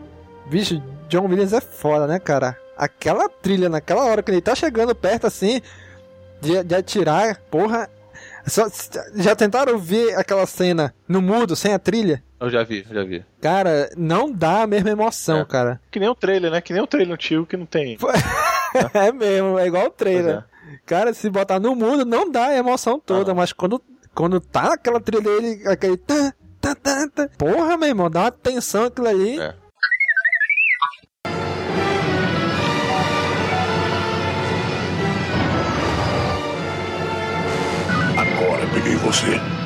Bicho, 0.47 0.81
John 1.09 1.25
Williams 1.25 1.53
é 1.53 1.61
foda, 1.61 2.07
né, 2.07 2.17
cara? 2.19 2.57
Aquela 2.77 3.27
trilha, 3.29 3.69
naquela 3.69 4.05
hora 4.05 4.23
que 4.23 4.31
ele 4.31 4.41
tá 4.41 4.55
chegando 4.55 4.95
perto 4.95 5.27
assim, 5.27 5.61
de, 6.41 6.63
de 6.63 6.75
atirar, 6.75 7.41
porra. 7.51 7.89
Só- 8.45 8.67
já 9.15 9.35
tentaram 9.35 9.77
ver 9.77 10.15
aquela 10.15 10.45
cena 10.45 10.93
no 11.07 11.21
mudo, 11.21 11.55
sem 11.55 11.73
a 11.73 11.79
trilha? 11.79 12.23
Eu 12.39 12.51
já 12.51 12.63
vi, 12.63 12.85
eu 12.87 12.95
já 12.95 13.03
vi. 13.03 13.25
Cara, 13.41 13.89
não 13.97 14.31
dá 14.31 14.61
a 14.61 14.67
mesma 14.67 14.91
emoção, 14.91 15.43
cara. 15.43 15.81
Que 15.89 15.99
nem 15.99 16.07
o 16.07 16.13
trailer, 16.13 16.51
né? 16.51 16.61
Que 16.61 16.71
nem 16.71 16.81
o 16.81 16.87
trailer 16.87 17.13
antigo 17.13 17.45
que 17.47 17.57
não 17.57 17.65
tem. 17.65 17.97
é 18.93 19.11
mesmo, 19.11 19.57
é 19.57 19.65
igual 19.65 19.87
o 19.87 19.89
trailer. 19.89 20.43
Cara, 20.85 21.13
se 21.13 21.29
botar 21.29 21.59
no 21.59 21.75
mundo, 21.75 22.05
não 22.05 22.29
dá 22.29 22.47
a 22.47 22.55
emoção 22.55 22.99
toda, 22.99 23.33
mas 23.33 23.51
quando, 23.51 23.81
quando 24.13 24.39
tá 24.39 24.73
aquela 24.73 24.99
trilha 24.99 25.21
dele, 25.21 25.67
aquele. 25.67 25.97
Tá, 25.97 26.33
tá, 26.61 26.75
tá, 26.75 27.09
tá, 27.09 27.29
porra, 27.37 27.75
meu 27.75 27.89
irmão, 27.89 28.09
dá 28.09 28.21
uma 28.21 28.31
tensão 28.31 28.85
aquilo 28.85 29.07
ali. 29.07 29.39
Agora 38.15 38.67
peguei 38.73 38.95
você. 38.97 39.56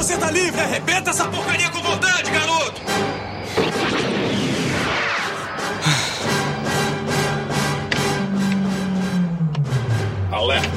Você 0.00 0.16
tá 0.16 0.30
livre, 0.30 0.58
arrebenta 0.58 1.10
essa 1.10 1.28
porcaria 1.28 1.68
com 1.68 1.82
vontade, 1.82 2.30
garoto! 2.30 2.80
Alerta. 10.32 10.70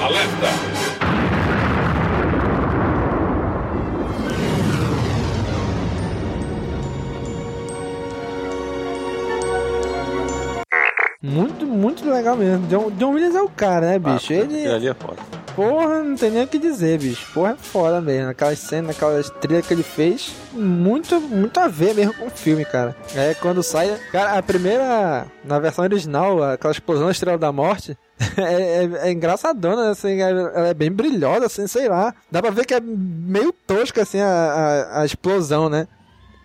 Alerta. 0.00 0.75
Muito, 11.26 11.66
muito 11.66 12.08
legal 12.08 12.36
mesmo. 12.36 12.66
John, 12.68 12.90
John 12.92 13.12
Williams 13.12 13.34
é 13.34 13.42
o 13.42 13.48
cara, 13.48 13.86
né, 13.86 13.98
bicho? 13.98 14.32
Ah, 14.32 14.36
Ele. 14.36 14.66
ali 14.66 14.88
é 14.88 14.94
foda. 14.94 15.16
Porra, 15.56 16.02
não 16.02 16.16
tem 16.16 16.30
nem 16.30 16.44
o 16.44 16.46
que 16.46 16.58
dizer, 16.58 16.98
bicho. 16.98 17.32
Porra, 17.32 17.52
é 17.52 17.56
foda 17.56 18.00
mesmo. 18.00 18.30
Aquelas 18.30 18.58
cenas, 18.58 18.94
aquelas 18.94 19.30
trilhas 19.30 19.66
que 19.66 19.74
ele 19.74 19.82
fez, 19.82 20.32
muito, 20.52 21.18
muito 21.20 21.58
a 21.58 21.66
ver 21.66 21.94
mesmo 21.94 22.14
com 22.14 22.26
o 22.26 22.30
filme, 22.30 22.64
cara. 22.64 22.94
É 23.14 23.34
quando 23.34 23.62
sai. 23.62 23.98
Cara, 24.12 24.38
a 24.38 24.42
primeira. 24.42 25.26
Na 25.42 25.58
versão 25.58 25.84
original, 25.84 26.42
aquela 26.42 26.72
explosão 26.72 27.06
da 27.06 27.12
Estrela 27.12 27.38
da 27.38 27.52
Morte. 27.52 27.96
É, 28.38 28.84
é, 28.84 29.08
é 29.08 29.12
engraçadona, 29.12 29.90
assim, 29.90 30.20
ela 30.20 30.68
é 30.68 30.74
bem 30.74 30.90
brilhosa, 30.90 31.46
assim, 31.46 31.66
sei 31.66 31.88
lá. 31.88 32.14
Dá 32.30 32.42
pra 32.42 32.50
ver 32.50 32.66
que 32.66 32.74
é 32.74 32.80
meio 32.80 33.50
tosca, 33.66 34.02
assim, 34.02 34.20
a, 34.20 34.26
a, 34.26 35.00
a 35.00 35.06
explosão, 35.06 35.70
né? 35.70 35.88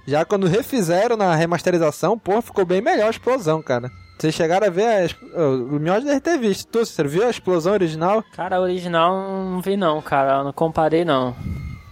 Já 0.05 0.23
quando 0.25 0.47
refizeram 0.47 1.15
na 1.17 1.35
remasterização, 1.35 2.17
porra, 2.17 2.41
ficou 2.41 2.65
bem 2.65 2.81
melhor 2.81 3.07
a 3.07 3.09
explosão, 3.09 3.61
cara. 3.61 3.89
Vocês 4.21 4.35
chegaram 4.35 4.67
a 4.67 4.69
ver 4.69 4.85
a. 4.85 5.03
exp- 5.05 5.17
O 5.33 5.79
Miotti 5.79 6.05
deve 6.05 6.19
ter 6.19 6.37
visto. 6.37 6.67
Tu, 6.67 6.85
você 6.85 7.03
viu 7.03 7.25
a 7.25 7.29
explosão 7.31 7.73
original? 7.73 8.23
Cara, 8.35 8.57
a 8.57 8.61
original 8.61 9.15
não 9.15 9.61
vi 9.61 9.75
não, 9.75 9.99
cara. 9.99 10.37
Eu 10.37 10.43
não 10.43 10.53
comparei 10.53 11.03
não. 11.03 11.35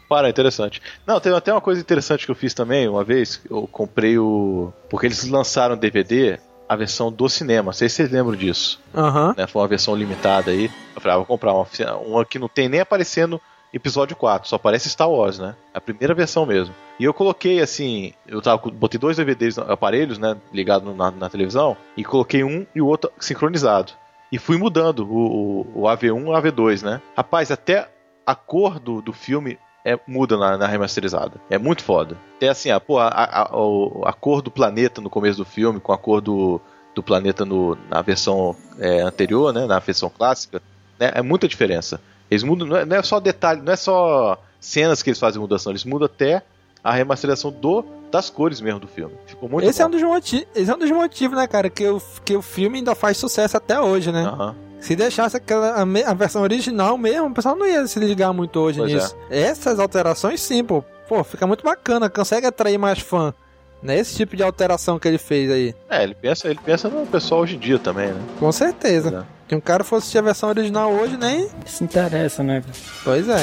Para, 0.07 0.29
interessante. 0.29 0.79
Não, 1.07 1.19
tem 1.19 1.33
até 1.33 1.51
uma 1.51 1.59
coisa 1.61 1.81
interessante 1.81 2.25
que 2.25 2.31
eu 2.31 2.35
fiz 2.35 2.53
também, 2.53 2.87
uma 2.87 3.03
vez, 3.03 3.41
eu 3.49 3.67
comprei 3.71 4.19
o. 4.19 4.71
Porque 4.91 5.07
eles 5.07 5.27
lançaram 5.27 5.75
DVD, 5.75 6.39
a 6.67 6.75
versão 6.75 7.11
do 7.11 7.27
cinema. 7.27 7.65
Não 7.65 7.73
sei 7.73 7.89
se 7.89 7.95
vocês 7.95 8.11
lembram 8.11 8.35
disso. 8.35 8.79
Aham. 8.93 9.33
Né? 9.35 9.47
Foi 9.47 9.61
uma 9.63 9.67
versão 9.67 9.95
limitada 9.95 10.51
aí. 10.51 10.65
Eu 10.95 11.01
falei, 11.01 11.15
ah, 11.15 11.17
vou 11.17 11.25
comprar 11.25 11.53
uma, 11.53 11.65
uma 12.05 12.23
que 12.25 12.37
não 12.37 12.47
tem 12.47 12.69
nem 12.69 12.79
aparecendo 12.79 13.41
episódio 13.73 14.15
4, 14.15 14.49
só 14.49 14.55
aparece 14.55 14.89
Star 14.89 15.09
Wars, 15.09 15.39
né? 15.39 15.55
A 15.73 15.79
primeira 15.79 16.13
versão 16.13 16.45
mesmo. 16.45 16.73
E 16.99 17.03
eu 17.03 17.13
coloquei 17.13 17.61
assim, 17.61 18.13
eu 18.27 18.41
tava, 18.41 18.61
botei 18.71 18.99
dois 18.99 19.17
DVDs, 19.17 19.57
aparelhos, 19.57 20.17
né, 20.17 20.35
ligado 20.51 20.93
na, 20.93 21.11
na 21.11 21.29
televisão, 21.29 21.77
e 21.95 22.03
coloquei 22.03 22.43
um 22.43 22.65
e 22.75 22.81
o 22.81 22.87
outro 22.87 23.11
sincronizado. 23.19 23.93
E 24.31 24.37
fui 24.37 24.57
mudando 24.57 24.99
o, 24.99 25.63
o, 25.75 25.81
o 25.81 25.83
AV1 25.83 26.05
e 26.05 26.09
o 26.11 26.31
AV2, 26.31 26.83
né? 26.83 27.01
Rapaz, 27.15 27.51
até 27.51 27.89
a 28.25 28.35
cor 28.35 28.79
do, 28.79 29.01
do 29.01 29.11
filme 29.11 29.57
é, 29.83 29.97
muda 30.07 30.37
na, 30.37 30.57
na 30.57 30.67
remasterizada. 30.67 31.39
É 31.49 31.57
muito 31.57 31.83
foda. 31.83 32.17
Até 32.37 32.49
assim, 32.49 32.69
a, 32.69 32.77
a, 32.77 33.41
a, 33.41 34.09
a 34.09 34.13
cor 34.13 34.41
do 34.41 34.51
planeta 34.51 35.01
no 35.01 35.09
começo 35.09 35.37
do 35.37 35.45
filme, 35.45 35.79
com 35.79 35.91
a 35.91 35.97
cor 35.97 36.21
do, 36.21 36.61
do 36.93 37.01
planeta 37.01 37.45
no, 37.45 37.77
na 37.89 38.01
versão 38.01 38.55
é, 38.77 39.01
anterior, 39.01 39.53
né? 39.53 39.65
Na 39.65 39.79
versão 39.79 40.09
clássica, 40.09 40.61
né? 40.99 41.11
É 41.15 41.21
muita 41.21 41.47
diferença. 41.47 41.99
Eles 42.29 42.43
mudam, 42.43 42.67
não 42.67 42.77
é, 42.77 42.85
não 42.85 42.95
é 42.97 43.03
só 43.03 43.19
detalhe, 43.19 43.61
não 43.61 43.73
é 43.73 43.75
só 43.75 44.41
cenas 44.59 45.01
que 45.01 45.09
eles 45.09 45.19
fazem 45.19 45.41
mudança, 45.41 45.69
eles 45.69 45.83
mudam 45.83 46.05
até 46.05 46.43
a 46.83 46.93
remasterização 46.93 47.51
do 47.51 47.83
das 48.11 48.29
cores 48.29 48.59
mesmo 48.59 48.79
do 48.79 48.87
filme. 48.87 49.15
Ficou 49.27 49.47
muito 49.47 49.69
esse 49.69 49.79
bom. 49.79 49.83
é 49.83 49.87
um 49.87 49.91
dos 49.91 50.01
motivos, 50.01 50.47
esse 50.55 50.71
é 50.71 50.73
um 50.73 50.79
dos 50.79 50.89
motivos, 50.91 51.37
né, 51.37 51.47
cara, 51.47 51.69
que 51.69 51.87
o, 51.87 52.01
que 52.25 52.35
o 52.35 52.41
filme 52.41 52.79
ainda 52.79 52.95
faz 52.95 53.17
sucesso 53.17 53.55
até 53.55 53.79
hoje, 53.79 54.11
né? 54.11 54.23
Aham. 54.23 54.55
Se 54.79 54.95
deixasse 54.95 55.35
aquela, 55.35 55.71
a, 55.71 55.81
a 55.81 56.13
versão 56.13 56.41
original 56.41 56.97
mesmo, 56.97 57.27
o 57.27 57.33
pessoal 57.33 57.55
não 57.55 57.67
ia 57.67 57.85
se 57.85 57.99
ligar 57.99 58.31
muito 58.33 58.57
hoje 58.59 58.79
Pois 58.79 58.91
é. 58.91 58.95
nisso. 58.95 59.15
Essas 59.29 59.77
alterações, 59.79 60.39
sim, 60.41 60.63
pô. 60.63 60.83
Pô, 61.07 61.23
fica 61.23 61.45
muito 61.45 61.63
bacana, 61.63 62.09
consegue 62.09 62.47
atrair 62.47 62.77
mais 62.77 62.99
fã. 62.99 63.33
Né? 63.81 63.97
Esse 63.97 64.15
tipo 64.15 64.35
de 64.35 64.43
alteração 64.43 64.99
que 64.99 65.07
ele 65.07 65.17
fez 65.17 65.49
aí. 65.49 65.75
É, 65.89 66.03
ele 66.03 66.13
pensa, 66.13 66.49
ele 66.49 66.59
pensa 66.63 66.89
no 66.89 67.05
pessoal 67.05 67.41
hoje 67.41 67.55
em 67.55 67.59
dia 67.59 67.79
também, 67.79 68.07
né? 68.09 68.21
Com 68.39 68.51
certeza. 68.51 69.25
Se 69.47 69.55
um 69.55 69.61
cara 69.61 69.83
fosse 69.83 70.03
assistir 70.03 70.17
a 70.19 70.21
versão 70.21 70.49
original 70.49 70.91
hoje, 70.91 71.17
nem. 71.17 71.49
Se 71.65 71.83
interessa, 71.83 72.43
né? 72.43 72.61
Pois 73.03 73.27
é. 73.27 73.39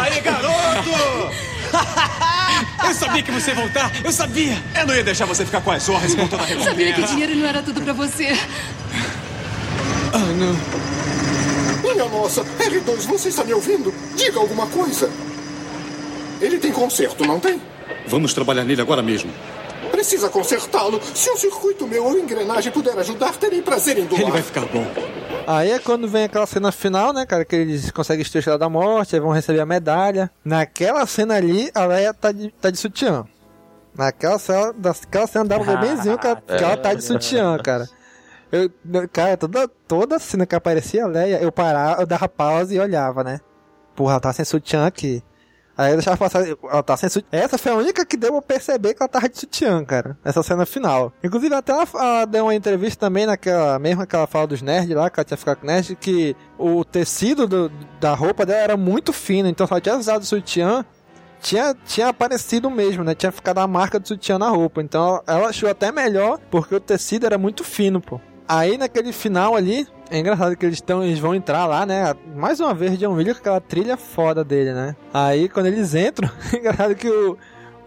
Aí, 0.00 0.20
garoto! 0.20 0.90
Eu 2.86 2.94
sabia 2.94 3.22
que 3.22 3.30
você 3.30 3.50
ia 3.50 3.56
voltar! 3.56 3.92
Eu 4.02 4.12
sabia! 4.12 4.62
Eu 4.78 4.86
não 4.86 4.94
ia 4.94 5.04
deixar 5.04 5.26
você 5.26 5.44
ficar 5.44 5.60
com 5.60 5.70
as 5.70 5.88
honras 5.88 6.14
com 6.14 6.26
toda 6.26 6.42
a 6.42 6.46
recompensa. 6.46 6.70
Sabia 6.70 6.92
que 6.92 7.02
dinheiro 7.02 7.36
não 7.36 7.46
era 7.46 7.62
tudo 7.62 7.80
pra 7.82 7.92
você. 7.92 8.38
Ah, 10.12 10.18
não. 10.18 10.56
Minha 11.82 12.04
nossa, 12.08 12.44
R2, 12.44 13.06
você 13.06 13.28
está 13.28 13.44
me 13.44 13.52
ouvindo? 13.52 13.92
Diga 14.16 14.40
alguma 14.40 14.66
coisa. 14.66 15.10
Ele 16.40 16.58
tem 16.58 16.72
conserto, 16.72 17.24
não 17.24 17.38
tem? 17.40 17.60
Vamos 18.06 18.32
trabalhar 18.32 18.64
nele 18.64 18.80
agora 18.80 19.02
mesmo. 19.02 19.30
Precisa 19.98 20.28
consertá-lo. 20.28 21.00
Se 21.12 21.28
um 21.28 21.36
circuito 21.36 21.84
meu 21.84 22.04
ou 22.04 22.16
engrenagem 22.16 22.70
puder 22.70 22.96
ajudar, 23.00 23.36
terei 23.36 23.60
prazer 23.60 23.98
em 23.98 24.04
doar. 24.04 24.20
Ele 24.20 24.30
vai 24.30 24.42
ficar 24.42 24.60
bom. 24.66 24.86
Aí 25.44 25.72
é 25.72 25.80
quando 25.80 26.06
vem 26.06 26.22
aquela 26.22 26.46
cena 26.46 26.70
final, 26.70 27.12
né, 27.12 27.26
cara? 27.26 27.44
Que 27.44 27.56
eles 27.56 27.90
conseguem 27.90 28.22
estrela 28.22 28.56
da 28.56 28.68
morte, 28.68 29.16
aí 29.16 29.20
vão 29.20 29.32
receber 29.32 29.58
a 29.58 29.66
medalha. 29.66 30.30
Naquela 30.44 31.04
cena 31.04 31.34
ali, 31.34 31.68
a 31.74 31.84
Leia 31.84 32.14
tá 32.14 32.30
de, 32.30 32.48
tá 32.52 32.70
de 32.70 32.78
sutiã. 32.78 33.24
Naquela 33.92 34.38
cena, 34.38 34.72
daquela 34.72 35.26
cena 35.26 35.44
dá 35.46 35.58
pra 35.58 35.74
ver 35.74 35.88
benzinho 35.88 36.16
que 36.16 36.26
ela, 36.28 36.36
que 36.36 36.64
ela 36.64 36.76
tá 36.76 36.94
de 36.94 37.02
sutiã, 37.02 37.58
cara. 37.58 37.88
Eu, 38.52 38.70
cara, 39.12 39.36
toda, 39.36 39.66
toda 39.88 40.20
cena 40.20 40.46
que 40.46 40.54
aparecia 40.54 41.06
a 41.06 41.08
Leia, 41.08 41.42
eu 41.42 41.50
parava, 41.50 42.02
eu 42.02 42.06
dava 42.06 42.28
pausa 42.28 42.72
e 42.72 42.78
olhava, 42.78 43.24
né? 43.24 43.40
Porra, 43.96 44.12
ela 44.12 44.20
tá 44.20 44.32
sem 44.32 44.44
sutiã 44.44 44.86
aqui. 44.86 45.24
Aí 45.78 45.92
eu 45.92 45.96
deixava 45.96 46.16
passar, 46.16 46.44
ela 46.44 46.82
tá 46.82 46.96
sem 46.96 47.08
sutiã. 47.08 47.28
Essa 47.30 47.56
foi 47.56 47.70
a 47.70 47.76
única 47.76 48.04
que 48.04 48.16
deu 48.16 48.32
pra 48.32 48.42
perceber 48.42 48.94
que 48.94 49.00
ela 49.02 49.08
tava 49.08 49.28
de 49.28 49.38
sutiã, 49.38 49.84
cara. 49.84 50.18
Essa 50.24 50.42
cena 50.42 50.66
final. 50.66 51.12
Inclusive, 51.22 51.54
até 51.54 51.70
ela, 51.72 51.86
ela 51.94 52.24
deu 52.24 52.44
uma 52.46 52.54
entrevista 52.56 53.06
também 53.06 53.24
naquela, 53.26 53.78
mesmo 53.78 54.04
que 54.04 54.16
ela 54.16 54.26
fala 54.26 54.48
dos 54.48 54.60
nerds 54.60 54.96
lá, 54.96 55.08
que 55.08 55.20
ela 55.20 55.24
tinha 55.24 55.38
ficado 55.38 55.58
com 55.58 55.66
nerd, 55.68 55.94
que 55.94 56.34
o 56.58 56.84
tecido 56.84 57.46
do- 57.46 57.70
da 58.00 58.12
roupa 58.12 58.44
dela 58.44 58.60
era 58.60 58.76
muito 58.76 59.12
fino. 59.12 59.48
Então, 59.48 59.68
ela 59.70 59.80
tivesse 59.80 60.00
usado 60.00 60.24
sutiã, 60.24 60.84
tinha, 61.40 61.76
tinha 61.86 62.08
aparecido 62.08 62.68
mesmo, 62.68 63.04
né? 63.04 63.14
Tinha 63.14 63.30
ficado 63.30 63.58
a 63.58 63.66
marca 63.68 64.00
do 64.00 64.08
sutiã 64.08 64.36
na 64.36 64.48
roupa. 64.48 64.82
Então, 64.82 65.22
ela 65.28 65.48
achou 65.50 65.70
até 65.70 65.92
melhor, 65.92 66.40
porque 66.50 66.74
o 66.74 66.80
tecido 66.80 67.24
era 67.26 67.38
muito 67.38 67.62
fino, 67.62 68.00
pô. 68.00 68.20
Aí 68.48 68.76
naquele 68.78 69.12
final 69.12 69.54
ali, 69.54 69.86
é 70.10 70.18
engraçado 70.18 70.56
que 70.56 70.64
eles, 70.64 70.80
tão, 70.80 71.04
eles 71.04 71.18
vão 71.18 71.34
entrar 71.34 71.66
lá, 71.66 71.84
né? 71.84 72.14
Mais 72.34 72.60
uma 72.60 72.74
vez, 72.74 72.98
John 72.98 73.12
Williams 73.12 73.38
com 73.38 73.42
aquela 73.42 73.60
trilha 73.60 73.96
foda 73.96 74.44
dele, 74.44 74.72
né? 74.72 74.96
Aí 75.12 75.48
quando 75.48 75.66
eles 75.66 75.94
entram, 75.94 76.30
é 76.52 76.56
engraçado 76.56 76.94
que 76.94 77.08
o. 77.08 77.36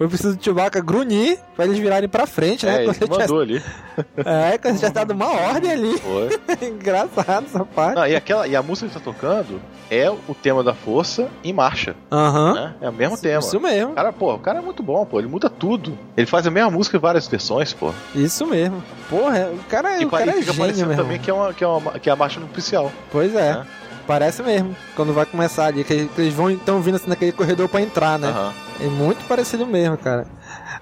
Eu 0.02 0.10
preciso 0.10 0.36
do 0.36 0.44
Chewbacca 0.44 0.82
grunhir 0.82 1.38
pra 1.56 1.66
eles 1.66 1.78
virarem 1.78 2.10
pra 2.10 2.26
frente, 2.26 2.66
né? 2.66 2.84
É, 2.84 2.86
Quando 2.86 2.96
ele 3.02 3.10
mandou 3.12 3.46
tivesse- 3.46 3.66
ali. 3.68 3.82
É, 4.26 4.58
quando 4.58 4.80
tinha 4.80 4.90
dado 4.90 5.12
uma 5.12 5.30
ordem 5.32 5.72
ali. 5.72 5.98
Foi. 6.00 6.30
Engraçado 6.68 7.46
essa 7.46 7.64
parte. 7.66 7.96
Não, 7.96 8.08
e, 8.08 8.16
aquela, 8.16 8.48
e 8.48 8.56
a 8.56 8.64
música 8.64 8.88
que 8.88 8.94
tá 8.96 9.00
tocando 9.00 9.62
é 9.92 10.10
o 10.10 10.34
tema 10.34 10.64
da 10.64 10.74
força 10.74 11.28
em 11.44 11.54
marcha. 11.54 11.96
Aham. 12.12 12.54
né? 12.54 12.74
É 12.82 12.90
o 12.90 12.94
mesmo 12.94 13.18
tema. 13.18 13.40
Isso 13.40 13.60
mesmo. 13.60 13.94
Cara, 13.94 14.12
pô, 14.12 14.34
o 14.34 14.40
cara 14.40 14.60
é 14.60 14.62
muito 14.62 14.82
bom, 14.82 15.06
pô. 15.06 15.20
Ele 15.20 15.28
muda 15.28 15.50
tudo. 15.50 15.98
Ele 16.18 16.26
faz 16.26 16.48
a 16.48 16.52
mesma 16.52 16.72
música 16.72 16.98
em 16.98 17.00
várias 17.00 17.28
versões, 17.28 17.74
pô. 17.74 17.94
Isso 18.16 18.46
mesmo. 18.48 18.82
Porra, 19.10 19.50
o 19.54 19.64
cara, 19.70 20.02
E 20.02 20.06
o 20.06 20.10
cara 20.10 20.26
e 20.28 20.30
é 20.30 20.42
fica 20.42 20.54
gênio, 20.54 20.88
meu 20.88 20.98
também 20.98 21.20
que 21.20 21.30
é, 21.30 21.34
uma, 21.34 21.54
que, 21.54 21.64
é 21.64 21.68
uma, 21.68 22.00
que 22.00 22.10
é 22.10 22.14
a 22.14 22.16
marcha 22.16 22.40
nupcial. 22.40 22.92
Pois 23.12 23.36
é. 23.36 23.62
Parece 24.08 24.42
mesmo. 24.44 24.76
Quando 24.96 25.14
vai 25.14 25.26
começar 25.26 25.66
ali, 25.68 25.84
que, 25.84 25.94
eles 26.18 26.34
vão 26.34 26.50
então 26.52 26.82
vindo 26.82 26.96
assim 26.96 27.08
naquele 27.10 27.32
corredor 27.32 27.68
pra 27.70 27.82
entrar, 27.82 28.18
né? 28.20 28.28
Aham. 28.30 28.54
É 28.82 28.86
muito 28.88 29.24
parecido 29.28 29.66
mesmo, 29.68 29.98
cara. 29.98 30.26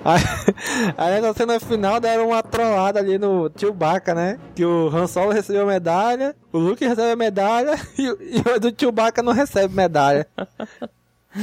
Aí, 0.06 0.22
aí 0.98 1.22
na 1.22 1.34
cena 1.34 1.60
final 1.60 2.00
deram 2.00 2.30
uma 2.30 2.42
trollada 2.42 3.00
ali 3.00 3.18
no 3.18 3.52
Chewbacca, 3.56 4.16
né? 4.16 4.40
Que 4.56 4.64
o 4.66 4.88
Han 4.88 5.06
Solo 5.08 5.32
recebeu 5.32 5.64
a 5.64 5.66
medalha, 5.66 6.36
o 6.54 6.58
Luke 6.58 6.86
recebe 6.86 7.12
a 7.12 7.16
medalha 7.16 7.78
e, 7.98 8.10
o- 8.10 8.18
e 8.22 8.56
o 8.56 8.60
do 8.60 8.74
Chewbacca 8.78 9.22
não 9.22 9.34
recebe 9.34 9.74
medalha. 9.76 10.26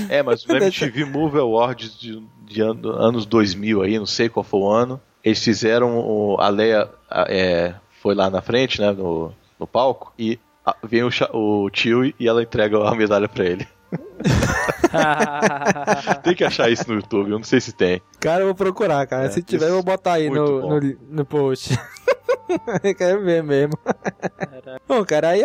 É, 0.09 0.21
mas 0.21 0.45
o 0.45 0.53
MTV 0.53 1.05
Movie 1.05 1.39
Awards 1.41 1.97
de, 1.99 2.21
de 2.45 2.61
ano- 2.61 2.91
anos 2.91 3.25
2000 3.25 3.83
aí, 3.83 3.97
não 3.97 4.05
sei 4.05 4.29
qual 4.29 4.43
foi 4.43 4.59
o 4.59 4.69
ano. 4.69 5.01
Eles 5.23 5.43
fizeram 5.43 5.99
o, 6.01 6.37
a 6.41 6.49
Leia 6.49 6.89
a- 7.09 7.25
é, 7.29 7.73
foi 8.03 8.13
lá 8.13 8.29
na 8.29 8.43
frente, 8.43 8.81
né, 8.81 8.91
no, 8.91 9.33
no 9.59 9.65
palco 9.67 10.13
e 10.19 10.41
vem 10.83 11.03
o, 11.05 11.11
o 11.33 11.71
tio 11.71 12.05
e 12.19 12.27
ela 12.29 12.43
entrega 12.43 12.79
a 12.89 12.95
medalha 12.95 13.29
pra 13.29 13.45
ele. 13.45 13.67
tem 16.23 16.35
que 16.35 16.45
achar 16.45 16.71
isso 16.71 16.85
no 16.89 16.97
YouTube, 16.97 17.31
eu 17.31 17.39
não 17.39 17.45
sei 17.45 17.61
se 17.61 17.73
tem. 17.73 18.01
Cara, 18.21 18.41
eu 18.43 18.47
vou 18.47 18.55
procurar, 18.55 19.07
cara. 19.07 19.27
É, 19.27 19.31
Se 19.31 19.43
tiver, 19.43 19.69
eu 19.69 19.75
vou 19.75 19.83
botar 19.83 20.15
aí 20.15 20.31
no, 20.31 20.81
no, 20.81 20.97
no 21.09 21.25
post. 21.25 21.79
Eu 22.83 22.95
Quero 22.95 23.23
ver 23.25 23.43
mesmo. 23.43 23.73
Bom, 24.89 25.05
cara, 25.05 25.31
aí, 25.31 25.45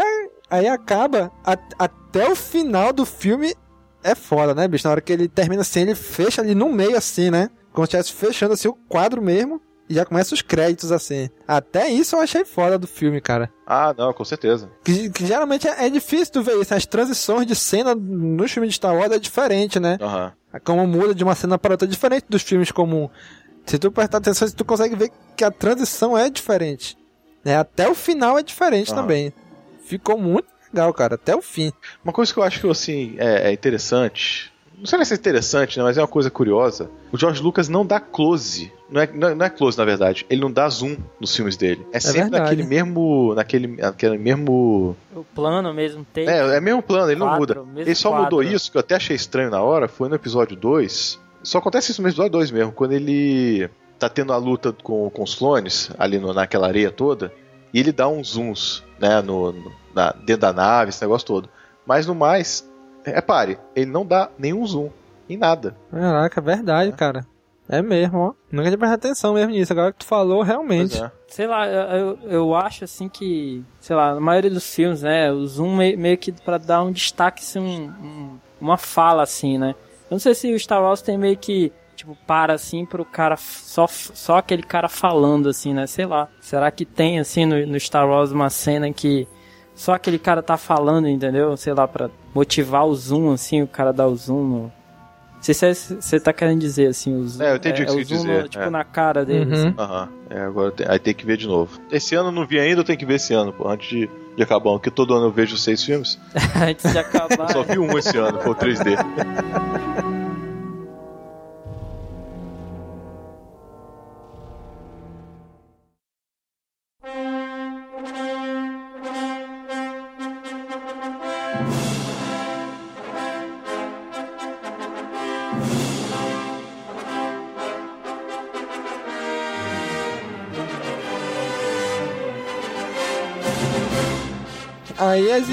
aí 0.50 0.68
acaba. 0.68 1.32
a- 1.46 1.58
até 1.80 2.28
o 2.30 2.36
final 2.36 2.94
do 2.94 3.06
filme 3.06 3.56
é 4.04 4.16
foda, 4.16 4.54
né, 4.54 4.68
bicho? 4.68 4.88
Na 4.88 4.92
hora 4.92 5.02
que 5.02 5.12
ele 5.14 5.28
termina 5.28 5.62
assim, 5.62 5.82
ele 5.82 5.96
fecha 5.96 6.42
ali 6.42 6.56
no 6.56 6.70
meio, 6.72 6.98
assim, 6.98 7.30
né? 7.30 7.50
Como 7.74 7.86
se 7.88 7.98
estivesse 7.98 8.14
fechando 8.14 8.54
assim 8.54 8.68
o 8.68 8.74
quadro 8.74 9.22
mesmo. 9.22 9.62
E 9.90 9.94
já 9.94 10.06
começa 10.06 10.34
os 10.34 10.42
créditos 10.42 10.92
assim. 10.92 11.30
Até 11.48 11.90
isso 11.90 12.16
eu 12.16 12.22
achei 12.22 12.46
foda 12.46 12.78
do 12.78 12.88
filme, 12.88 13.20
cara. 13.20 13.52
Ah, 13.66 13.94
não, 13.98 14.14
com 14.14 14.24
certeza. 14.24 14.70
Que, 14.84 15.10
que 15.10 15.26
geralmente 15.26 15.68
é, 15.68 15.86
é 15.86 15.90
difícil 15.90 16.34
tu 16.34 16.44
ver 16.44 16.60
isso. 16.62 16.74
As 16.74 16.86
transições 16.86 17.46
de 17.46 17.56
cena 17.56 17.94
nos 17.94 18.52
filmes 18.52 18.70
de 18.70 18.76
Star 18.76 18.96
Wars 18.96 19.12
é 19.12 19.20
diferente, 19.20 19.80
né? 19.80 19.98
Aham. 20.02 20.32
Como 20.64 20.86
muda 20.86 21.16
de 21.16 21.24
uma 21.24 21.36
cena 21.36 21.58
para 21.58 21.74
outra, 21.74 21.88
é 21.88 21.90
diferente 21.90 22.26
dos 22.30 22.42
filmes 22.42 22.72
comuns. 22.72 23.10
Se 23.66 23.78
tu 23.78 23.92
prestar 23.92 24.18
atenção, 24.18 24.50
tu 24.52 24.66
consegue 24.66 24.96
ver 24.96 25.12
que 25.36 25.44
a 25.44 25.52
transição 25.52 26.18
é 26.18 26.30
diferente. 26.30 26.98
Né? 27.44 27.58
Até 27.58 27.90
o 27.90 27.96
final 27.96 28.38
é 28.38 28.44
diferente 28.44 28.92
Aham. 28.92 29.02
também. 29.02 29.34
Ficou 29.86 30.18
muito 30.18 30.48
legal, 30.72 30.94
cara, 30.94 31.16
até 31.16 31.36
o 31.36 31.42
fim. 31.42 31.72
Uma 32.04 32.14
coisa 32.14 32.34
que 32.34 32.40
eu 32.40 32.44
acho 32.44 32.60
que 32.62 32.70
assim 32.70 33.16
é, 33.18 33.50
é 33.50 33.54
interessante. 33.54 34.51
Não 34.82 34.88
sei 34.88 35.06
se 35.06 35.14
é 35.14 35.16
interessante, 35.16 35.78
né, 35.78 35.84
mas 35.84 35.96
é 35.98 36.02
uma 36.02 36.08
coisa 36.08 36.32
curiosa. 36.32 36.90
O 37.12 37.18
George 37.18 37.40
Lucas 37.42 37.70
não 37.70 37.86
dá 37.86 38.00
close. 38.00 38.74
Não 38.90 39.00
é, 39.00 39.08
não 39.14 39.28
é- 39.30 39.36
não 39.36 39.46
é 39.46 39.50
close, 39.50 39.78
na 39.78 39.86
verdade. 39.86 40.26
Ele 40.28 40.42
não 40.42 40.52
dá 40.52 40.68
zoom 40.68 40.98
nos 41.20 41.36
filmes 41.36 41.56
dele. 41.56 41.86
É, 41.94 42.00
sempre 42.00 42.22
verdade. 42.24 42.44
naquele 42.44 42.64
mesmo. 42.64 43.34
Naquele, 43.36 43.68
naquele 43.68 44.18
mesmo. 44.18 44.98
O 45.16 45.24
plano 45.36 45.72
mesmo 45.74 46.06
tem. 46.12 46.28
É, 46.28 46.58
é 46.58 46.60
mesmo 46.60 46.82
plano, 46.82 47.12
ele 47.12 47.20
não 47.20 47.28
Quadro, 47.28 47.60
muda. 47.62 47.72
mesmo 47.74 47.80
Ele 47.90 47.96
só 47.96 48.10
quadro. 48.10 48.24
mudou 48.26 48.44
isso, 48.44 48.72
que 48.72 48.78
eu 48.78 48.80
até 48.82 48.96
achei 48.96 49.16
estranho 49.16 49.52
na 49.52 49.62
hora, 49.62 49.88
foi 49.88 50.10
no 50.10 50.16
episódio 50.16 50.56
2. 50.58 51.20
Só 51.44 51.60
acontece 51.60 51.92
isso 51.92 52.02
no 52.02 52.08
episódio 52.08 52.32
2 52.32 52.50
mesmo, 52.52 52.72
quando 52.72 52.94
ele 52.94 53.70
tá 54.00 54.10
tendo 54.10 54.34
a 54.34 54.38
luta 54.38 54.74
com, 54.84 55.10
com 55.12 55.22
os 55.24 55.36
clones, 55.36 55.92
ali 56.00 56.18
no- 56.18 56.34
naquela 56.34 56.68
areia 56.68 56.90
toda, 56.92 57.32
e 57.72 57.80
ele 57.80 57.92
dá 57.92 58.08
uns 58.08 58.30
zooms, 58.32 58.84
né, 59.00 59.22
no, 59.22 59.52
no- 59.52 59.72
na- 59.94 60.12
dentro 60.12 60.42
da 60.42 60.52
nave, 60.52 60.90
esse 60.90 61.02
negócio 61.04 61.28
todo. 61.28 61.48
Mas 61.86 62.06
no 62.08 62.16
mais, 62.16 62.68
repare, 63.04 63.58
ele 63.76 63.90
não 63.92 64.06
dá 64.06 64.30
nenhum 64.38 64.66
zoom 64.66 64.90
em 65.30 65.38
nada. 65.38 65.76
Caraca, 65.92 66.40
é 66.40 66.44
verdade, 66.44 66.92
cara. 66.94 67.26
É 67.70 67.82
mesmo, 67.82 68.18
ó. 68.18 68.34
Nunca 68.52 68.68
tinha 68.68 68.78
prestado 68.78 69.00
atenção 69.00 69.34
mesmo 69.34 69.52
nisso. 69.54 69.72
Agora 69.72 69.94
que 69.94 70.00
tu 70.00 70.06
falou, 70.06 70.42
realmente. 70.42 71.02
É. 71.02 71.10
Sei 71.28 71.48
lá, 71.48 71.66
eu, 71.68 72.20
eu 72.24 72.54
acho 72.56 72.84
assim 72.84 73.08
que, 73.08 73.64
sei 73.80 73.96
lá, 73.96 74.14
na 74.16 74.20
maioria 74.20 74.50
dos 74.50 74.76
filmes, 74.76 75.02
né, 75.04 75.32
o 75.32 75.48
zoom 75.48 75.78
meio, 75.78 75.98
meio 75.98 76.18
que 76.18 76.34
pra 76.34 76.58
dar 76.58 76.82
um 76.84 76.92
destaque, 76.92 77.42
assim, 77.42 77.60
um, 77.60 77.84
um- 78.06 78.38
uma 78.60 78.78
fala, 78.78 79.24
assim, 79.24 79.58
né. 79.58 79.74
Eu 80.10 80.16
não 80.16 80.20
sei 80.20 80.36
se 80.36 80.54
o 80.54 80.60
Star 80.60 80.82
Wars 80.84 81.02
tem 81.02 81.18
meio 81.18 81.38
que, 81.38 81.72
tipo, 81.96 82.18
para 82.28 82.54
assim 82.54 82.86
pro 82.86 83.06
cara, 83.06 83.38
só, 83.38 83.88
só 83.88 84.38
aquele 84.40 84.64
cara 84.64 84.90
falando, 84.90 85.48
assim, 85.48 85.74
né, 85.74 85.88
sei 85.88 86.06
lá. 86.06 86.28
Será 86.42 86.70
que 86.72 86.84
tem, 86.84 87.20
assim, 87.20 87.46
no, 87.46 87.66
no 87.66 87.80
Star 87.80 88.06
Wars 88.06 88.32
uma 88.34 88.50
cena 88.50 88.86
em 88.90 88.94
que 88.94 89.26
só 89.82 89.94
aquele 89.94 90.20
cara 90.20 90.44
tá 90.44 90.58
falando, 90.58 91.08
entendeu? 91.08 91.58
Sei 91.58 91.74
lá, 91.74 91.88
pra 91.88 92.08
motivar 92.36 92.86
o 92.86 92.94
zoom, 92.96 93.32
assim, 93.34 93.62
o 93.64 93.68
cara 93.68 93.92
dá 93.92 94.08
o 94.08 94.16
zoom 94.16 94.44
no... 94.44 94.62
Não 94.64 95.42
sei 95.42 95.56
se 95.74 95.96
você 95.96 96.20
tá 96.20 96.32
querendo 96.32 96.60
dizer, 96.60 96.86
assim, 96.88 97.16
o 97.20 97.28
zoom. 97.28 97.44
É, 97.44 97.52
eu 97.52 97.56
entendi 97.56 97.82
o 97.82 97.86
que 97.88 97.92
o 97.92 97.96
você 97.96 98.00
quis 98.06 98.08
zoom 98.10 98.18
dizer, 98.28 98.42
no- 98.44 98.48
tipo, 98.50 98.64
é. 98.64 98.70
na 98.70 98.84
cara 98.84 99.26
dele, 99.26 99.56
Uhum. 99.56 99.74
Aham. 99.76 100.10
É, 100.30 100.40
agora 100.42 100.72
tem- 100.72 100.86
aí 100.88 101.00
tem 101.00 101.16
que 101.16 101.26
ver 101.26 101.36
de 101.36 101.48
novo. 101.48 101.80
Esse 101.92 102.14
ano 102.14 102.28
eu 102.28 102.32
não 102.32 102.46
vi 102.46 102.60
ainda, 102.60 102.82
eu 102.82 102.86
tenho 102.86 103.00
que 103.00 103.06
ver 103.08 103.16
esse 103.16 103.34
ano, 103.34 103.52
pô, 103.52 103.68
antes 103.68 103.90
de, 103.90 104.08
de 104.38 104.44
acabar, 104.44 104.70
porque 104.74 104.92
todo 104.92 105.16
ano 105.16 105.26
eu 105.26 105.32
vejo 105.32 105.58
seis 105.58 105.84
filmes. 105.84 106.20
Antes 106.62 106.92
de 106.92 107.00
acabar. 107.00 107.52
Só 107.52 107.64
vi 107.64 107.80
um 107.80 107.98
esse 107.98 108.16
ano, 108.18 108.40
foi 108.40 108.52
o 108.52 108.56
3D. 108.56 108.96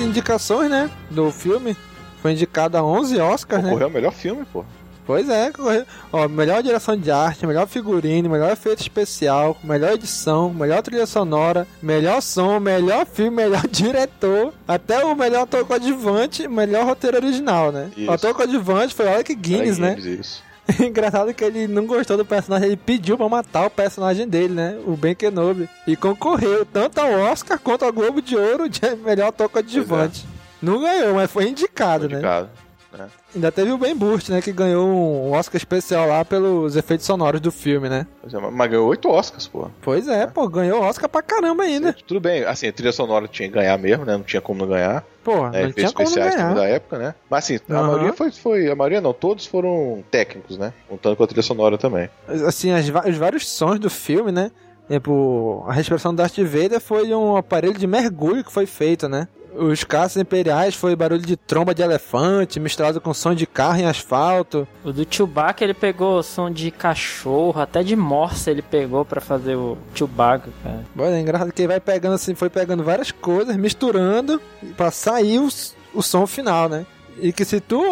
indicações, 0.03 0.71
né, 0.71 0.91
do 1.11 1.31
filme. 1.31 1.77
Foi 2.21 2.33
indicado 2.33 2.77
a 2.77 2.83
11 2.83 3.21
Oscars, 3.21 3.63
né? 3.63 3.69
Concorreu 3.71 3.87
ao 3.87 3.93
melhor 3.93 4.13
filme, 4.13 4.45
pô. 4.53 4.65
Pois 5.07 5.27
é, 5.31 5.51
concorreu. 5.51 5.87
Ó, 6.13 6.29
melhor 6.29 6.63
direção 6.63 6.95
de 6.95 7.11
arte, 7.11 7.47
melhor 7.47 7.67
figurino, 7.67 8.29
melhor 8.29 8.53
efeito 8.53 8.83
especial, 8.83 9.57
melhor 9.65 9.93
edição, 9.93 10.53
melhor 10.53 10.83
trilha 10.83 11.07
sonora, 11.07 11.67
melhor 11.81 12.21
som, 12.21 12.61
melhor 12.61 13.07
filme, 13.07 13.31
melhor 13.35 13.67
diretor, 13.73 14.53
até 14.67 15.03
o 15.03 15.15
melhor 15.15 15.45
ator 15.45 15.65
coadjuvante, 15.65 16.47
melhor 16.47 16.85
roteiro 16.85 17.17
original, 17.17 17.73
né? 17.73 17.91
Isso. 17.97 18.11
O 18.11 18.13
ator 18.13 18.35
coadjuvante 18.35 18.95
foi 18.95 19.09
Alec 19.09 19.35
Guinness, 19.35 19.79
né? 19.79 19.95
Guinness, 19.95 20.21
Isso. 20.21 20.48
Engraçado 20.85 21.33
que 21.33 21.43
ele 21.45 21.67
não 21.67 21.87
gostou 21.87 22.17
do 22.17 22.25
personagem, 22.25 22.69
ele 22.69 22.77
pediu 22.77 23.17
pra 23.17 23.29
matar 23.29 23.67
o 23.67 23.71
personagem 23.71 24.29
dele, 24.29 24.53
né? 24.55 24.79
O 24.87 24.97
Ben 24.97 25.15
Kenobi. 25.15 25.69
E 25.87 25.97
concorreu 25.97 26.65
tanto 26.67 26.99
ao 26.99 27.11
Oscar 27.13 27.59
quanto 27.59 27.85
ao 27.85 27.93
Globo 27.93 28.21
de 28.21 28.37
Ouro 28.37 28.69
de 28.69 28.81
melhor 29.05 29.29
ator 29.29 29.49
coadjuvante. 29.49 30.27
Não 30.61 30.81
ganhou, 30.81 31.15
mas 31.15 31.31
foi 31.31 31.49
indicado, 31.49 32.09
né? 32.09 32.17
Indicado. 32.17 32.49
né? 32.93 33.07
Ainda 33.35 33.53
teve 33.53 33.71
o 33.71 33.79
Ben 33.79 33.95
Burt, 33.95 34.29
né? 34.31 34.43
Que 34.43 34.51
ganhou 34.53 34.89
um 34.89 35.33
Oscar 35.33 35.57
especial 35.57 36.07
lá 36.09 36.25
pelos 36.25 36.75
efeitos 36.77 37.07
sonoros 37.07 37.41
do 37.41 37.53
filme, 37.53 37.89
né? 37.89 38.07
Pois 38.21 38.35
é, 38.35 38.39
mas 38.39 38.71
ganhou 38.71 38.89
oito 38.89 39.09
Oscars, 39.09 39.47
pô. 39.47 39.71
Pois 39.83 40.09
é, 40.09 40.27
pô, 40.27 40.49
ganhou 40.49 40.81
Oscar 40.83 41.09
pra 41.09 41.23
caramba 41.23 41.63
ainda. 41.63 41.95
Tudo 42.07 42.19
bem, 42.21 42.45
assim, 42.45 42.67
a 42.69 42.73
trilha 42.73 42.93
sonora 42.93 43.29
tinha 43.29 43.49
que 43.49 43.55
ganhar 43.55 43.79
mesmo, 43.79 44.05
né? 44.05 44.15
Não 44.15 44.23
tinha 44.23 44.41
como 44.41 44.61
não 44.61 44.69
ganhar. 44.69 45.05
Pô, 45.29 45.49
né? 45.51 45.63
não 45.63 45.69
Efeitos 45.69 45.75
tinha 45.75 45.93
como 45.93 46.09
não 46.09 46.17
especiais 46.17 46.35
também 46.37 46.55
da 46.55 46.65
época, 46.65 46.99
né? 46.99 47.15
Mas 47.29 47.45
assim, 47.45 47.59
a 47.69 47.83
maioria 47.83 48.13
foi, 48.15 48.31
foi. 48.33 48.71
A 48.71 48.75
maioria 48.75 49.01
não, 49.01 49.13
todos 49.13 49.45
foram 49.45 50.03
técnicos, 50.11 50.57
né? 50.57 50.73
Contando 50.89 51.17
com 51.17 51.23
a 51.23 51.27
trilha 51.27 51.43
sonora 51.43 51.77
também. 51.77 52.09
Assim, 52.47 52.71
as 52.73 52.89
os 52.89 53.17
vários 53.17 53.47
sons 53.47 53.79
do 53.79 53.91
filme, 53.91 54.33
né? 54.33 54.51
Tipo, 54.89 55.65
a 55.69 55.73
respiração 55.73 56.13
do 56.13 56.17
Darth 56.17 56.39
Vader 56.39 56.81
foi 56.81 57.15
um 57.15 57.37
aparelho 57.37 57.79
de 57.79 57.87
mergulho 57.87 58.43
que 58.43 58.53
foi 58.53 58.67
feito, 58.67 59.09
né? 59.09 59.29
Os 59.55 59.83
caças 59.83 60.17
imperiais 60.23 60.75
foi 60.75 60.95
barulho 60.95 61.21
de 61.21 61.37
tromba 61.37 61.75
de 61.75 61.83
elefante 61.83 62.61
misturado 62.61 63.01
com 63.01 63.13
som 63.13 63.35
de 63.35 63.45
carro 63.45 63.79
em 63.81 63.87
asfalto. 63.87 64.69
O 64.85 64.93
do 64.93 65.07
Chewbacca 65.09 65.65
ele 65.65 65.75
pegou 65.75 66.23
som 66.23 66.51
de 66.51 66.71
cachorro, 66.71 67.61
até 67.61 67.83
de 67.83 67.97
morsa 67.97 68.51
ele 68.51 68.63
pegou 68.63 69.05
pra 69.05 69.21
fazer 69.21 69.57
o 69.57 69.77
Chewbacca, 69.95 70.51
cara. 70.63 70.85
Bom, 70.95 71.05
é 71.05 71.21
engraçado 71.21 71.53
que 71.53 71.63
ele 71.63 71.69
vai 71.69 71.81
pegando 71.81 72.15
assim, 72.15 72.35
foi 72.35 72.49
pegando 72.49 72.85
várias 72.85 73.11
coisas, 73.11 73.57
misturando 73.57 74.41
pra 74.77 74.91
sair 74.91 75.41
o, 75.41 75.49
o 75.93 76.03
som 76.03 76.27
final, 76.27 76.69
né? 76.69 76.87
E 77.21 77.33
que 77.33 77.45
se 77.45 77.61
tu 77.61 77.83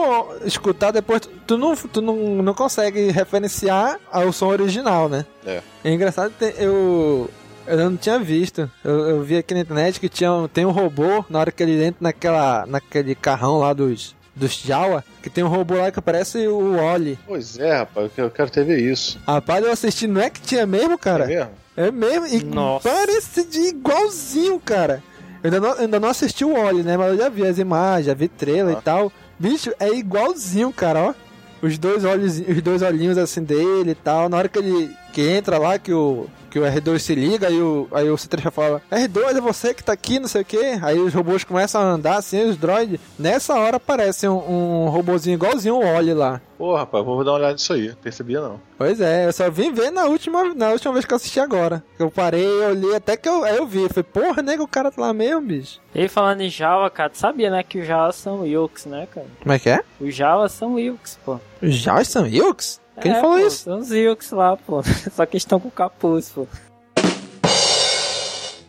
escutar 0.44 0.90
depois, 0.92 1.20
tu, 1.22 1.30
tu 1.46 1.58
não, 1.58 1.74
tu 1.76 2.00
não, 2.00 2.16
não 2.42 2.54
consegue 2.54 3.10
referenciar 3.10 3.98
ao 4.10 4.32
som 4.32 4.46
original, 4.48 5.08
né? 5.08 5.24
É. 5.44 5.60
É 5.84 5.92
engraçado, 5.92 6.32
eu, 6.58 7.28
eu 7.66 7.76
não 7.90 7.96
tinha 7.96 8.18
visto. 8.18 8.70
Eu, 8.84 9.08
eu 9.08 9.22
vi 9.22 9.36
aqui 9.36 9.54
na 9.54 9.60
internet 9.60 9.98
que 10.00 10.08
tinha, 10.08 10.32
um- 10.32 10.48
tem 10.48 10.64
um 10.64 10.70
robô, 10.70 11.24
na 11.28 11.38
hora 11.40 11.50
que 11.52 11.62
ele 11.62 11.82
entra 11.84 11.98
naquela, 12.00 12.64
naquele 12.66 13.14
carrão 13.14 13.58
lá 13.58 13.72
dos, 13.72 14.14
dos 14.34 14.52
Jawa, 14.58 15.04
que 15.22 15.28
tem 15.30 15.42
um 15.44 15.48
robô 15.48 15.74
lá 15.76 15.90
que 15.90 16.00
parece 16.00 16.46
o 16.46 16.76
Oli. 16.80 17.18
Pois 17.26 17.58
é, 17.58 17.78
rapaz, 17.78 18.10
eu 18.16 18.30
quero 18.30 18.50
ter 18.50 18.64
ver 18.64 18.78
isso. 18.78 19.18
Rapaz, 19.26 19.64
eu 19.64 19.72
assisti, 19.72 20.06
não 20.06 20.20
é 20.20 20.30
que 20.30 20.40
tinha 20.40 20.66
mesmo, 20.66 20.96
cara? 20.98 21.24
É 21.24 21.28
mesmo? 21.36 21.50
É 21.78 21.90
mesmo, 21.90 22.26
e 22.28 22.42
Nossa. 22.42 22.88
parece 22.88 23.44
de 23.44 23.58
igualzinho, 23.68 24.58
cara. 24.58 25.02
Eu 25.42 25.52
ainda 25.52 25.60
não, 25.60 25.72
ainda 25.78 26.00
não 26.00 26.08
assisti 26.08 26.44
o 26.44 26.54
Oli, 26.54 26.82
né? 26.82 26.96
Mas 26.96 27.12
eu 27.12 27.18
já 27.18 27.28
vi 27.28 27.46
as 27.46 27.58
imagens, 27.58 28.06
já 28.06 28.14
vi 28.14 28.28
trailer 28.28 28.76
Ah. 28.76 28.78
e 28.78 28.82
tal. 28.82 29.12
Bicho, 29.38 29.72
é 29.78 29.88
igualzinho, 29.90 30.72
cara, 30.72 31.00
ó. 31.10 31.14
Os 31.62 31.78
dois 31.78 32.04
olhos, 32.04 32.38
os 32.40 32.62
dois 32.62 32.82
olhinhos 32.82 33.16
assim 33.18 33.42
dele 33.42 33.90
e 33.90 33.94
tal. 33.94 34.28
Na 34.28 34.36
hora 34.38 34.48
que 34.48 34.58
ele 34.58 34.90
que 35.16 35.26
entra 35.26 35.56
lá, 35.56 35.78
que 35.78 35.94
o, 35.94 36.26
que 36.50 36.58
o 36.58 36.62
R2 36.62 36.98
se 36.98 37.14
liga, 37.14 37.48
aí 37.48 37.58
o, 37.58 37.88
aí 37.90 38.10
o 38.10 38.16
C3 38.16 38.50
fala, 38.50 38.82
R2 38.92 39.38
é 39.38 39.40
você 39.40 39.72
que 39.72 39.82
tá 39.82 39.94
aqui, 39.94 40.20
não 40.20 40.28
sei 40.28 40.42
o 40.42 40.44
que. 40.44 40.58
Aí 40.82 40.98
os 40.98 41.14
robôs 41.14 41.42
começam 41.42 41.80
a 41.80 41.84
andar 41.84 42.18
assim, 42.18 42.44
os 42.44 42.58
droids. 42.58 43.00
Nessa 43.18 43.54
hora 43.54 43.78
aparece 43.78 44.28
um, 44.28 44.36
um 44.36 44.88
robozinho 44.90 45.32
igualzinho 45.32 45.76
o 45.76 45.96
Oli 45.96 46.12
lá. 46.12 46.38
Pô, 46.58 46.76
rapaz, 46.76 47.02
vou 47.02 47.24
dar 47.24 47.30
uma 47.30 47.38
olhada 47.38 47.54
nisso 47.54 47.72
aí. 47.72 47.88
Não 47.88 47.94
percebia 47.94 48.42
não. 48.42 48.60
Pois 48.76 49.00
é, 49.00 49.26
eu 49.26 49.32
só 49.32 49.50
vim 49.50 49.72
ver 49.72 49.90
na 49.90 50.04
última, 50.04 50.54
na 50.54 50.68
última 50.68 50.92
vez 50.92 51.06
que 51.06 51.14
eu 51.14 51.16
assisti 51.16 51.40
agora. 51.40 51.82
Eu 51.98 52.10
parei, 52.10 52.44
eu 52.46 52.68
olhei, 52.68 52.94
até 52.94 53.16
que 53.16 53.26
eu, 53.26 53.42
aí 53.42 53.56
eu 53.56 53.66
vi. 53.66 53.84
Eu 53.84 53.88
falei, 53.88 54.04
porra, 54.04 54.42
nego, 54.42 54.64
o 54.64 54.68
cara 54.68 54.90
tá 54.90 55.00
lá 55.00 55.14
mesmo, 55.14 55.40
bicho. 55.40 55.80
E 55.94 56.08
falando 56.08 56.42
em 56.42 56.50
Jawa, 56.50 56.90
cara, 56.90 57.08
tu 57.08 57.16
sabia, 57.16 57.48
né, 57.48 57.62
que 57.62 57.78
os 57.78 57.86
Jawas 57.86 58.16
são 58.16 58.42
Wilks, 58.42 58.84
né, 58.84 59.08
cara? 59.14 59.26
Como 59.42 59.52
é 59.54 59.58
que 59.58 59.70
é? 59.70 59.80
Os 59.98 60.14
Jawas 60.14 60.52
são 60.52 60.74
Wilks, 60.74 61.18
pô. 61.24 61.40
Os 61.62 61.74
Jaws 61.74 62.08
são 62.08 62.26
Yux? 62.26 62.84
Quem 63.00 63.12
É, 63.12 63.20
falou 63.20 63.38
pô, 63.38 63.46
isso? 63.46 63.64
São 63.64 63.78
os 63.78 63.90
Wilks 63.90 64.30
lá, 64.30 64.56
pô. 64.56 64.82
Só 65.14 65.26
que 65.26 65.36
estão 65.36 65.60
com 65.60 65.70
capuz, 65.70 66.30
pô. 66.30 66.46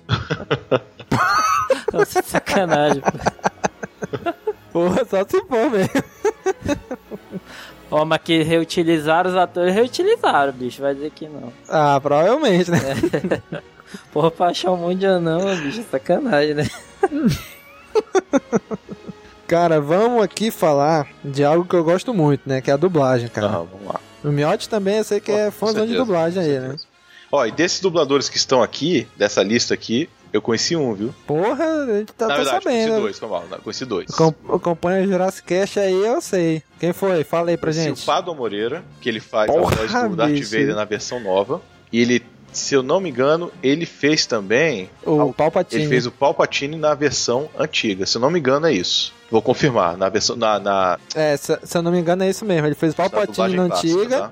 Nossa, 1.94 2.22
sacanagem, 2.22 3.02
pô. 3.02 3.12
Porra, 4.72 5.06
só 5.06 5.24
se 5.28 5.41
for 5.45 5.72
mesmo. 5.72 5.90
Ó, 7.90 8.04
mas 8.06 8.22
que 8.22 8.44
reutilizaram 8.44 9.30
os 9.32 9.36
atores, 9.36 9.74
reutilizaram, 9.74 10.52
bicho. 10.52 10.82
Vai 10.82 10.94
dizer 10.94 11.10
que 11.12 11.28
não. 11.28 11.52
Ah, 11.70 11.99
provavelmente, 12.02 12.70
né? 12.70 12.80
Porra, 14.12 14.30
pra 14.30 14.48
achar 14.48 14.72
um 14.72 14.78
monte 14.78 14.99
de 14.99 15.06
anão, 15.08 15.56
bicho, 15.56 15.84
sacanagem, 15.90 16.54
né? 16.54 16.68
Cara, 19.48 19.80
vamos 19.80 20.22
aqui 20.22 20.52
falar 20.52 21.08
de 21.24 21.44
algo 21.44 21.66
que 21.66 21.76
eu 21.76 21.84
gosto 21.84 22.14
muito, 22.14 22.41
né? 22.45 22.60
Que 22.62 22.70
é 22.70 22.74
a 22.74 22.78
dublagem, 22.78 23.30
cara. 23.30 23.48
Não, 23.48 23.66
vamos 23.66 23.88
lá. 23.88 23.99
O 24.28 24.32
Miotti 24.32 24.68
também, 24.68 24.98
eu 24.98 25.04
sei 25.04 25.20
que 25.20 25.32
é 25.32 25.49
fãzão 25.52 25.86
de 25.86 25.95
dublagem 25.95 26.41
aí, 26.44 26.60
né? 26.60 26.76
Ó, 27.32 27.45
e 27.45 27.52
desses 27.52 27.80
dubladores 27.80 28.30
que 28.30 28.38
estão 28.38 28.62
aqui, 28.62 29.08
dessa 29.18 29.41
lista 29.44 29.74
aqui, 29.74 30.10
eu 30.32 30.41
conheci 30.41 30.76
um, 30.76 30.94
viu? 30.94 31.14
Porra, 31.26 31.64
a 31.66 31.86
gente 31.98 32.14
tá, 32.14 32.28
Na 32.28 32.34
tá 32.34 32.38
verdade, 32.41 32.64
conheci 32.64 32.84
sabendo. 32.88 33.02
dois, 33.02 33.20
foi 33.20 33.30
mal. 33.30 33.44
Conheci 33.64 33.86
dois. 33.86 34.12
Com, 34.12 34.34
acompanha 34.54 35.06
o 35.06 35.08
Jurassic 35.10 35.48
Cast 35.48 35.80
aí, 35.80 35.94
eu 35.94 36.22
sei. 36.22 36.62
Quem 36.80 36.94
foi? 36.94 37.24
Fala 37.24 37.49
aí 37.49 37.58
pra 37.58 37.72
Conheci 37.72 37.90
gente. 37.90 38.04
o 38.04 38.06
Pado 38.06 38.34
Moreira, 38.36 38.84
que 39.02 39.10
ele 39.10 39.20
faz 39.20 39.49
Porra, 39.52 39.74
a 39.74 39.76
voz 39.76 39.91
do 40.10 40.16
Darth. 40.16 40.44
Vader 40.44 40.76
na 40.76 40.86
versão 40.86 41.20
nova. 41.20 41.62
E 41.91 42.02
ele, 42.02 42.24
se 42.52 42.76
eu 42.76 42.84
não 42.84 42.99
me 42.99 43.10
engano, 43.10 43.52
ele 43.64 43.86
fez 43.86 44.26
também... 44.26 44.90
O 45.06 45.34
Palpatine. 45.34 45.82
Ele 45.84 45.90
fez 45.90 46.06
o 46.06 46.12
Palpatine 46.12 46.76
na 46.78 46.94
versão 46.94 47.49
antiga. 47.58 48.06
Se 48.06 48.18
eu 48.18 48.22
não 48.22 48.30
me 48.30 48.40
engano, 48.40 48.68
é 48.68 48.74
isso. 48.74 49.14
Vou 49.30 49.41
confirmar. 49.41 49.98
Na 49.98 50.10
versão... 50.10 50.36
Na, 50.36 50.60
na, 50.60 50.99
É, 51.16 51.36
se, 51.38 51.58
se 51.64 51.78
eu 51.78 51.82
não 51.82 51.91
me 51.91 51.99
engano 51.99 52.24
é 52.24 52.30
isso 52.30 52.45
mesmo. 52.45 52.68
Ele 52.68 52.76
fez 52.76 52.94
o 52.94 52.95
Palpatine 52.95 53.56
na 53.56 53.64
antiga 53.64 54.20
tá? 54.22 54.32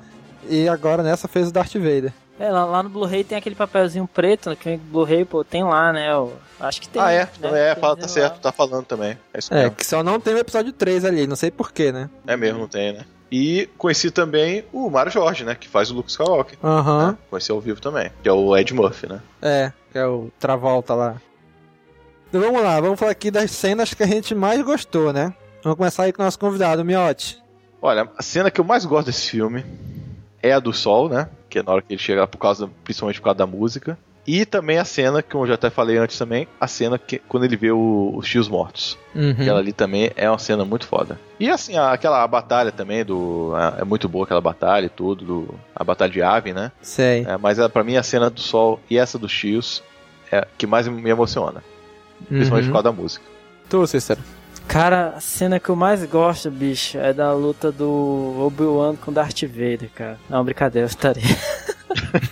e 0.50 0.68
agora 0.70 1.04
nessa 1.04 1.28
fez 1.28 1.50
o 1.50 1.52
Darth 1.52 1.74
Vader. 1.74 2.14
É, 2.40 2.50
lá, 2.52 2.66
lá 2.66 2.84
no 2.84 2.90
Blu-ray 2.90 3.24
tem 3.24 3.38
aquele 3.38 3.56
papelzinho 3.56 4.08
preto, 4.14 4.50
né, 4.50 4.58
que 4.60 4.76
o 4.76 4.78
Blu-ray, 4.78 5.24
pô, 5.24 5.42
tem 5.44 5.64
lá, 5.64 5.94
né? 5.94 6.14
ó. 6.14 6.28
acho 6.60 6.82
que 6.82 6.90
tem. 6.90 7.02
Ah, 7.02 7.10
é? 7.12 7.24
né, 7.24 7.30
Não, 7.40 7.56
é, 7.56 7.76
fala, 7.76 7.96
tá 7.96 8.10
certo, 8.10 8.42
tá 8.42 8.52
falando 8.52 8.84
também. 8.86 9.18
É 9.34 9.40
isso 9.40 9.54
É, 9.54 9.64
mesmo. 9.64 9.76
que 9.76 9.86
só 9.86 10.04
não 10.04 10.20
tem 10.20 10.34
o 10.34 10.38
episódio 10.38 10.74
3 10.74 11.06
ali, 11.06 11.28
não 11.28 11.38
sei 11.38 11.50
porquê, 11.50 11.94
né? 11.94 12.10
É 12.28 12.36
mesmo, 12.36 12.60
não 12.60 12.68
tem, 12.68 12.92
né? 12.92 13.06
E 13.32 13.70
conheci 13.78 14.12
também 14.12 14.64
o 14.72 14.90
Mário 14.90 15.12
Jorge, 15.12 15.44
né? 15.46 15.56
Que 15.56 15.68
faz 15.68 15.90
o 15.92 15.96
Luke 15.96 16.10
Skywalker. 16.10 16.58
Aham. 16.64 17.08
né? 17.12 17.18
Conheci 17.30 17.52
ao 17.52 17.60
vivo 17.60 17.82
também. 17.82 18.12
Que 18.22 18.30
é 18.30 18.32
o 18.32 18.56
Ed 18.56 18.74
Murphy, 18.74 19.08
né? 19.08 19.20
É, 19.42 19.72
que 19.92 19.98
é 19.98 20.06
o 20.06 20.30
Travolta 20.40 20.94
lá. 20.94 21.16
Então 22.30 22.42
vamos 22.42 22.62
lá, 22.62 22.80
vamos 22.82 23.00
falar 23.00 23.12
aqui 23.12 23.32
das 23.32 23.52
cenas 23.52 23.94
que 23.94 24.04
a 24.04 24.08
gente 24.08 24.36
mais 24.36 24.62
gostou, 24.62 25.14
né? 25.14 25.34
Vamos 25.64 25.78
começar 25.78 26.04
aí 26.04 26.14
com 26.14 26.22
o 26.22 26.26
nosso 26.26 26.38
convidado, 26.40 26.84
Miotti. 26.84 27.38
Olha, 27.82 28.10
a 28.18 28.24
cena 28.24 28.52
que 28.52 28.60
eu 28.60 28.66
mais 28.66 28.86
gosto 28.86 29.08
desse 29.08 29.30
filme 29.30 29.64
é 30.42 30.52
a 30.54 30.60
do 30.60 30.74
sol, 30.74 31.08
né? 31.10 31.30
Que 31.50 31.60
é 31.60 31.64
na 31.64 31.72
hora 31.72 31.82
que 31.82 31.94
ele 31.94 32.02
chega 32.02 32.22
lá 32.22 32.28
por 32.28 32.38
causa, 32.38 32.70
principalmente 32.84 33.20
por 33.20 33.26
causa 33.26 33.38
da 33.38 33.48
música. 33.48 33.98
E 34.28 34.44
também 34.44 34.80
a 34.80 34.86
cena, 34.86 35.22
que 35.22 35.36
eu 35.36 35.46
já 35.46 35.54
até 35.54 35.70
falei 35.70 35.98
antes 35.98 36.18
também, 36.18 36.48
a 36.60 36.68
cena 36.68 36.98
que 36.98 37.20
quando 37.20 37.44
ele 37.44 37.56
vê 37.56 37.72
o- 37.72 38.12
os 38.16 38.28
tios 38.28 38.50
mortos. 38.50 38.98
Uhum. 39.14 39.30
Aquela 39.32 39.60
ali 39.60 39.72
também 39.72 40.12
é 40.16 40.28
uma 40.28 40.40
cena 40.40 40.66
muito 40.66 40.88
foda. 40.88 41.20
E 41.40 41.48
assim, 41.48 41.78
a- 41.78 41.92
aquela 41.92 42.24
a 42.24 42.28
batalha 42.28 42.72
também 42.72 43.06
do. 43.06 43.54
a- 43.56 43.76
é 43.80 43.84
muito 43.84 44.10
boa 44.10 44.26
aquela 44.26 44.42
batalha 44.42 44.88
e 44.88 44.90
tudo, 44.90 45.24
do, 45.24 45.56
a 45.76 45.84
batalha 45.84 46.12
de 46.12 46.24
ave, 46.24 46.54
né? 46.54 46.72
Sei. 46.82 47.24
É, 47.28 47.38
mas 47.38 47.60
é, 47.60 47.68
pra 47.70 47.84
mim 47.84 47.98
a 47.98 48.04
cena 48.04 48.30
do 48.32 48.40
sol 48.42 48.80
e 48.90 48.98
essa 48.98 49.20
dos 49.20 49.32
tios 49.32 49.84
é 50.32 50.40
a 50.40 50.48
que 50.58 50.66
mais 50.66 50.88
me 50.88 51.08
emociona. 51.10 51.64
Principalmente 52.28 52.66
Uhum. 52.68 52.72
por 52.72 52.84
causa 52.84 52.84
da 52.84 52.92
música. 52.92 53.26
Tu, 53.70 53.88
Cícero. 53.88 54.22
Cara, 54.68 55.14
a 55.16 55.20
cena 55.20 55.60
que 55.60 55.70
eu 55.70 55.76
mais 55.76 56.04
gosto, 56.06 56.50
bicho, 56.50 56.98
é 56.98 57.14
da 57.14 57.32
luta 57.34 57.72
do 57.72 58.36
Obi-Wan 58.48 58.96
com 58.96 59.14
Darth 59.14 59.44
Vader, 59.44 59.90
cara. 59.94 60.18
Não, 60.28 60.44
brincadeira, 60.44 60.86
eu 60.86 60.90
estaria. 60.90 61.24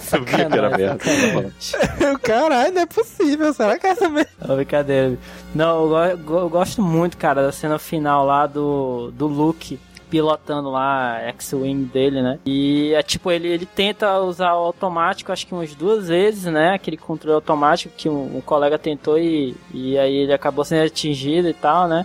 Sabia 0.00 0.46
que 0.48 0.56
era 0.56 0.70
merda. 0.76 0.98
Caralho, 2.22 2.74
não 2.74 2.82
é 2.82 2.86
possível. 2.86 3.52
Será 3.52 3.78
que 3.78 3.86
é 3.86 3.90
essa 3.90 4.08
mesmo? 4.08 4.30
Não, 4.46 4.56
brincadeira. 4.56 5.18
Não, 5.54 5.94
eu, 6.04 6.18
go- 6.18 6.38
eu 6.38 6.48
gosto 6.48 6.82
muito, 6.82 7.16
cara, 7.16 7.42
da 7.42 7.52
cena 7.52 7.78
final 7.78 8.24
lá 8.24 8.46
do, 8.46 9.10
do 9.12 9.26
Luke 9.26 9.78
pilotando 10.10 10.70
lá 10.70 11.20
X-Wing 11.28 11.84
dele, 11.84 12.20
né? 12.20 12.38
E 12.44 12.92
é 12.94 13.02
tipo, 13.02 13.30
ele, 13.30 13.48
ele 13.48 13.64
tenta 13.64 14.18
usar 14.18 14.54
o 14.54 14.64
automático, 14.64 15.32
acho 15.32 15.46
que 15.46 15.54
umas 15.54 15.74
duas 15.74 16.08
vezes, 16.08 16.44
né? 16.44 16.74
Aquele 16.74 16.96
controle 16.96 17.36
automático 17.36 17.94
que 17.96 18.08
um, 18.08 18.36
um 18.36 18.40
colega 18.40 18.78
tentou 18.78 19.18
e, 19.18 19.56
e 19.72 19.96
aí 19.96 20.14
ele 20.14 20.32
acabou 20.32 20.64
sendo 20.64 20.84
atingido 20.84 21.48
e 21.48 21.54
tal, 21.54 21.86
né? 21.86 22.04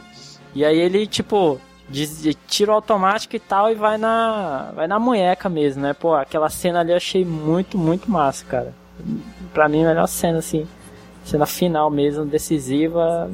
E 0.53 0.63
aí 0.63 0.77
ele, 0.77 1.05
tipo, 1.05 1.59
tira 2.47 2.71
o 2.71 2.75
automático 2.75 3.35
e 3.35 3.39
tal 3.39 3.71
e 3.71 3.75
vai 3.75 3.97
na, 3.97 4.71
vai 4.75 4.87
na 4.87 4.99
munheca 4.99 5.49
mesmo, 5.49 5.81
né? 5.81 5.93
Pô, 5.93 6.13
aquela 6.13 6.49
cena 6.49 6.79
ali 6.79 6.91
eu 6.91 6.97
achei 6.97 7.25
muito, 7.25 7.77
muito 7.77 8.09
massa, 8.09 8.45
cara. 8.45 8.73
Pra 9.53 9.67
mim, 9.67 9.83
a 9.83 9.89
melhor 9.89 10.07
cena, 10.07 10.39
assim. 10.39 10.67
Cena 11.23 11.45
final 11.45 11.89
mesmo, 11.89 12.25
decisiva. 12.25 13.29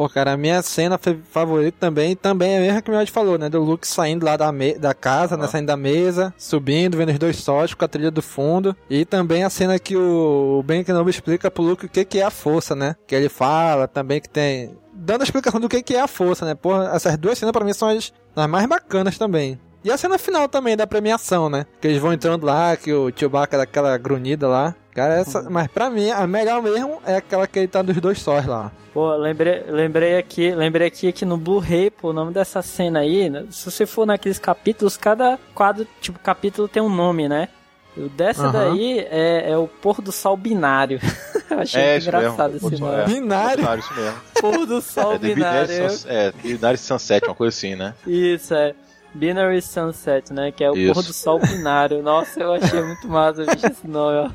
Pô, 0.00 0.08
cara, 0.08 0.32
a 0.32 0.36
minha 0.38 0.62
cena 0.62 0.96
fa- 0.96 1.14
favorita 1.30 1.76
também, 1.78 2.16
também 2.16 2.54
é 2.54 2.56
a 2.56 2.60
mesma 2.62 2.80
que 2.80 2.90
o 2.90 2.94
Miotti 2.94 3.12
falou, 3.12 3.36
né? 3.36 3.50
Do 3.50 3.60
Luke 3.62 3.86
saindo 3.86 4.24
lá 4.24 4.34
da, 4.34 4.50
da 4.78 4.94
casa, 4.94 5.36
né? 5.36 5.46
Saindo 5.46 5.66
da 5.66 5.76
mesa, 5.76 6.32
subindo, 6.38 6.96
vendo 6.96 7.10
os 7.10 7.18
dois 7.18 7.36
sócios 7.36 7.74
com 7.74 7.84
a 7.84 7.88
trilha 7.88 8.10
do 8.10 8.22
fundo. 8.22 8.74
E 8.88 9.04
também 9.04 9.44
a 9.44 9.50
cena 9.50 9.78
que 9.78 9.94
o 9.94 10.62
Ben 10.64 10.82
Kenobi 10.82 11.10
explica 11.10 11.50
pro 11.50 11.62
Luke 11.62 11.84
o 11.84 11.88
que, 11.90 12.02
que 12.06 12.18
é 12.18 12.22
a 12.22 12.30
força, 12.30 12.74
né? 12.74 12.96
Que 13.06 13.14
ele 13.14 13.28
fala 13.28 13.86
também 13.86 14.22
que 14.22 14.28
tem... 14.30 14.74
Dando 14.94 15.20
a 15.20 15.24
explicação 15.24 15.60
do 15.60 15.68
que, 15.68 15.82
que 15.82 15.94
é 15.94 16.00
a 16.00 16.08
força, 16.08 16.46
né? 16.46 16.54
Porra, 16.54 16.92
essas 16.94 17.18
duas 17.18 17.36
cenas 17.38 17.52
pra 17.52 17.62
mim 17.62 17.74
são 17.74 17.88
as, 17.88 18.10
as 18.34 18.48
mais 18.48 18.66
bacanas 18.66 19.18
também. 19.18 19.60
E 19.82 19.90
a 19.90 19.96
cena 19.96 20.18
final 20.18 20.48
também 20.48 20.76
da 20.76 20.86
premiação, 20.86 21.48
né? 21.48 21.64
Que 21.80 21.88
eles 21.88 22.00
vão 22.00 22.12
entrando 22.12 22.44
lá, 22.44 22.76
que 22.76 22.92
o 22.92 23.10
Chewbacca 23.14 23.56
dá 23.56 23.62
aquela 23.62 23.96
grunhida 23.96 24.46
lá. 24.46 24.74
Cara, 24.94 25.14
essa, 25.14 25.48
mas 25.48 25.68
pra 25.68 25.88
mim, 25.88 26.10
a 26.10 26.26
melhor 26.26 26.60
mesmo 26.62 27.00
é 27.06 27.16
aquela 27.16 27.46
que 27.46 27.58
ele 27.58 27.68
tá 27.68 27.80
dos 27.80 27.96
dois 27.98 28.20
sóis 28.20 28.44
lá. 28.44 28.70
Pô, 28.92 29.14
lembrei, 29.14 29.62
lembrei 29.68 30.18
aqui, 30.18 30.50
lembrei 30.50 30.88
aqui 30.88 31.12
que 31.12 31.24
no 31.24 31.36
Blu-ray, 31.36 31.90
pô, 31.90 32.10
o 32.10 32.12
nome 32.12 32.32
dessa 32.32 32.60
cena 32.60 32.98
aí, 33.00 33.30
né, 33.30 33.46
se 33.50 33.70
você 33.70 33.86
for 33.86 34.04
naqueles 34.04 34.38
capítulos, 34.38 34.96
cada 34.96 35.38
quadro, 35.54 35.86
tipo, 36.00 36.18
capítulo 36.18 36.66
tem 36.66 36.82
um 36.82 36.88
nome, 36.88 37.28
né? 37.28 37.48
O 37.96 38.08
dessa 38.08 38.42
Aham. 38.48 38.52
daí 38.52 38.98
é, 39.10 39.50
é 39.52 39.56
o 39.56 39.66
pôr 39.68 40.00
do 40.02 40.12
sol 40.12 40.36
binário. 40.36 41.00
Achei 41.50 41.80
É, 41.80 41.98
engraçado 41.98 42.52
mesmo. 42.52 42.68
esse 42.68 42.82
É, 42.82 42.86
nome. 42.86 43.04
Binário? 43.14 43.56
Binário, 43.58 43.80
isso 43.80 43.94
mesmo. 43.94 44.20
Pôr 44.40 44.66
do 44.66 44.80
sol 44.80 45.14
É, 45.14 45.18
binário. 45.18 45.72
É, 46.06 46.32
Binary 46.42 46.78
Sunset, 46.78 47.26
uma 47.26 47.34
coisa 47.34 47.56
assim, 47.56 47.74
né? 47.76 47.94
Isso, 48.06 48.54
é. 48.54 48.74
Binary 49.14 49.62
Sunset, 49.62 50.32
né? 50.32 50.52
Que 50.52 50.64
é 50.64 50.70
o 50.70 50.76
Isso. 50.76 50.94
pôr 50.94 51.02
do 51.02 51.12
sol 51.12 51.38
binário. 51.38 52.02
Nossa, 52.04 52.40
eu 52.40 52.52
achei 52.52 52.82
muito 52.82 53.08
massa 53.08 53.44
bicho, 53.44 53.66
esse 53.66 53.86
nome, 53.86 54.28
ó. 54.28 54.30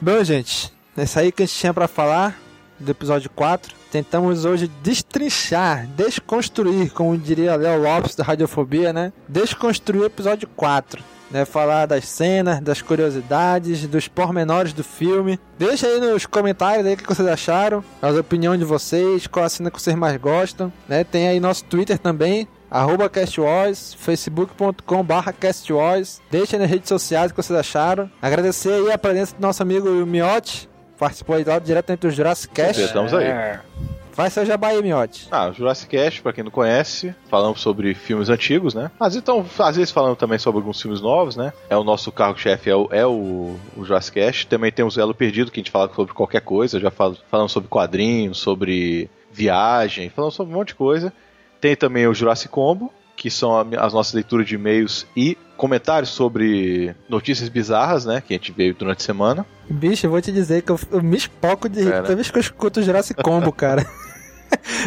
Bom, 0.00 0.22
gente, 0.24 0.72
é 0.96 1.02
isso 1.04 1.18
aí 1.18 1.32
que 1.32 1.42
a 1.42 1.46
gente 1.46 1.56
tinha 1.56 1.72
pra 1.74 1.88
falar 1.88 2.38
do 2.78 2.90
episódio 2.90 3.30
4. 3.30 3.74
Tentamos 3.90 4.44
hoje 4.44 4.68
destrinchar, 4.82 5.86
desconstruir, 5.88 6.92
como 6.92 7.16
diria 7.16 7.56
Léo 7.56 7.82
Lopes 7.82 8.14
da 8.14 8.24
Radiofobia, 8.24 8.92
né? 8.92 9.12
Desconstruir 9.28 10.02
o 10.02 10.06
episódio 10.06 10.48
4. 10.56 11.14
Né, 11.30 11.44
falar 11.44 11.86
das 11.86 12.06
cenas, 12.06 12.60
das 12.60 12.80
curiosidades, 12.80 13.88
dos 13.88 14.06
pormenores 14.06 14.72
do 14.72 14.84
filme. 14.84 15.40
Deixa 15.58 15.86
aí 15.86 15.98
nos 15.98 16.26
comentários 16.26 16.86
aí 16.86 16.94
o 16.94 16.96
que 16.96 17.08
vocês 17.08 17.26
acharam, 17.26 17.82
as 18.00 18.14
opiniões 18.14 18.60
de 18.60 18.64
vocês, 18.64 19.26
qual 19.26 19.44
a 19.44 19.48
cena 19.48 19.68
que 19.68 19.80
vocês 19.80 19.96
mais 19.96 20.16
gostam. 20.16 20.72
Né? 20.86 21.02
Tem 21.02 21.26
aí 21.26 21.40
nosso 21.40 21.64
Twitter 21.64 21.98
também, 21.98 22.46
arroba 22.74 23.08
CastWars, 23.08 23.94
facebook.com 23.94 25.04
barra 25.04 25.32
CastWars. 25.32 26.20
Deixa 26.28 26.56
aí 26.56 26.60
nas 26.60 26.68
redes 26.68 26.88
sociais 26.88 27.30
o 27.30 27.34
que 27.34 27.40
vocês 27.40 27.56
acharam. 27.56 28.10
Agradecer 28.20 28.72
aí 28.72 28.90
a 28.90 28.98
presença 28.98 29.36
do 29.36 29.40
nosso 29.40 29.62
amigo 29.62 29.88
Miotti, 30.04 30.68
participou 30.98 31.36
aí 31.36 31.44
lá 31.44 31.60
diretamente 31.60 32.00
do 32.00 32.10
Jurassic 32.10 32.52
Cast. 32.52 32.82
Estamos 32.82 33.14
aí. 33.14 33.60
Faz 34.10 34.32
seu 34.32 34.44
jabá 34.44 34.68
aí, 34.68 34.82
Miotti. 34.82 35.28
Ah, 35.30 35.52
Jurassic 35.52 35.88
Cast, 35.88 36.22
pra 36.22 36.32
quem 36.32 36.42
não 36.42 36.50
conhece, 36.50 37.14
falamos 37.28 37.60
sobre 37.60 37.94
filmes 37.94 38.28
antigos, 38.28 38.74
né? 38.74 38.90
Mas 38.98 39.14
então, 39.14 39.46
às 39.58 39.76
vezes 39.76 39.92
falando 39.92 40.16
também 40.16 40.38
sobre 40.38 40.60
alguns 40.60 40.80
filmes 40.80 41.00
novos, 41.00 41.36
né? 41.36 41.52
É 41.70 41.76
o 41.76 41.84
nosso 41.84 42.10
carro-chefe, 42.10 42.70
é, 42.70 42.76
o, 42.76 42.88
é 42.90 43.06
o, 43.06 43.56
o 43.76 43.84
Jurassic 43.84 44.20
Cast. 44.20 44.46
Também 44.48 44.72
temos 44.72 44.96
o 44.96 45.00
Elo 45.00 45.14
Perdido, 45.14 45.50
que 45.50 45.60
a 45.60 45.62
gente 45.62 45.70
fala 45.70 45.92
sobre 45.94 46.12
qualquer 46.12 46.40
coisa. 46.40 46.80
Já 46.80 46.90
falamos 46.90 47.52
sobre 47.52 47.68
quadrinhos, 47.68 48.38
sobre 48.38 49.08
viagem, 49.32 50.10
falamos 50.10 50.34
sobre 50.34 50.52
um 50.54 50.58
monte 50.58 50.68
de 50.68 50.74
coisa. 50.76 51.12
Tem 51.64 51.74
também 51.74 52.06
o 52.06 52.12
Jurassic 52.12 52.50
Combo, 52.50 52.92
que 53.16 53.30
são 53.30 53.58
as 53.78 53.94
nossas 53.94 54.12
leituras 54.12 54.46
de 54.46 54.54
e-mails 54.54 55.06
e 55.16 55.34
comentários 55.56 56.10
sobre 56.10 56.94
notícias 57.08 57.48
bizarras, 57.48 58.04
né? 58.04 58.20
Que 58.20 58.34
a 58.34 58.36
gente 58.36 58.52
veio 58.52 58.74
durante 58.74 58.98
a 58.98 59.02
semana. 59.02 59.46
Bicho, 59.66 60.04
eu 60.04 60.10
vou 60.10 60.20
te 60.20 60.30
dizer 60.30 60.60
que 60.60 60.70
eu, 60.70 60.78
eu 60.92 61.02
me 61.02 61.16
espoco 61.16 61.66
de 61.66 61.80
rir 61.80 61.88
É, 61.88 61.92
né? 61.92 62.02
toda 62.02 62.16
vez 62.16 62.30
que 62.30 62.36
eu 62.36 62.40
escuto 62.42 62.80
o 62.80 62.82
Jurassic 62.82 63.22
Combo, 63.22 63.50
cara. 63.50 63.86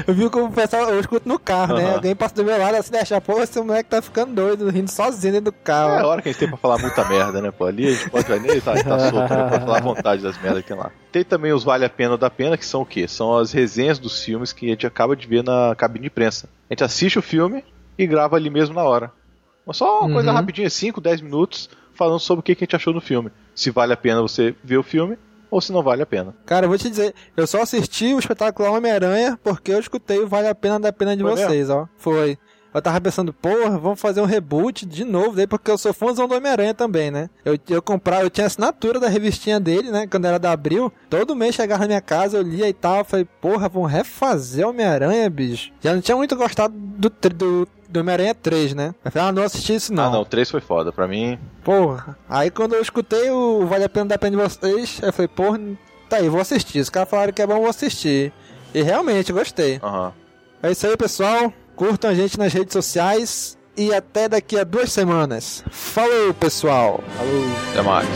eu 0.07 0.13
vi 0.13 0.29
como 0.29 0.45
o 0.45 0.51
pessoal, 0.51 0.89
eu 0.89 0.99
escuto 0.99 1.27
no 1.27 1.37
carro, 1.37 1.75
né? 1.75 1.83
Aham. 1.85 1.93
Alguém 1.95 2.15
passa 2.15 2.35
do 2.35 2.43
meu 2.43 2.57
lado 2.57 2.75
assim, 2.75 2.91
deixa, 2.91 3.19
pô, 3.21 3.41
esse 3.41 3.59
moleque 3.61 3.89
tá 3.89 4.01
ficando 4.01 4.33
doido, 4.33 4.69
rindo 4.69 4.89
sozinho 4.89 5.33
dentro 5.33 5.51
do 5.51 5.57
carro. 5.57 5.93
É 5.95 6.01
a 6.01 6.07
hora 6.07 6.21
que 6.21 6.29
a 6.29 6.31
gente 6.31 6.39
tem 6.39 6.47
pra 6.47 6.57
falar 6.57 6.77
muita 6.77 7.03
merda, 7.05 7.41
né? 7.41 7.51
Pô, 7.51 7.65
ali 7.65 7.87
a 7.87 7.91
gente 7.91 8.09
pode 8.09 8.27
vai 8.27 8.39
nem 8.39 8.59
tá, 8.61 8.73
tá 8.83 8.99
solto 9.09 9.33
né, 9.33 9.43
pra 9.49 9.59
falar 9.59 9.77
à 9.77 9.81
vontade 9.81 10.21
das 10.23 10.37
merdas 10.37 10.61
que 10.61 10.67
tem 10.69 10.77
lá. 10.77 10.91
Tem 11.11 11.23
também 11.23 11.51
os 11.53 11.63
Vale 11.63 11.85
a 11.85 11.89
Pena 11.89 12.11
ou 12.11 12.17
da 12.17 12.29
Pena, 12.29 12.57
que 12.57 12.65
são 12.65 12.81
o 12.81 12.85
quê? 12.85 13.07
São 13.07 13.37
as 13.37 13.51
resenhas 13.51 13.99
dos 13.99 14.23
filmes 14.23 14.51
que 14.53 14.65
a 14.67 14.69
gente 14.69 14.87
acaba 14.87 15.15
de 15.15 15.27
ver 15.27 15.43
na 15.43 15.75
cabine 15.75 16.01
de 16.03 16.07
imprensa. 16.07 16.49
A 16.69 16.73
gente 16.73 16.83
assiste 16.83 17.17
o 17.19 17.21
filme 17.21 17.63
e 17.97 18.05
grava 18.07 18.35
ali 18.35 18.49
mesmo 18.49 18.75
na 18.75 18.83
hora. 18.83 19.11
Mas 19.65 19.77
só 19.77 20.01
uma 20.01 20.13
coisa 20.13 20.29
Uhum. 20.29 20.35
rapidinha, 20.35 20.69
5, 20.69 21.01
10 21.01 21.21
minutos, 21.21 21.69
falando 21.93 22.19
sobre 22.19 22.39
o 22.39 22.43
que 22.43 22.55
que 22.55 22.63
a 22.63 22.65
gente 22.65 22.75
achou 22.75 22.93
do 22.93 23.01
filme. 23.01 23.31
Se 23.53 23.69
vale 23.71 23.91
a 23.91 23.97
pena 23.97 24.21
você 24.21 24.55
ver 24.63 24.77
o 24.77 24.83
filme 24.83 25.17
ou 25.49 25.61
se 25.61 25.71
não 25.71 25.83
vale 25.83 26.01
a 26.01 26.05
pena. 26.05 26.35
Cara, 26.45 26.65
eu 26.65 26.69
vou 26.69 26.77
te 26.77 26.89
dizer, 26.89 27.13
eu 27.35 27.47
só 27.47 27.61
assisti 27.61 28.13
o 28.13 28.19
espetáculo 28.19 28.71
Homem-Aranha 28.71 29.39
porque 29.43 29.71
eu 29.71 29.79
escutei 29.79 30.19
o 30.19 30.27
Vale 30.27 30.47
a 30.47 30.55
Pena 30.55 30.79
da 30.79 30.93
Pena 30.93 31.15
de 31.15 31.23
Foi 31.23 31.31
vocês, 31.31 31.69
ó. 31.69 31.87
Foi. 31.97 32.37
Eu 32.77 32.81
tava 32.81 33.01
pensando, 33.01 33.33
porra, 33.33 33.77
vamos 33.79 33.99
fazer 33.99 34.21
um 34.21 34.25
reboot 34.25 34.85
de 34.85 35.03
novo 35.03 35.35
daí, 35.35 35.47
porque 35.47 35.71
eu 35.71 35.79
sou 35.79 35.93
fãzão 35.93 36.27
do 36.27 36.35
Homem-Aranha 36.35 36.75
também, 36.75 37.09
né? 37.09 37.27
Eu, 37.43 37.57
eu 37.69 37.81
comprava, 37.81 38.23
eu 38.23 38.29
tinha 38.29 38.45
assinatura 38.45 38.99
da 38.99 39.07
revistinha 39.07 39.59
dele, 39.59 39.89
né? 39.89 40.05
Quando 40.05 40.25
era 40.25 40.37
da 40.37 40.51
Abril. 40.51 40.93
Todo 41.09 41.35
mês 41.35 41.55
chegava 41.55 41.81
na 41.81 41.87
minha 41.87 42.01
casa, 42.01 42.37
eu 42.37 42.43
lia 42.43 42.69
e 42.69 42.73
tal. 42.73 43.03
Falei, 43.03 43.25
porra, 43.41 43.67
vão 43.67 43.83
refazer 43.83 44.67
Homem-Aranha, 44.67 45.27
bicho. 45.27 45.71
Já 45.81 45.93
não 45.93 46.01
tinha 46.01 46.15
muito 46.15 46.35
gostado 46.35 46.73
do, 46.77 47.09
do, 47.09 47.67
do 47.87 47.99
Homem-Aranha 47.99 48.35
3, 48.35 48.73
né? 48.73 48.93
Eu 49.03 49.11
falei, 49.11 49.29
ah, 49.29 49.31
não 49.31 49.43
assisti 49.43 49.75
isso 49.75 49.93
não. 49.93 50.03
Ah, 50.05 50.09
não, 50.09 50.21
o 50.21 50.25
3 50.25 50.49
foi 50.51 50.61
foda. 50.61 50.91
Pra 50.91 51.07
mim, 51.07 51.39
Porra. 51.63 52.17
Aí 52.29 52.49
quando 52.51 52.73
eu 52.73 52.81
escutei 52.81 53.29
o 53.31 53.65
Vale 53.65 53.83
a 53.85 53.89
Pena 53.89 54.05
da 54.07 54.17
Pena 54.17 54.37
de 54.37 54.43
vocês, 54.43 54.99
eu 55.01 55.11
falei, 55.13 55.27
porra, 55.27 55.59
tá 56.09 56.17
aí, 56.17 56.29
vou 56.29 56.41
assistir. 56.41 56.79
Os 56.79 56.89
caras 56.89 57.09
falaram 57.09 57.33
que 57.33 57.41
é 57.41 57.47
bom, 57.47 57.55
vou 57.59 57.69
assistir. 57.69 58.31
E 58.73 58.81
realmente, 58.81 59.31
gostei. 59.31 59.79
aham. 59.83 60.11
É 60.61 60.71
isso 60.71 60.87
aí, 60.87 60.97
pessoal. 60.97 61.53
Curtam 61.75 62.09
a 62.09 62.13
gente 62.15 62.37
nas 62.37 62.51
redes 62.51 62.73
sociais. 62.73 63.57
E 63.77 63.93
até 63.93 64.27
daqui 64.27 64.57
a 64.57 64.63
duas 64.63 64.91
semanas. 64.91 65.63
Falou, 65.69 66.33
pessoal. 66.33 67.03
Falou. 67.15 67.43
Até 67.71 67.81
mais. 67.83 68.07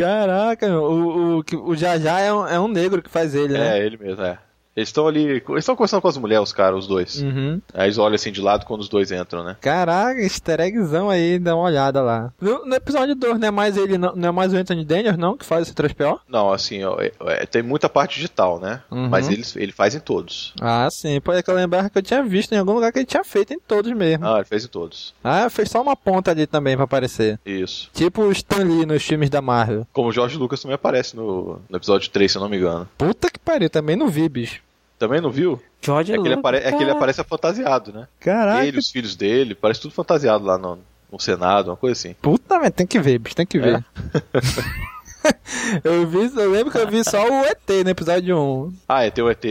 Caraca, 0.00 0.66
o, 0.80 1.40
o, 1.40 1.44
o 1.62 1.76
Jajá 1.76 2.20
é 2.20 2.32
um, 2.32 2.46
é 2.46 2.58
um 2.58 2.68
negro 2.68 3.02
que 3.02 3.10
faz 3.10 3.34
ele, 3.34 3.52
né? 3.52 3.78
É, 3.80 3.84
ele 3.84 3.98
mesmo, 3.98 4.22
é. 4.24 4.38
Eles 4.76 4.88
estão 4.88 5.06
ali. 5.06 5.22
Eles 5.24 5.42
estão 5.58 5.74
conversando 5.76 6.00
com 6.00 6.08
as 6.08 6.16
mulheres, 6.16 6.44
os 6.44 6.52
caras, 6.52 6.78
os 6.80 6.86
dois. 6.86 7.20
Uhum. 7.20 7.60
Aí 7.74 7.86
eles 7.86 7.98
olham 7.98 8.14
assim 8.14 8.30
de 8.30 8.40
lado 8.40 8.64
quando 8.64 8.80
os 8.80 8.88
dois 8.88 9.10
entram, 9.10 9.42
né? 9.44 9.56
Caraca, 9.60 10.20
easter 10.20 10.60
eggzão 10.60 11.10
aí, 11.10 11.38
dá 11.38 11.54
uma 11.56 11.64
olhada 11.64 12.00
lá. 12.00 12.32
No, 12.40 12.64
no 12.64 12.74
episódio 12.74 13.14
2, 13.14 13.38
não 13.38 13.48
é 13.48 13.50
mais 13.50 13.76
ele, 13.76 13.98
não, 13.98 14.14
não 14.14 14.28
é 14.28 14.32
mais 14.32 14.52
o 14.52 14.56
Anthony 14.56 14.84
Daniels, 14.84 15.16
não, 15.18 15.36
que 15.36 15.44
faz 15.44 15.66
esse 15.66 15.74
3PO? 15.74 16.20
Não, 16.28 16.52
assim, 16.52 16.84
ó, 16.84 17.00
é- 17.00 17.12
é, 17.26 17.46
tem 17.46 17.62
muita 17.62 17.88
parte 17.88 18.14
digital, 18.16 18.60
né? 18.60 18.82
Uhum. 18.90 19.08
Mas 19.08 19.28
ele, 19.28 19.42
ele 19.56 19.72
faz 19.72 19.94
em 19.94 20.00
todos. 20.00 20.54
Ah, 20.60 20.88
sim. 20.90 21.20
Pode 21.20 21.42
que 21.42 21.50
eu 21.50 21.54
lembrava 21.54 21.90
que 21.90 21.98
eu 21.98 22.02
tinha 22.02 22.22
visto 22.22 22.52
em 22.52 22.58
algum 22.58 22.72
lugar 22.74 22.92
que 22.92 22.98
ele 23.00 23.06
tinha 23.06 23.24
feito 23.24 23.52
em 23.52 23.58
todos 23.58 23.90
mesmo. 23.92 24.26
Ah, 24.26 24.36
ele 24.36 24.44
fez 24.44 24.64
em 24.64 24.68
todos. 24.68 25.14
Ah, 25.22 25.50
fez 25.50 25.68
só 25.70 25.82
uma 25.82 25.96
ponta 25.96 26.30
ali 26.30 26.46
também 26.46 26.76
pra 26.76 26.84
aparecer. 26.84 27.38
Isso. 27.44 27.90
Tipo 27.92 28.22
o 28.22 28.32
Stan 28.32 28.62
Lee 28.64 28.86
nos 28.86 29.02
filmes 29.02 29.28
da 29.30 29.42
Marvel. 29.42 29.86
Como 29.92 30.08
o 30.08 30.12
Jorge 30.12 30.36
Lucas 30.38 30.62
também 30.62 30.74
aparece 30.76 31.16
no, 31.16 31.60
no 31.68 31.76
episódio 31.76 32.08
3, 32.10 32.30
se 32.30 32.38
eu 32.38 32.42
não 32.42 32.48
me 32.48 32.56
engano. 32.56 32.88
Puta 32.96 33.28
que 33.30 33.38
pariu, 33.38 33.68
também 33.68 33.96
não 33.96 34.08
vi, 34.08 34.28
bicho. 34.28 34.60
Também 35.00 35.20
não 35.20 35.30
viu? 35.30 35.58
George 35.80 36.12
É 36.12 36.18
que 36.18 36.28
ele, 36.28 36.34
apare- 36.34 36.58
é 36.58 36.68
que 36.70 36.76
ele 36.76 36.78
cara. 36.84 36.92
aparece 36.92 37.24
fantasiado, 37.24 37.90
né? 37.90 38.06
Caraca. 38.20 38.66
Ele, 38.66 38.78
os 38.78 38.90
filhos 38.90 39.16
dele, 39.16 39.54
parece 39.54 39.80
tudo 39.80 39.94
fantasiado 39.94 40.44
lá 40.44 40.58
no, 40.58 40.78
no 41.10 41.18
Senado, 41.18 41.70
uma 41.70 41.76
coisa 41.76 41.98
assim. 41.98 42.14
Puta, 42.20 42.58
mas 42.58 42.70
tem 42.70 42.86
que 42.86 43.00
ver, 43.00 43.18
bicho, 43.18 43.34
tem 43.34 43.46
que 43.46 43.58
ver. 43.58 43.82
eu, 45.82 46.06
vi, 46.06 46.30
eu 46.36 46.50
lembro 46.50 46.70
que 46.70 46.78
eu 46.78 46.86
vi 46.86 47.02
só 47.04 47.22
o 47.26 47.44
ET 47.44 47.68
no 47.84 47.90
episódio 47.90 48.38
1. 48.38 48.72
Ah, 48.88 49.04
é, 49.04 49.10
tem 49.10 49.24
o 49.24 49.30
ET, 49.30 49.42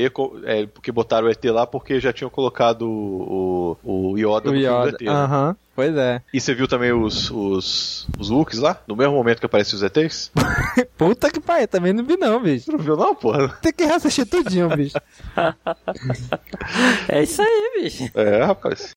é, 0.45 0.65
porque 0.67 0.91
botaram 0.91 1.27
o 1.27 1.31
ET 1.31 1.43
lá 1.45 1.65
porque 1.65 1.99
já 1.99 2.13
tinham 2.13 2.29
colocado 2.29 2.83
o, 2.87 3.77
o, 3.83 4.11
o 4.11 4.17
Yoda 4.17 4.49
O 4.49 4.53
no 4.53 4.59
filme 4.59 4.61
do 4.67 4.85
Yoda. 4.85 4.89
ET. 4.89 5.01
né? 5.01 5.55
Pois 5.79 5.95
é. 5.95 6.21
E 6.33 6.41
você 6.41 6.53
viu 6.53 6.67
também 6.67 6.91
os, 6.91 7.31
os, 7.31 8.05
os 8.19 8.29
Wooks 8.29 8.59
lá? 8.59 8.81
No 8.85 8.97
mesmo 8.97 9.13
momento 9.13 9.39
que 9.39 9.45
aparecem 9.45 9.77
os 9.77 9.81
ETs? 9.81 10.29
Puta 10.97 11.31
que 11.31 11.39
pariu, 11.39 11.69
também 11.69 11.93
não 11.93 12.03
vi 12.03 12.17
não, 12.17 12.43
bicho. 12.43 12.69
Não 12.69 12.77
viu 12.77 12.97
não, 12.97 13.15
porra? 13.15 13.47
Tem 13.61 13.71
que 13.71 13.85
reassistir 13.85 14.25
tudinho, 14.25 14.67
bicho. 14.75 14.97
É 17.07 17.23
isso 17.23 17.41
aí, 17.41 17.81
bicho. 17.81 18.11
É, 18.13 18.43
rapaz. 18.43 18.93